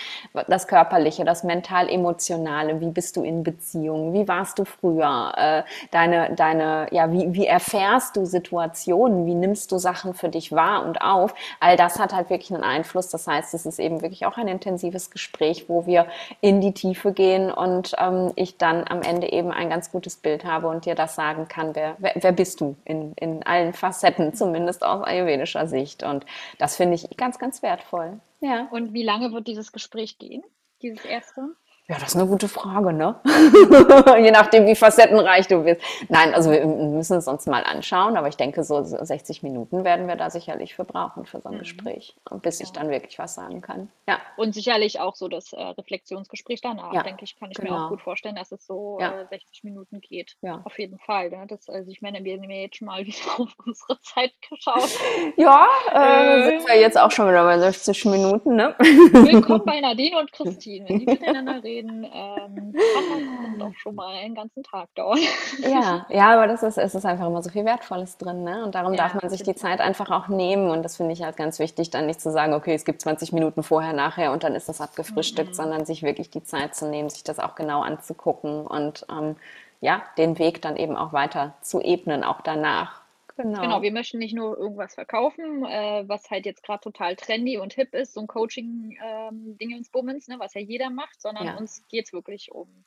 das 0.48 0.66
Körperliche, 0.66 1.26
das 1.26 1.44
Mental-Emotionale, 1.44 2.77
wie 2.80 2.90
bist 2.90 3.16
du 3.16 3.22
in 3.22 3.42
Beziehungen, 3.42 4.12
wie 4.12 4.28
warst 4.28 4.58
du 4.58 4.64
früher, 4.64 5.32
äh, 5.36 5.62
deine, 5.90 6.34
deine, 6.34 6.88
ja, 6.90 7.12
wie, 7.12 7.32
wie 7.32 7.46
erfährst 7.46 8.16
du 8.16 8.24
Situationen, 8.24 9.26
wie 9.26 9.34
nimmst 9.34 9.72
du 9.72 9.78
Sachen 9.78 10.14
für 10.14 10.28
dich 10.28 10.52
wahr 10.52 10.84
und 10.84 11.00
auf, 11.00 11.34
all 11.60 11.76
das 11.76 11.98
hat 11.98 12.12
halt 12.12 12.30
wirklich 12.30 12.52
einen 12.52 12.64
Einfluss. 12.64 13.08
Das 13.08 13.26
heißt, 13.26 13.54
es 13.54 13.66
ist 13.66 13.78
eben 13.78 14.02
wirklich 14.02 14.26
auch 14.26 14.36
ein 14.36 14.48
intensives 14.48 15.10
Gespräch, 15.10 15.68
wo 15.68 15.86
wir 15.86 16.06
in 16.40 16.60
die 16.60 16.72
Tiefe 16.72 17.12
gehen 17.12 17.50
und 17.50 17.94
ähm, 17.98 18.32
ich 18.36 18.56
dann 18.56 18.84
am 18.88 19.02
Ende 19.02 19.32
eben 19.32 19.50
ein 19.50 19.70
ganz 19.70 19.90
gutes 19.90 20.16
Bild 20.16 20.44
habe 20.44 20.68
und 20.68 20.84
dir 20.84 20.94
das 20.94 21.14
sagen 21.14 21.48
kann, 21.48 21.74
wer, 21.74 21.96
wer, 21.98 22.12
wer 22.16 22.32
bist 22.32 22.60
du 22.60 22.76
in, 22.84 23.12
in 23.14 23.42
allen 23.44 23.72
Facetten, 23.72 24.34
zumindest 24.34 24.84
aus 24.84 25.04
ayurvedischer 25.04 25.66
Sicht. 25.66 26.02
Und 26.02 26.26
das 26.58 26.76
finde 26.76 26.94
ich 26.94 27.16
ganz, 27.16 27.38
ganz 27.38 27.62
wertvoll. 27.62 28.20
Ja. 28.40 28.68
Und 28.70 28.92
wie 28.92 29.02
lange 29.02 29.32
wird 29.32 29.46
dieses 29.46 29.72
Gespräch 29.72 30.18
gehen, 30.18 30.42
dieses 30.82 31.04
erste? 31.04 31.54
Ja, 31.90 31.96
das 31.98 32.10
ist 32.10 32.16
eine 32.16 32.28
gute 32.28 32.48
Frage, 32.48 32.92
ne? 32.92 33.18
Je 34.22 34.30
nachdem, 34.30 34.66
wie 34.66 34.74
facettenreich 34.74 35.46
du 35.46 35.64
bist. 35.64 35.80
Nein, 36.10 36.34
also 36.34 36.50
wir 36.50 36.66
müssen 36.66 37.16
es 37.16 37.26
uns 37.26 37.46
mal 37.46 37.64
anschauen, 37.64 38.18
aber 38.18 38.28
ich 38.28 38.36
denke, 38.36 38.62
so 38.62 38.82
60 38.82 39.42
Minuten 39.42 39.84
werden 39.84 40.06
wir 40.06 40.16
da 40.16 40.28
sicherlich 40.28 40.74
für 40.74 40.84
brauchen 40.84 41.24
für 41.24 41.40
so 41.40 41.48
ein 41.48 41.54
mhm. 41.54 41.60
Gespräch, 41.60 42.14
bis 42.42 42.58
ja. 42.58 42.66
ich 42.66 42.72
dann 42.72 42.90
wirklich 42.90 43.18
was 43.18 43.36
sagen 43.36 43.62
kann. 43.62 43.90
Ja. 44.06 44.18
Und 44.36 44.52
sicherlich 44.52 45.00
auch 45.00 45.16
so 45.16 45.28
das 45.28 45.54
äh, 45.54 45.62
Reflexionsgespräch 45.62 46.60
danach, 46.60 46.92
ja. 46.92 47.02
denke 47.04 47.24
ich, 47.24 47.38
kann 47.38 47.50
ich 47.50 47.56
genau. 47.56 47.72
mir 47.72 47.84
auch 47.86 47.88
gut 47.88 48.02
vorstellen, 48.02 48.36
dass 48.36 48.52
es 48.52 48.66
so 48.66 48.98
ja. 49.00 49.22
äh, 49.22 49.26
60 49.30 49.64
Minuten 49.64 50.02
geht. 50.02 50.36
Ja. 50.42 50.60
Auf 50.64 50.78
jeden 50.78 50.98
Fall. 50.98 51.30
Ne? 51.30 51.46
Das, 51.48 51.70
also 51.70 51.90
ich 51.90 52.02
meine, 52.02 52.22
wir 52.22 52.36
haben 52.36 52.50
ja 52.50 52.56
jetzt 52.56 52.76
schon 52.76 52.88
mal 52.88 53.02
wieder 53.06 53.16
auf 53.38 53.54
unsere 53.64 53.98
Zeit 54.02 54.32
geschaut. 54.46 54.90
Ja, 55.36 55.66
äh, 55.94 56.48
äh, 56.48 56.58
sind 56.58 56.68
wir 56.68 56.78
jetzt 56.78 56.98
auch 56.98 57.10
schon 57.10 57.28
wieder 57.28 57.44
bei 57.44 57.58
60 57.58 58.04
Minuten, 58.06 58.56
ne? 58.56 58.74
Willkommen 58.78 59.64
bei 59.64 59.80
Nadine 59.80 60.18
und 60.18 60.32
Christine, 60.32 60.88
wenn 60.88 60.98
die 60.98 61.06
miteinander 61.06 61.62
reden 61.62 61.77
reden, 61.78 62.04
ähm, 62.04 62.74
kann 62.74 63.58
doch 63.58 63.74
schon 63.76 63.94
mal 63.94 64.14
einen 64.14 64.34
ganzen 64.34 64.62
Tag 64.62 64.94
dauern. 64.94 65.18
Ja, 65.60 66.06
ja, 66.08 66.34
aber 66.34 66.46
das 66.46 66.62
ist, 66.62 66.78
es 66.78 66.94
ist 66.94 67.04
einfach 67.04 67.26
immer 67.26 67.42
so 67.42 67.50
viel 67.50 67.64
Wertvolles 67.64 68.16
drin, 68.16 68.44
ne? 68.44 68.64
Und 68.64 68.74
darum 68.74 68.94
ja, 68.94 69.04
darf 69.04 69.20
man 69.20 69.30
sich 69.30 69.42
die 69.42 69.54
Zeit 69.54 69.80
einfach 69.80 70.10
auch 70.10 70.28
nehmen. 70.28 70.70
Und 70.70 70.82
das 70.82 70.96
finde 70.96 71.12
ich 71.12 71.22
halt 71.22 71.36
ganz 71.36 71.58
wichtig, 71.58 71.90
dann 71.90 72.06
nicht 72.06 72.20
zu 72.20 72.30
sagen, 72.30 72.52
okay, 72.54 72.74
es 72.74 72.84
gibt 72.84 73.00
20 73.02 73.32
Minuten 73.32 73.62
vorher, 73.62 73.92
nachher 73.92 74.32
und 74.32 74.44
dann 74.44 74.54
ist 74.54 74.68
das 74.68 74.80
abgefrühstückt, 74.80 75.50
mhm. 75.50 75.54
sondern 75.54 75.84
sich 75.86 76.02
wirklich 76.02 76.30
die 76.30 76.42
Zeit 76.42 76.74
zu 76.74 76.88
nehmen, 76.88 77.10
sich 77.10 77.24
das 77.24 77.38
auch 77.38 77.54
genau 77.54 77.82
anzugucken 77.82 78.66
und 78.66 79.06
ähm, 79.10 79.36
ja, 79.80 80.02
den 80.16 80.38
Weg 80.38 80.60
dann 80.62 80.76
eben 80.76 80.96
auch 80.96 81.12
weiter 81.12 81.54
zu 81.60 81.80
ebnen, 81.80 82.24
auch 82.24 82.40
danach. 82.40 83.00
Genau. 83.38 83.60
genau, 83.60 83.82
wir 83.82 83.92
möchten 83.92 84.18
nicht 84.18 84.34
nur 84.34 84.58
irgendwas 84.58 84.94
verkaufen, 84.94 85.64
äh, 85.64 86.02
was 86.08 86.28
halt 86.28 86.44
jetzt 86.44 86.64
gerade 86.64 86.80
total 86.80 87.14
trendy 87.14 87.58
und 87.58 87.72
hip 87.72 87.94
ist, 87.94 88.14
so 88.14 88.20
ein 88.20 88.26
Coaching-Dingensbummens, 88.26 90.28
ähm, 90.28 90.34
ne, 90.34 90.40
was 90.40 90.54
ja 90.54 90.60
jeder 90.60 90.90
macht, 90.90 91.22
sondern 91.22 91.46
ja. 91.46 91.56
uns 91.56 91.86
geht 91.86 92.06
es 92.06 92.12
wirklich 92.12 92.50
um 92.50 92.84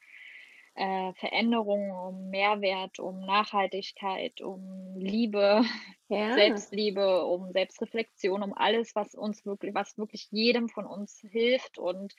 äh, 0.76 1.14
Veränderung, 1.14 1.92
um 1.92 2.30
Mehrwert, 2.30 3.00
um 3.00 3.22
Nachhaltigkeit, 3.22 4.42
um 4.42 4.94
Liebe, 4.98 5.64
ja. 6.10 6.34
Selbstliebe, 6.36 7.26
um 7.26 7.54
Selbstreflexion, 7.54 8.44
um 8.44 8.54
alles, 8.54 8.94
was 8.94 9.16
uns 9.16 9.46
wirklich, 9.46 9.74
was 9.74 9.98
wirklich 9.98 10.28
jedem 10.32 10.68
von 10.68 10.86
uns 10.86 11.26
hilft. 11.32 11.78
Und 11.78 12.14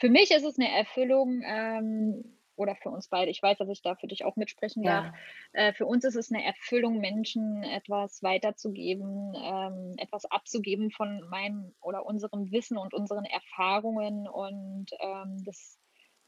für 0.00 0.08
mich 0.08 0.32
ist 0.32 0.44
es 0.44 0.58
eine 0.58 0.72
Erfüllung, 0.72 1.40
ähm, 1.46 2.39
oder 2.60 2.76
für 2.76 2.90
uns 2.90 3.08
beide, 3.08 3.30
ich 3.30 3.42
weiß, 3.42 3.56
dass 3.56 3.70
ich 3.70 3.80
da 3.80 3.94
für 3.94 4.06
dich 4.06 4.24
auch 4.26 4.36
mitsprechen 4.36 4.82
darf. 4.82 5.06
Ja. 5.06 5.68
Äh, 5.68 5.72
für 5.72 5.86
uns 5.86 6.04
ist 6.04 6.14
es 6.14 6.30
eine 6.30 6.44
Erfüllung, 6.44 6.98
Menschen 7.00 7.62
etwas 7.62 8.22
weiterzugeben, 8.22 9.34
ähm, 9.34 9.94
etwas 9.96 10.26
abzugeben 10.26 10.90
von 10.90 11.26
meinem 11.30 11.74
oder 11.80 12.04
unserem 12.04 12.52
Wissen 12.52 12.76
und 12.76 12.92
unseren 12.92 13.24
Erfahrungen. 13.24 14.28
Und 14.28 14.90
ähm, 15.00 15.42
das 15.44 15.78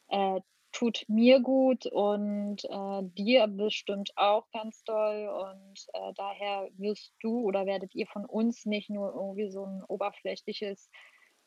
äh, 0.09 0.41
tut 0.73 1.05
mir 1.07 1.41
gut 1.41 1.85
und 1.85 2.65
äh, 2.65 3.03
dir 3.03 3.47
bestimmt 3.47 4.13
auch 4.17 4.51
ganz 4.53 4.83
doll. 4.85 5.29
Und 5.29 5.87
äh, 5.93 6.15
daher 6.17 6.71
wirst 6.79 7.13
du 7.21 7.41
oder 7.41 7.67
werdet 7.67 7.95
ihr 7.95 8.07
von 8.07 8.25
uns 8.25 8.65
nicht 8.65 8.89
nur 8.89 9.13
irgendwie 9.15 9.51
so 9.51 9.67
ein 9.67 9.85
oberflächliches 9.87 10.91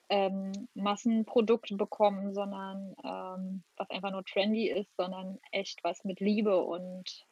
ähm, 0.09 0.67
Massenprodukt 0.73 1.77
bekommen, 1.77 2.33
sondern 2.33 2.95
ähm, 3.03 3.63
was 3.77 3.89
einfach 3.89 4.11
nur 4.11 4.23
trendy 4.23 4.69
ist, 4.69 4.95
sondern 4.95 5.39
echt 5.51 5.83
was 5.83 6.03
mit 6.03 6.19
Liebe 6.19 6.63
und 6.63 7.25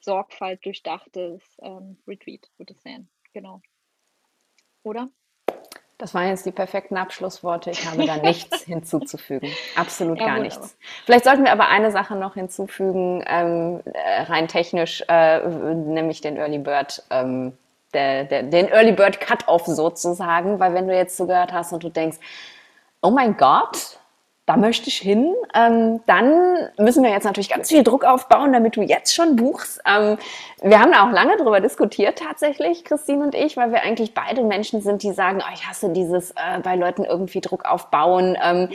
Sorgfalt 0.00 0.64
durchdachtes 0.64 1.42
ähm, 1.62 1.98
Retreat 2.06 2.48
wird 2.56 2.70
es 2.70 2.82
sein. 2.82 3.08
Genau. 3.32 3.60
Oder? 4.82 5.08
Das 5.98 6.14
waren 6.14 6.28
jetzt 6.28 6.46
die 6.46 6.52
perfekten 6.52 6.96
Abschlussworte. 6.96 7.70
Ich 7.70 7.84
habe 7.84 8.06
da 8.06 8.16
nichts 8.22 8.62
hinzuzufügen. 8.62 9.50
Absolut 9.76 10.18
ja, 10.18 10.26
gar 10.26 10.36
wunderbar. 10.38 10.60
nichts. 10.60 10.78
Vielleicht 11.04 11.24
sollten 11.24 11.44
wir 11.44 11.52
aber 11.52 11.68
eine 11.68 11.90
Sache 11.90 12.16
noch 12.16 12.34
hinzufügen, 12.34 13.22
ähm, 13.26 13.82
äh, 13.84 14.22
rein 14.22 14.48
technisch, 14.48 15.04
äh, 15.08 15.46
nämlich 15.46 16.22
den 16.22 16.38
Early 16.38 16.58
Bird 16.58 17.02
ähm, 17.10 17.52
der, 17.94 18.24
der, 18.24 18.42
den 18.44 18.68
Early 18.68 18.92
Bird 18.92 19.20
Cut-Off 19.20 19.66
sozusagen, 19.66 20.58
weil 20.58 20.74
wenn 20.74 20.88
du 20.88 20.94
jetzt 20.94 21.16
zugehört 21.16 21.52
hast 21.52 21.72
und 21.72 21.82
du 21.82 21.88
denkst, 21.88 22.18
oh 23.02 23.10
mein 23.10 23.36
Gott, 23.36 23.99
da 24.50 24.56
möchte 24.56 24.88
ich 24.88 24.96
hin. 24.96 25.32
Ähm, 25.54 26.00
dann 26.06 26.70
müssen 26.76 27.04
wir 27.04 27.10
jetzt 27.10 27.22
natürlich 27.22 27.50
ganz 27.50 27.68
viel 27.68 27.84
Druck 27.84 28.04
aufbauen, 28.04 28.52
damit 28.52 28.74
du 28.74 28.82
jetzt 28.82 29.14
schon 29.14 29.36
buchst. 29.36 29.80
Ähm, 29.86 30.18
wir 30.60 30.80
haben 30.80 30.90
da 30.90 31.06
auch 31.06 31.12
lange 31.12 31.36
drüber 31.36 31.60
diskutiert 31.60 32.18
tatsächlich, 32.18 32.84
Christine 32.84 33.22
und 33.22 33.36
ich, 33.36 33.56
weil 33.56 33.70
wir 33.70 33.84
eigentlich 33.84 34.12
beide 34.12 34.42
Menschen 34.42 34.82
sind, 34.82 35.04
die 35.04 35.12
sagen, 35.12 35.40
oh, 35.40 35.52
ich 35.54 35.68
hasse 35.68 35.90
dieses 35.90 36.32
äh, 36.32 36.58
bei 36.64 36.74
Leuten 36.74 37.04
irgendwie 37.04 37.40
Druck 37.40 37.64
aufbauen, 37.64 38.36
ähm, 38.42 38.70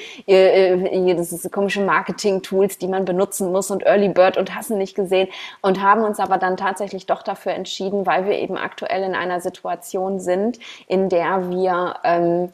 das 1.18 1.34
ist 1.34 1.52
komische 1.52 1.82
Marketing-Tools, 1.82 2.78
die 2.78 2.88
man 2.88 3.04
benutzen 3.04 3.52
muss 3.52 3.70
und 3.70 3.86
Early 3.86 4.08
Bird 4.08 4.38
und 4.38 4.56
hassen 4.56 4.78
nicht 4.78 4.96
gesehen 4.96 5.28
und 5.62 5.82
haben 5.82 6.04
uns 6.04 6.22
aber 6.22 6.38
dann 6.38 6.56
tatsächlich 6.56 7.06
doch 7.06 7.22
dafür 7.22 7.52
entschieden, 7.52 8.06
weil 8.06 8.28
wir 8.28 8.38
eben 8.40 8.56
aktuell 8.56 9.04
in 9.04 9.14
einer 9.14 9.42
Situation 9.42 10.22
sind, 10.22 10.58
in 10.88 11.10
der 11.10 11.50
wir 11.50 11.96
ähm, 12.06 12.54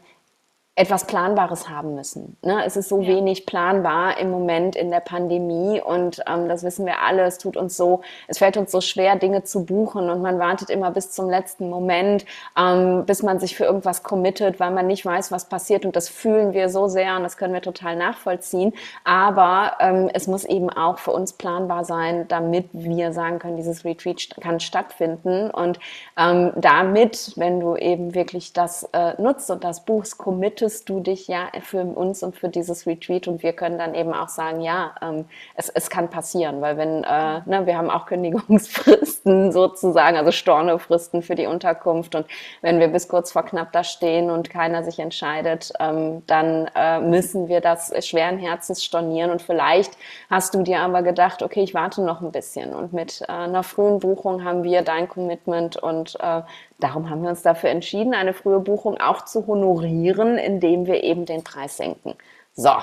etwas 0.81 1.05
Planbares 1.05 1.69
haben 1.69 1.93
müssen. 1.93 2.37
Ne? 2.41 2.65
Es 2.65 2.75
ist 2.75 2.89
so 2.89 3.01
ja. 3.01 3.07
wenig 3.09 3.45
planbar 3.45 4.17
im 4.17 4.31
Moment 4.31 4.75
in 4.75 4.89
der 4.89 4.99
Pandemie 4.99 5.79
und 5.79 6.23
ähm, 6.27 6.49
das 6.49 6.63
wissen 6.63 6.87
wir 6.87 7.01
alle. 7.01 7.21
Es 7.21 7.37
tut 7.37 7.55
uns 7.55 7.77
so, 7.77 8.01
es 8.27 8.39
fällt 8.39 8.57
uns 8.57 8.71
so 8.71 8.81
schwer, 8.81 9.15
Dinge 9.15 9.43
zu 9.43 9.63
buchen 9.63 10.09
und 10.09 10.23
man 10.23 10.39
wartet 10.39 10.71
immer 10.71 10.89
bis 10.89 11.11
zum 11.11 11.29
letzten 11.29 11.69
Moment, 11.69 12.25
ähm, 12.57 13.05
bis 13.05 13.21
man 13.21 13.39
sich 13.39 13.55
für 13.55 13.63
irgendwas 13.63 14.01
committet, 14.01 14.59
weil 14.59 14.71
man 14.71 14.87
nicht 14.87 15.05
weiß, 15.05 15.31
was 15.31 15.45
passiert 15.45 15.85
und 15.85 15.95
das 15.95 16.09
fühlen 16.09 16.53
wir 16.53 16.67
so 16.67 16.87
sehr 16.87 17.15
und 17.15 17.21
das 17.21 17.37
können 17.37 17.53
wir 17.53 17.61
total 17.61 17.95
nachvollziehen. 17.95 18.73
Aber 19.03 19.73
ähm, 19.81 20.09
es 20.15 20.25
muss 20.25 20.45
eben 20.45 20.71
auch 20.71 20.97
für 20.97 21.11
uns 21.11 21.33
planbar 21.33 21.85
sein, 21.85 22.27
damit 22.27 22.69
wir 22.73 23.13
sagen 23.13 23.37
können, 23.37 23.55
dieses 23.55 23.85
Retreat 23.85 24.29
kann 24.41 24.59
stattfinden 24.59 25.51
und 25.51 25.79
ähm, 26.17 26.53
damit, 26.55 27.33
wenn 27.35 27.59
du 27.59 27.75
eben 27.75 28.15
wirklich 28.15 28.51
das 28.53 28.89
äh, 28.93 29.21
nutzt 29.21 29.51
und 29.51 29.63
das 29.63 29.85
buchst, 29.85 30.17
committest, 30.17 30.70
committest 30.71 30.89
du 30.89 30.99
dich 31.01 31.27
ja 31.27 31.49
für 31.61 31.83
uns 31.83 32.23
und 32.23 32.35
für 32.35 32.49
dieses 32.49 32.87
Retreat 32.87 33.27
und 33.27 33.43
wir 33.43 33.53
können 33.53 33.77
dann 33.77 33.93
eben 33.93 34.13
auch 34.13 34.29
sagen, 34.29 34.61
ja, 34.61 34.95
ähm, 35.01 35.25
es, 35.55 35.69
es 35.69 35.89
kann 35.89 36.09
passieren, 36.09 36.61
weil 36.61 36.77
wenn, 36.77 37.03
äh, 37.03 37.41
ne, 37.45 37.65
wir 37.65 37.77
haben 37.77 37.89
auch 37.89 38.05
Kündigungsfristen 38.05 39.51
sozusagen, 39.51 40.17
also 40.17 40.31
Stornofristen 40.31 41.21
für 41.21 41.35
die 41.35 41.45
Unterkunft 41.45 42.15
und 42.15 42.25
wenn 42.61 42.79
wir 42.79 42.87
bis 42.87 43.07
kurz 43.07 43.31
vor 43.31 43.43
knapp 43.43 43.71
da 43.73 43.83
stehen 43.83 44.29
und 44.29 44.49
keiner 44.49 44.83
sich 44.83 44.99
entscheidet, 44.99 45.73
ähm, 45.79 46.23
dann 46.27 46.69
äh, 46.75 46.99
müssen 46.99 47.47
wir 47.47 47.59
das 47.59 47.93
schweren 48.05 48.37
Herzens 48.37 48.83
stornieren 48.83 49.31
und 49.31 49.41
vielleicht 49.41 49.97
hast 50.29 50.55
du 50.55 50.63
dir 50.63 50.79
aber 50.79 51.01
gedacht, 51.01 51.43
okay, 51.43 51.63
ich 51.63 51.73
warte 51.73 52.01
noch 52.01 52.21
ein 52.21 52.31
bisschen 52.31 52.73
und 52.73 52.93
mit 52.93 53.21
äh, 53.21 53.31
einer 53.31 53.63
frühen 53.63 53.99
Buchung 53.99 54.43
haben 54.43 54.63
wir 54.63 54.83
dein 54.83 55.09
Commitment 55.09 55.77
und 55.77 56.17
äh, 56.21 56.41
Darum 56.81 57.09
haben 57.09 57.21
wir 57.21 57.29
uns 57.29 57.43
dafür 57.43 57.69
entschieden, 57.69 58.13
eine 58.13 58.33
frühe 58.33 58.59
Buchung 58.59 58.99
auch 58.99 59.23
zu 59.23 59.45
honorieren, 59.45 60.37
indem 60.37 60.87
wir 60.87 61.03
eben 61.03 61.25
den 61.25 61.43
Preis 61.43 61.77
senken. 61.77 62.15
So. 62.53 62.75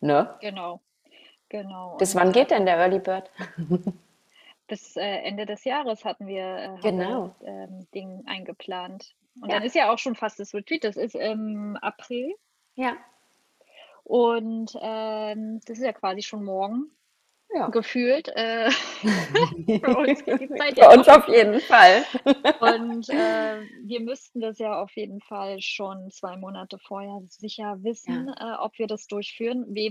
Ne? 0.00 0.34
Genau. 0.40 0.80
Genau. 1.50 1.96
Bis 1.98 2.14
wann 2.14 2.32
geht 2.32 2.50
denn 2.50 2.64
der 2.64 2.78
Early 2.78 2.98
Bird? 2.98 3.30
Bis 4.66 4.96
äh, 4.96 5.02
Ende 5.02 5.46
des 5.46 5.64
Jahres 5.64 6.04
hatten 6.04 6.26
wir 6.26 6.56
äh, 6.56 6.80
genau. 6.80 7.34
das 7.40 7.48
ähm, 7.48 7.86
Ding 7.94 8.22
eingeplant. 8.26 9.14
Und 9.42 9.50
ja. 9.50 9.56
dann 9.56 9.64
ist 9.64 9.74
ja 9.74 9.92
auch 9.92 9.98
schon 9.98 10.14
fast 10.14 10.40
das 10.40 10.54
Retreat. 10.54 10.84
Das 10.84 10.96
ist 10.96 11.14
im 11.14 11.76
April. 11.82 12.34
Ja. 12.76 12.96
Und 14.04 14.74
ähm, 14.80 15.60
das 15.66 15.78
ist 15.78 15.84
ja 15.84 15.92
quasi 15.92 16.22
schon 16.22 16.44
morgen 16.44 16.90
ja. 17.54 17.68
gefühlt. 17.68 18.28
Äh, 18.28 18.70
für 19.00 19.96
uns 19.96 20.24
die 20.24 20.48
Zeit 20.48 20.76
ja 20.78 20.92
uns 20.92 21.08
auf 21.08 21.28
jeden 21.28 21.60
Fall. 21.60 22.04
Und 22.60 23.08
äh, 23.08 23.60
wir 23.84 24.00
müssten 24.00 24.40
das 24.40 24.58
ja 24.58 24.80
auf 24.80 24.92
jeden 24.96 25.20
Fall 25.20 25.60
schon 25.60 26.10
zwei 26.10 26.36
Monate 26.36 26.78
vorher 26.78 27.20
sicher 27.28 27.78
wissen, 27.82 28.32
ja. 28.38 28.54
äh, 28.54 28.58
ob 28.58 28.78
wir 28.78 28.86
das 28.86 29.06
durchführen. 29.06 29.66
Wir 29.68 29.90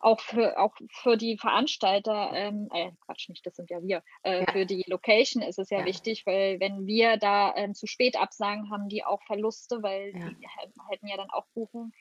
auch 0.00 0.20
für, 0.20 0.58
auch 0.58 0.74
für 0.90 1.16
die 1.16 1.38
Veranstalter, 1.38 2.30
ähm, 2.34 2.68
äh, 2.72 2.90
Quatsch 3.04 3.28
nicht, 3.28 3.46
das 3.46 3.56
sind 3.56 3.70
ja 3.70 3.82
wir, 3.82 4.02
äh, 4.22 4.50
für 4.52 4.66
die 4.66 4.84
Location 4.86 5.42
ist 5.42 5.58
es 5.58 5.70
ja, 5.70 5.84
wichtig, 5.84 6.26
weil 6.26 6.58
wenn 6.60 6.86
wir 6.86 7.16
da 7.16 7.54
ähm, 7.56 7.74
zu 7.74 7.86
spät 7.86 8.16
absagen, 8.20 8.70
haben 8.70 8.88
die 8.88 9.04
auch 9.04 9.22
Verluste, 9.22 9.82
weil 9.82 10.12
die 10.12 10.46
hätten 10.90 11.06
ja 11.06 11.16
dann 11.16 11.30
auch 11.30 11.46
Buchungen. 11.54 11.92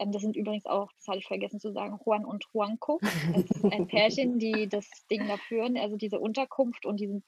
Ähm, 0.00 0.12
das 0.12 0.22
sind 0.22 0.36
übrigens 0.36 0.66
auch, 0.66 0.90
das 0.92 1.06
hatte 1.06 1.18
ich 1.18 1.26
vergessen 1.26 1.60
zu 1.60 1.70
sagen, 1.72 1.98
Juan 2.04 2.24
und 2.24 2.44
Juanco. 2.52 2.98
Das 3.34 3.44
ist 3.44 3.64
ein 3.64 3.86
Pärchen, 3.88 4.38
die 4.38 4.68
das 4.68 4.88
Ding 5.10 5.28
da 5.28 5.36
führen, 5.36 5.76
also 5.76 5.96
diese 5.96 6.18
Unterkunft 6.18 6.86
und 6.86 6.98
die 6.98 7.06
sind 7.06 7.24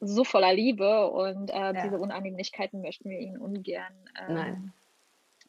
so 0.00 0.24
voller 0.24 0.54
Liebe 0.54 1.10
und 1.10 1.50
äh, 1.50 1.54
ja. 1.54 1.72
diese 1.72 1.98
Unannehmlichkeiten 1.98 2.80
möchten 2.80 3.10
wir 3.10 3.18
ihnen 3.18 3.38
ungern 3.38 3.94
ähm, 4.28 4.72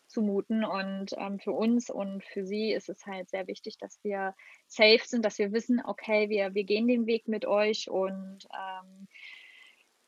zumuten. 0.08 0.66
Und 0.66 1.16
ähm, 1.18 1.40
für 1.40 1.54
uns 1.54 1.90
und 1.90 2.24
für 2.24 2.46
sie 2.46 2.74
ist 2.74 2.90
es 2.90 3.06
halt 3.06 3.30
sehr 3.30 3.48
wichtig, 3.48 3.78
dass 3.78 4.04
wir 4.04 4.36
safe 4.68 5.02
sind, 5.06 5.24
dass 5.24 5.40
wir 5.40 5.54
wissen, 5.54 5.82
okay, 5.86 6.30
wir, 6.30 6.54
wir 6.54 6.66
gehen 6.66 6.88
den 6.88 7.06
Weg 7.06 7.28
mit 7.28 7.46
euch 7.46 7.90
und 7.90 8.48
ähm, 8.54 9.08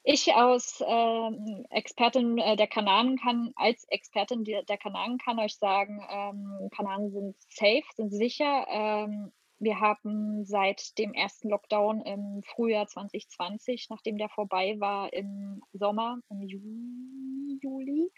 ich 0.04 0.34
aus 0.34 0.84
ähm, 0.86 1.66
Expertin 1.70 2.38
äh, 2.38 2.56
der 2.56 2.68
Kanaren 2.68 3.18
kann, 3.18 3.54
als 3.56 3.86
Expertin 3.86 4.44
der, 4.44 4.64
der 4.64 4.78
Kanaren 4.78 5.18
kann 5.18 5.40
euch 5.40 5.56
sagen, 5.56 6.06
ähm, 6.10 6.70
Kanaren 6.76 7.12
sind 7.12 7.36
safe, 7.50 7.84
sind 7.96 8.12
sicher. 8.12 8.66
Ähm, 8.70 9.32
wir 9.60 9.80
haben 9.80 10.44
seit 10.44 10.98
dem 10.98 11.14
ersten 11.14 11.50
Lockdown 11.50 12.02
im 12.02 12.44
Frühjahr 12.44 12.88
2020, 12.88 13.88
nachdem 13.90 14.18
der 14.18 14.28
vorbei 14.28 14.76
war, 14.80 15.14
im 15.14 15.64
Sommer, 15.72 16.20
im 16.30 16.42
Juli, 16.42 17.60
Juli 17.62 18.12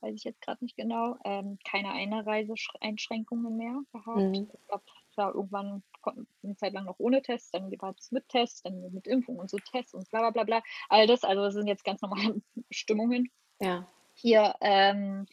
weiß 0.00 0.14
ich 0.14 0.24
jetzt 0.24 0.40
gerade 0.40 0.62
nicht 0.64 0.76
genau, 0.76 1.16
ähm, 1.24 1.58
keine 1.68 1.92
Einreiseeinschränkungen 1.92 3.56
mehr 3.56 3.80
gehabt. 3.92 4.16
Mhm. 4.16 4.48
Ich 4.52 4.66
glaube, 4.68 4.84
klar, 5.12 5.34
irgendwann 5.34 5.82
eine 6.42 6.56
Zeit 6.56 6.72
lang 6.72 6.84
noch 6.84 6.98
ohne 6.98 7.22
Test, 7.22 7.54
dann 7.54 7.70
war 7.80 7.94
es 7.98 8.10
mit 8.10 8.28
Test, 8.28 8.64
dann 8.64 8.92
mit 8.92 9.06
Impfung 9.06 9.36
und 9.36 9.50
so 9.50 9.58
Test 9.58 9.94
und 9.94 10.08
bla 10.10 10.20
bla 10.20 10.30
bla 10.30 10.44
bla. 10.44 10.62
All 10.88 11.06
das, 11.06 11.24
also 11.24 11.42
das 11.42 11.54
sind 11.54 11.66
jetzt 11.68 11.84
ganz 11.84 12.02
normale 12.02 12.42
Stimmungen. 12.70 13.30
Ja. 13.60 13.86
Hier. 14.14 14.54
Ähm, 14.60 15.26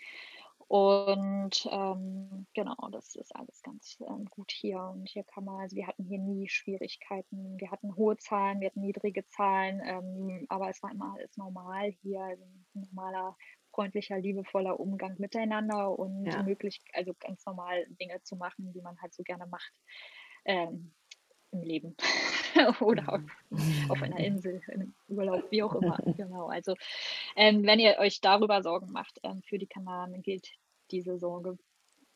und 0.69 1.67
ähm, 1.71 2.45
genau, 2.53 2.89
das 2.91 3.15
ist 3.15 3.35
alles 3.35 3.63
ganz 3.63 3.97
ähm, 4.07 4.25
gut 4.25 4.51
hier. 4.51 4.79
Und 4.79 5.09
hier 5.09 5.23
kann 5.23 5.43
man, 5.43 5.61
also 5.61 5.75
wir 5.75 5.87
hatten 5.87 6.03
hier 6.03 6.19
nie 6.19 6.47
Schwierigkeiten. 6.47 7.59
Wir 7.59 7.71
hatten 7.71 7.95
hohe 7.95 8.17
Zahlen, 8.17 8.59
wir 8.59 8.67
hatten 8.67 8.81
niedrige 8.81 9.25
Zahlen, 9.25 9.81
ähm, 9.83 10.45
aber 10.47 10.69
es 10.69 10.83
war 10.83 10.91
immer 10.91 11.15
alles 11.15 11.35
normal 11.37 11.89
hier, 12.03 12.21
also 12.21 12.43
ein 12.43 12.65
normaler 12.75 13.35
freundlicher, 13.79 14.19
liebevoller 14.19 14.77
Umgang 14.77 15.15
miteinander 15.19 15.97
und 15.97 16.25
ja. 16.25 16.43
möglich, 16.43 16.81
also 16.91 17.13
ganz 17.17 17.45
normal 17.45 17.85
Dinge 17.87 18.21
zu 18.23 18.35
machen, 18.35 18.73
die 18.73 18.81
man 18.81 19.01
halt 19.01 19.13
so 19.13 19.23
gerne 19.23 19.47
macht 19.47 19.71
ähm, 20.43 20.91
im 21.51 21.61
Leben 21.61 21.95
oder 22.81 23.07
auf, 23.07 23.21
auf, 23.87 24.01
einer 24.01 24.19
Insel, 24.19 24.61
im 24.73 24.93
Urlaub, 25.07 25.49
wie 25.49 25.63
auch 25.63 25.73
immer. 25.75 25.97
genau. 26.17 26.47
Also 26.47 26.75
ähm, 27.37 27.65
wenn 27.65 27.79
ihr 27.79 27.97
euch 27.99 28.19
darüber 28.19 28.61
Sorgen 28.63 28.91
macht 28.91 29.17
ähm, 29.23 29.41
für 29.47 29.57
die 29.57 29.67
Kanaren, 29.67 30.21
gilt 30.23 30.49
diese 30.91 31.17
Sorge 31.17 31.57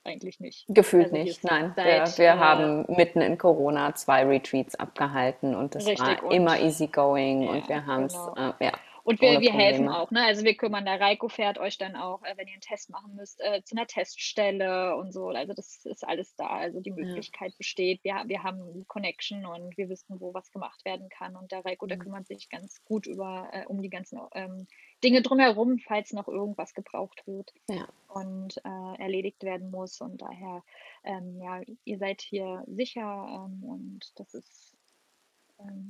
eigentlich 0.03 0.41
nicht. 0.41 0.65
Gefühlt 0.67 1.05
also 1.05 1.15
nicht, 1.15 1.45
nein. 1.45 1.71
Seit, 1.77 2.17
wir, 2.17 2.25
wir 2.25 2.33
äh, 2.33 2.37
haben 2.37 2.85
mitten 2.89 3.21
in 3.21 3.37
Corona 3.37 3.95
zwei 3.95 4.25
Retreats 4.25 4.75
abgehalten 4.75 5.55
und 5.55 5.77
es 5.77 5.85
war 5.85 6.29
immer 6.29 6.59
easygoing 6.59 7.43
ja, 7.43 7.51
und 7.51 7.69
wir 7.69 7.85
haben 7.85 8.03
es, 8.03 8.13
genau. 8.13 8.53
äh, 8.59 8.65
ja. 8.65 8.73
Und 9.03 9.19
wir, 9.19 9.41
wir 9.41 9.51
helfen 9.51 9.89
auch, 9.89 10.11
ne? 10.11 10.23
Also 10.23 10.45
wir 10.45 10.55
kümmern, 10.55 10.85
der 10.85 10.99
Reiko 10.99 11.27
fährt 11.27 11.57
euch 11.57 11.77
dann 11.77 11.97
auch, 11.97 12.23
äh, 12.23 12.37
wenn 12.37 12.47
ihr 12.47 12.53
einen 12.53 12.61
Test 12.61 12.89
machen 12.89 13.15
müsst, 13.15 13.41
äh, 13.41 13.61
zu 13.63 13.75
einer 13.75 13.85
Teststelle 13.85 14.95
und 14.95 15.11
so. 15.11 15.27
Also 15.27 15.53
das 15.53 15.85
ist 15.85 16.07
alles 16.07 16.35
da. 16.35 16.47
Also 16.47 16.79
die 16.79 16.91
Möglichkeit 16.91 17.51
ja. 17.51 17.57
besteht. 17.57 18.03
Wir, 18.03 18.23
wir 18.27 18.43
haben 18.43 18.85
Connection 18.87 19.45
und 19.45 19.77
wir 19.77 19.89
wissen, 19.89 20.21
wo 20.21 20.33
was 20.33 20.51
gemacht 20.51 20.85
werden 20.85 21.09
kann. 21.09 21.35
Und 21.35 21.51
der 21.51 21.65
Reiko, 21.65 21.85
mhm. 21.85 21.89
der 21.89 21.99
kümmert 21.99 22.27
sich 22.27 22.49
ganz 22.49 22.81
gut 22.85 23.05
über 23.05 23.49
äh, 23.51 23.65
um 23.65 23.81
die 23.81 23.89
ganzen 23.89 24.21
ähm, 24.35 24.67
Dinge 25.03 25.21
drumherum, 25.21 25.79
falls 25.79 26.13
noch 26.13 26.29
irgendwas 26.29 26.73
gebraucht 26.73 27.27
wird 27.27 27.53
ja. 27.69 27.85
und 28.07 28.57
äh, 28.63 29.01
erledigt 29.01 29.43
werden 29.43 29.69
muss. 29.69 29.99
Und 29.99 30.21
daher, 30.21 30.63
ähm, 31.03 31.41
ja, 31.41 31.61
ihr 31.83 31.97
seid 31.97 32.21
hier 32.21 32.63
sicher 32.67 33.47
ähm, 33.49 33.63
und 33.63 34.13
das 34.15 34.33
ist 34.33 34.72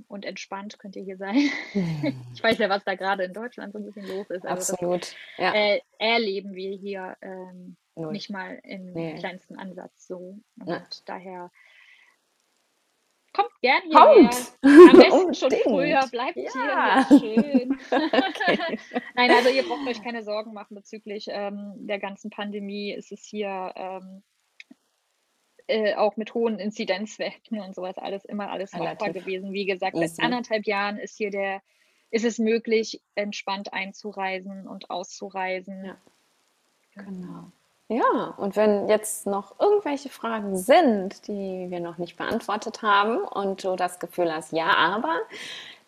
und 0.07 0.26
entspannt 0.26 0.80
könnt 0.80 0.95
ihr 0.95 1.03
hier 1.03 1.18
sein. 1.18 1.49
Ich 2.34 2.44
weiß 2.44 2.57
ja, 2.57 2.69
was 2.69 2.84
da 2.84 2.95
gerade 2.95 3.23
in 3.23 3.34
Deutschland 3.34 3.73
so 3.73 3.80
ein 3.80 3.85
bisschen 3.85 4.07
los 4.07 4.30
ist. 4.30 4.45
Also 4.45 4.73
Absolut. 4.73 5.02
Das, 5.02 5.15
ja. 5.38 5.53
äh, 5.53 5.81
erleben 5.98 6.53
wir 6.53 6.72
hier 6.72 7.15
ähm, 7.22 7.77
nicht 7.95 8.30
mal 8.30 8.60
im 8.64 8.91
nee. 8.94 9.15
kleinsten 9.15 9.57
Ansatz 9.57 10.07
so. 10.07 10.40
Und 10.60 10.68
ja. 10.68 10.84
daher 11.06 11.52
kommt 13.34 13.52
gern 13.61 13.81
hier. 13.84 13.98
Kommt. 13.98 14.53
Am 14.61 14.98
besten 14.98 15.34
schon 15.34 15.52
früher, 15.64 16.07
bleibt 16.11 16.38
ja. 16.38 17.06
hier, 17.07 17.19
schön. 17.19 17.72
okay. 17.91 18.80
Nein, 19.15 19.31
also 19.31 19.49
ihr 19.49 19.64
braucht 19.64 19.88
euch 19.88 20.03
keine 20.03 20.23
Sorgen 20.23 20.53
machen 20.53 20.76
bezüglich 20.76 21.27
ähm, 21.30 21.73
der 21.77 21.99
ganzen 21.99 22.30
Pandemie. 22.30 22.94
Es 22.94 23.11
ist 23.11 23.26
hier 23.26 23.73
ähm, 23.76 24.23
äh, 25.68 25.95
auch 25.95 26.18
mit 26.18 26.34
hohen 26.34 26.60
Inzidenzwerten 26.60 27.60
und 27.60 27.76
sowas 27.76 27.98
alles 27.98 28.26
immer 28.26 28.52
alles 28.52 28.73
machbar 28.73 29.11
gewesen. 29.11 29.53
Wie 29.53 29.65
gesagt, 29.65 29.95
seit 29.98 30.19
anderthalb 30.19 30.65
Jahren 30.65 30.98
ist 30.98 31.18
hier 31.18 31.31
der, 31.31 31.61
ist 32.11 32.26
es 32.26 32.38
möglich, 32.38 33.02
entspannt 33.15 33.73
einzureisen 33.73 34.68
und 34.68 34.90
auszureisen. 34.90 35.85
Ja. 35.85 35.98
Genau. 36.95 37.52
Ja, 37.90 38.34
und 38.38 38.56
wenn 38.56 38.88
jetzt 38.88 39.27
noch 39.27 39.60
irgendwelche 39.60 40.10
Fragen 40.10 40.57
sind, 40.57 41.27
die 41.27 41.69
wir 41.69 41.80
noch 41.80 41.98
nicht 41.98 42.15
beantwortet 42.18 42.81
haben 42.81 43.18
und 43.19 43.64
du 43.64 43.76
das 43.76 43.99
Gefühl 43.99 44.34
hast, 44.34 44.52
ja, 44.53 44.76
aber, 44.76 45.19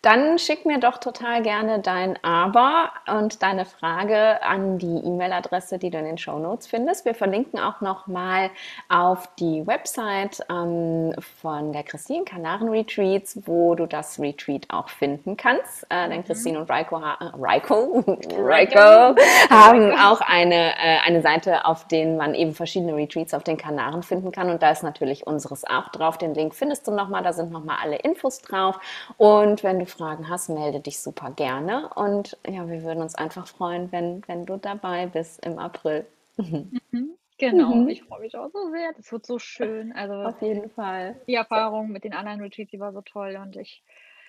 dann 0.06 0.38
schick 0.38 0.64
mir 0.64 0.78
doch 0.78 0.98
total 0.98 1.42
gerne 1.42 1.80
dein 1.80 2.16
Aber 2.22 2.92
und 3.08 3.42
deine 3.42 3.64
Frage 3.64 4.40
an 4.40 4.78
die 4.78 5.04
E-Mail-Adresse, 5.04 5.80
die 5.80 5.90
du 5.90 5.98
in 5.98 6.04
den 6.04 6.16
Show 6.16 6.38
Notes 6.38 6.68
findest. 6.68 7.04
Wir 7.04 7.14
verlinken 7.16 7.58
auch 7.58 7.80
noch 7.80 8.06
mal 8.06 8.50
auf 8.88 9.28
die 9.40 9.66
Website 9.66 10.46
ähm, 10.48 11.12
von 11.42 11.72
der 11.72 11.82
Christine 11.82 12.24
Kanaren 12.24 12.68
Retreats, 12.68 13.40
wo 13.46 13.74
du 13.74 13.86
das 13.86 14.20
Retreat 14.20 14.66
auch 14.68 14.90
finden 14.90 15.36
kannst. 15.36 15.84
Äh, 15.90 16.08
denn 16.08 16.20
mhm. 16.20 16.24
Christine 16.24 16.60
und 16.60 16.70
Raiko, 16.70 16.98
äh, 16.98 17.32
Raiko, 17.36 18.04
Raiko 18.38 19.16
haben 19.50 19.90
auch 19.90 20.20
eine, 20.20 20.70
äh, 20.76 20.98
eine 21.04 21.20
Seite, 21.20 21.64
auf 21.64 21.88
denen 21.88 22.16
man 22.16 22.36
eben 22.36 22.54
verschiedene 22.54 22.94
Retreats 22.94 23.34
auf 23.34 23.42
den 23.42 23.56
Kanaren 23.56 24.04
finden 24.04 24.30
kann. 24.30 24.50
Und 24.50 24.62
da 24.62 24.70
ist 24.70 24.84
natürlich 24.84 25.26
unseres 25.26 25.64
auch 25.64 25.88
drauf. 25.88 26.16
Den 26.16 26.32
Link 26.32 26.54
findest 26.54 26.86
du 26.86 26.92
noch 26.92 27.08
mal. 27.08 27.24
Da 27.24 27.32
sind 27.32 27.50
noch 27.50 27.64
mal 27.64 27.78
alle 27.82 27.96
Infos 27.96 28.40
drauf. 28.40 28.78
Und 29.16 29.64
wenn 29.64 29.80
du 29.80 29.95
Fragen 29.96 30.28
hast, 30.28 30.48
melde 30.48 30.80
dich 30.80 31.00
super 31.00 31.30
gerne. 31.30 31.88
Und 31.94 32.36
ja, 32.46 32.68
wir 32.68 32.82
würden 32.82 33.02
uns 33.02 33.14
einfach 33.14 33.46
freuen, 33.46 33.90
wenn, 33.92 34.22
wenn 34.26 34.46
du 34.46 34.56
dabei 34.56 35.06
bist 35.06 35.44
im 35.44 35.58
April. 35.58 36.06
Mhm, 36.92 37.16
genau, 37.38 37.74
mhm. 37.74 37.88
ich 37.88 38.04
freue 38.04 38.20
mich 38.20 38.36
auch 38.36 38.50
so 38.50 38.70
sehr. 38.70 38.92
Das 38.94 39.10
wird 39.10 39.26
so 39.26 39.38
schön. 39.38 39.92
Also 39.92 40.14
auf 40.28 40.40
jeden 40.42 40.70
Fall. 40.70 41.20
Die 41.26 41.34
Erfahrung 41.34 41.90
mit 41.90 42.04
den 42.04 42.12
anderen 42.12 42.40
Retreats, 42.40 42.70
die 42.70 42.80
war 42.80 42.92
so 42.92 43.00
toll. 43.00 43.38
Und 43.42 43.56
ich 43.56 43.82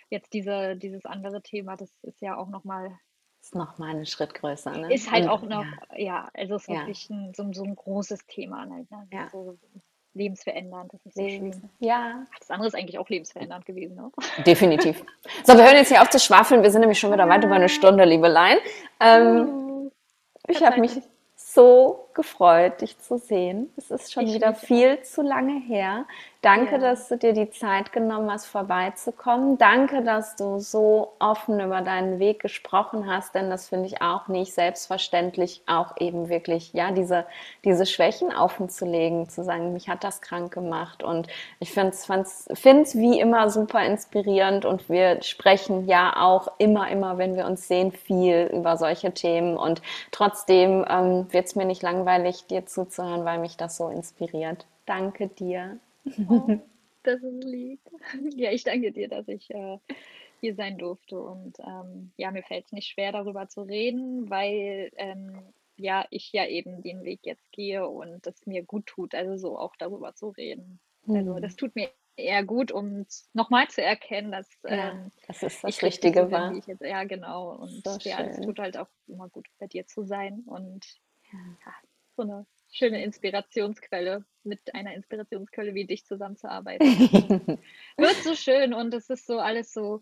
jetzt 0.09 0.33
diese, 0.33 0.75
dieses 0.75 1.05
andere 1.05 1.41
Thema, 1.41 1.75
das 1.75 1.91
ist 2.03 2.21
ja 2.21 2.37
auch 2.37 2.47
nochmal 2.47 2.97
ist 3.41 3.55
noch 3.55 3.77
mal 3.77 3.91
einen 3.91 4.05
Schritt 4.05 4.33
größer. 4.33 4.71
Ne? 4.71 4.93
Ist 4.93 5.11
halt 5.11 5.27
auch 5.27 5.43
noch, 5.43 5.65
ja, 5.91 5.97
ja 5.97 6.29
also 6.33 6.55
es 6.55 6.63
ist 6.63 6.69
ja. 6.69 6.79
wirklich 6.79 7.09
ein, 7.09 7.33
so, 7.33 7.51
so, 7.53 7.63
ein 7.63 7.75
großes 7.75 8.25
Thema. 8.25 8.65
Ne? 8.65 8.85
Ja. 9.11 9.29
So, 9.29 9.57
lebensverändernd. 10.17 10.93
Das 10.93 11.05
ist 11.05 11.15
so 11.15 11.21
Lebens 11.21 11.55
schön. 11.55 11.69
Ja. 11.79 12.25
Das 12.39 12.49
andere 12.49 12.67
ist 12.67 12.75
eigentlich 12.75 12.99
auch 12.99 13.09
lebensverändernd 13.09 13.65
gewesen. 13.65 13.95
Ne? 13.95 14.11
Definitiv. 14.45 15.03
So, 15.43 15.57
wir 15.57 15.63
hören 15.63 15.77
jetzt 15.77 15.89
hier 15.89 16.01
auf 16.01 16.09
zu 16.09 16.19
schwafeln. 16.19 16.63
Wir 16.63 16.71
sind 16.71 16.81
nämlich 16.81 16.99
schon 16.99 17.11
wieder 17.11 17.27
weit 17.29 17.43
über 17.43 17.55
eine 17.55 17.69
Stunde, 17.69 18.03
Liebelein. 18.03 18.57
Ähm, 18.99 19.47
oh, 19.47 19.91
ich 20.47 20.63
habe 20.63 20.79
mich 20.79 20.99
so 21.35 22.06
gefreut, 22.17 22.81
dich 22.81 22.99
zu 22.99 23.17
sehen. 23.17 23.71
Es 23.77 23.89
ist 23.89 24.11
schon 24.11 24.27
ich 24.27 24.33
wieder 24.33 24.53
viel 24.53 25.01
zu 25.03 25.21
lange 25.21 25.61
her. 25.61 26.05
Danke, 26.41 26.73
ja. 26.73 26.77
dass 26.77 27.09
du 27.09 27.17
dir 27.17 27.33
die 27.33 27.49
Zeit 27.49 27.91
genommen 27.91 28.31
hast, 28.31 28.45
vorbeizukommen. 28.45 29.57
Danke, 29.57 30.03
dass 30.03 30.35
du 30.35 30.59
so 30.59 31.13
offen 31.19 31.59
über 31.59 31.81
deinen 31.81 32.19
Weg 32.19 32.39
gesprochen 32.39 33.11
hast, 33.11 33.35
denn 33.35 33.49
das 33.49 33.69
finde 33.69 33.87
ich 33.87 34.01
auch 34.01 34.27
nicht 34.27 34.53
selbstverständlich, 34.53 35.61
auch 35.65 35.97
eben 35.99 36.29
wirklich, 36.29 36.73
ja, 36.73 36.91
diese, 36.91 37.25
diese 37.65 37.85
Schwächen 37.85 38.33
offen 38.33 38.69
zu 38.69 38.85
legen, 38.85 39.27
zu 39.29 39.43
sagen, 39.43 39.73
mich 39.73 39.89
hat 39.89 40.03
das 40.03 40.21
krank 40.21 40.53
gemacht. 40.53 41.03
Und 41.03 41.27
ich 41.59 41.71
finde 41.71 41.91
es 41.91 42.95
wie 42.95 43.19
immer 43.19 43.49
super 43.49 43.83
inspirierend 43.83 44.63
und 44.63 44.89
wir 44.89 45.21
sprechen 45.23 45.87
ja 45.87 46.15
auch 46.17 46.47
immer, 46.59 46.89
immer, 46.89 47.17
wenn 47.17 47.35
wir 47.35 47.45
uns 47.45 47.67
sehen, 47.67 47.91
viel 47.91 48.49
über 48.53 48.77
solche 48.77 49.11
Themen. 49.11 49.57
Und 49.57 49.81
trotzdem 50.11 50.85
ähm, 50.87 51.27
wird 51.31 51.47
es 51.47 51.55
mir 51.55 51.65
nicht 51.65 51.81
langweilig, 51.81 52.06
dir 52.49 52.65
zuzuhören, 52.65 53.25
weil 53.25 53.39
mich 53.39 53.57
das 53.57 53.77
so 53.77 53.89
inspiriert. 53.89 54.65
Danke 54.85 55.27
dir. 55.27 55.79
Oh, 56.29 56.57
das 57.03 57.21
ist 57.21 57.43
lieb. 57.43 57.79
Ja, 58.35 58.51
ich 58.51 58.63
danke 58.63 58.91
dir, 58.91 59.07
dass 59.07 59.27
ich 59.27 59.49
äh, 59.51 59.77
hier 60.41 60.55
sein 60.55 60.77
durfte. 60.77 61.19
Und 61.19 61.59
ähm, 61.59 62.11
ja, 62.17 62.31
mir 62.31 62.43
fällt 62.43 62.65
es 62.65 62.71
nicht 62.71 62.87
schwer, 62.87 63.11
darüber 63.11 63.47
zu 63.47 63.61
reden, 63.61 64.29
weil 64.29 64.91
ähm, 64.97 65.41
ja, 65.77 66.05
ich 66.09 66.31
ja 66.33 66.45
eben 66.45 66.81
den 66.81 67.03
Weg 67.03 67.19
jetzt 67.23 67.51
gehe 67.51 67.87
und 67.87 68.25
es 68.25 68.45
mir 68.45 68.63
gut 68.63 68.87
tut, 68.87 69.13
also 69.13 69.37
so 69.37 69.57
auch 69.57 69.75
darüber 69.77 70.15
zu 70.15 70.29
reden. 70.29 70.79
Mhm. 71.05 71.15
Also 71.15 71.39
das 71.39 71.55
tut 71.55 71.75
mir 71.75 71.89
eher 72.15 72.43
gut, 72.43 72.71
um 72.71 73.05
nochmal 73.33 73.67
zu 73.67 73.83
erkennen, 73.83 74.31
dass 74.31 74.47
ja, 74.63 74.91
ähm, 74.91 75.11
das 75.27 75.43
ist 75.43 75.63
das 75.63 75.83
Richtige 75.83 76.25
so 76.25 76.31
war. 76.31 76.53
Jetzt, 76.53 76.81
ja, 76.81 77.03
genau. 77.03 77.51
Und 77.57 77.83
so 77.83 77.97
ja, 78.09 78.21
es 78.21 78.41
tut 78.41 78.59
halt 78.59 78.77
auch 78.77 78.89
immer 79.07 79.29
gut, 79.29 79.47
bei 79.59 79.67
dir 79.67 79.85
zu 79.85 80.03
sein 80.03 80.43
und 80.45 80.85
ja, 81.31 81.73
so 82.17 82.23
eine 82.23 82.45
schöne 82.69 83.01
Inspirationsquelle, 83.03 84.25
mit 84.43 84.59
einer 84.73 84.93
Inspirationsquelle 84.93 85.73
wie 85.73 85.85
dich 85.85 86.05
zusammenzuarbeiten. 86.05 86.85
Wird 87.97 88.15
so 88.23 88.35
schön 88.35 88.73
und 88.73 88.93
es 88.93 89.09
ist 89.09 89.25
so 89.25 89.39
alles 89.39 89.71
so. 89.71 90.01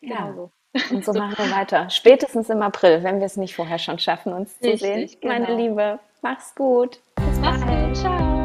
Genau 0.00 0.14
ja. 0.14 0.34
so. 0.34 0.52
Und 0.90 1.04
so, 1.04 1.12
so, 1.14 1.18
machen 1.18 1.36
wir 1.38 1.56
weiter. 1.56 1.88
Spätestens 1.90 2.50
im 2.50 2.62
April, 2.62 3.02
wenn 3.02 3.18
wir 3.18 3.26
es 3.26 3.36
nicht 3.36 3.54
vorher 3.54 3.78
schon 3.78 3.98
schaffen, 3.98 4.32
uns 4.32 4.54
Richtig, 4.62 4.80
zu 4.80 4.86
sehen. 4.86 5.10
Genau. 5.20 5.32
Meine 5.32 5.56
Liebe, 5.56 5.98
mach's 6.22 6.54
gut. 6.54 7.00
Bis 7.16 7.38
mach's 7.40 7.62
gut. 7.62 7.96
Ciao. 7.96 8.35